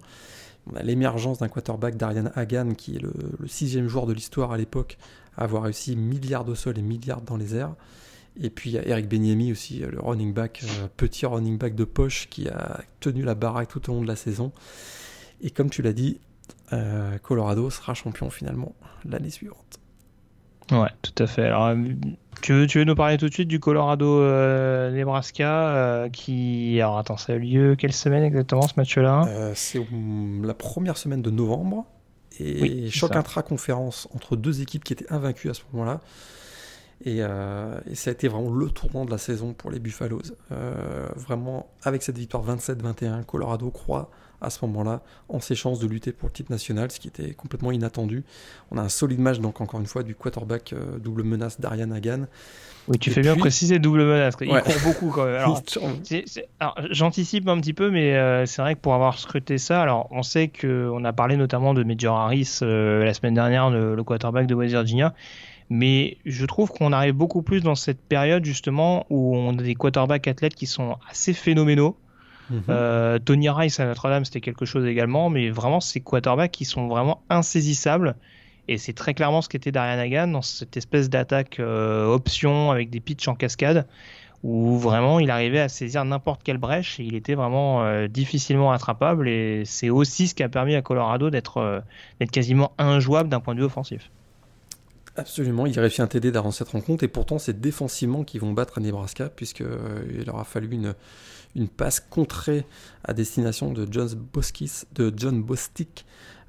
On 0.70 0.76
a 0.76 0.82
l'émergence 0.82 1.38
d'un 1.38 1.48
quarterback 1.48 1.96
d'Ariane 1.96 2.32
Hagan, 2.34 2.74
qui 2.74 2.96
est 2.96 2.98
le, 2.98 3.12
sixième 3.46 3.88
joueur 3.88 4.04
de 4.06 4.12
l'histoire 4.12 4.52
à 4.52 4.58
l'époque 4.58 4.98
à 5.36 5.44
avoir 5.44 5.62
réussi 5.62 5.96
milliards 5.96 6.46
au 6.46 6.54
sol 6.56 6.76
et 6.76 6.82
milliards 6.82 7.22
dans 7.22 7.36
les 7.36 7.54
airs. 7.54 7.74
Et 8.40 8.50
puis 8.50 8.70
il 8.70 8.72
y 8.74 8.78
a 8.78 8.86
Eric 8.86 9.08
Benyemi 9.08 9.52
aussi, 9.52 9.78
le 9.78 10.00
running 10.00 10.34
back, 10.34 10.64
euh, 10.64 10.88
petit 10.96 11.24
running 11.24 11.56
back 11.56 11.76
de 11.76 11.84
poche 11.84 12.28
qui 12.28 12.48
a 12.48 12.80
tenu 13.00 13.22
la 13.22 13.36
baraque 13.36 13.68
tout 13.68 13.90
au 13.90 13.94
long 13.94 14.02
de 14.02 14.08
la 14.08 14.16
saison. 14.16 14.52
Et 15.40 15.50
comme 15.50 15.70
tu 15.70 15.82
l'as 15.82 15.92
dit, 15.92 16.20
euh, 16.72 17.16
Colorado 17.18 17.70
sera 17.70 17.94
champion 17.94 18.28
finalement 18.28 18.74
l'année 19.04 19.30
suivante. 19.30 19.77
Ouais, 20.70 20.90
tout 21.02 21.22
à 21.22 21.26
fait. 21.26 21.46
Alors, 21.46 21.66
euh, 21.66 21.76
tu 22.42 22.52
veux, 22.52 22.66
tu 22.66 22.78
veux 22.78 22.84
nous 22.84 22.94
parler 22.94 23.16
tout 23.16 23.28
de 23.28 23.32
suite 23.32 23.48
du 23.48 23.58
Colorado 23.58 24.20
euh, 24.20 24.90
Nebraska 24.90 25.68
euh, 25.70 26.08
qui. 26.08 26.80
Alors, 26.80 26.98
attends, 26.98 27.16
ça 27.16 27.32
a 27.32 27.36
eu 27.36 27.40
lieu 27.40 27.76
quelle 27.76 27.92
semaine 27.92 28.22
exactement 28.22 28.62
ce 28.62 28.74
match-là? 28.76 29.52
C'est 29.54 29.80
la 30.42 30.54
première 30.54 30.96
semaine 30.96 31.22
de 31.22 31.30
novembre 31.30 31.86
et 32.38 32.88
choc 32.90 33.16
intra-conférence 33.16 34.08
entre 34.14 34.36
deux 34.36 34.60
équipes 34.60 34.84
qui 34.84 34.92
étaient 34.92 35.10
invaincues 35.12 35.50
à 35.50 35.54
ce 35.54 35.62
moment-là. 35.72 36.00
Et, 37.04 37.18
et, 37.18 37.94
ça 37.94 38.10
a 38.10 38.12
été 38.12 38.28
vraiment 38.28 38.50
le 38.50 38.70
tournant 38.70 39.04
de 39.04 39.10
la 39.10 39.18
saison 39.18 39.54
pour 39.54 39.70
les 39.70 39.80
Buffaloes. 39.80 40.36
vraiment, 41.16 41.70
avec 41.82 42.02
cette 42.02 42.18
victoire 42.18 42.44
27-21, 42.44 43.24
Colorado 43.24 43.70
croit 43.70 44.10
à 44.40 44.50
ce 44.50 44.64
moment-là 44.66 45.02
en 45.28 45.40
ses 45.40 45.54
chances 45.54 45.78
de 45.78 45.86
lutter 45.86 46.12
pour 46.12 46.28
le 46.28 46.32
titre 46.32 46.50
national, 46.50 46.90
ce 46.90 47.00
qui 47.00 47.08
était 47.08 47.32
complètement 47.32 47.72
inattendu. 47.72 48.24
On 48.70 48.78
a 48.78 48.82
un 48.82 48.88
solide 48.88 49.20
match, 49.20 49.38
donc 49.40 49.60
encore 49.60 49.80
une 49.80 49.86
fois, 49.86 50.02
du 50.02 50.14
quarterback 50.14 50.72
euh, 50.72 50.98
double 50.98 51.22
menace 51.24 51.60
d'Ariane 51.60 51.92
Hagan. 51.92 52.26
Oui, 52.88 52.98
tu 52.98 53.10
fais 53.10 53.20
bien 53.20 53.36
préciser 53.36 53.78
double 53.78 54.04
menace. 54.04 54.34
Il 54.40 54.48
court 54.48 54.82
beaucoup 54.82 55.10
quand 55.10 55.26
même. 55.26 55.46
j'anticipe 56.90 57.46
un 57.48 57.60
petit 57.60 57.74
peu, 57.74 57.90
mais 57.90 58.14
euh, 58.14 58.46
c'est 58.46 58.62
vrai 58.62 58.74
que 58.74 58.80
pour 58.80 58.94
avoir 58.94 59.18
scruté 59.18 59.58
ça, 59.58 59.82
alors 59.82 60.08
on 60.10 60.22
sait 60.22 60.48
qu'on 60.48 61.04
a 61.04 61.12
parlé 61.12 61.36
notamment 61.36 61.74
de 61.74 61.84
Major 61.84 62.16
Harris 62.16 62.60
euh, 62.62 63.04
la 63.04 63.12
semaine 63.12 63.34
dernière, 63.34 63.68
le, 63.70 63.94
le, 63.94 64.04
quarterback 64.04 64.46
de 64.46 64.54
West 64.54 64.72
Virginia. 64.72 65.14
Mais 65.70 66.16
je 66.24 66.46
trouve 66.46 66.70
qu'on 66.70 66.92
arrive 66.92 67.12
beaucoup 67.12 67.42
plus 67.42 67.60
dans 67.60 67.74
cette 67.74 68.00
période 68.00 68.42
justement 68.42 69.04
où 69.10 69.36
on 69.36 69.50
a 69.58 69.62
des 69.62 69.74
quarterbacks 69.74 70.26
athlètes 70.26 70.54
qui 70.54 70.66
sont 70.66 70.96
assez 71.10 71.34
phénoménaux 71.34 71.94
Mhm. 72.50 72.62
Euh, 72.68 73.18
Tony 73.18 73.48
Rice 73.48 73.80
à 73.80 73.86
Notre-Dame, 73.86 74.24
c'était 74.24 74.40
quelque 74.40 74.64
chose 74.64 74.86
également, 74.86 75.30
mais 75.30 75.50
vraiment, 75.50 75.80
ces 75.80 76.00
quarterbacks 76.00 76.50
qui 76.50 76.64
sont 76.64 76.88
vraiment 76.88 77.22
insaisissables. 77.30 78.16
Et 78.68 78.76
c'est 78.76 78.92
très 78.92 79.14
clairement 79.14 79.40
ce 79.40 79.48
qu'était 79.48 79.72
Darian 79.72 79.98
Hagan 79.98 80.28
dans 80.28 80.42
cette 80.42 80.76
espèce 80.76 81.08
d'attaque 81.08 81.58
euh, 81.58 82.06
option 82.06 82.70
avec 82.70 82.90
des 82.90 83.00
pitchs 83.00 83.26
en 83.28 83.34
cascade, 83.34 83.86
où 84.42 84.76
vraiment 84.76 85.20
il 85.20 85.30
arrivait 85.30 85.60
à 85.60 85.68
saisir 85.68 86.04
n'importe 86.04 86.42
quelle 86.42 86.58
brèche 86.58 87.00
et 87.00 87.04
il 87.04 87.14
était 87.14 87.34
vraiment 87.34 87.82
euh, 87.84 88.08
difficilement 88.08 88.72
attrapable. 88.72 89.28
Et 89.28 89.62
c'est 89.64 89.88
aussi 89.88 90.28
ce 90.28 90.34
qui 90.34 90.42
a 90.42 90.50
permis 90.50 90.74
à 90.74 90.82
Colorado 90.82 91.30
d'être 91.30 91.82
quasiment 92.30 92.72
injouable 92.76 93.30
d'un 93.30 93.40
point 93.40 93.54
de 93.54 93.60
vue 93.60 93.66
offensif. 93.66 94.10
Absolument, 95.16 95.66
il 95.66 95.78
réussit 95.80 95.98
un 95.98 96.06
TD 96.06 96.30
dans 96.30 96.50
cette 96.52 96.68
rencontre 96.68 97.02
et 97.02 97.08
pourtant 97.08 97.38
c'est 97.38 97.58
défensivement 97.60 98.22
qu'ils 98.22 98.40
vont 98.40 98.52
battre 98.52 98.78
Nebraska 98.78 99.28
puisqu'il 99.28 100.30
aura 100.30 100.44
fallu 100.44 100.68
une, 100.70 100.94
une 101.54 101.68
passe 101.68 102.00
contrée 102.00 102.66
à 103.04 103.12
destination 103.12 103.72
de 103.72 103.86
John, 103.90 104.08
Boskis, 104.32 104.84
de 104.94 105.12
John 105.16 105.42
Bostic 105.42 106.04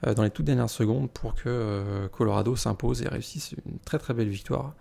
euh, 0.06 0.14
dans 0.14 0.24
les 0.24 0.30
toutes 0.30 0.46
dernières 0.46 0.70
secondes 0.70 1.10
pour 1.10 1.36
que 1.36 1.44
euh, 1.48 2.08
Colorado 2.10 2.56
s'impose 2.56 3.02
et 3.02 3.08
réussisse 3.08 3.54
une 3.66 3.80
très 3.80 4.00
très 4.00 4.14
belle 4.14 4.30
victoire 4.30 4.74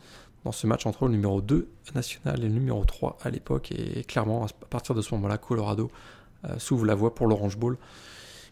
dans 0.44 0.52
ce 0.52 0.66
match 0.66 0.86
entre 0.86 1.06
le 1.06 1.12
numéro 1.12 1.40
2 1.40 1.68
national 1.94 2.38
et 2.40 2.48
le 2.48 2.54
numéro 2.54 2.84
3 2.84 3.18
à 3.22 3.30
l'époque. 3.30 3.72
Et 3.72 4.04
clairement, 4.04 4.44
à 4.44 4.66
partir 4.70 4.94
de 4.94 5.02
ce 5.02 5.14
moment-là, 5.14 5.38
Colorado 5.38 5.90
euh, 6.44 6.58
s'ouvre 6.58 6.86
la 6.86 6.94
voie 6.94 7.14
pour 7.14 7.26
l'Orange 7.26 7.56
Bowl, 7.56 7.76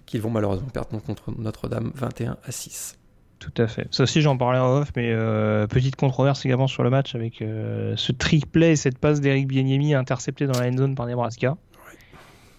qu'ils 0.07 0.21
vont 0.21 0.31
malheureusement 0.31 0.69
perdre 0.69 1.01
contre 1.01 1.33
Notre-Dame 1.39 1.93
21 1.95 2.37
à 2.43 2.53
6. 2.53 2.97
Tout 3.39 3.53
à 3.59 3.67
fait. 3.67 3.87
Ça 3.91 4.05
aussi, 4.05 4.23
j'en 4.23 4.37
parlais 4.37 4.59
en 4.59 4.79
off, 4.79 4.93
mais 4.97 5.11
euh, 5.13 5.67
petite 5.67 5.97
controverse 5.97 6.45
également 6.47 6.67
sur 6.67 6.83
le 6.83 6.91
match 6.91 7.15
avec 7.15 7.43
euh, 7.43 7.95
ce 7.97 8.13
trick 8.13 8.51
play 8.51 8.73
et 8.73 8.77
cette 8.77 8.99
passe 8.99 9.21
d'Eric 9.21 9.47
Bieniemi 9.47 9.95
interceptée 9.95 10.47
dans 10.47 10.59
la 10.59 10.69
end 10.69 10.77
zone 10.77 10.95
par 10.95 11.07
Nebraska. 11.07 11.57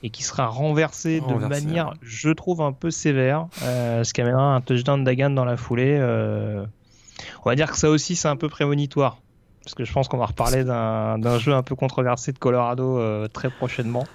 Et 0.04 0.12
qui 0.12 0.22
sera 0.22 0.46
renversé, 0.46 1.22
de 1.22 1.34
manière, 1.48 1.96
je 2.04 2.30
trouve, 2.30 2.62
un 2.62 2.72
peu 2.72 2.92
sévère. 2.92 3.48
Euh, 3.64 4.04
ce 4.04 4.14
qui 4.14 4.22
amènera 4.22 4.54
un 4.56 4.62
touchdown 4.62 5.04
d'Agan 5.04 5.32
dans 5.32 5.44
la 5.44 5.58
foulée. 5.58 5.98
on 6.00 7.50
va 7.50 7.56
dire 7.56 7.72
que 7.72 7.78
ça 7.78 7.90
aussi, 7.90 8.16
c'est 8.16 8.28
un 8.28 8.36
peu 8.36 8.48
prémonitoire. 8.48 9.18
Parce 9.64 9.74
que 9.74 9.84
je 9.84 9.92
pense 9.92 10.08
qu'on 10.08 10.20
va 10.20 10.28
reparler 10.28 10.64
d'un 10.64 11.40
jeu 11.40 11.54
un 11.54 11.64
peu 11.64 11.76
controversé 11.76 12.32
de 12.32 12.38
Colorado 12.38 13.28
très 13.30 13.50
prochainement. 13.50 14.06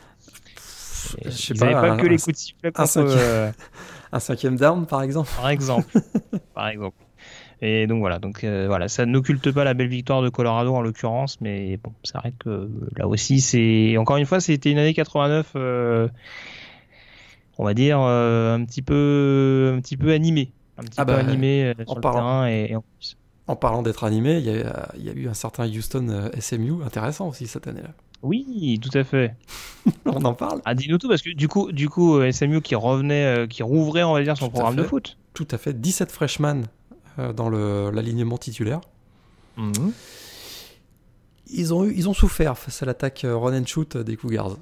Je 1.25 1.31
sais 1.31 1.55
pas, 1.55 1.73
pas 1.73 1.97
que 1.97 2.07
les 2.07 2.17
coups 2.19 2.37
de 2.37 2.41
sifflet 2.41 2.71
contre, 2.71 3.53
un 4.13 4.21
cinquième 4.21 4.57
down, 4.57 4.87
par 4.87 5.03
exemple. 5.03 5.31
Par 5.37 5.49
exemple. 5.49 6.01
par 6.55 6.69
exemple. 6.69 6.97
Et 7.65 7.87
donc 7.87 8.01
voilà, 8.01 8.19
donc 8.19 8.43
euh, 8.43 8.67
voilà, 8.67 8.89
ça 8.89 9.07
n'occulte 9.07 9.53
pas 9.53 9.63
la 9.63 9.73
belle 9.73 9.89
victoire 9.89 10.21
de 10.21 10.29
Colorado 10.29 10.75
en 10.75 10.83
l'occurrence, 10.83 11.41
mais 11.41 11.77
bon, 11.77 11.93
c'est 12.03 12.19
vrai 12.19 12.35
que 12.37 12.69
là 12.97 13.07
aussi, 13.07 13.41
c'est 13.41 13.97
encore 13.99 14.17
une 14.17 14.27
fois, 14.27 14.41
c'était 14.41 14.73
une 14.73 14.79
année 14.79 14.95
89, 14.95 15.53
euh, 15.55 16.09
on 17.59 17.65
va 17.65 17.73
dire 17.73 18.01
euh, 18.01 18.57
un 18.57 18.65
petit 18.65 18.83
peu, 18.83 19.75
un 19.77 19.81
petit 19.81 19.97
peu 19.97 20.11
animé, 20.11 20.51
un 20.77 20.83
petit 20.83 21.01
ah 21.01 21.05
peu 21.05 21.13
bah, 21.13 21.21
animé 21.21 21.73
sur 21.87 21.95
le 21.95 22.01
terrain 22.01 22.49
et, 22.49 22.75
en 22.75 22.83
En 23.47 23.55
parlant 23.55 23.83
d'être 23.83 24.03
animé, 24.03 24.39
il 24.39 24.45
y, 24.45 24.51
a, 24.51 24.89
il 24.97 25.05
y, 25.05 25.11
a, 25.11 25.13
eu 25.13 25.29
un 25.29 25.35
certain 25.35 25.69
Houston 25.69 26.33
SMU 26.41 26.83
intéressant 26.85 27.29
aussi 27.29 27.47
cette 27.47 27.69
année-là. 27.69 27.91
Oui, 28.23 28.79
tout 28.81 28.97
à 28.97 29.03
fait. 29.05 29.35
On 30.07 30.25
en 30.25 30.35
parle 30.35 30.63
Ah, 30.65 30.75
dis-nous 30.75 30.99
tout, 30.99 31.09
parce 31.09 31.23
que 31.23 31.31
du 31.31 31.49
coup, 31.49 31.73
du 31.73 31.89
coup 31.89 32.17
euh, 32.17 32.31
SMU 32.31 32.63
qui 32.63 32.75
revenait, 32.75 33.25
euh, 33.25 33.47
qui 33.47 33.63
rouvrait, 33.63 34.05
on 34.05 34.13
va 34.13 34.23
dire, 34.23 34.37
son 34.37 34.47
Tout 34.47 34.53
programme 34.53 34.77
de 34.77 34.85
foot. 34.85 35.19
Tout 35.35 35.49
à 35.51 35.59
fait. 35.59 35.79
17 35.79 36.11
freshmen 36.13 36.67
euh, 37.19 37.33
dans 37.33 37.51
l'alignement 37.51 38.39
titulaire. 38.39 38.81
Mhm. 39.57 39.93
Ils 41.55 41.75
ont, 41.75 41.85
eu, 41.85 41.93
ils 41.95 42.09
ont 42.09 42.15
souffert 42.15 42.57
face 42.57 42.83
à 42.83 42.87
l'attaque 42.87 43.27
run 43.29 43.61
and 43.61 43.67
shoot 43.67 43.97
des 43.97 44.17
Cougars. 44.17 44.57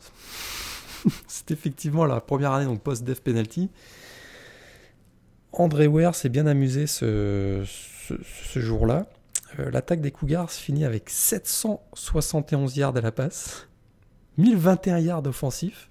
C'est 1.29 1.51
effectivement 1.51 2.05
la 2.05 2.21
première 2.21 2.53
année 2.53 2.65
donc 2.65 2.81
post-death 2.81 3.21
penalty. 3.23 3.71
André 5.53 5.87
Ware 5.87 6.15
s'est 6.15 6.29
bien 6.29 6.47
amusé 6.47 6.87
ce, 6.87 7.63
ce, 7.67 8.15
ce 8.23 8.61
jour-là. 8.61 9.07
Euh, 9.59 9.71
L'attaque 9.71 10.01
des 10.01 10.11
Cougars 10.11 10.51
finit 10.51 10.85
avec 10.85 11.11
771 11.11 12.77
yards 12.77 12.97
à 12.97 13.01
la 13.01 13.13
passe, 13.13 13.69
1021 14.39 14.99
yards 14.99 15.27
offensifs. 15.27 15.91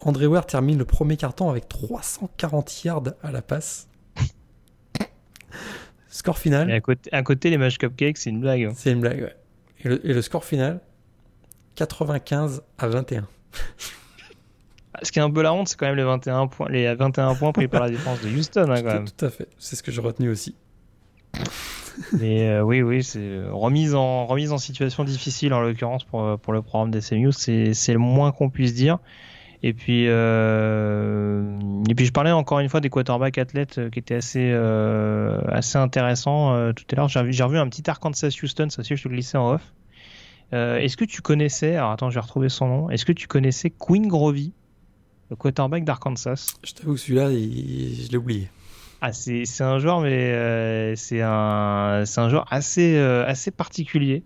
André 0.00 0.26
Ware 0.26 0.46
termine 0.46 0.78
le 0.78 0.86
premier 0.86 1.16
carton 1.18 1.50
avec 1.50 1.68
340 1.68 2.84
yards 2.84 3.02
à 3.22 3.30
la 3.32 3.42
passe. 3.42 3.86
Score 6.08 6.38
final. 6.38 6.70
Et 6.70 6.74
à 6.74 6.80
côté, 6.80 7.12
à 7.12 7.22
côté, 7.22 7.50
les 7.50 7.58
matchs 7.58 7.78
cupcakes, 7.78 8.16
c'est 8.18 8.30
une 8.30 8.40
blague. 8.40 8.64
hein. 8.64 8.72
C'est 8.74 8.92
une 8.92 9.00
blague, 9.00 9.20
ouais. 9.22 9.36
Et 9.84 9.88
le, 9.88 10.06
et 10.06 10.12
le 10.14 10.22
score 10.22 10.44
final 10.44 10.80
95 11.76 12.62
à 12.78 12.88
21. 12.88 13.26
Ah, 14.92 15.00
Ce 15.02 15.12
qui 15.12 15.18
est 15.18 15.22
un 15.22 15.30
peu 15.30 15.42
la 15.42 15.52
honte, 15.52 15.68
c'est 15.68 15.76
quand 15.76 15.86
même 15.86 15.96
les 15.96 16.02
21 16.04 16.46
points, 16.48 16.68
les 16.68 16.92
21 16.94 17.34
points 17.36 17.52
pris 17.52 17.68
par 17.68 17.82
la 17.82 17.90
défense 17.90 18.20
de 18.22 18.28
Houston, 18.28 18.68
hein, 18.70 18.82
quand 18.82 18.94
même. 18.94 19.08
Tout 19.10 19.24
à 19.24 19.30
fait. 19.30 19.48
C'est 19.58 19.76
ce 19.76 19.82
que 19.82 19.92
j'ai 19.92 20.00
retenu 20.00 20.30
aussi. 20.30 20.56
Mais 22.18 22.48
euh, 22.48 22.62
oui, 22.62 22.82
oui, 22.82 23.04
c'est 23.04 23.18
euh, 23.20 23.50
remise 23.52 23.94
en 23.94 24.58
situation 24.58 25.04
difficile 25.04 25.52
en 25.52 25.60
l'occurrence 25.60 26.04
pour 26.04 26.22
euh, 26.22 26.36
le 26.48 26.62
programme 26.62 26.90
des 26.90 27.00
SMU, 27.00 27.30
c'est 27.32 27.72
le 27.92 27.98
moins 27.98 28.32
qu'on 28.32 28.50
puisse 28.50 28.74
dire. 28.74 28.98
Et 29.62 29.74
puis 29.74 30.06
je 30.06 32.10
parlais 32.12 32.30
encore 32.32 32.60
une 32.60 32.70
fois 32.70 32.80
des 32.80 32.88
quarterbacks 32.88 33.36
athlètes 33.36 33.90
qui 33.90 33.98
étaient 33.98 34.14
assez 34.14 34.50
assez 34.52 35.76
intéressants 35.76 36.72
tout 36.72 36.84
à 36.92 36.96
l'heure. 36.96 37.08
J'ai 37.08 37.42
revu, 37.42 37.58
un 37.58 37.68
petit 37.68 37.88
Arkansas 37.90 38.38
Houston, 38.42 38.70
ça 38.70 38.80
aussi 38.80 38.96
je 38.96 39.02
te 39.02 39.08
glissais 39.08 39.36
en 39.36 39.52
off. 39.54 39.74
Est-ce 40.52 40.96
que 40.96 41.04
tu 41.04 41.20
connaissais, 41.20 41.76
alors 41.76 41.90
attends, 41.90 42.08
je 42.10 42.14
vais 42.14 42.20
retrouver 42.22 42.48
son 42.48 42.68
nom. 42.68 42.90
Est-ce 42.90 43.04
que 43.04 43.12
tu 43.12 43.26
connaissais 43.28 43.68
Quinn 43.70 44.08
Grovey, 44.08 44.50
le 45.28 45.36
quarterback 45.36 45.84
d'Arkansas? 45.84 46.54
Je 46.64 46.72
t'avoue 46.72 46.94
que 46.94 47.00
celui-là, 47.00 47.30
il- 47.30 48.06
je 48.06 48.10
l'ai 48.10 48.16
oublié. 48.16 48.48
Ah, 49.00 49.12
c'est 49.12 49.44
un 49.60 49.78
joueur, 49.78 50.00
mais 50.00 50.32
euh, 50.32 50.94
c'est 50.94 51.22
un, 51.22 52.04
joueur 52.04 52.44
assez, 52.50 52.96
euh, 52.96 53.26
assez 53.26 53.50
particulier 53.50 54.22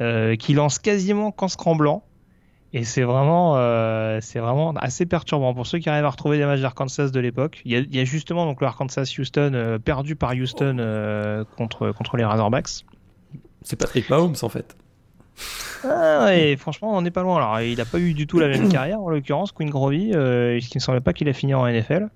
euh, 0.00 0.36
qui 0.36 0.52
lance 0.52 0.78
quasiment 0.78 1.30
qu'en 1.30 1.48
scramblant. 1.48 2.04
Et 2.74 2.84
c'est 2.84 3.02
vraiment, 3.02 3.54
euh, 3.56 4.18
c'est 4.22 4.38
vraiment 4.38 4.72
assez 4.72 5.04
perturbant 5.04 5.52
pour 5.52 5.66
ceux 5.66 5.78
qui 5.78 5.90
arrivent 5.90 6.06
à 6.06 6.10
retrouver 6.10 6.38
des 6.38 6.46
matchs 6.46 6.60
d'Arkansas 6.60 7.10
de 7.10 7.20
l'époque. 7.20 7.60
Il 7.66 7.72
y 7.72 7.76
a, 7.76 7.80
il 7.80 7.94
y 7.94 8.00
a 8.00 8.04
justement 8.04 8.46
donc 8.46 8.62
le 8.62 8.66
Arkansas-Houston 8.66 9.52
euh, 9.54 9.78
perdu 9.78 10.16
par 10.16 10.32
Houston 10.32 10.78
euh, 10.78 11.44
contre, 11.56 11.92
contre 11.92 12.16
les 12.16 12.24
Razorbacks. 12.24 12.86
C'est 13.62 13.76
Patrick 13.76 14.08
Mahomes, 14.08 14.36
en 14.40 14.48
fait. 14.48 14.74
Ah, 15.84 16.34
et 16.34 16.56
franchement, 16.56 16.96
on 16.96 17.02
n'est 17.02 17.10
pas 17.10 17.22
loin. 17.22 17.36
Alors, 17.36 17.60
il 17.60 17.76
n'a 17.76 17.84
pas 17.84 17.98
eu 17.98 18.14
du 18.14 18.26
tout 18.26 18.38
la 18.38 18.48
même 18.48 18.68
carrière 18.70 19.02
en 19.02 19.10
l'occurrence, 19.10 19.52
Quinn 19.52 19.68
Grovey, 19.68 20.14
euh, 20.14 20.58
ce 20.58 20.68
qui 20.68 20.78
ne 20.78 20.82
semblait 20.82 21.00
pas 21.00 21.12
qu'il 21.12 21.28
a 21.28 21.34
fini 21.34 21.52
en 21.52 21.66
NFL. 21.66 22.08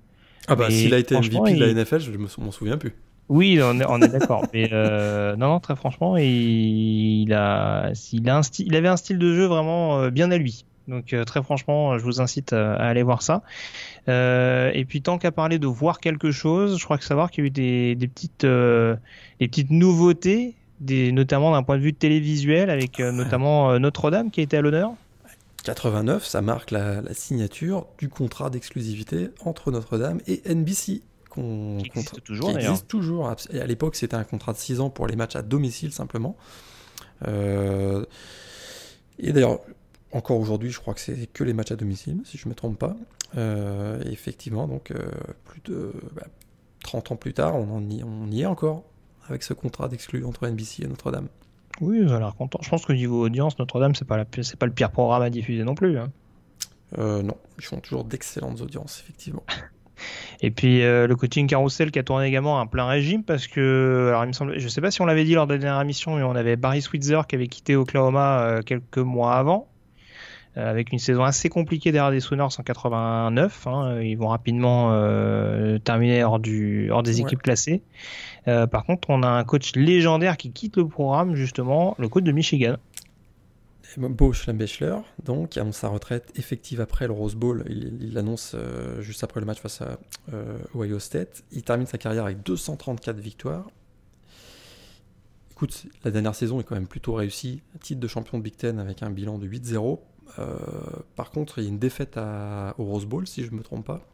Ah 0.49 0.57
bah, 0.57 0.71
s'il 0.71 0.95
a 0.95 0.99
été 0.99 1.17
MVP 1.17 1.55
de 1.55 1.61
la 1.61 1.67
il- 1.69 1.77
NFL, 1.77 2.01
je 2.01 2.41
m'en 2.41 2.51
souviens 2.53 2.79
plus. 2.79 2.95
Oui, 3.29 3.59
on 3.63 3.81
est, 3.81 3.85
on 3.89 4.01
est 4.01 4.09
d'accord. 4.09 4.45
Mais 4.55 4.69
euh, 4.73 5.35
non, 5.37 5.49
non, 5.49 5.61
très 5.61 5.75
franchement, 5.75 6.17
il, 6.17 7.33
a, 7.33 7.91
il, 8.13 8.29
a 8.31 8.37
un 8.37 8.43
style, 8.43 8.67
il 8.69 8.77
avait 8.77 8.89
un 8.89 8.97
style 8.97 9.19
de 9.19 9.35
jeu 9.35 9.47
vraiment 9.47 9.99
euh, 10.01 10.11
bien 10.11 10.31
à 10.31 10.37
lui. 10.37 10.65
Donc 10.87 11.13
euh, 11.13 11.25
très 11.25 11.43
franchement, 11.43 11.99
je 11.99 12.05
vous 12.05 12.21
incite 12.21 12.53
à, 12.53 12.75
à 12.75 12.87
aller 12.87 13.03
voir 13.03 13.23
ça. 13.23 13.43
Euh, 14.09 14.71
et 14.75 14.85
puis 14.85 15.03
tant 15.03 15.19
qu'à 15.19 15.33
parler 15.33 15.59
de 15.59 15.67
voir 15.67 15.99
quelque 15.99 16.31
chose, 16.31 16.79
je 16.79 16.85
crois 16.85 16.99
que 16.99 17.05
savoir 17.05 17.33
qu'il 17.33 17.43
y 17.43 17.47
a 17.47 17.49
eu 17.49 17.51
des, 17.51 17.95
des 17.97 18.07
petites, 18.07 18.45
euh, 18.45 18.95
des 19.41 19.49
petites 19.49 19.71
nouveautés, 19.73 20.55
des, 20.79 21.11
notamment 21.11 21.51
d'un 21.51 21.65
point 21.65 21.77
de 21.79 21.83
vue 21.83 21.95
télévisuel, 21.95 22.71
avec 22.71 23.01
notamment 23.01 23.77
Notre-Dame 23.81 24.31
qui 24.31 24.39
a 24.41 24.43
été 24.45 24.57
à 24.57 24.61
l'honneur. 24.61 24.93
89, 25.67 26.25
ça 26.25 26.43
marque 26.43 26.71
la, 26.71 27.01
la 27.03 27.13
signature 27.15 27.87
du 27.99 28.09
contrat 28.09 28.51
d'exclusivité 28.51 29.31
entre 29.45 29.71
Notre-Dame 29.73 30.21
et 30.27 30.43
NBC. 30.55 31.03
qu'on- 31.31 31.79
Qui 31.79 31.87
existe 31.89 32.11
contra- 32.11 32.21
toujours, 32.23 32.49
qui 32.49 32.55
d'ailleurs. 32.55 32.71
existe 32.73 32.89
toujours. 32.89 33.35
et 33.51 33.61
À 33.61 33.67
l'époque, 33.67 33.97
c'était 33.97 34.15
un 34.17 34.25
contrat 34.25 34.53
de 34.53 34.59
6 34.59 34.81
ans 34.81 34.91
pour 34.91 35.07
les 35.07 35.17
matchs 35.17 35.37
à 35.37 35.43
domicile 35.43 35.93
simplement. 35.93 36.37
Euh, 37.27 38.05
et 39.19 39.33
d'ailleurs, 39.33 39.61
encore 40.13 40.39
aujourd'hui, 40.39 40.71
je 40.71 40.79
crois 40.81 40.95
que 40.95 41.01
c'est 41.01 41.27
que 41.33 41.45
les 41.45 41.53
matchs 41.53 41.73
à 41.73 41.77
domicile, 41.77 42.21
si 42.25 42.39
je 42.39 42.47
ne 42.47 42.51
me 42.51 42.55
trompe 42.55 42.79
pas. 42.79 42.97
Euh, 43.37 44.01
et 44.05 44.13
effectivement, 44.13 44.69
donc 44.69 44.91
euh, 44.93 45.11
plus 45.45 45.61
de 45.65 45.93
bah, 46.15 46.27
30 46.85 47.11
ans 47.13 47.17
plus 47.17 47.35
tard, 47.35 47.57
on, 47.57 47.77
en 47.77 47.91
y, 47.91 48.03
on 48.05 48.31
y 48.31 48.43
est 48.43 48.47
encore 48.47 48.85
avec 49.29 49.43
ce 49.43 49.53
contrat 49.53 49.89
d'exclus 49.89 50.25
entre 50.25 50.47
NBC 50.47 50.85
et 50.85 50.87
Notre-Dame. 50.87 51.29
Oui, 51.81 51.99
ils 52.03 52.13
ont 52.13 52.19
l'air 52.19 52.35
contents. 52.37 52.59
Je 52.63 52.69
pense 52.71 52.85
qu'au 52.87 52.95
niveau 52.95 53.25
audience, 53.25 53.59
Notre-Dame, 53.59 53.95
c'est 53.95 54.07
pas 54.07 54.17
la, 54.17 54.25
pas 54.25 54.67
le 54.67 54.73
pire 54.73 54.91
programme 54.91 55.23
à 55.23 55.31
diffuser 55.31 55.63
non 55.65 55.75
plus. 55.75 55.99
hein. 55.99 56.11
Euh, 56.99 57.23
non, 57.23 57.37
ils 57.59 57.65
font 57.65 57.81
toujours 57.81 58.05
d'excellentes 58.05 58.61
audiences, 58.61 59.01
effectivement. 59.03 59.43
Et 60.43 60.51
puis 60.51 60.83
euh, 60.83 61.07
le 61.07 61.17
coaching 61.17 61.47
carousel 61.47 61.91
qui 61.91 61.99
a 61.99 62.03
tourné 62.03 62.27
également 62.27 62.61
à 62.61 62.67
plein 62.67 62.87
régime 62.87 63.25
parce 63.25 63.47
que, 63.47 64.07
alors 64.11 64.25
il 64.25 64.29
me 64.29 64.33
semble, 64.33 64.59
je 64.59 64.69
sais 64.69 64.83
pas 64.83 64.91
si 64.91 65.01
on 65.01 65.07
l'avait 65.07 65.25
dit 65.25 65.33
lors 65.35 65.47
de 65.47 65.55
la 65.55 65.59
dernière 65.59 65.81
émission, 65.81 66.17
mais 66.17 66.23
on 66.23 66.37
avait 66.37 66.57
Barry 66.57 66.83
Switzer 66.83 67.23
qui 67.27 67.35
avait 67.35 67.47
quitté 67.47 67.77
Oklahoma 67.77 68.41
euh, 68.43 68.61
quelques 68.63 68.99
mois 68.99 69.33
avant, 69.37 69.69
euh, 70.59 70.71
avec 70.71 70.93
une 70.93 70.99
saison 70.99 71.25
assez 71.25 71.49
compliquée 71.49 71.93
derrière 71.93 72.11
des 72.13 72.21
Sooners 72.21 72.43
en 72.59 72.63
89. 72.63 73.67
hein. 73.67 74.01
ils 74.03 74.17
vont 74.17 74.29
rapidement 74.29 74.91
terminer 75.83 76.23
hors, 76.25 76.39
du, 76.41 76.91
hors 76.91 77.03
des 77.03 77.17
Ouais. 77.17 77.23
équipes 77.23 77.43
classées. 77.43 77.81
Euh, 78.49 78.67
par 78.67 78.85
contre, 78.85 79.11
on 79.11 79.23
a 79.23 79.29
un 79.29 79.45
coach 79.45 79.75
légendaire 79.75 80.37
qui 80.37 80.53
quitte 80.53 80.77
le 80.77 80.87
programme, 80.87 81.35
justement, 81.35 81.95
le 81.99 82.09
coach 82.09 82.25
de 82.25 82.33
Michigan. 82.33 82.77
Bo 83.97 84.33
Schlembechler, 84.33 84.97
donc, 85.25 85.57
annonce 85.57 85.79
sa 85.79 85.89
retraite 85.89 86.33
effective 86.37 86.81
après 86.81 87.07
le 87.07 87.13
Rose 87.13 87.35
Bowl. 87.35 87.65
Il 87.69 88.13
l'annonce 88.13 88.53
euh, 88.55 89.01
juste 89.01 89.25
après 89.25 89.41
le 89.41 89.47
match 89.47 89.59
face 89.59 89.81
à 89.81 89.99
euh, 90.33 90.59
Ohio 90.75 90.99
State. 90.99 91.45
Il 91.53 91.63
termine 91.63 91.87
sa 91.87 91.97
carrière 91.97 92.25
avec 92.25 92.43
234 92.43 93.19
victoires. 93.19 93.71
Écoute, 95.53 95.87
la 96.05 96.11
dernière 96.11 96.35
saison 96.35 96.61
est 96.61 96.65
quand 96.65 96.75
même 96.75 96.89
plutôt 96.89 97.15
réussie. 97.15 97.63
Titre 97.81 98.01
de 98.01 98.09
champion 98.09 98.37
de 98.37 98.43
Big 98.43 98.57
Ten 98.57 98.79
avec 98.79 99.03
un 99.03 99.09
bilan 99.09 99.39
de 99.39 99.47
8-0. 99.47 99.99
Euh, 100.39 100.57
par 101.15 101.31
contre, 101.31 101.59
il 101.59 101.65
y 101.65 101.67
a 101.67 101.71
une 101.71 101.79
défaite 101.79 102.19
au 102.19 102.85
Rose 102.85 103.07
Bowl, 103.07 103.27
si 103.27 103.45
je 103.45 103.51
ne 103.51 103.57
me 103.57 103.63
trompe 103.63 103.87
pas. 103.87 104.07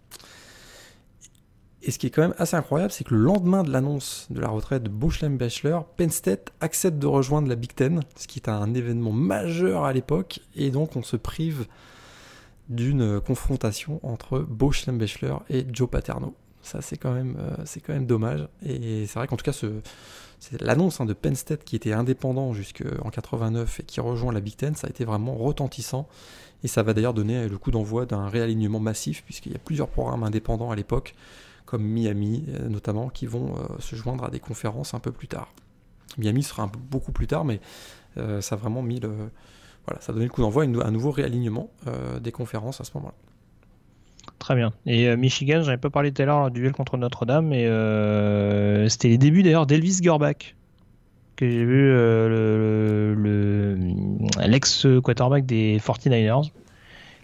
Et 1.85 1.91
ce 1.91 1.99
qui 1.99 2.07
est 2.07 2.11
quand 2.11 2.23
même 2.23 2.35
assez 2.39 2.57
incroyable, 2.57 2.93
c'est 2.93 3.03
que 3.03 3.15
le 3.15 3.21
lendemain 3.21 3.65
de 3.65 3.71
l'annonce 3.73 4.29
de 4.31 4.41
la 4.41 4.49
retraite 4.49 4.85
de 4.85 4.89
Bochlem 4.89 5.37
Bachelor, 5.37 5.85
Penn 5.97 6.11
State 6.11 6.53
accepte 6.61 6.99
de 6.99 7.07
rejoindre 7.09 7.49
la 7.49 7.57
Big 7.57 7.75
Ten, 7.75 8.03
ce 8.15 8.29
qui 8.29 8.39
est 8.39 8.49
un 8.49 8.73
événement 8.73 9.11
majeur 9.11 9.85
à 9.85 9.93
l'époque, 9.93 10.41
et 10.55 10.71
donc 10.71 10.95
on 10.95 11.03
se 11.03 11.17
prive 11.17 11.67
d'une 12.69 13.21
confrontation 13.21 13.99
entre 14.05 14.39
Bochlem 14.39 14.97
Bachelor 14.97 15.43
et 15.51 15.67
Joe 15.73 15.91
Paterno. 15.91 16.35
Ça, 16.63 16.81
c'est 16.81 16.97
quand 16.97 17.13
même, 17.13 17.37
euh, 17.41 17.57
c'est 17.65 17.81
quand 17.81 17.93
même 17.93 18.07
dommage. 18.07 18.47
Et 18.65 19.07
c'est 19.07 19.19
vrai 19.19 19.27
qu'en 19.27 19.37
tout 19.37 19.45
cas, 19.45 19.67
l'annonce 20.61 21.01
hein, 21.01 21.07
de 21.07 21.13
Penn 21.13 21.35
State 21.35 21.65
qui 21.65 21.75
était 21.75 21.93
indépendant 21.93 22.53
jusqu'en 22.55 23.11
89 23.11 23.81
et 23.81 23.83
qui 23.83 24.01
rejoint 24.01 24.33
la 24.33 24.41
Big 24.41 24.57
Ten, 24.57 24.77
ça 24.77 24.87
a 24.87 24.91
été 24.91 25.05
vraiment 25.05 25.35
retentissant. 25.35 26.09
Et 26.63 26.69
ça 26.69 26.85
va 26.85 26.95
d'ailleurs 26.95 27.15
donner 27.15 27.49
le 27.49 27.59
coup 27.59 27.73
d'envoi 27.73 28.07
d'un 28.07 28.29
réalignement 28.29 28.79
massif, 28.79 29.25
puisqu'il 29.25 29.51
y 29.51 29.57
a 29.57 29.59
plusieurs 29.59 29.89
programmes 29.89 30.23
indépendants 30.23 30.71
à 30.71 30.77
l'époque, 30.77 31.17
comme 31.73 31.83
Miami 31.85 32.45
euh, 32.51 32.69
notamment, 32.69 33.09
qui 33.09 33.25
vont 33.27 33.55
euh, 33.57 33.79
se 33.81 33.97
joindre 33.97 34.25
à 34.25 34.31
des 34.31 34.41
conférences 34.41 34.93
un 34.93 34.99
peu 35.01 35.11
plus 35.11 35.27
tard. 35.27 35.49
Miami 36.19 36.43
sera 36.43 36.65
un 36.65 36.71
beaucoup 36.91 37.13
plus 37.13 37.27
tard, 37.27 37.45
mais 37.47 37.61
euh, 38.19 38.43
ça 38.43 38.57
a 38.57 38.59
vraiment 38.59 38.83
mis 38.83 39.01
le. 39.01 39.11
Voilà, 39.87 40.01
ça 40.03 40.13
a 40.13 40.15
donné 40.15 40.27
le 40.27 40.31
coup 40.31 40.43
d'envoi 40.43 40.65
un 40.65 40.91
nouveau 40.91 41.11
réalignement 41.11 41.71
des 42.21 42.31
conférences 42.31 42.81
à 42.81 42.85
ce 42.85 42.91
moment-là. 42.95 43.15
Très 44.39 44.55
bien. 44.55 44.73
Et 44.87 45.17
Michigan, 45.17 45.63
j'en 45.65 45.73
ai 45.73 45.77
pas 45.79 45.91
parlé 45.91 46.13
tout 46.13 46.23
à 46.23 46.27
l'heure 46.27 46.51
du 46.51 46.61
duel 46.61 46.73
contre 46.73 46.97
Notre-Dame, 46.99 47.51
euh, 47.55 48.89
c'était 48.89 49.09
les 49.09 49.19
débuts 49.19 49.43
d'ailleurs 49.43 49.67
d'Elvis 49.67 49.99
Gorbach, 50.03 50.55
que 51.37 51.49
j'ai 51.49 51.65
vu 51.65 51.91
euh, 51.91 52.29
le- 52.29 53.15
le- 53.15 53.75
le- 53.75 54.49
l'ex-quarterback 54.49 55.47
des 55.47 55.79
49ers, 55.81 56.53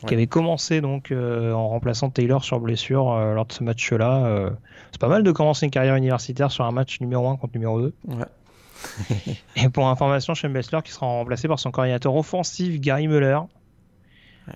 Ouais. 0.03 0.09
qui 0.09 0.15
avait 0.15 0.27
commencé 0.27 0.81
donc 0.81 1.11
euh, 1.11 1.53
en 1.53 1.69
remplaçant 1.69 2.11
Taylor 2.11 2.45
sur 2.45 2.61
blessure 2.61 3.13
euh, 3.13 3.35
lors 3.35 3.47
de 3.47 3.53
ce 3.53 3.65
match-là. 3.65 4.25
Euh, 4.27 4.51
c'est 4.93 5.01
pas 5.01 5.09
mal 5.09 5.23
de 5.23 5.33
commencer 5.33 5.67
une 5.67 5.73
carrière 5.73 5.97
universitaire 5.97 6.51
sur 6.51 6.65
un 6.65 6.71
match 6.71 7.01
numéro 7.01 7.29
1 7.29 7.37
contre 7.37 7.55
numéro 7.55 7.81
2. 7.81 7.95
Ouais. 8.07 9.35
Et 9.57 9.69
pour 9.69 9.89
information, 9.89 10.35
Shane 10.35 10.53
Bessler 10.53 10.81
qui 10.85 10.93
sera 10.93 11.07
remplacé 11.07 11.49
par 11.49 11.59
son 11.59 11.71
coordinateur 11.73 12.15
offensif 12.15 12.81
Gary 12.81 13.09
Muller. 13.09 13.41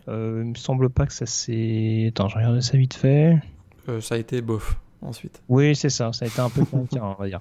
Euh, 0.08 0.42
il 0.44 0.50
me 0.50 0.54
semble 0.54 0.90
pas 0.90 1.06
que 1.06 1.12
ça 1.12 1.26
s'est. 1.26 2.06
Attends, 2.08 2.28
je 2.28 2.36
regarde 2.36 2.60
ça 2.60 2.78
vite 2.78 2.94
fait. 2.94 3.38
Ça 4.00 4.14
a 4.14 4.18
été 4.18 4.40
bof 4.42 4.78
ensuite. 5.02 5.42
Oui, 5.48 5.74
c'est 5.76 5.90
ça. 5.90 6.12
Ça 6.12 6.24
a 6.24 6.28
été 6.28 6.40
un 6.40 6.50
peu 6.50 6.64
compliqué, 6.70 7.00
on 7.00 7.14
va 7.14 7.26
dire. 7.26 7.40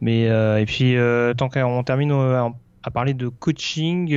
Mais 0.00 0.28
euh, 0.28 0.60
et 0.60 0.66
puis 0.66 0.96
euh, 0.96 1.34
tant 1.34 1.48
qu'on 1.48 1.82
termine 1.82 2.12
euh, 2.12 2.48
a 2.88 2.90
parlé 2.90 3.14
de 3.14 3.28
coaching, 3.28 4.08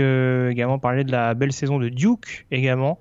également 0.49 0.79
parlé 0.79 1.03
de 1.03 1.11
la 1.11 1.33
belle 1.33 1.51
saison 1.53 1.77
de 1.77 1.89
Duke 1.89 2.45
également. 2.51 2.99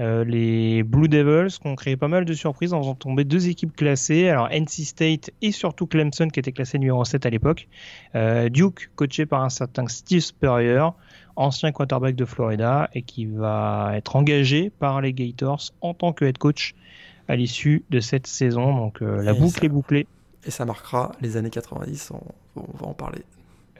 Euh, 0.00 0.24
les 0.24 0.82
Blue 0.82 1.08
Devils 1.08 1.56
qui 1.60 1.66
ont 1.68 1.76
créé 1.76 1.96
pas 1.96 2.08
mal 2.08 2.24
de 2.24 2.34
surprises 2.34 2.72
en 2.72 2.80
faisant 2.80 2.96
tomber 2.96 3.24
deux 3.24 3.48
équipes 3.48 3.76
classées, 3.76 4.28
alors 4.28 4.48
NC 4.50 4.84
State 4.84 5.30
et 5.40 5.52
surtout 5.52 5.86
Clemson 5.86 6.28
qui 6.28 6.40
était 6.40 6.50
classé 6.50 6.78
numéro 6.78 7.04
7 7.04 7.26
à 7.26 7.30
l'époque. 7.30 7.68
Euh, 8.16 8.48
Duke, 8.48 8.90
coaché 8.96 9.24
par 9.24 9.42
un 9.42 9.50
certain 9.50 9.86
Steve 9.86 10.20
Spurrier, 10.20 10.88
ancien 11.36 11.70
quarterback 11.70 12.16
de 12.16 12.24
Florida 12.24 12.90
et 12.94 13.02
qui 13.02 13.26
va 13.26 13.92
être 13.94 14.16
engagé 14.16 14.70
par 14.70 15.00
les 15.00 15.12
Gators 15.12 15.70
en 15.80 15.94
tant 15.94 16.12
que 16.12 16.24
head 16.24 16.38
coach 16.38 16.74
à 17.28 17.36
l'issue 17.36 17.84
de 17.90 18.00
cette 18.00 18.26
saison. 18.26 18.74
Donc 18.76 19.00
euh, 19.00 19.22
la 19.22 19.32
boucle 19.32 19.64
est 19.64 19.68
bouclée. 19.68 20.08
Et 20.44 20.50
ça 20.50 20.64
marquera 20.64 21.12
les 21.20 21.36
années 21.36 21.50
90, 21.50 22.12
on 22.56 22.60
va 22.78 22.86
en 22.86 22.94
parler 22.94 23.22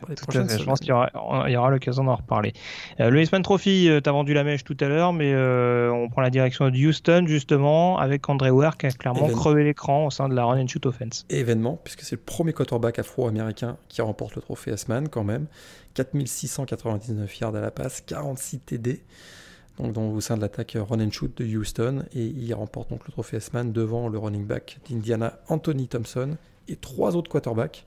je 0.09 0.65
pense 0.65 0.81
qu'il 0.81 0.89
y 0.89 1.57
aura, 1.57 1.71
l'occasion 1.71 2.05
d'en 2.05 2.17
reparler. 2.17 2.53
Euh, 3.01 3.11
le 3.11 3.23
Eastman 3.23 3.43
Trophy, 3.43 3.89
euh, 3.89 4.01
tu 4.01 4.09
as 4.09 4.13
vendu 4.13 4.35
la 4.35 4.45
mèche 4.45 4.65
tout 4.65 4.77
à 4.81 4.89
l'heure, 4.89 5.13
mais 5.13 5.33
euh, 5.33 5.91
on 5.91 6.09
prend 6.09 6.21
la 6.21 6.31
direction 6.31 6.69
de 6.69 6.77
Houston 6.77 7.25
justement 7.27 7.99
avec 7.99 8.29
André 8.29 8.51
Ware 8.51 8.77
qui 8.77 8.87
a 8.87 8.91
clairement 8.91 9.29
crevé 9.29 9.65
l'écran 9.65 10.07
au 10.07 10.11
sein 10.11 10.29
de 10.29 10.35
la 10.35 10.45
run 10.45 10.61
and 10.63 10.69
shoot 10.69 10.85
offense. 10.87 11.27
événement, 11.31 11.79
puisque 11.83 12.03
c'est 12.03 12.17
le 12.17 12.23
premier 12.23 12.53
quarterback 12.53 12.99
afro-américain 12.99 13.77
qui 13.89 14.03
remporte 14.03 14.37
le 14.37 14.43
trophée 14.43 14.73
Eastman 14.73 15.09
quand 15.09 15.25
même. 15.25 15.47
4699 15.95 17.39
yards 17.39 17.55
à 17.55 17.61
la 17.61 17.71
passe, 17.71 18.01
46 18.01 18.61
TD. 18.61 19.03
Donc, 19.79 19.93
dans, 19.93 20.09
au 20.09 20.21
sein 20.21 20.37
de 20.37 20.43
l'attaque 20.43 20.77
run 20.77 21.01
and 21.01 21.11
shoot 21.11 21.37
de 21.37 21.45
Houston, 21.45 22.05
et 22.15 22.25
il 22.25 22.53
remporte 22.55 22.91
donc 22.91 23.07
le 23.07 23.13
trophée 23.13 23.39
S-Man 23.39 23.73
devant 23.73 24.09
le 24.09 24.19
running 24.19 24.47
back 24.47 24.79
d'Indiana, 24.89 25.41
Anthony 25.49 25.89
Thompson, 25.89 26.37
et 26.69 26.77
trois 26.77 27.17
autres 27.17 27.31
quarterbacks. 27.31 27.85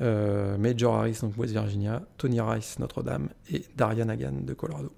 Euh, 0.00 0.58
Major 0.58 0.96
Harris, 0.96 1.18
donc 1.22 1.32
West 1.38 1.52
Virginia, 1.52 2.02
Tony 2.18 2.40
Rice, 2.40 2.78
Notre-Dame, 2.78 3.30
et 3.50 3.64
Darian 3.76 4.08
Hagan 4.08 4.42
de 4.42 4.52
Colorado. 4.52 4.92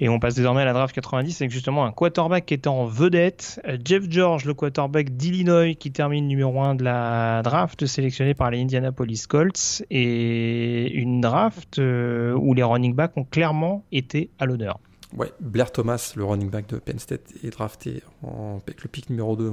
Et 0.00 0.08
on 0.08 0.18
passe 0.18 0.34
désormais 0.34 0.62
à 0.62 0.64
la 0.64 0.72
draft 0.72 0.92
90 0.92 1.40
avec 1.40 1.52
justement 1.52 1.84
un 1.84 1.92
quarterback 1.92 2.46
qui 2.46 2.54
était 2.54 2.68
en 2.68 2.84
vedette. 2.84 3.60
Jeff 3.84 4.04
George, 4.10 4.44
le 4.44 4.52
quarterback 4.52 5.16
d'Illinois 5.16 5.74
qui 5.74 5.92
termine 5.92 6.26
numéro 6.26 6.60
1 6.60 6.74
de 6.74 6.82
la 6.82 7.42
draft, 7.44 7.86
sélectionné 7.86 8.34
par 8.34 8.50
les 8.50 8.60
Indianapolis 8.60 9.26
Colts. 9.28 9.84
Et 9.90 10.92
une 10.94 11.20
draft 11.20 11.78
euh, 11.78 12.34
où 12.34 12.54
les 12.54 12.64
running 12.64 12.94
backs 12.94 13.16
ont 13.16 13.24
clairement 13.24 13.84
été 13.92 14.30
à 14.40 14.46
l'honneur. 14.46 14.80
Ouais, 15.16 15.32
Blair 15.40 15.70
Thomas, 15.70 16.12
le 16.16 16.24
running 16.24 16.50
back 16.50 16.68
de 16.68 16.78
Penn 16.78 16.98
State, 16.98 17.32
est 17.44 17.50
drafté 17.50 18.02
en, 18.24 18.58
avec 18.66 18.82
le 18.82 18.88
pick 18.88 19.10
numéro 19.10 19.36
2 19.36 19.52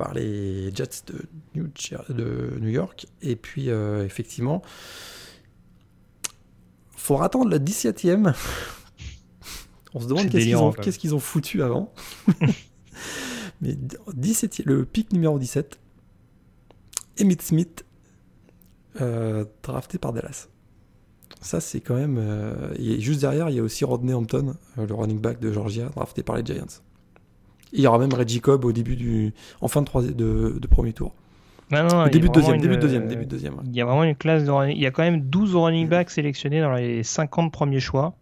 par 0.00 0.14
les 0.14 0.74
Jets 0.74 1.04
de 1.08 1.26
New, 1.54 1.68
de 2.08 2.58
New 2.58 2.70
York. 2.70 3.06
Et 3.20 3.36
puis, 3.36 3.68
euh, 3.68 4.02
effectivement, 4.02 4.62
faut 6.96 7.20
attendre 7.20 7.50
le 7.50 7.58
17e. 7.58 8.34
On 9.92 10.00
se 10.00 10.06
demande 10.06 10.30
qu'est-ce 10.30 10.44
qu'ils 10.46 10.56
ont, 10.56 10.72
qu'est-ce 10.72 10.98
qu'ils 10.98 11.14
ont, 11.14 11.20
foutu 11.20 11.62
avant. 11.62 11.92
Mais 13.60 13.76
17 14.14 14.62
le 14.64 14.86
pic 14.86 15.12
numéro 15.12 15.38
17, 15.38 15.78
Emmett 17.20 17.42
Smith, 17.42 17.84
euh, 19.02 19.44
drafté 19.62 19.98
par 19.98 20.14
Dallas. 20.14 20.48
Ça, 21.42 21.60
c'est 21.60 21.82
quand 21.82 21.96
même. 21.96 22.16
Euh, 22.16 22.74
juste 23.00 23.20
derrière, 23.20 23.50
il 23.50 23.56
y 23.56 23.58
a 23.58 23.62
aussi 23.62 23.84
Rodney 23.84 24.14
Hampton, 24.14 24.54
le 24.78 24.94
running 24.94 25.20
back 25.20 25.40
de 25.40 25.52
Georgia, 25.52 25.90
drafté 25.90 26.22
par 26.22 26.36
les 26.36 26.44
Giants. 26.46 26.80
Il 27.72 27.80
y 27.80 27.86
aura 27.86 27.98
même 27.98 28.12
Reggie 28.12 28.40
Cobb 28.40 28.64
au 28.64 28.72
début 28.72 28.96
du, 28.96 29.32
en 29.60 29.68
fin 29.68 29.82
de, 29.82 30.58
de, 30.58 30.66
premier 30.66 30.92
tour. 30.92 31.12
début, 31.70 32.28
de 32.28 32.32
deuxième, 32.32 32.60
début 32.60 32.76
de 32.76 32.80
deuxième, 32.80 33.06
début 33.06 33.24
de 33.24 33.30
deuxième. 33.30 33.56
Il 33.66 33.74
y 33.74 33.80
a 33.80 33.84
vraiment 33.84 34.04
une 34.04 34.16
classe 34.16 34.44
de 34.44 34.70
Il 34.70 34.78
y 34.78 34.86
a 34.86 34.90
quand 34.90 35.02
même 35.02 35.20
12 35.20 35.54
running 35.54 35.88
backs 35.88 36.10
sélectionnés 36.10 36.60
dans 36.60 36.72
les 36.72 37.02
50 37.02 37.52
premiers 37.52 37.80
choix. 37.80 38.14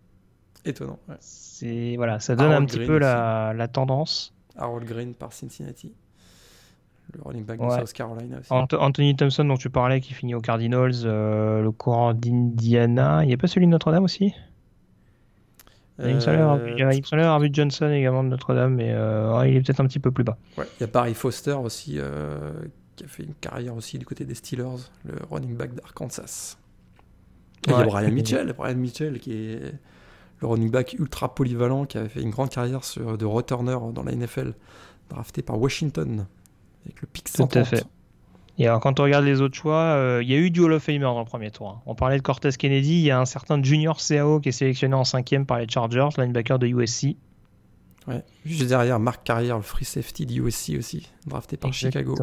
Étonnant. 0.64 0.99
C'est 1.20 1.94
voilà, 1.96 2.20
ça 2.20 2.36
donne 2.36 2.53
un 2.53 2.64
petit 2.64 2.78
peu 2.78 2.99
la, 2.99 3.55
la, 3.57 3.68
tendance. 3.68 4.34
Harold 4.57 4.86
Green 4.86 5.14
par 5.14 5.32
Cincinnati. 5.32 5.92
Le 7.14 7.22
running 7.22 7.44
back 7.44 7.59
de 7.59 7.70
South 7.70 7.92
Carolina 7.94 8.38
aussi. 8.38 8.53
Anthony 8.53 9.16
Thompson 9.16 9.44
dont 9.44 9.57
tu 9.57 9.70
parlais 9.70 10.01
qui 10.01 10.12
finit 10.12 10.34
aux 10.34 10.42
Cardinals, 10.42 10.92
euh, 11.05 11.62
le 11.62 11.70
courant 11.70 12.12
d'Indiana. 12.12 13.24
Il 13.24 13.28
n'y 13.28 13.34
a 13.34 13.38
pas 13.38 13.46
celui 13.46 13.66
de 13.66 13.70
Notre-Dame 13.70 14.05
aussi? 14.05 14.34
Il 16.01 16.14
me 16.14 16.20
semblait 16.20 17.22
avoir 17.22 17.40
vu 17.40 17.51
Johnson 17.53 17.90
également 17.90 18.22
de 18.22 18.28
Notre-Dame, 18.28 18.74
mais 18.74 18.92
euh, 18.92 19.46
il 19.46 19.57
est 19.57 19.61
peut-être 19.62 19.80
un 19.80 19.86
petit 19.86 19.99
peu 19.99 20.11
plus 20.11 20.24
bas. 20.24 20.36
il 20.57 20.64
y 20.80 20.84
a 20.84 20.86
Barry 20.86 21.14
Foster 21.14 21.55
aussi, 21.55 21.96
euh, 21.99 22.53
qui 22.96 23.05
a 23.05 23.09
fait 23.09 23.24
une 23.24 23.34
carrière 23.34 23.74
aussi 23.74 23.99
du 23.99 24.07
côté 24.07 24.24
des 24.24 24.34
Steelers, 24.34 24.90
le 25.05 25.14
running 25.30 25.57
back 25.57 25.74
d'Arkansas. 25.74 26.57
il 27.66 27.72
y 27.72 27.74
a 27.74 27.84
Brian 27.84 28.12
Mitchell, 28.12 28.53
Brian 28.53 28.76
Mitchell 28.76 29.18
qui 29.18 29.32
est 29.32 29.74
le 30.40 30.46
running 30.46 30.70
back 30.70 30.94
ultra 30.99 31.34
polyvalent, 31.34 31.84
qui 31.84 31.99
avait 31.99 32.09
fait 32.09 32.22
une 32.22 32.30
grande 32.30 32.51
carrière 32.51 32.84
sur, 32.84 33.18
de 33.18 33.24
returner 33.24 33.76
dans 33.92 34.05
la 34.05 34.14
NFL, 34.14 34.55
drafté 35.11 35.42
par 35.42 35.61
Washington, 35.61 36.26
avec 36.84 37.01
le 37.03 37.09
pick 37.12 37.28
130. 37.28 37.51
Tout 37.51 37.59
à 37.59 37.64
fait. 37.64 37.84
Et 38.59 38.66
alors, 38.66 38.80
quand 38.80 38.98
on 38.98 39.04
regarde 39.04 39.24
les 39.24 39.40
autres 39.40 39.56
choix, 39.56 39.76
euh, 39.76 40.20
il 40.22 40.28
y 40.28 40.34
a 40.34 40.36
eu 40.36 40.50
du 40.50 40.61
Hall 40.61 40.72
of 40.72 40.82
Famer 40.82 40.98
dans 40.98 41.20
le 41.20 41.24
premier 41.24 41.50
tour. 41.50 41.68
Hein. 41.68 41.82
On 41.86 41.94
parlait 41.94 42.16
de 42.16 42.22
Cortez 42.22 42.50
Kennedy, 42.59 42.94
il 42.94 43.04
y 43.04 43.11
a 43.12 43.20
un 43.20 43.24
certain 43.24 43.62
Junior 43.62 43.98
CAO 44.00 44.40
qui 44.40 44.48
est 44.48 44.52
sélectionné 44.52 44.94
en 44.94 45.04
cinquième 45.04 45.46
par 45.46 45.59
les 45.59 45.68
Chargers, 45.68 46.09
linebacker 46.18 46.59
de 46.59 46.66
USC. 46.66 47.16
Ouais. 48.09 48.24
Juste 48.44 48.66
derrière, 48.66 48.98
Mark 48.98 49.22
Carrière, 49.22 49.56
le 49.56 49.62
free 49.62 49.84
safety 49.84 50.26
de 50.26 50.40
USC 50.40 50.72
aussi, 50.76 51.09
drafté 51.26 51.56
par 51.56 51.72
Chicago. 51.72 52.16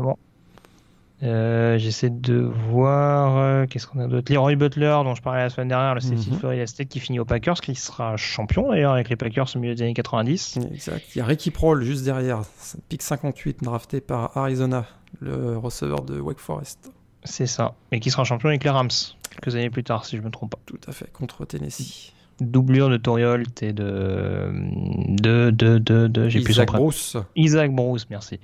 Euh, 1.24 1.78
j'essaie 1.78 2.10
de 2.10 2.52
voir 2.70 3.38
euh, 3.38 3.66
qu'est-ce 3.68 3.88
qu'on 3.88 4.00
a 4.00 4.08
d'autre? 4.08 4.34
Leroy 4.34 4.56
Butler, 4.56 5.00
dont 5.06 5.16
je 5.16 5.22
parlais 5.22 5.44
la 5.44 5.50
semaine 5.50 5.70
dernière, 5.70 5.96
le 5.96 6.02
safety 6.02 6.30
de 6.30 6.34
mhm. 6.34 6.40
Florida 6.40 6.68
State 6.68 6.90
qui 6.90 7.00
finit 7.00 7.20
aux 7.20 7.26
Packers, 7.26 7.62
qui 7.62 7.74
sera 7.76 8.18
champion 8.18 8.70
d'ailleurs 8.70 8.92
avec 8.92 9.10
les 9.10 9.16
Packers 9.16 9.48
au 9.56 9.60
milieu 9.60 9.76
des 9.76 9.84
années 9.84 9.94
90. 9.94 10.60
Exact. 10.74 11.04
Il 11.16 11.20
y 11.20 11.22
a 11.22 11.26
Ricky 11.26 11.52
Prohl 11.52 11.84
juste 11.84 12.04
derrière, 12.04 12.42
pick 12.90 13.02
58, 13.02 13.64
drafté 13.64 14.02
par 14.02 14.36
Arizona, 14.36 14.86
le 15.20 15.58
receveur 15.58 16.02
de 16.02 16.20
Wake 16.20 16.40
Forest. 16.40 16.92
C'est 17.24 17.48
ça. 17.48 17.74
Et 17.92 18.00
qui 18.00 18.12
sera 18.12 18.24
champion 18.24 18.50
avec 18.50 18.64
les 18.64 18.70
Rams 18.70 18.90
quelques 19.32 19.56
années 19.56 19.70
plus 19.70 19.84
tard, 19.84 20.06
si 20.06 20.18
je 20.18 20.22
me 20.22 20.30
trompe 20.30 20.52
pas. 20.52 20.60
Tout 20.66 20.80
à 20.88 20.92
fait, 20.92 21.12
contre 21.12 21.46
Tennessee. 21.46 22.14
Doublure 22.40 22.90
de 22.90 22.98
Toriolt 22.98 23.64
et 23.64 23.74
de. 23.74 24.52
de. 24.52 25.52
de. 25.52 25.78
de. 25.78 26.08
de 26.08 26.30
j'ai 26.30 26.40
Isaac 26.40 26.72
Bruce. 26.72 27.18
Isaac 27.36 27.74
Bruce, 27.74 28.08
merci. 28.10 28.40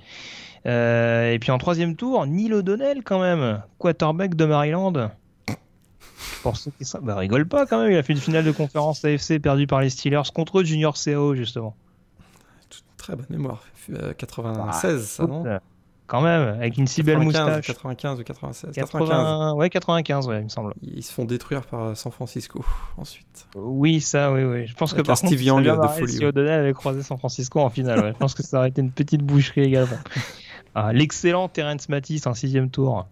Euh, 0.66 1.32
et 1.32 1.38
puis 1.38 1.50
en 1.50 1.58
troisième 1.58 1.96
tour, 1.96 2.26
Neil 2.26 2.52
O'Donnell 2.52 3.02
quand 3.04 3.20
même, 3.20 3.62
quarterback 3.78 4.34
de 4.34 4.44
Maryland. 4.44 5.10
Pour 6.42 6.56
ceux 6.56 6.70
qui 6.72 6.84
bah, 7.02 7.16
rigole 7.16 7.46
pas 7.46 7.66
quand 7.66 7.80
même, 7.82 7.92
il 7.92 7.96
a 7.96 8.02
fait 8.02 8.12
une 8.12 8.18
finale 8.18 8.44
de 8.44 8.52
conférence 8.52 9.04
AFC 9.04 9.38
perdue 9.40 9.66
par 9.66 9.80
les 9.80 9.90
Steelers 9.90 10.32
contre 10.34 10.62
Junior 10.62 10.96
CAO 10.96 11.34
justement. 11.34 11.76
Très 12.96 13.16
bonne 13.16 13.26
mémoire. 13.30 13.62
96, 14.16 14.94
euh, 14.94 14.98
ça 15.00 15.26
non? 15.26 15.44
Quand 16.12 16.20
même, 16.20 16.42
avec 16.42 16.76
une 16.76 16.86
si 16.86 17.02
belle 17.02 17.20
moustache. 17.20 17.66
95 17.68 18.20
ou 18.20 18.22
96 18.22 18.72
95. 18.74 19.54
Ouais, 19.54 19.70
95, 19.70 20.28
ouais, 20.28 20.40
il 20.40 20.44
me 20.44 20.48
semble. 20.50 20.74
Ils 20.82 21.02
se 21.02 21.10
font 21.10 21.24
détruire 21.24 21.62
par 21.62 21.96
San 21.96 22.12
Francisco 22.12 22.62
ensuite. 22.98 23.46
Oui, 23.54 24.02
ça, 24.02 24.30
oui, 24.30 24.44
oui. 24.44 24.66
Je 24.66 24.74
pense 24.74 24.92
que 24.92 25.00
par 25.00 25.16
Steve 25.16 25.42
Young 25.42 25.64
de 25.64 25.88
folie. 25.88 26.12
Si 26.12 26.22
O'Donnell 26.22 26.60
avait 26.60 26.74
croisé 26.74 27.02
San 27.02 27.16
Francisco 27.16 27.60
en 27.60 27.70
finale, 27.70 28.12
je 28.12 28.18
pense 28.18 28.34
que 28.34 28.42
ça 28.42 28.58
aurait 28.58 28.68
été 28.68 28.82
une 28.82 28.90
petite 28.90 29.22
boucherie 29.22 29.62
également. 29.62 29.96
Ah, 30.74 30.90
l'excellent 30.90 31.50
Terence 31.50 31.90
Matisse 31.90 32.26
en 32.26 32.32
sixième 32.32 32.70
tour, 32.70 33.06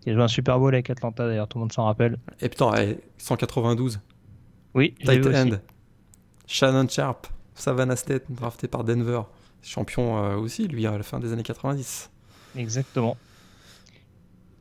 qui 0.00 0.08
a 0.08 0.14
joué 0.14 0.22
un 0.22 0.28
Super 0.28 0.58
Bowl 0.58 0.72
avec 0.72 0.88
Atlanta 0.88 1.26
d'ailleurs, 1.26 1.46
tout 1.46 1.58
le 1.58 1.64
monde 1.64 1.72
s'en 1.72 1.84
rappelle. 1.84 2.16
Et 2.40 2.48
putain, 2.48 2.72
192. 3.18 4.00
Oui, 4.74 4.94
Tight 5.04 5.26
end. 5.26 5.58
Shannon 6.46 6.88
Sharp, 6.88 7.26
Savannah 7.54 7.94
State, 7.94 8.22
drafté 8.30 8.68
par 8.68 8.84
Denver. 8.84 9.20
Champion 9.60 10.16
euh, 10.16 10.36
aussi, 10.36 10.66
lui, 10.66 10.86
à 10.86 10.96
la 10.96 11.02
fin 11.02 11.20
des 11.20 11.30
années 11.30 11.42
90. 11.42 12.10
Exactement. 12.58 13.16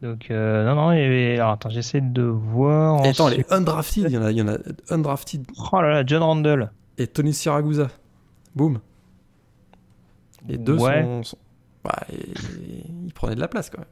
Donc, 0.02 0.30
euh, 0.30 0.64
non, 0.64 0.76
non, 0.76 0.90
alors, 0.90 1.52
attends, 1.52 1.70
j'essaie 1.70 2.02
de 2.02 2.22
voir. 2.22 3.04
Et 3.04 3.10
attends, 3.10 3.30
les 3.30 3.46
undrafted, 3.50 4.06
il 4.08 4.12
y 4.12 4.18
en 4.18 4.24
a, 4.24 4.32
il 4.32 4.38
y 4.38 4.42
en 4.42 4.48
a 4.48 4.58
undrafted. 4.90 5.44
Oh 5.72 5.82
là 5.82 5.90
là, 5.90 6.04
John 6.06 6.22
Randall. 6.22 6.72
Et 7.00 7.08
Tony 7.08 7.34
Siragusa. 7.34 7.88
Boum. 8.56 8.80
Les 10.48 10.58
deux 10.58 10.78
sont, 10.78 11.22
bah, 11.84 12.04
il 12.10 13.12
prenait 13.14 13.36
de 13.36 13.42
la 13.42 13.48
place 13.48 13.70
quand 13.70 13.80
même. 13.80 13.88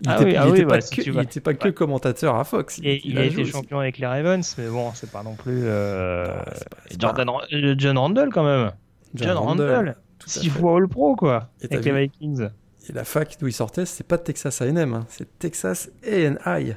Il 0.00 0.08
n'était 0.08 0.36
ah 0.36 0.48
oui, 0.48 0.62
ah 0.62 0.66
pas, 0.66 0.78
que, 0.78 1.38
pas 1.40 1.54
que 1.54 1.68
commentateur 1.70 2.36
à 2.36 2.44
Fox. 2.44 2.78
Il, 2.78 3.00
il, 3.04 3.18
a, 3.18 3.24
été 3.24 3.44
champion 3.44 3.80
avec 3.80 3.98
les 3.98 4.06
Ravens, 4.06 4.54
mais 4.56 4.68
bon, 4.68 4.92
c'est 4.94 5.10
pas 5.10 5.22
non 5.24 5.34
plus. 5.34 5.62
Euh... 5.64 6.40
Jordan, 6.98 7.28
euh, 7.52 7.74
John 7.76 7.98
Randall 7.98 8.30
quand 8.30 8.44
même. 8.44 8.70
John, 9.14 9.36
Randall. 9.36 9.96
Six 10.24 10.50
fois 10.50 10.76
All 10.76 10.88
Pro 10.88 11.16
quoi. 11.16 11.48
avec 11.62 11.84
les 11.84 11.92
Vikings. 11.92 12.48
Et 12.88 12.92
la 12.92 13.04
fac 13.04 13.36
d'où 13.38 13.46
il 13.46 13.52
sortait, 13.52 13.84
c'est 13.84 14.06
pas 14.06 14.16
Texas 14.18 14.62
A&M, 14.62 14.94
hein, 14.94 15.06
c'est 15.08 15.38
Texas 15.38 15.90
A&I. 16.04 16.74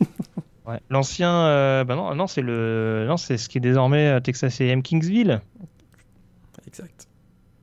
ouais. 0.66 0.80
L'ancien, 0.90 1.32
euh, 1.46 1.84
bah 1.84 1.96
non, 1.96 2.14
non 2.14 2.26
c'est 2.26 2.42
le, 2.42 3.06
non, 3.08 3.16
c'est 3.16 3.38
ce 3.38 3.48
qui 3.48 3.58
est 3.58 3.62
désormais 3.62 4.08
euh, 4.08 4.20
Texas 4.20 4.60
A&M 4.60 4.82
Kingsville. 4.82 5.40
Exact. 6.66 7.08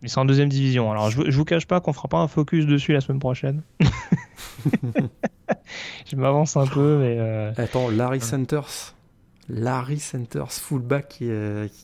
Ils 0.01 0.09
sont 0.09 0.21
en 0.21 0.25
deuxième 0.25 0.49
division. 0.49 0.91
Alors, 0.91 1.11
je, 1.11 1.29
je 1.29 1.37
vous 1.37 1.45
cache 1.45 1.67
pas 1.67 1.79
qu'on 1.79 1.93
fera 1.93 2.07
pas 2.07 2.17
un 2.17 2.27
focus 2.27 2.65
dessus 2.65 2.93
la 2.93 3.01
semaine 3.01 3.19
prochaine. 3.19 3.61
je 6.09 6.15
m'avance 6.15 6.57
un 6.57 6.65
peu, 6.65 6.97
mais. 6.97 7.17
Euh... 7.19 7.51
Attends, 7.57 7.91
Larry 7.91 8.21
Centers. 8.21 8.95
Larry 9.49 9.99
Centers, 9.99 10.51
fullback 10.51 11.09
qui, 11.09 11.29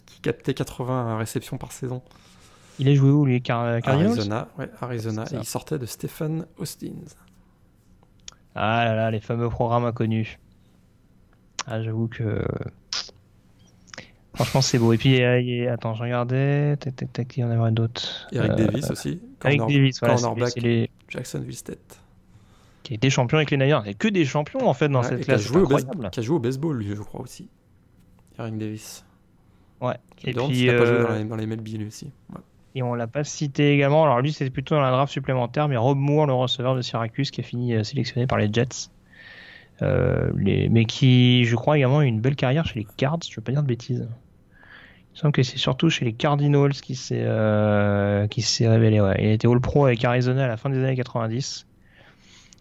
qui, 0.06 0.22
captait 0.22 0.56
80 0.56 1.18
réceptions 1.18 1.58
par 1.58 1.72
saison. 1.72 2.02
Il 2.80 2.90
a 2.90 2.94
joué 2.94 3.10
où, 3.10 3.26
les 3.26 3.42
Car 3.42 3.82
Cardinals? 3.82 4.12
Arizona, 4.12 4.48
ouais, 4.58 4.70
Arizona. 4.82 5.26
Et 5.32 5.38
il 5.38 5.46
sortait 5.46 5.80
de 5.80 5.86
Stephen 5.86 6.46
Austin. 6.58 6.94
Ah 8.56 8.86
là 8.86 8.96
là, 8.96 9.12
les 9.12 9.20
fameux 9.20 9.50
programmes 9.50 9.86
inconnus. 9.86 10.40
Ah, 11.68 11.82
j'avoue 11.82 12.08
que. 12.08 12.44
Franchement, 14.34 14.62
c'est 14.62 14.78
beau. 14.78 14.94
Et 14.94 14.98
puis, 14.98 15.22
euh, 15.22 15.74
attends, 15.74 15.96
je 15.96 16.04
regardais. 16.04 16.78
Tac, 16.78 16.96
tac, 16.96 17.12
tac, 17.12 17.38
il 17.38 17.42
y 17.42 17.44
en 17.44 17.50
avait 17.50 17.72
d'autres. 17.72 18.28
Eric 18.32 18.52
euh, 18.52 18.56
Davis 18.56 18.92
aussi. 18.92 19.20
Eric 19.44 19.62
Davis, 19.62 20.00
voilà. 20.00 20.18
C'est 20.48 20.60
les... 20.60 20.90
Jacksonville 21.10 21.56
State. 21.56 22.00
Qui 22.84 22.94
était 22.94 23.10
champion 23.10 23.38
avec 23.38 23.52
les 23.52 23.58
Niners. 23.58 23.82
Il 23.82 23.88
n'y 23.88 23.90
a 23.90 23.94
que 23.96 24.08
des 24.08 24.26
champions, 24.26 24.68
en 24.68 24.74
fait, 24.74 24.90
dans 24.90 25.04
cette 25.04 25.26
classe. 25.26 25.50
Qui 25.50 25.58
a, 25.58 26.10
qui 26.10 26.20
a 26.20 26.24
joué 26.24 26.36
au 26.36 26.40
baseball, 26.40 26.78
lui, 26.78 26.96
je 26.96 27.02
crois 27.02 27.22
aussi. 27.22 27.50
Eric 28.40 28.58
Davis. 28.58 29.04
Ouais. 29.82 29.96
Et 30.24 30.34
puis. 30.34 30.64
Il 30.64 30.70
a 30.70 30.78
pas 30.78 30.86
joué 30.86 31.04
dans 31.04 31.10
euh, 31.10 31.18
les, 31.18 31.26
dans 31.26 31.36
les 31.36 31.46
lui 31.46 31.88
aussi. 31.88 32.12
Ouais. 32.34 32.42
Et 32.76 32.84
on 32.84 32.94
l'a 32.94 33.08
pas 33.08 33.24
cité 33.24 33.74
également. 33.74 34.04
Alors 34.04 34.22
lui, 34.22 34.32
c'était 34.34 34.52
plutôt 34.52 34.76
dans 34.76 34.82
la 34.82 34.92
draft 34.92 35.12
supplémentaire, 35.12 35.68
mais 35.68 35.78
Rob 35.78 35.98
Moore, 35.98 36.28
le 36.28 36.34
receveur 36.34 36.76
de 36.76 36.82
Syracuse, 36.82 37.32
qui 37.32 37.42
a 37.42 37.44
fini 37.44 37.84
sélectionné 37.84 38.28
par 38.28 38.38
les 38.38 38.52
Jets. 38.52 38.90
Euh, 39.82 40.32
mais 40.36 40.86
qui, 40.86 41.46
je 41.46 41.56
crois, 41.56 41.78
également 41.78 42.00
a 42.00 42.06
eu 42.06 42.08
une 42.08 42.20
belle 42.20 42.36
carrière 42.36 42.66
chez 42.66 42.80
les 42.80 42.88
Cards, 42.98 43.20
je 43.30 43.36
veux 43.36 43.44
pas 43.44 43.52
dire 43.52 43.62
de 43.62 43.68
bêtises. 43.68 44.08
Il 45.14 45.20
semble 45.20 45.32
que 45.32 45.44
c'est 45.44 45.58
surtout 45.58 45.90
chez 45.90 46.06
les 46.06 46.14
Cardinals 46.14 46.74
qui 46.74 46.96
s'est 46.96 47.24
euh, 47.24 48.28
qui 48.28 48.42
s'est 48.42 48.68
révélé. 48.68 49.02
Ouais. 49.02 49.16
Il 49.20 49.28
a 49.28 49.32
été 49.32 49.48
All 49.48 49.60
Pro 49.60 49.86
avec 49.86 50.04
Arizona 50.06 50.46
à 50.46 50.48
la 50.48 50.58
fin 50.58 50.70
des 50.70 50.78
années 50.78 50.96
90. 50.96 51.66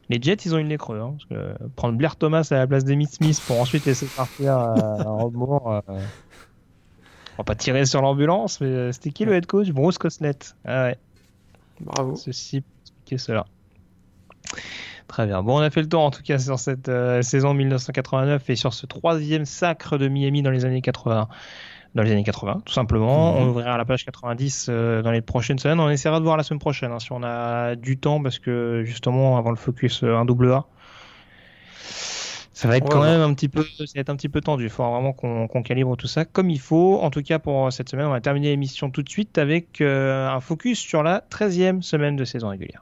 Les 0.09 0.23
Jets, 0.23 0.37
ils 0.45 0.55
ont 0.55 0.59
une 0.59 0.69
les 0.69 0.79
creux. 0.79 1.01
Hein, 1.01 1.17
parce 1.19 1.25
que 1.29 1.65
prendre 1.75 1.99
Blair 1.99 2.17
Thomas 2.17 2.47
à 2.51 2.55
la 2.55 2.67
place 2.67 2.85
d'Emmitt 2.85 3.11
Smith 3.11 3.43
pour 3.47 3.61
ensuite 3.61 3.85
laisser 3.85 4.07
partir 4.07 4.57
euh, 4.59 5.03
Rob 5.03 5.35
Moore. 5.35 5.83
Euh, 5.89 5.99
on 7.37 7.43
va 7.43 7.45
pas 7.45 7.55
tirer 7.55 7.85
sur 7.85 8.03
l'ambulance, 8.03 8.61
mais 8.61 8.93
c'était 8.93 9.11
qui 9.11 9.25
le 9.25 9.35
head 9.35 9.47
coach? 9.47 9.71
Bruce 9.71 9.99
Coslet. 9.99 10.39
Ah 10.65 10.85
ouais. 10.85 10.99
Bravo. 11.81 12.17
Ceci 12.17 12.63
expliquer 12.83 13.19
cela. 13.19 13.47
Très 15.09 15.27
bien. 15.27 15.43
Bon, 15.43 15.59
on 15.59 15.61
a 15.61 15.71
fait 15.71 15.83
le 15.83 15.89
tour 15.89 16.01
en 16.01 16.11
tout 16.11 16.23
cas 16.23 16.39
sur 16.39 16.59
cette 16.59 16.91
saison 17.23 17.55
1989 17.55 18.51
et 18.51 18.57
sur 18.57 18.75
ce 18.75 18.87
troisième 18.87 19.45
sacre 19.45 19.99
de 19.99 20.09
Miami 20.09 20.43
dans 20.43 20.51
les 20.51 20.65
années 20.65 20.83
80 20.83 21.29
dans 21.97 22.03
les 22.03 22.13
années 22.13 22.25
80, 22.25 22.63
tout 22.65 22.73
simplement. 22.75 23.33
Mhm. 23.33 23.39
On 23.41 23.49
ouvrira 23.49 23.77
la 23.79 23.85
page 23.87 24.05
90 24.05 24.67
euh, 24.69 25.03
dans 25.03 25.11
les 25.11 25.23
prochaines 25.23 25.59
semaines. 25.59 25.81
On 25.81 25.89
essaiera 25.89 26.21
de 26.21 26.25
voir 26.25 26.37
la 26.37 26.43
semaine 26.43 26.61
prochaine 26.61 26.93
hein, 26.93 26.99
si 26.99 27.11
on 27.11 27.23
a 27.25 27.75
du 27.75 27.97
temps, 27.97 28.23
parce 28.23 28.39
que 28.39 28.83
justement, 28.85 29.39
avant 29.39 29.51
le 29.51 29.57
focus 29.57 30.03
1 30.03 30.07
euh, 30.07 30.25
double 30.25 30.53
A, 30.53 30.67
ça 32.57 32.69
va 32.69 32.79
être 32.79 32.89
quand 32.89 33.03
même 33.03 33.21
un 33.21 33.35
petit 33.35 33.51
peu, 33.51 33.63
ça 33.63 33.85
va 33.95 34.01
être 34.01 34.09
un 34.09 34.17
petit 34.17 34.31
peu 34.31 34.41
tendu. 34.41 34.65
Il 34.65 34.71
faut 34.71 34.83
vraiment 34.83 35.13
qu'on 35.13 35.63
calibre 35.63 35.95
tout 35.95 36.07
ça 36.07 36.25
comme 36.25 36.49
il 36.49 36.59
faut. 36.59 36.99
En 37.03 37.11
tout 37.11 37.23
cas, 37.23 37.39
pour 37.39 37.71
cette 37.71 37.91
semaine, 37.91 38.07
on 38.07 38.13
va 38.13 38.23
terminer 38.23 38.49
l'émission 38.49 38.91
tout 38.91 39.03
de 39.03 39.11
suite 39.11 39.37
avec 39.37 39.83
euh, 39.83 40.27
un 40.27 40.41
focus 40.41 40.79
sur 40.79 41.03
la 41.03 41.23
13e 41.31 41.83
semaine 41.83 42.17
de 42.17 42.25
saison 42.25 42.49
régulière. 42.49 42.81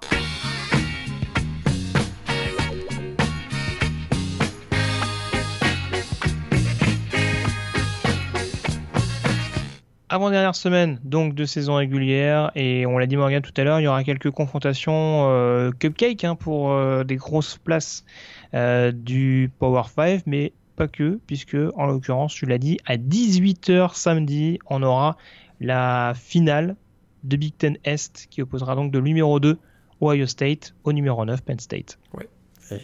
avant-dernière 10.15 10.55
semaine 10.55 11.01
donc 11.03 11.35
de 11.35 11.45
saison 11.45 11.75
régulière 11.75 12.53
et 12.55 12.87
on 12.87 12.99
l'a 12.99 13.07
dit 13.07 13.17
Morgan 13.17 13.43
tout 13.43 13.53
à 13.57 13.65
l'heure, 13.65 13.81
il 13.81 13.83
y 13.83 13.89
aura 13.89 14.05
quelques 14.05 14.31
confrontations 14.31 15.29
euh, 15.29 15.73
cupcake 15.73 16.23
hein, 16.23 16.37
pour 16.37 16.71
euh, 16.71 17.03
des 17.03 17.17
grosses 17.17 17.57
places 17.59 18.05
euh, 18.55 18.93
du 18.93 19.51
Power 19.59 19.83
5, 19.95 20.23
mais 20.27 20.53
pas 20.77 20.89
que, 20.89 21.21
puisque 21.27 21.57
en 21.77 21.87
l'occurrence, 21.87 22.35
tu 22.35 22.47
l'as 22.47 22.59
dit, 22.59 22.79
à 22.87 22.97
18h 22.97 23.95
samedi, 23.95 24.59
on 24.69 24.83
aura 24.83 25.17
la 25.61 26.13
finale 26.17 26.77
de 27.23 27.37
Big 27.37 27.57
Ten 27.57 27.79
Est 27.85 28.27
qui 28.31 28.43
opposera 28.43 28.75
donc 28.75 28.93
de 28.93 29.01
numéro 29.01 29.41
2 29.41 29.59
Ohio 30.01 30.27
State 30.27 30.75
au 30.85 30.93
numéro 30.93 31.25
9 31.25 31.43
Penn 31.43 31.59
State. 31.59 31.99
Ouais. 32.13 32.29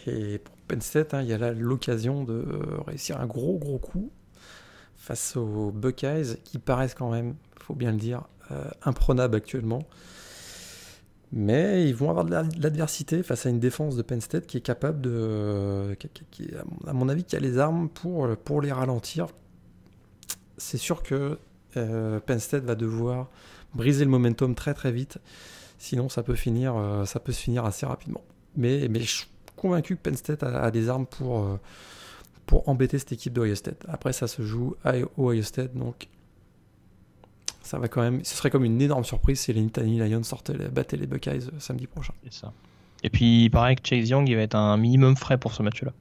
Et 0.07 0.37
pour 0.37 0.55
Penn 0.67 0.81
State, 0.81 1.13
hein, 1.13 1.21
il 1.21 1.27
y 1.27 1.33
a 1.33 1.37
là 1.37 1.51
l'occasion 1.51 2.23
de 2.23 2.45
réussir 2.87 3.19
un 3.19 3.25
gros 3.25 3.57
gros 3.57 3.77
coup 3.77 4.11
face 4.95 5.35
aux 5.35 5.71
Buckeyes 5.71 6.37
qui 6.43 6.59
paraissent 6.59 6.93
quand 6.93 7.09
même, 7.09 7.35
faut 7.59 7.73
bien 7.73 7.91
le 7.91 7.97
dire, 7.97 8.23
euh, 8.51 8.63
imprenables 8.83 9.35
actuellement. 9.35 9.81
Mais 11.33 11.87
ils 11.87 11.95
vont 11.95 12.09
avoir 12.09 12.25
de 12.25 12.61
l'adversité 12.61 13.23
face 13.23 13.45
à 13.45 13.49
une 13.49 13.59
défense 13.59 13.95
de 13.95 14.01
Penn 14.01 14.19
State 14.19 14.47
qui 14.47 14.57
est 14.57 14.61
capable 14.61 14.99
de. 14.99 15.95
Qui, 16.29 16.49
à 16.85 16.93
mon 16.93 17.07
avis, 17.07 17.23
qui 17.23 17.35
a 17.37 17.39
les 17.39 17.57
armes 17.57 17.87
pour, 17.89 18.35
pour 18.37 18.61
les 18.61 18.71
ralentir. 18.71 19.27
C'est 20.57 20.77
sûr 20.77 21.01
que 21.03 21.39
euh, 21.77 22.19
Penn 22.19 22.39
State 22.39 22.65
va 22.65 22.75
devoir 22.75 23.29
briser 23.73 24.03
le 24.03 24.11
momentum 24.11 24.55
très 24.55 24.73
très 24.73 24.91
vite. 24.91 25.19
Sinon, 25.79 26.09
ça 26.09 26.21
peut, 26.21 26.35
finir, 26.35 26.75
euh, 26.75 27.05
ça 27.05 27.19
peut 27.19 27.31
se 27.31 27.39
finir 27.39 27.65
assez 27.65 27.85
rapidement. 27.85 28.23
Mais, 28.57 28.89
mais 28.89 28.99
je 28.99 29.09
suis 29.09 29.27
convaincu 29.55 29.95
que 29.95 30.01
Penn 30.01 30.17
State 30.17 30.43
a, 30.43 30.69
des 30.69 30.89
armes 30.89 31.05
pour 31.05 31.59
pour 32.45 32.67
embêter 32.67 32.99
cette 32.99 33.13
équipe 33.13 33.31
d'Ohio 33.31 33.55
State. 33.55 33.85
Après, 33.87 34.11
ça 34.11 34.27
se 34.27 34.41
joue 34.41 34.75
à 34.83 34.95
Ohio 35.17 35.41
donc 35.73 36.09
ça 37.71 37.79
va 37.79 37.87
quand 37.87 38.01
même. 38.01 38.21
Ce 38.25 38.35
serait 38.35 38.49
comme 38.49 38.65
une 38.65 38.81
énorme 38.81 39.05
surprise 39.05 39.39
si 39.39 39.53
les 39.53 39.61
Nittany 39.61 39.97
Lions 39.97 40.23
sortaient, 40.23 40.57
battaient 40.67 40.97
les 40.97 41.07
Buckeyes 41.07 41.47
euh, 41.47 41.59
samedi 41.59 41.87
prochain. 41.87 42.13
ça. 42.29 42.51
Et 43.01 43.09
puis, 43.09 43.45
il 43.45 43.49
paraît 43.49 43.77
que 43.77 43.87
Chase 43.87 44.09
Young, 44.09 44.27
il 44.27 44.35
va 44.35 44.41
être 44.41 44.55
un 44.55 44.75
minimum 44.75 45.15
frais 45.15 45.37
pour 45.37 45.53
ce 45.53 45.63
match-là. 45.63 45.93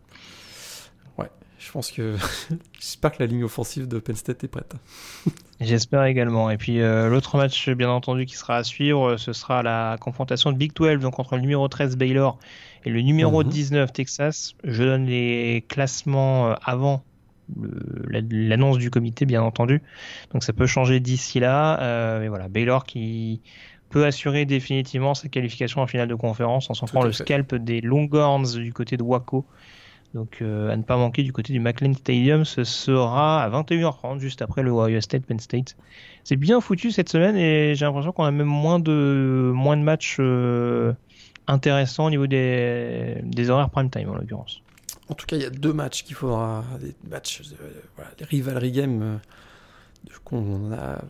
Ouais, 1.16 1.30
je 1.60 1.70
pense 1.70 1.92
que. 1.92 2.16
J'espère 2.80 3.12
que 3.12 3.18
la 3.20 3.26
ligne 3.26 3.44
offensive 3.44 3.86
de 3.86 4.01
Penn 4.01 4.16
State 4.16 4.42
est 4.42 4.48
prête. 4.48 4.74
J'espère 5.60 6.02
également. 6.06 6.51
Et 6.51 6.56
puis, 6.56 6.80
euh, 6.80 7.09
l'autre 7.09 7.36
match, 7.36 7.70
bien 7.70 7.88
entendu, 7.88 8.26
qui 8.26 8.34
sera 8.34 8.56
à 8.56 8.64
suivre, 8.64 9.16
ce 9.16 9.32
sera 9.32 9.62
la 9.62 9.97
confrontation 10.01 10.51
de 10.51 10.56
Big 10.56 10.72
12, 10.74 10.98
donc 10.98 11.20
entre 11.20 11.36
le 11.36 11.42
numéro 11.42 11.68
13 11.68 11.97
Baylor 11.97 12.36
et 12.84 12.90
le 12.90 13.01
numéro 13.01 13.44
19 13.44 13.88
mhm. 13.88 13.92
Texas, 13.92 14.55
je 14.64 14.82
donne 14.82 15.06
les 15.06 15.64
classements 15.68 16.51
euh, 16.51 16.55
avant 16.64 17.05
l'annonce 18.10 18.78
du 18.78 18.90
comité, 18.90 19.27
bien 19.27 19.43
entendu. 19.43 19.82
Donc 20.32 20.43
ça 20.44 20.52
peut 20.52 20.66
changer 20.66 21.01
d'ici 21.01 21.40
là. 21.40 21.81
Euh, 21.81 22.20
mais 22.20 22.28
voilà, 22.28 22.48
Baylor 22.48 22.85
qui 22.85 23.40
peut 23.90 24.06
assurer 24.06 24.44
définitivement 24.44 25.14
sa 25.14 25.28
qualification 25.28 25.81
en 25.82 25.86
finale 25.86 26.09
de 26.09 26.14
conférence 26.14 26.70
en 26.70 26.74
s'enfrant 26.74 27.02
le 27.02 27.12
scalp 27.12 27.55
des 27.55 27.81
Longhorns 27.81 28.55
du 28.56 28.72
côté 28.72 28.97
de 28.97 29.02
Waco. 29.02 29.44
Donc 30.14 30.39
euh, 30.43 30.70
à 30.70 30.77
ne 30.77 30.82
pas 30.82 30.97
manquer 30.97 31.22
du 31.22 31.32
côté 31.32 31.52
du 31.52 31.60
McLean 31.60 31.94
Stadium, 31.94 32.44
ce 32.44 32.64
sera 32.64 33.44
à 33.44 33.51
21h30 33.51 34.18
juste 34.18 34.43
après 34.43 34.62
le 34.62 34.70
Ohio 34.70 35.01
State 35.01 35.24
Penn 35.24 35.39
State. 35.39 35.77
C'est 36.24 36.36
bien 36.36 36.60
foutu 36.60 36.90
cette 36.90 37.09
semaine 37.09 37.36
et 37.36 37.74
j'ai 37.77 37.85
l'impression 37.85 38.10
qu'on 38.10 38.24
a 38.24 38.31
même 38.32 38.47
moins 38.47 38.81
de 38.81 39.52
moins 39.55 39.77
de 39.77 39.82
matchs 39.82 40.18
intéressant 41.47 42.06
au 42.06 42.10
niveau 42.10 42.27
des, 42.27 43.18
des 43.22 43.51
horaires 43.51 43.70
prime 43.70 43.90
time 43.90 44.09
en 44.09 44.14
l'occurrence. 44.14 44.62
En 45.11 45.15
tout 45.15 45.27
cas, 45.27 45.35
il 45.35 45.43
y 45.43 45.47
a 45.47 45.51
deux 45.51 45.73
matchs 45.73 46.05
qu'il 46.05 46.15
faudra, 46.15 46.65
des 46.81 46.95
matchs, 47.09 47.43
voilà, 47.97 48.12
les 48.20 48.24
rivalry 48.24 48.70
games 48.70 49.03
euh, 49.03 49.16
qu'on 50.24 50.73
a 50.73 51.03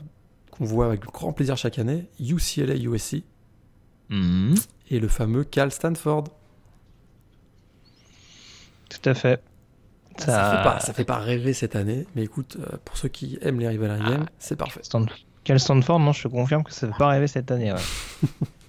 qu'on 0.51 0.65
voit 0.65 0.87
avec 0.87 1.03
grand 1.03 1.35
plaisir 1.35 1.59
chaque 1.59 1.79
année, 1.79 2.09
UCLA 2.19 2.77
USC 2.77 3.23
mhm. 4.09 4.55
et 4.91 5.01
le 5.01 5.07
fameux 5.07 5.45
Cal 5.45 5.71
Stanford. 5.71 6.25
Tout 8.89 9.09
à 9.09 9.13
fait. 9.13 9.43
Ça... 10.17 10.27
Ça, 10.27 10.51
fait 10.51 10.65
pas, 10.65 10.81
ça 10.81 10.93
fait 10.95 11.05
pas 11.05 11.19
rêver 11.19 11.53
cette 11.53 11.77
année, 11.77 12.07
mais 12.17 12.25
écoute, 12.25 12.57
euh, 12.59 12.79
pour 12.85 12.97
ceux 12.97 13.09
qui 13.09 13.39
aiment 13.43 13.61
les 13.61 13.69
rivalry 13.69 14.01
games, 14.01 14.25
ah, 14.27 14.33
c'est 14.39 14.57
parfait. 14.57 14.81
Cal 15.45 15.61
Stanford, 15.61 16.01
non, 16.01 16.13
je 16.13 16.23
te 16.23 16.29
confirme 16.29 16.65
que 16.65 16.73
ça 16.73 16.87
ne 16.87 16.93
fait 16.93 16.99
pas 16.99 17.09
rêver 17.09 17.27
cette 17.27 17.51
année. 17.51 17.73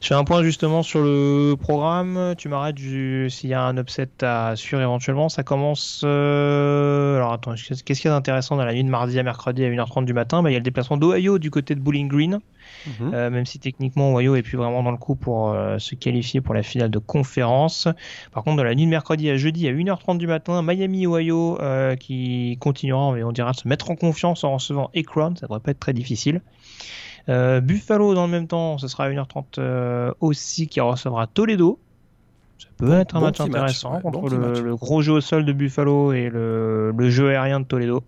Je 0.00 0.08
fais 0.08 0.14
un 0.14 0.24
point 0.24 0.42
justement 0.42 0.82
sur 0.82 1.00
le 1.02 1.56
programme. 1.60 2.34
Tu 2.38 2.48
m'arrêtes 2.48 2.78
s'il 2.78 3.50
y 3.50 3.54
a 3.54 3.62
un 3.62 3.76
upset 3.76 4.08
à 4.22 4.56
suivre 4.56 4.80
éventuellement. 4.80 5.28
Ça 5.28 5.42
commence. 5.42 6.00
Euh, 6.04 7.16
alors 7.16 7.34
attends, 7.34 7.52
qu'est-ce 7.54 7.82
qu'il 7.82 8.06
y 8.06 8.08
a 8.08 8.10
d'intéressant 8.12 8.56
dans 8.56 8.64
la 8.64 8.72
nuit 8.72 8.82
de 8.82 8.88
mardi 8.88 9.18
à 9.18 9.22
mercredi 9.22 9.62
à 9.62 9.68
1h30 9.68 10.06
du 10.06 10.14
matin? 10.14 10.42
Bah, 10.42 10.50
Il 10.50 10.54
y 10.54 10.56
a 10.56 10.58
le 10.58 10.64
déplacement 10.64 10.96
d'Ohio 10.96 11.38
du 11.38 11.50
côté 11.50 11.74
de 11.74 11.80
Bowling 11.80 12.08
Green. 12.08 12.40
Mhm. 12.86 13.12
Euh, 13.12 13.30
même 13.30 13.44
si 13.44 13.58
techniquement 13.58 14.14
Ohio 14.14 14.36
est 14.36 14.42
plus 14.42 14.56
vraiment 14.56 14.82
dans 14.82 14.90
le 14.90 14.96
coup 14.96 15.16
pour 15.16 15.50
euh, 15.50 15.78
se 15.78 15.94
qualifier 15.94 16.40
pour 16.40 16.54
la 16.54 16.62
finale 16.62 16.90
de 16.90 16.98
conférence. 16.98 17.86
Par 18.32 18.42
contre, 18.42 18.56
dans 18.56 18.64
la 18.64 18.74
nuit 18.74 18.86
de 18.86 18.90
mercredi 18.90 19.28
à 19.28 19.36
jeudi 19.36 19.68
à 19.68 19.72
1h30 19.72 20.16
du 20.16 20.26
matin, 20.26 20.62
Miami, 20.62 21.06
Ohio 21.06 21.58
qui 21.98 22.56
continuera, 22.58 23.08
on 23.08 23.32
dira, 23.32 23.52
de 23.52 23.56
se 23.56 23.68
mettre 23.68 23.90
en 23.90 23.96
confiance 23.96 24.44
en 24.44 24.54
recevant 24.54 24.90
Akron. 24.96 25.34
Ça 25.36 25.46
devrait 25.46 25.60
pas 25.60 25.72
être 25.72 25.80
très 25.80 25.92
difficile. 25.92 26.40
Euh, 27.30 27.60
Buffalo 27.60 28.14
dans 28.14 28.26
le 28.26 28.32
même 28.32 28.48
temps, 28.48 28.78
ce 28.78 28.88
sera 28.88 29.04
à 29.04 29.10
1h30 29.10 29.44
euh, 29.58 30.12
aussi 30.20 30.66
qui 30.66 30.80
recevra 30.80 31.26
Toledo. 31.26 31.78
Ça 32.58 32.68
peut 32.76 32.92
être 32.92 33.16
un 33.16 33.20
match 33.20 33.40
intéressant 33.40 34.00
contre 34.00 34.28
le, 34.28 34.76
gros 34.76 35.00
jeu 35.00 35.12
au 35.14 35.20
sol 35.20 35.44
de 35.44 35.52
Buffalo 35.52 36.12
et 36.12 36.28
le, 36.28 36.92
jeu 37.10 37.30
aérien 37.30 37.60
de 37.60 37.64
Toledo. 37.64 38.02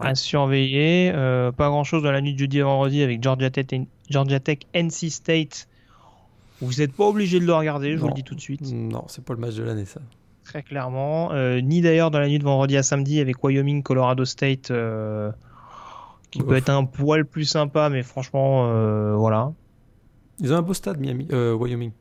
À 0.00 0.14
surveiller. 0.14 1.12
Euh, 1.14 1.52
pas 1.52 1.68
grand 1.68 1.84
chose 1.84 2.02
dans 2.02 2.10
la 2.10 2.20
nuit 2.20 2.34
de 2.34 2.38
jeudi 2.38 2.60
à 2.60 2.64
vendredi 2.64 3.02
avec 3.02 3.22
Georgia 3.22 3.50
Tech, 3.50 3.66
Georgia 4.10 4.40
Tech 4.40 4.58
NC 4.74 5.10
State. 5.10 5.68
Vous 6.60 6.74
n'êtes 6.78 6.92
pas 6.92 7.04
obligé 7.04 7.38
de 7.38 7.44
le 7.44 7.54
regarder, 7.54 7.92
je 7.92 7.98
vous 7.98 8.08
le 8.08 8.14
dis 8.14 8.24
tout 8.24 8.34
de 8.34 8.40
suite. 8.40 8.60
Non, 8.62 9.04
c'est 9.08 9.24
pas 9.24 9.34
le 9.34 9.40
match 9.40 9.54
de 9.54 9.62
l'année, 9.62 9.84
ça. 9.84 10.00
Très 10.44 10.62
clairement. 10.62 11.32
Euh, 11.32 11.60
ni 11.60 11.80
d'ailleurs 11.80 12.10
dans 12.10 12.20
la 12.20 12.28
nuit 12.28 12.38
de 12.38 12.44
vendredi 12.44 12.76
à 12.76 12.82
samedi 12.82 13.20
avec 13.20 13.42
Wyoming, 13.42 13.82
Colorado 13.82 14.24
State, 14.24 14.70
euh, 14.70 15.30
qui 16.36 16.42
peut 16.42 16.52
Ouf. 16.52 16.58
être 16.58 16.68
un 16.68 16.84
poil 16.84 17.24
plus 17.24 17.46
sympa, 17.46 17.88
mais 17.88 18.02
franchement, 18.02 18.68
euh, 18.68 19.16
voilà. 19.16 19.52
Ils 20.38 20.52
ont 20.52 20.56
un 20.56 20.62
beau 20.62 20.74
stade, 20.74 21.00
Miami, 21.00 21.26
euh, 21.32 21.54
Wyoming. 21.54 21.92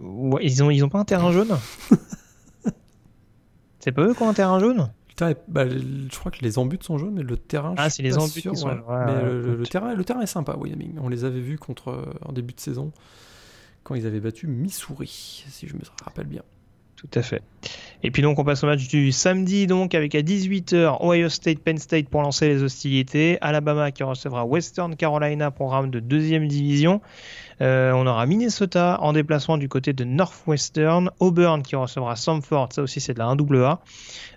Ouais, 0.00 0.40
ils, 0.44 0.62
ont, 0.62 0.70
ils 0.70 0.82
ont 0.82 0.88
pas 0.88 1.00
un 1.00 1.04
terrain 1.04 1.30
jaune? 1.30 1.54
C'est 3.80 3.92
pas 3.92 4.02
eux 4.02 4.14
qui 4.14 4.22
ont 4.22 4.28
un 4.30 4.34
terrain 4.34 4.58
jaune? 4.58 4.90
Bah, 5.48 5.68
je 5.68 6.16
crois 6.18 6.30
que 6.30 6.38
les 6.42 6.58
embutes 6.58 6.84
sont 6.84 6.96
jaunes, 6.96 7.14
mais 7.14 7.22
le 7.22 7.36
terrain. 7.36 7.74
Ah, 7.76 7.90
c'est 7.90 8.02
les 8.04 8.10
pas 8.12 8.18
embutes 8.18 8.38
sûr, 8.38 8.52
qui 8.52 8.58
sont 8.58 8.68
ouais. 8.68 8.74
jaunes. 8.76 8.84
Ouais, 8.88 9.04
mais 9.04 9.12
ouais, 9.16 9.24
le, 9.24 9.56
le- 9.56 9.66
terrain, 9.66 9.94
le 9.94 10.04
terrain 10.04 10.20
est 10.20 10.26
sympa, 10.26 10.56
Wyoming. 10.56 10.96
On 11.02 11.08
les 11.08 11.24
avait 11.24 11.40
vus 11.40 11.58
contre 11.58 11.88
euh, 11.90 12.04
en 12.24 12.32
début 12.32 12.54
de 12.54 12.60
saison 12.60 12.92
quand 13.82 13.94
ils 13.96 14.06
avaient 14.06 14.20
battu 14.20 14.46
Missouri, 14.46 15.44
si 15.48 15.66
je 15.66 15.74
me 15.74 15.80
rappelle 16.04 16.26
bien. 16.28 16.42
Tout 16.98 17.08
à 17.14 17.22
fait. 17.22 17.42
Et 18.02 18.10
puis 18.10 18.22
donc 18.22 18.40
on 18.40 18.44
passe 18.44 18.64
au 18.64 18.66
match 18.66 18.88
du 18.88 19.12
samedi 19.12 19.68
donc 19.68 19.94
avec 19.94 20.16
à 20.16 20.20
18h 20.20 20.96
Ohio 21.00 21.28
State 21.28 21.60
Penn 21.60 21.78
State 21.78 22.08
pour 22.08 22.22
lancer 22.22 22.48
les 22.48 22.64
hostilités, 22.64 23.38
Alabama 23.40 23.92
qui 23.92 24.02
recevra 24.02 24.44
Western 24.44 24.96
Carolina 24.96 25.52
programme 25.52 25.90
de 25.90 26.00
deuxième 26.00 26.48
division. 26.48 27.00
Euh, 27.60 27.92
on 27.92 28.04
aura 28.04 28.26
Minnesota 28.26 28.98
en 29.00 29.12
déplacement 29.12 29.58
du 29.58 29.68
côté 29.68 29.92
de 29.92 30.02
Northwestern, 30.02 31.10
Auburn 31.20 31.62
qui 31.62 31.76
recevra 31.76 32.16
Samford, 32.16 32.72
ça 32.72 32.82
aussi 32.82 33.00
c'est 33.00 33.14
de 33.14 33.20
la 33.20 33.26
1AA, 33.26 33.78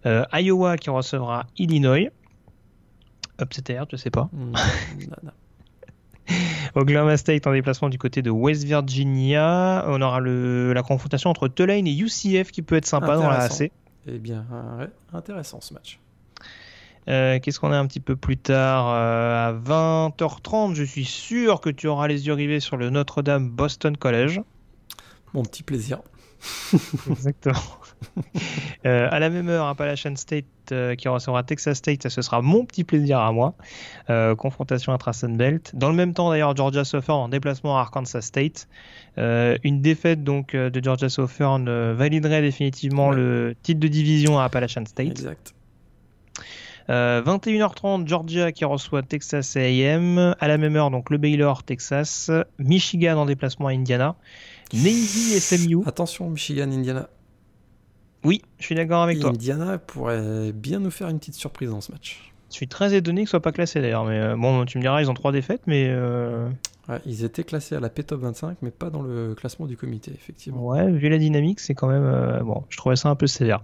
euh, 0.06 0.24
Iowa 0.34 0.78
qui 0.78 0.92
recevra 0.92 1.48
Illinois. 1.58 2.12
Upset 3.42 3.72
alert, 3.72 3.88
je 3.92 3.96
sais 3.96 4.12
pas. 4.12 4.30
Hmm, 4.34 4.52
non, 4.52 5.18
non. 5.24 5.32
Oklahoma 6.76 7.18
State 7.18 7.48
en 7.48 7.54
déplacement 7.54 7.90
du 7.90 7.98
côté 7.98 8.22
de 8.22 8.30
West 8.30 8.64
Virginia. 8.64 9.86
On 9.88 10.02
aura 10.02 10.20
le, 10.20 10.74
la 10.74 10.84
confrontation 10.84 11.30
entre 11.30 11.48
Tulane 11.48 11.88
et 11.88 11.98
UCF 11.98 12.52
qui 12.52 12.62
peut 12.62 12.76
être 12.76 12.86
sympa 12.86 13.16
dans 13.16 13.30
la. 13.30 13.42
AC. 13.44 13.72
Eh 14.08 14.18
bien, 14.18 14.46
ouais, 14.80 14.90
intéressant 15.14 15.62
ce 15.62 15.74
match. 15.74 16.00
Euh, 17.08 17.40
Qu'est-ce 17.40 17.60
qu'on 17.60 17.72
a 17.72 17.78
un 17.78 17.88
petit 17.88 18.00
peu 18.00 18.16
plus 18.16 18.38
tard 18.38 18.88
Euh, 18.90 19.50
À 19.50 19.54
20h30, 19.54 20.76
je 20.76 20.84
suis 20.84 21.06
sûr 21.06 21.60
que 21.60 21.70
tu 21.70 21.88
auras 21.88 22.08
les 22.08 22.28
yeux 22.28 22.34
rivés 22.34 22.60
sur 22.60 22.78
le 22.78 22.90
Notre-Dame 22.90 23.50
Boston 23.50 23.98
College. 23.98 24.42
Mon 25.34 25.44
petit 25.44 25.64
plaisir. 25.64 26.00
Exactement. 27.10 27.56
Euh, 28.88 29.08
à 29.12 29.20
la 29.20 29.30
même 29.30 29.48
heure, 29.48 29.68
Appalachian 29.68 30.16
State 30.16 30.46
euh, 30.72 30.96
qui 30.96 31.08
recevra 31.08 31.44
Texas 31.44 31.78
State, 31.78 32.02
ça 32.02 32.10
ce 32.10 32.24
sera 32.24 32.42
mon 32.42 32.66
petit 32.66 32.84
plaisir 32.84 33.20
à 33.20 33.32
moi. 33.32 33.54
Euh, 34.10 34.36
confrontation 34.36 34.92
intra 34.92 35.12
Belt. 35.30 35.70
Dans 35.76 35.90
le 35.90 35.94
même 35.96 36.16
temps, 36.16 36.32
d'ailleurs, 36.32 36.56
Georgia 36.56 36.84
Southern 36.84 37.20
en 37.20 37.30
déplacement 37.30 37.78
à 37.78 37.82
Arkansas 37.82 38.22
State. 38.22 38.68
Euh, 39.20 39.56
une 39.64 39.82
défaite 39.82 40.24
donc 40.24 40.56
euh, 40.56 40.72
de 40.72 40.84
Georgia 40.84 41.10
Southern 41.10 41.94
validerait 41.94 42.42
définitivement 42.42 43.10
Ouais. 43.10 43.18
le 43.18 43.56
titre 43.62 43.80
de 43.80 43.88
division 43.88 44.40
à 44.40 44.46
Appalachian 44.46 44.86
State. 44.88 45.10
Exact. 45.10 45.54
Euh, 46.90 47.22
21h30, 47.22 48.08
Georgia 48.08 48.52
qui 48.52 48.66
reçoit 48.66 49.04
Texas 49.04 49.56
A&M. 49.56 50.36
À 50.40 50.48
la 50.48 50.58
même 50.58 50.76
heure, 50.76 50.90
donc 50.90 51.12
le 51.12 51.20
Baylor, 51.20 51.62
Texas. 51.64 52.32
Michigan 52.58 53.18
en 53.18 53.26
déplacement 53.28 53.68
à 53.68 53.72
Indiana. 53.72 54.16
Navy 54.74 55.40
SMU. 55.40 55.84
Attention, 55.86 56.30
Michigan, 56.32 56.72
Indiana. 56.72 57.08
Oui, 58.24 58.42
je 58.60 58.66
suis 58.66 58.76
d'accord 58.76 59.04
avec 59.04 59.20
toi. 59.20 59.32
Indiana 59.32 59.78
pourrait 59.78 60.52
bien 60.54 60.80
nous 60.80 60.92
faire 60.92 61.10
une 61.10 61.20
petite 61.20 61.36
surprise 61.36 61.70
dans 61.70 61.82
ce 61.82 61.92
match. 61.92 62.32
Je 62.52 62.56
suis 62.56 62.68
très 62.68 62.94
étonné 62.94 63.22
que 63.24 63.28
ce 63.28 63.32
soit 63.32 63.42
pas 63.42 63.54
classé 63.54 63.82
d'ailleurs. 63.82 64.04
Mais 64.04 64.20
euh, 64.20 64.36
bon, 64.36 64.66
tu 64.66 64.78
me 64.78 64.84
diras, 64.84 65.02
ils 65.02 65.10
ont 65.10 65.14
trois 65.14 65.32
défaites, 65.32 65.62
mais 65.68 65.88
euh, 65.88 66.50
Ouais, 66.90 67.00
ils 67.06 67.24
étaient 67.24 67.44
classés 67.44 67.76
à 67.76 67.80
la 67.80 67.90
P-Top 67.90 68.22
25, 68.22 68.58
mais 68.64 68.72
pas 68.72 68.90
dans 68.90 69.04
le 69.04 69.36
classement 69.36 69.68
du 69.68 69.78
comité, 69.78 70.12
effectivement. 70.14 70.66
ouais, 70.66 70.92
vu 70.92 71.10
la 71.10 71.20
dynamique, 71.20 71.60
c'est 71.60 71.76
quand 71.76 71.88
même 71.88 72.04
euh, 72.04 72.40
bon. 72.40 72.64
Je 72.70 72.78
trouvais 72.78 72.96
ça 72.96 73.10
un 73.10 73.16
peu 73.16 73.28
sévère. 73.28 73.62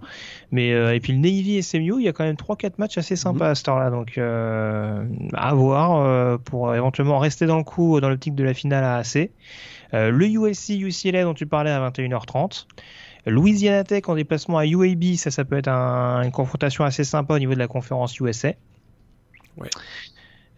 Mais 0.52 0.72
euh, 0.72 0.94
et 0.94 1.00
puis 1.00 1.12
le 1.12 1.18
Navy 1.18 1.62
SMU, 1.62 1.96
il 1.98 2.04
y 2.04 2.08
a 2.08 2.12
quand 2.12 2.24
même 2.24 2.36
3-4 2.36 2.74
matchs 2.78 2.96
assez 2.96 3.16
sympas 3.16 3.50
à 3.50 3.54
cette 3.54 3.68
heure-là, 3.68 3.90
donc 3.90 4.16
à 4.18 5.54
voir 5.54 6.38
pour 6.40 6.74
éventuellement 6.74 7.18
rester 7.18 7.46
dans 7.46 7.58
le 7.58 7.64
coup 7.64 8.00
dans 8.00 8.08
l'optique 8.08 8.36
de 8.36 8.44
la 8.44 8.54
finale 8.54 8.84
à 8.84 8.96
AC. 8.96 9.30
Le 9.92 10.26
USC 10.26 10.70
UCLA 10.70 11.24
dont 11.24 11.34
tu 11.34 11.46
parlais 11.46 11.70
à 11.70 11.90
21h30. 11.90 12.66
Louisiana 13.28 13.84
Tech 13.84 14.02
en 14.08 14.14
déplacement 14.14 14.58
à 14.58 14.66
UAB, 14.66 15.14
ça, 15.16 15.30
ça 15.30 15.44
peut 15.44 15.56
être 15.56 15.68
un- 15.68 16.22
une 16.22 16.32
confrontation 16.32 16.84
assez 16.84 17.04
sympa 17.04 17.34
au 17.34 17.38
niveau 17.38 17.54
de 17.54 17.58
la 17.58 17.68
conférence 17.68 18.18
USA. 18.20 18.52
Ouais. 19.56 19.68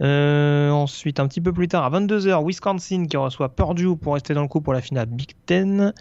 Euh, 0.02 0.70
ensuite, 0.70 1.20
un 1.20 1.28
petit 1.28 1.42
peu 1.42 1.52
plus 1.52 1.68
tard, 1.68 1.84
à 1.84 1.90
22h, 1.90 2.42
Wisconsin 2.47 3.05
qui 3.06 3.18
reçoit 3.18 3.51
Purdue 3.55 3.97
pour 4.01 4.14
rester 4.14 4.32
dans 4.32 4.40
le 4.40 4.48
coup 4.48 4.62
pour 4.62 4.72
la 4.72 4.80
finale 4.80 5.05
Big 5.06 5.32
Ten. 5.44 5.92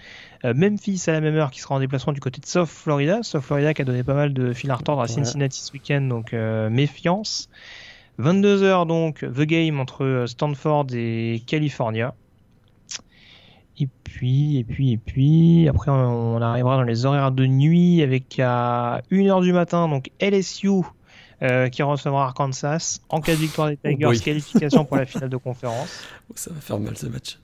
Euh, 0.45 0.53
Memphis 0.53 1.03
à 1.07 1.11
la 1.11 1.19
même 1.19 1.35
heure 1.35 1.51
qui 1.51 1.59
sera 1.59 1.75
en 1.75 1.79
déplacement 1.81 2.13
du 2.13 2.21
côté 2.21 2.39
de 2.39 2.45
South 2.45 2.69
Florida. 2.69 3.19
South 3.23 3.41
Florida 3.43 3.73
qui 3.73 3.81
a 3.81 3.85
donné 3.85 4.03
pas 4.03 4.13
mal 4.13 4.33
de 4.33 4.53
fil 4.53 4.71
à 4.71 4.75
retordre 4.75 5.01
à 5.01 5.05
Ouais. 5.05 5.09
Cincinnati 5.11 5.59
ce 5.59 5.73
week-end, 5.73 6.01
donc 6.01 6.33
euh, 6.33 6.69
méfiance. 6.69 7.49
22h 8.19 8.85
donc, 8.85 9.19
The 9.19 9.41
Game 9.41 9.79
entre 9.81 10.23
Stanford 10.27 10.87
et 10.93 11.41
California. 11.45 12.13
Et 13.79 13.87
puis, 14.03 14.57
et 14.57 14.63
puis, 14.63 14.91
et 14.91 14.97
puis, 14.97 15.67
après 15.69 15.89
on, 15.91 16.35
on 16.35 16.41
arrivera 16.41 16.75
dans 16.75 16.83
les 16.83 17.05
horaires 17.05 17.31
de 17.31 17.45
nuit 17.45 18.01
avec 18.01 18.39
à 18.39 19.01
1h 19.11 19.41
du 19.41 19.53
matin, 19.53 19.87
donc 19.87 20.11
LSU 20.19 20.69
euh, 21.41 21.69
qui 21.69 21.81
recevra 21.83 22.25
Arkansas. 22.25 22.99
En 23.07 23.21
cas 23.21 23.33
de 23.33 23.37
victoire 23.39 23.69
des 23.69 23.77
Tigers, 23.77 24.05
boy. 24.05 24.19
qualification 24.19 24.83
pour 24.83 24.97
la 24.97 25.05
finale 25.05 25.29
de 25.29 25.37
conférence. 25.37 26.03
Oh, 26.29 26.33
ça 26.35 26.51
va 26.53 26.59
faire 26.59 26.79
mal 26.79 26.97
ce 26.97 27.07
match. 27.07 27.39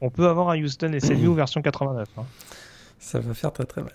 On 0.00 0.10
peut 0.10 0.28
avoir 0.28 0.50
un 0.50 0.60
Houston 0.60 0.92
et 0.92 1.00
SMU 1.00 1.34
version 1.34 1.62
89. 1.62 2.08
hein. 2.18 2.22
Ça 2.98 3.20
va 3.20 3.34
faire 3.34 3.52
très 3.52 3.64
très 3.64 3.82
mal. 3.82 3.92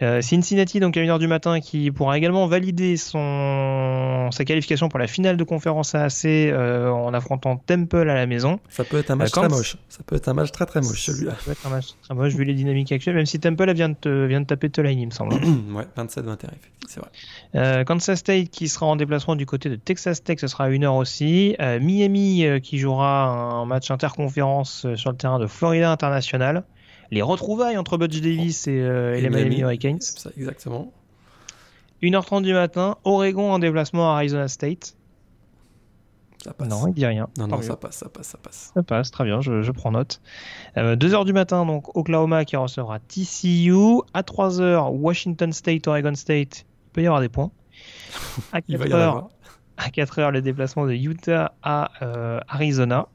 Euh, 0.00 0.20
Cincinnati, 0.22 0.78
donc 0.80 0.96
à 0.96 1.00
1h 1.00 1.18
du 1.18 1.26
matin, 1.26 1.60
qui 1.60 1.90
pourra 1.90 2.16
également 2.16 2.46
valider 2.46 2.96
son... 2.96 4.28
sa 4.30 4.44
qualification 4.44 4.88
pour 4.88 4.98
la 4.98 5.06
finale 5.06 5.36
de 5.36 5.44
conférence 5.44 5.94
AAC 5.94 6.24
euh, 6.26 6.88
en 6.90 7.12
affrontant 7.14 7.56
Temple 7.56 8.08
à 8.08 8.14
la 8.14 8.26
maison. 8.26 8.60
Ça 8.68 8.84
peut 8.84 8.98
être 8.98 9.10
un 9.10 9.16
match 9.16 9.30
très 9.32 9.48
moche. 9.48 9.76
Ça 9.88 10.00
peut 10.06 10.16
être 10.16 10.28
un 10.28 10.34
match 10.34 10.52
très 10.52 10.66
très 10.66 10.80
moche 10.80 11.02
celui-là. 11.06 11.32
Ça 11.32 11.44
peut 11.44 11.50
être 11.52 11.66
un 11.66 11.70
match 11.70 11.86
très 12.02 12.14
moche 12.14 12.34
vu 12.34 12.44
les 12.44 12.54
dynamiques 12.54 12.92
actuelles, 12.92 13.16
même 13.16 13.26
si 13.26 13.40
Temple 13.40 13.68
elle 13.68 13.74
vient 13.74 13.88
de, 13.88 13.94
te- 13.94 14.26
vient 14.26 14.40
de 14.40 14.46
taper 14.46 14.70
Tulane, 14.70 14.98
il 14.98 15.06
me 15.06 15.10
semble. 15.10 15.34
ouais, 15.74 15.86
27-21, 15.96 16.36
c'est 16.86 17.00
vrai. 17.00 17.10
Euh, 17.56 17.84
Kansas 17.84 18.18
State 18.18 18.50
qui 18.50 18.68
sera 18.68 18.86
en 18.86 18.96
déplacement 18.96 19.34
du 19.36 19.46
côté 19.46 19.68
de 19.68 19.76
Texas 19.76 20.22
Tech, 20.22 20.38
ce 20.40 20.46
sera 20.46 20.64
à 20.64 20.70
1h 20.70 20.86
aussi. 20.96 21.56
Euh, 21.60 21.80
Miami 21.80 22.44
euh, 22.44 22.60
qui 22.60 22.78
jouera 22.78 23.24
un 23.26 23.64
match 23.66 23.90
interconférence 23.90 24.86
sur 24.94 25.10
le 25.10 25.16
terrain 25.16 25.38
de 25.38 25.46
Florida 25.46 25.90
International. 25.90 26.62
Les 27.10 27.22
retrouvailles 27.22 27.76
entre 27.78 27.96
Butch 27.96 28.20
Davis 28.20 28.66
et, 28.66 28.80
euh, 28.80 29.14
et 29.14 29.18
Et 29.18 29.20
les 29.22 29.30
Miami. 29.30 29.60
Hurricanes. 29.60 30.00
C'est 30.00 30.18
ça, 30.18 30.30
exactement. 30.36 30.92
1h30 32.02 32.42
du 32.42 32.52
matin, 32.52 32.96
Oregon 33.04 33.50
en 33.52 33.58
déplacement 33.58 34.12
à 34.12 34.16
Arizona 34.16 34.46
State. 34.48 34.94
Ça 36.44 36.52
passe. 36.52 36.68
Non, 36.68 36.86
il 36.86 36.94
dit 36.94 37.04
rien. 37.06 37.28
non, 37.36 37.48
non, 37.48 37.56
mieux. 37.56 37.62
ça 37.64 37.76
passe, 37.76 37.96
ça 37.96 38.08
passe, 38.08 38.28
ça 38.28 38.38
passe. 38.38 38.70
Ça 38.74 38.82
passe, 38.84 39.10
très 39.10 39.24
bien, 39.24 39.40
je, 39.40 39.62
je 39.62 39.72
prends 39.72 39.90
note. 39.90 40.20
Euh, 40.76 40.94
2h 40.94 41.24
du 41.24 41.32
matin, 41.32 41.66
donc 41.66 41.96
Oklahoma 41.96 42.44
qui 42.44 42.56
recevra 42.56 43.00
TCU. 43.00 44.02
À 44.14 44.22
3h, 44.22 44.90
Washington 44.92 45.52
State, 45.52 45.88
Oregon 45.88 46.14
State. 46.14 46.64
Il 46.86 46.90
peut 46.92 47.02
y 47.02 47.06
avoir 47.06 47.20
des 47.20 47.28
points. 47.28 47.50
À 48.52 48.60
Il 48.68 48.76
va 48.78 48.86
y 48.86 48.88
4h, 48.90 48.94
en 48.94 48.98
avoir. 49.00 49.28
à 49.76 49.88
4h, 49.88 50.30
le 50.30 50.40
déplacement 50.42 50.86
de 50.86 50.92
Utah 50.92 51.52
à 51.62 51.90
euh, 52.02 52.38
Arizona. 52.48 53.08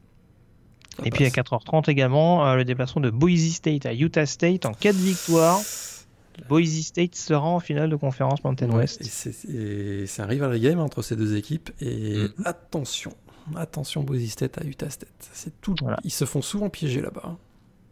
Ça 0.98 1.04
Et 1.06 1.10
puis 1.10 1.26
à 1.26 1.30
passe. 1.32 1.36
4h30 1.36 1.90
également, 1.90 2.46
euh, 2.48 2.56
le 2.56 2.66
déplacement 2.66 3.02
de 3.02 3.10
Boise 3.10 3.52
State 3.54 3.86
à 3.86 3.94
Utah 3.94 4.26
State. 4.26 4.66
En 4.66 4.74
cas 4.74 4.94
de 4.94 4.98
victoire, 4.98 5.60
Boise 6.50 6.82
State 6.82 7.16
sera 7.16 7.42
en 7.48 7.60
finale 7.60 7.90
de 7.90 7.96
conférence 7.96 8.44
Mountain 8.44 8.70
Ouais, 8.70 8.78
West. 8.78 9.02
et 9.02 10.06
c'est- 10.06 10.22
un 10.22 10.26
rivalry 10.26 10.60
game 10.60 10.80
entre 10.80 11.02
ces 11.02 11.16
deux 11.16 11.36
équipes. 11.36 11.72
Et 11.82 12.18
Mhm. 12.18 12.30
attention, 12.46 13.14
attention 13.56 14.04
Boise 14.04 14.28
State 14.30 14.58
à 14.60 14.64
Utah 14.66 14.90
State. 14.90 15.10
C'est 15.32 15.60
tout. 15.62 15.76
Voilà. 15.82 15.98
Ils 16.04 16.12
se 16.12 16.26
font 16.26 16.42
souvent 16.42 16.70
piéger 16.70 17.02
là-bas. 17.02 17.24
hein. 17.26 17.38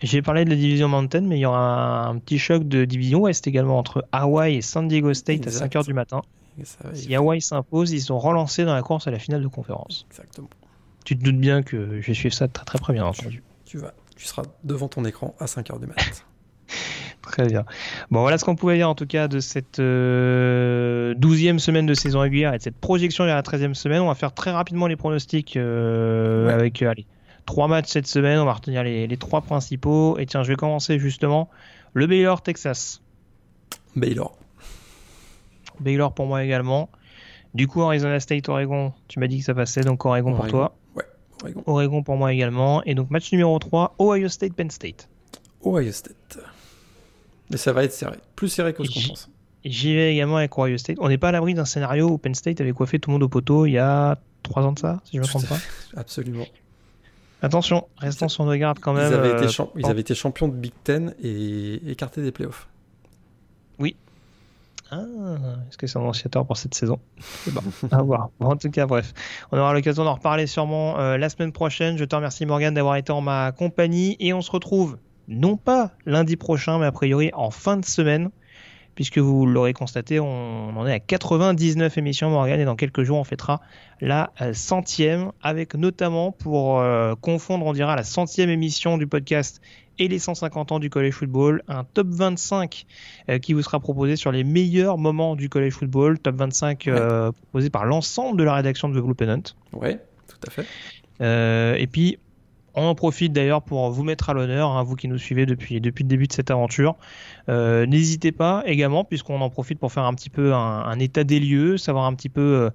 J'ai 0.03 0.23
parlé 0.23 0.45
de 0.45 0.49
la 0.49 0.56
division 0.56 0.88
Mountain, 0.88 1.22
mais 1.22 1.38
il 1.38 1.41
y 1.41 1.45
aura 1.45 2.07
un 2.07 2.18
petit 2.18 2.40
choc 2.40 2.68
de 2.68 2.86
division 2.86 3.19
Ouest 3.22 3.45
également 3.45 3.78
entre 3.78 4.07
Hawaii 4.11 4.57
et 4.57 4.61
San 4.64 4.88
Diego 4.88 5.14
State 5.14 5.45
Exact. 5.45 5.56
à 5.56 5.60
5h 5.80 5.86
du 5.86 5.94
matin. 5.94 6.22
Ça 6.64 6.80
Si 6.94 7.14
Hawaii 7.15 7.40
s'impose, 7.41 7.91
ils 7.91 8.02
sont 8.02 8.18
relancés 8.19 8.65
dans 8.65 8.73
la 8.73 8.82
course 8.82 9.07
à 9.07 9.11
la 9.11 9.19
finale 9.19 9.41
de 9.44 9.48
conférence. 9.48 10.06
Exactement. 10.10 10.49
Tu 11.06 11.18
te 11.18 11.23
doutes 11.23 11.40
bien 11.40 11.64
que 11.64 11.99
je 12.02 12.07
vais 12.07 12.14
suivre 12.14 12.34
ça 12.34 12.48
de 12.48 12.52
très 12.53 12.65
très 12.65 12.80
près, 12.80 12.94
bien 12.94 13.06
entendu. 13.06 13.44
Tu 13.65 13.78
vas, 13.78 13.94
tu 14.15 14.26
seras 14.26 14.44
devant 14.64 14.88
ton 14.88 15.03
écran 15.06 15.36
à 15.40 15.45
5h 15.45 15.80
du 15.80 15.88
mat. 15.88 15.95
Très 17.22 17.45
bien. 17.48 17.65
Bon, 18.10 18.22
voilà 18.22 18.38
ce 18.40 18.45
qu'on 18.45 18.56
pouvait 18.56 18.78
dire 18.78 18.90
en 18.90 18.95
tout 18.95 19.06
cas 19.06 19.28
de 19.28 19.40
cette 19.40 19.78
euh, 19.80 21.14
douzième 21.15 21.60
semaine 21.60 21.86
de 21.86 21.94
saison 21.94 22.19
régulière 22.22 22.53
et 22.53 22.57
de 22.57 22.64
cette 22.64 22.76
projection 22.78 23.26
vers 23.26 23.36
la 23.36 23.44
13e 23.44 23.76
semaine. 23.76 24.02
On 24.02 24.07
va 24.07 24.15
faire 24.15 24.34
très 24.34 24.49
rapidement 24.52 24.88
les 24.88 24.95
pronostics 24.95 25.56
euh, 25.56 26.48
Ouais. 26.48 26.53
avec 26.53 26.82
euh, 26.82 26.90
allez, 26.90 27.06
trois 27.45 27.68
matchs 27.68 27.90
cette 27.90 28.07
semaine. 28.07 28.40
On 28.40 28.45
va 28.45 28.53
retenir 28.53 28.84
les, 28.84 29.06
les 29.06 29.18
trois 29.18 29.41
principaux. 29.41 30.18
Et 30.18 30.26
tiens, 30.26 30.41
je 30.41 30.48
vais 30.49 30.56
commencer 30.56 30.98
justement. 30.98 31.48
Le 31.94 32.07
Baylor, 32.07 32.41
Texas. 32.41 33.02
Baylor. 33.95 34.36
Baylor 35.80 36.14
pour 36.14 36.26
moi 36.26 36.44
également. 36.44 36.90
Du 37.53 37.68
coup, 37.68 37.84
Arizona 37.84 38.19
State, 38.19 38.49
Oregon, 38.49 38.94
tu 39.07 39.19
m'as 39.19 39.28
dit 39.28 39.40
que 39.40 39.45
ça 39.45 39.53
passait, 39.53 39.82
donc 39.82 40.03
Oregon 40.06 40.34
pour 40.34 40.48
toi. 40.48 40.76
Oregon. 41.43 41.63
Oregon 41.65 42.03
pour 42.03 42.15
moi 42.18 42.34
également. 42.34 42.84
Et 42.84 42.95
donc 42.95 43.09
match 43.09 43.31
numéro 43.31 43.57
3, 43.59 43.95
Ohio 43.99 44.30
State, 44.30 44.53
Penn 44.53 44.69
State. 44.72 45.07
Ohio 45.65 45.91
State. 45.91 46.39
Mais 47.49 47.57
ça 47.57 47.73
va 47.73 47.84
être 47.84 47.93
serré. 47.93 48.18
Plus 48.35 48.49
serré 48.49 48.73
que 48.73 48.84
ce 48.84 48.91
qu'on 48.93 49.07
pense. 49.09 49.30
J'y 49.63 49.93
vais 49.93 50.13
également 50.13 50.38
avec 50.38 50.57
Ohio 50.57 50.77
State. 50.77 50.97
On 50.99 51.09
n'est 51.09 51.18
pas 51.19 51.30
à 51.30 51.31
l'abri 51.31 51.53
d'un 51.53 51.65
scénario 51.65 52.09
où 52.09 52.18
Penn 52.18 52.34
State 52.34 52.61
avait 52.61 52.72
coiffé 52.72 52.97
tout 52.99 53.09
le 53.09 53.13
monde 53.13 53.23
au 53.23 53.30
poteau 53.30 53.65
il 53.65 53.73
y 53.73 53.77
a 53.77 54.18
3 54.43 54.63
ans 54.63 54.72
de 54.72 54.80
ça, 54.80 55.01
si 55.03 55.11
je 55.13 55.18
ne 55.18 55.23
me 55.23 55.27
trompe 55.27 55.47
pas. 55.47 55.57
Absolument. 55.95 56.45
Attention, 57.43 57.88
restons 57.97 58.27
sur 58.30 58.45
nos 58.45 58.55
gardes 58.55 58.80
quand 58.80 58.93
même. 58.93 59.11
Ils 59.11 59.15
avaient, 59.15 59.30
euh, 59.34 59.38
été 59.43 59.47
champ- 59.49 59.72
ils 59.76 59.85
avaient 59.85 60.01
été 60.01 60.13
champions 60.15 60.47
de 60.47 60.53
Big 60.55 60.73
Ten 60.84 61.13
et 61.23 61.81
écartés 61.91 62.22
des 62.22 62.31
playoffs. 62.31 62.68
Ah, 64.93 65.05
est-ce 65.69 65.77
que 65.77 65.88
c'est 65.88 65.97
annonciateur 65.97 66.45
pour 66.45 66.57
cette 66.57 66.73
saison? 66.73 66.99
Ben. 67.47 67.61
À 67.91 68.01
voir. 68.01 68.30
Bon, 68.41 68.49
en 68.49 68.57
tout 68.57 68.69
cas, 68.69 68.85
bref. 68.85 69.13
On 69.53 69.57
aura 69.57 69.73
l'occasion 69.73 70.03
d'en 70.03 70.15
reparler 70.15 70.47
sûrement 70.47 70.99
euh, 70.99 71.18
la 71.18 71.30
semaine 71.30 71.53
prochaine. 71.53 71.97
Je 71.97 72.03
te 72.03 72.13
remercie, 72.13 72.45
Morgan, 72.45 72.73
d'avoir 72.73 72.97
été 72.97 73.13
en 73.13 73.22
ma 73.22 73.53
compagnie. 73.53 74.18
Et 74.19 74.34
on 74.34 74.41
se 74.41 74.51
retrouve, 74.51 74.97
non 75.30 75.55
pas 75.55 75.91
lundi 76.05 76.35
prochain, 76.35 76.77
mais 76.77 76.88
a 76.88 76.91
priori 76.91 77.31
en 77.34 77.51
fin 77.51 77.77
de 77.77 77.85
semaine. 77.85 78.31
Puisque 78.93 79.19
vous 79.19 79.45
l'aurez 79.45 79.72
constaté, 79.72 80.19
on 80.19 80.77
en 80.77 80.85
est 80.85 80.91
à 80.91 80.99
99 80.99 81.97
émissions, 81.97 82.30
Morgan. 82.30 82.59
Et 82.59 82.65
dans 82.65 82.76
quelques 82.76 83.03
jours, 83.03 83.18
on 83.18 83.23
fêtera 83.23 83.61
la 84.01 84.31
euh, 84.41 84.53
centième. 84.53 85.31
Avec 85.41 85.73
notamment, 85.73 86.34
pour 86.34 86.81
euh, 86.81 87.15
confondre, 87.15 87.65
on 87.65 87.72
dira, 87.72 87.95
la 87.95 88.03
centième 88.03 88.49
émission 88.49 88.97
du 88.97 89.07
podcast 89.07 89.61
et 90.02 90.07
les 90.07 90.18
150 90.18 90.72
ans 90.72 90.80
du 90.80 90.90
college 90.90 91.14
football, 91.14 91.61
un 91.68 91.84
top 91.84 92.07
25 92.07 92.88
euh, 93.30 93.38
qui 93.38 93.53
vous 93.53 93.61
sera 93.61 93.80
proposé 93.80 94.15
sur 94.15 94.32
les 94.32 94.44
meilleurs 94.44 94.98
moments 94.98 95.36
du 95.36 95.48
college 95.48 95.73
football, 95.73 96.18
top 96.18 96.38
25 96.38 96.88
euh, 96.88 97.32
proposé 97.32 97.69
par 97.69 97.86
l'ensemble 97.86 98.40
de 98.40 98.44
la 98.44 98.56
rédaction 98.56 98.90
de 98.90 98.99
The 98.99 99.03
Blue 99.03 99.14
Pennant. 99.14 99.44
Ouais, 99.73 99.99
tout 100.28 100.40
à 100.48 100.49
fait. 100.49 100.65
Euh, 101.22 101.76
et 101.76 101.86
puis, 101.86 102.18
on 102.76 102.84
en 102.85 102.95
profite 102.95 103.34
d'ailleurs 103.34 103.61
pour 103.61 103.89
vous 103.91 104.03
mettre 104.03 104.30
à 104.30 104.34
l'honneur, 104.34 104.69
hein, 104.72 104.84
vous 104.84 104.95
qui 104.95 105.07
nous 105.07 105.18
suivez 105.18 105.45
depuis, 105.45 105.81
depuis 105.81 106.03
le 106.03 106.10
début 106.10 106.27
de 106.27 106.34
cette 106.34 106.52
aventure. 106.52 106.95
Euh, 107.49 107.85
N'hésitez 107.85 108.31
pas 108.31 108.64
également, 108.65 109.03
puisqu'on 109.03 109.41
en 109.41 109.49
profite 109.49 109.80
pour 109.80 109.91
faire 109.91 110.03
un 110.03 110.14
petit 110.14 110.30
peu 110.30 110.53
un, 110.53 110.57
un 110.85 110.99
état 110.99 111.23
des 111.23 111.39
lieux, 111.39 111.77
savoir 111.77 112.06
un 112.06 112.14
petit 112.14 112.30
peu 112.30 112.41
euh, 112.41 112.69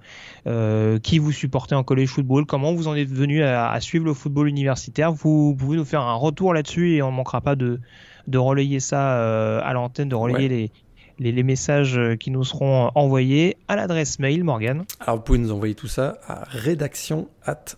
euh, 0.46 0.98
qui 0.98 1.18
vous 1.18 1.32
supportez 1.32 1.74
en 1.74 1.82
college 1.82 2.08
football, 2.08 2.44
comment 2.46 2.74
vous 2.74 2.88
en 2.88 2.94
êtes 2.94 3.08
venu 3.10 3.42
à, 3.42 3.70
à 3.70 3.80
suivre 3.80 4.04
le 4.04 4.14
football 4.14 4.48
universitaire. 4.48 5.12
Vous 5.12 5.54
pouvez 5.58 5.76
nous 5.76 5.84
faire 5.84 6.02
un 6.02 6.14
retour 6.14 6.52
là-dessus 6.52 6.94
et 6.96 7.02
on 7.02 7.10
ne 7.10 7.16
manquera 7.16 7.40
pas 7.40 7.56
de, 7.56 7.80
de 8.26 8.38
relayer 8.38 8.80
ça 8.80 9.18
euh, 9.18 9.60
à 9.64 9.72
l'antenne, 9.72 10.08
de 10.08 10.14
relayer 10.14 10.48
Ouais. 10.48 10.48
les, 10.48 10.70
les, 11.18 11.32
les 11.32 11.42
messages 11.42 11.98
qui 12.20 12.30
nous 12.30 12.44
seront 12.44 12.90
envoyés 12.94 13.56
à 13.68 13.76
l'adresse 13.76 14.18
mail, 14.18 14.44
Morgan. 14.44 14.84
Alors 15.00 15.16
vous 15.16 15.22
pouvez 15.22 15.38
nous 15.38 15.50
envoyer 15.50 15.74
tout 15.74 15.86
ça 15.86 16.18
à 16.28 16.44
rédaction 16.46 17.28
at. 17.46 17.76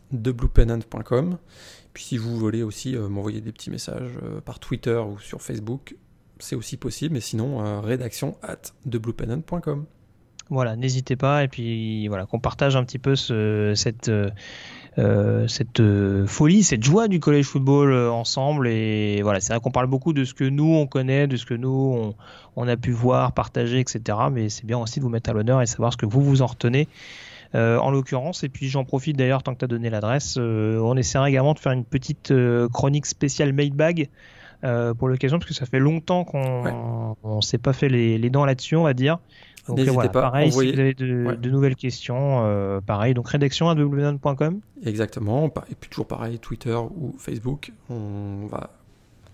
Si 1.98 2.16
vous 2.16 2.38
voulez 2.38 2.62
aussi 2.62 2.94
euh, 2.94 3.08
m'envoyer 3.08 3.40
des 3.40 3.52
petits 3.52 3.70
messages 3.70 4.12
euh, 4.22 4.40
par 4.40 4.60
Twitter 4.60 4.96
ou 4.96 5.18
sur 5.18 5.42
Facebook, 5.42 5.96
c'est 6.38 6.54
aussi 6.54 6.76
possible. 6.76 7.14
Mais 7.14 7.20
sinon, 7.20 7.64
euh, 7.64 7.80
rédaction 7.80 8.36
at 8.42 8.72
thebluepennant.com. 8.88 9.84
Voilà, 10.50 10.76
n'hésitez 10.76 11.16
pas 11.16 11.44
et 11.44 11.48
puis 11.48 12.08
voilà 12.08 12.24
qu'on 12.24 12.40
partage 12.40 12.74
un 12.74 12.82
petit 12.82 12.98
peu 12.98 13.16
ce, 13.16 13.74
cette 13.74 14.10
folie, 16.26 16.62
cette 16.62 16.82
joie 16.82 17.08
du 17.08 17.20
college 17.20 17.44
football 17.44 17.92
ensemble 18.08 18.66
et 18.66 19.20
voilà 19.20 19.40
c'est 19.40 19.52
vrai 19.52 19.60
qu'on 19.60 19.70
parle 19.70 19.88
beaucoup 19.88 20.14
de 20.14 20.24
ce 20.24 20.32
que 20.32 20.44
nous 20.44 20.74
on 20.74 20.86
connaît, 20.86 21.26
de 21.26 21.36
ce 21.36 21.44
que 21.44 21.52
nous 21.52 22.14
on 22.56 22.66
a 22.66 22.76
pu 22.78 22.92
voir, 22.92 23.32
partager, 23.32 23.78
etc. 23.78 24.16
Mais 24.32 24.48
c'est 24.48 24.64
bien 24.64 24.78
aussi 24.78 25.00
de 25.00 25.04
vous 25.04 25.10
mettre 25.10 25.28
à 25.28 25.34
l'honneur 25.34 25.60
et 25.60 25.66
savoir 25.66 25.92
ce 25.92 25.98
que 25.98 26.06
vous 26.06 26.22
vous 26.22 26.40
en 26.40 26.46
retenez. 26.46 26.88
Euh, 27.54 27.78
en 27.78 27.90
l'occurrence, 27.90 28.44
et 28.44 28.48
puis 28.48 28.68
j'en 28.68 28.84
profite 28.84 29.16
d'ailleurs 29.16 29.42
tant 29.42 29.54
que 29.54 29.58
tu 29.60 29.64
as 29.64 29.68
donné 29.68 29.88
l'adresse, 29.90 30.36
euh, 30.38 30.78
on 30.80 30.96
essaiera 30.96 31.28
également 31.28 31.54
de 31.54 31.58
faire 31.58 31.72
une 31.72 31.84
petite 31.84 32.30
euh, 32.30 32.68
chronique 32.68 33.06
spéciale 33.06 33.52
made 33.52 33.72
bag 33.74 34.08
pour 34.98 35.08
l'occasion 35.08 35.38
parce 35.38 35.48
que 35.48 35.54
ça 35.54 35.66
fait 35.66 35.78
longtemps 35.78 36.24
qu'on 36.24 36.64
Ouais. 36.64 36.72
on 37.22 37.40
s'est 37.40 37.58
pas 37.58 37.72
fait 37.72 37.88
les, 37.88 38.18
les 38.18 38.28
dents 38.30 38.44
là-dessus, 38.44 38.74
on 38.76 38.82
va 38.82 38.92
dire. 38.92 39.18
Donc 39.68 39.78
voilà, 39.80 40.08
pas, 40.08 40.22
pareil, 40.22 40.50
si 40.50 40.56
vous 40.72 40.80
avez 40.80 40.94
de, 40.94 41.26
Ouais. 41.26 41.36
de 41.36 41.50
nouvelles 41.50 41.76
questions, 41.76 42.40
euh, 42.44 42.80
pareil, 42.80 43.12
donc 43.14 43.28
rédaction 43.28 43.68
à 43.68 43.74
www.com. 43.74 44.60
Exactement. 44.84 45.46
Et 45.70 45.74
puis 45.78 45.90
toujours 45.90 46.06
pareil, 46.08 46.38
Twitter 46.38 46.74
ou 46.74 47.14
Facebook. 47.18 47.70
On 47.90 48.46
va 48.50 48.70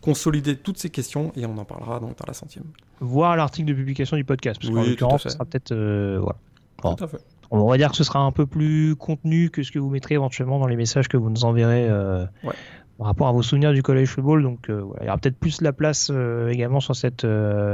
consolider 0.02 0.56
toutes 0.56 0.76
ces 0.78 0.90
questions 0.90 1.32
et 1.36 1.46
on 1.46 1.56
en 1.56 1.64
parlera 1.64 2.00
dans 2.00 2.12
la 2.26 2.34
centième. 2.34 2.64
voir 3.00 3.36
l'article 3.36 3.68
de 3.68 3.74
publication 3.74 4.16
du 4.18 4.24
podcast, 4.24 4.60
parce 4.60 4.72
qu'en 4.74 4.82
Oui, 4.82 4.90
l'occurrence, 4.90 5.22
ce 5.22 5.28
sera 5.30 5.44
peut-être, 5.46 5.72
euh, 5.72 6.18
voilà. 6.20 6.96
Tout 6.96 7.04
à 7.04 7.08
fait. 7.08 7.20
On 7.50 7.66
va 7.68 7.76
dire 7.76 7.90
que 7.90 7.96
ce 7.96 8.04
sera 8.04 8.20
un 8.20 8.32
peu 8.32 8.46
plus 8.46 8.96
contenu 8.96 9.50
que 9.50 9.62
ce 9.62 9.70
que 9.72 9.78
vous 9.78 9.90
mettrez 9.90 10.14
éventuellement 10.14 10.58
dans 10.58 10.66
les 10.66 10.76
messages 10.76 11.08
que 11.08 11.16
vous 11.16 11.30
nous 11.30 11.44
enverrez 11.44 11.86
euh, 11.88 12.24
Ouais. 12.42 12.52
par 12.98 13.06
rapport 13.06 13.28
à 13.28 13.32
vos 13.32 13.42
souvenirs 13.42 13.72
du 13.72 13.82
college 13.82 14.08
football. 14.08 14.42
Donc 14.42 14.68
euh, 14.70 14.80
voilà, 14.82 15.02
il 15.02 15.06
y 15.06 15.08
aura 15.08 15.18
peut-être 15.18 15.38
plus 15.38 15.60
la 15.60 15.72
place 15.72 16.10
euh, 16.12 16.48
également 16.48 16.80
sur, 16.80 16.96
cette, 16.96 17.26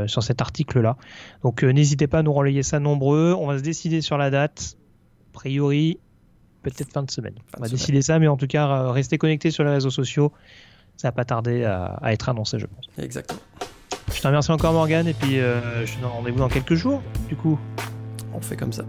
sur 0.06 0.22
cet 0.22 0.40
article-là. 0.40 0.96
Donc 1.42 1.62
n'hésitez 1.62 2.06
pas 2.06 2.18
à 2.18 2.22
nous 2.22 2.32
relayer 2.32 2.62
ça 2.62 2.78
nombreux. 2.80 3.34
On 3.38 3.46
va 3.46 3.58
se 3.58 3.62
décider 3.62 4.00
sur 4.00 4.18
la 4.18 4.30
date. 4.30 4.76
A 5.30 5.32
priori, 5.32 5.98
peut-être 6.62 6.92
fin 6.92 7.02
de 7.02 7.10
semaine. 7.10 7.34
Fin 7.52 7.58
On 7.58 7.60
va 7.62 7.66
de 7.68 7.72
décider 7.72 8.02
ça, 8.02 8.18
mais 8.18 8.26
en 8.28 8.36
tout 8.36 8.46
cas, 8.48 8.90
restez 8.92 9.16
connectés 9.18 9.50
sur 9.50 9.64
les 9.64 9.70
réseaux 9.70 9.90
sociaux. 9.90 10.32
Ça 10.96 11.08
va 11.08 11.12
pas 11.12 11.24
tarder 11.24 11.64
à, 11.64 11.84
à 12.02 12.12
être 12.12 12.28
annoncé, 12.28 12.58
je 12.58 12.66
pense. 12.66 12.84
Exactement. 12.98 13.40
Je 14.12 14.20
te 14.20 14.26
remercie 14.26 14.50
encore 14.50 14.72
Morgan 14.72 15.06
et 15.06 15.14
puis 15.14 15.36
je 15.36 15.94
te 15.96 16.00
donne 16.00 16.10
rendez-vous 16.10 16.40
dans 16.40 16.48
quelques 16.48 16.74
jours. 16.74 17.00
Du 17.28 17.36
coup, 17.36 17.58
On 18.34 18.40
fait 18.40 18.56
comme 18.56 18.72
ça. 18.72 18.84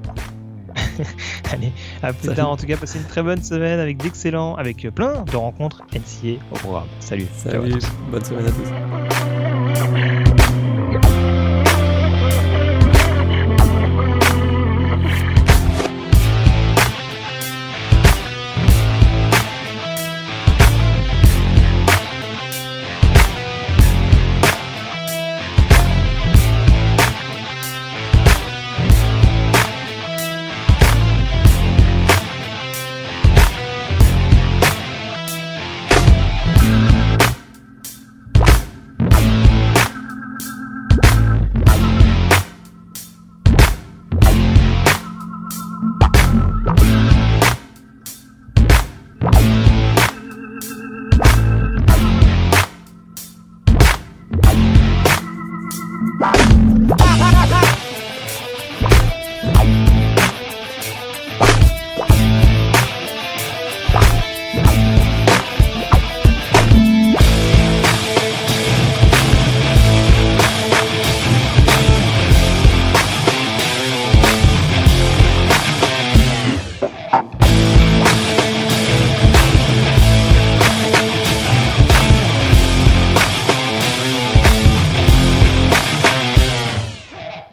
allez, 1.51 1.71
à 2.01 2.13
plus 2.13 2.25
Salut. 2.25 2.35
tard. 2.37 2.49
En 2.49 2.57
tout 2.57 2.65
cas, 2.65 2.77
passez 2.77 2.99
une 2.99 3.05
très 3.05 3.23
bonne 3.23 3.43
semaine 3.43 3.79
avec 3.79 3.97
d'excellents, 3.97 4.55
avec 4.55 4.87
plein 4.93 5.23
de 5.23 5.35
rencontres 5.35 5.81
NCA 5.93 6.39
au 6.51 6.55
programme. 6.55 6.87
Salut. 6.99 7.27
Salut. 7.35 7.79
Bonne 8.11 8.25
semaine 8.25 8.45
à 8.45 8.51
tous. 8.51 10.40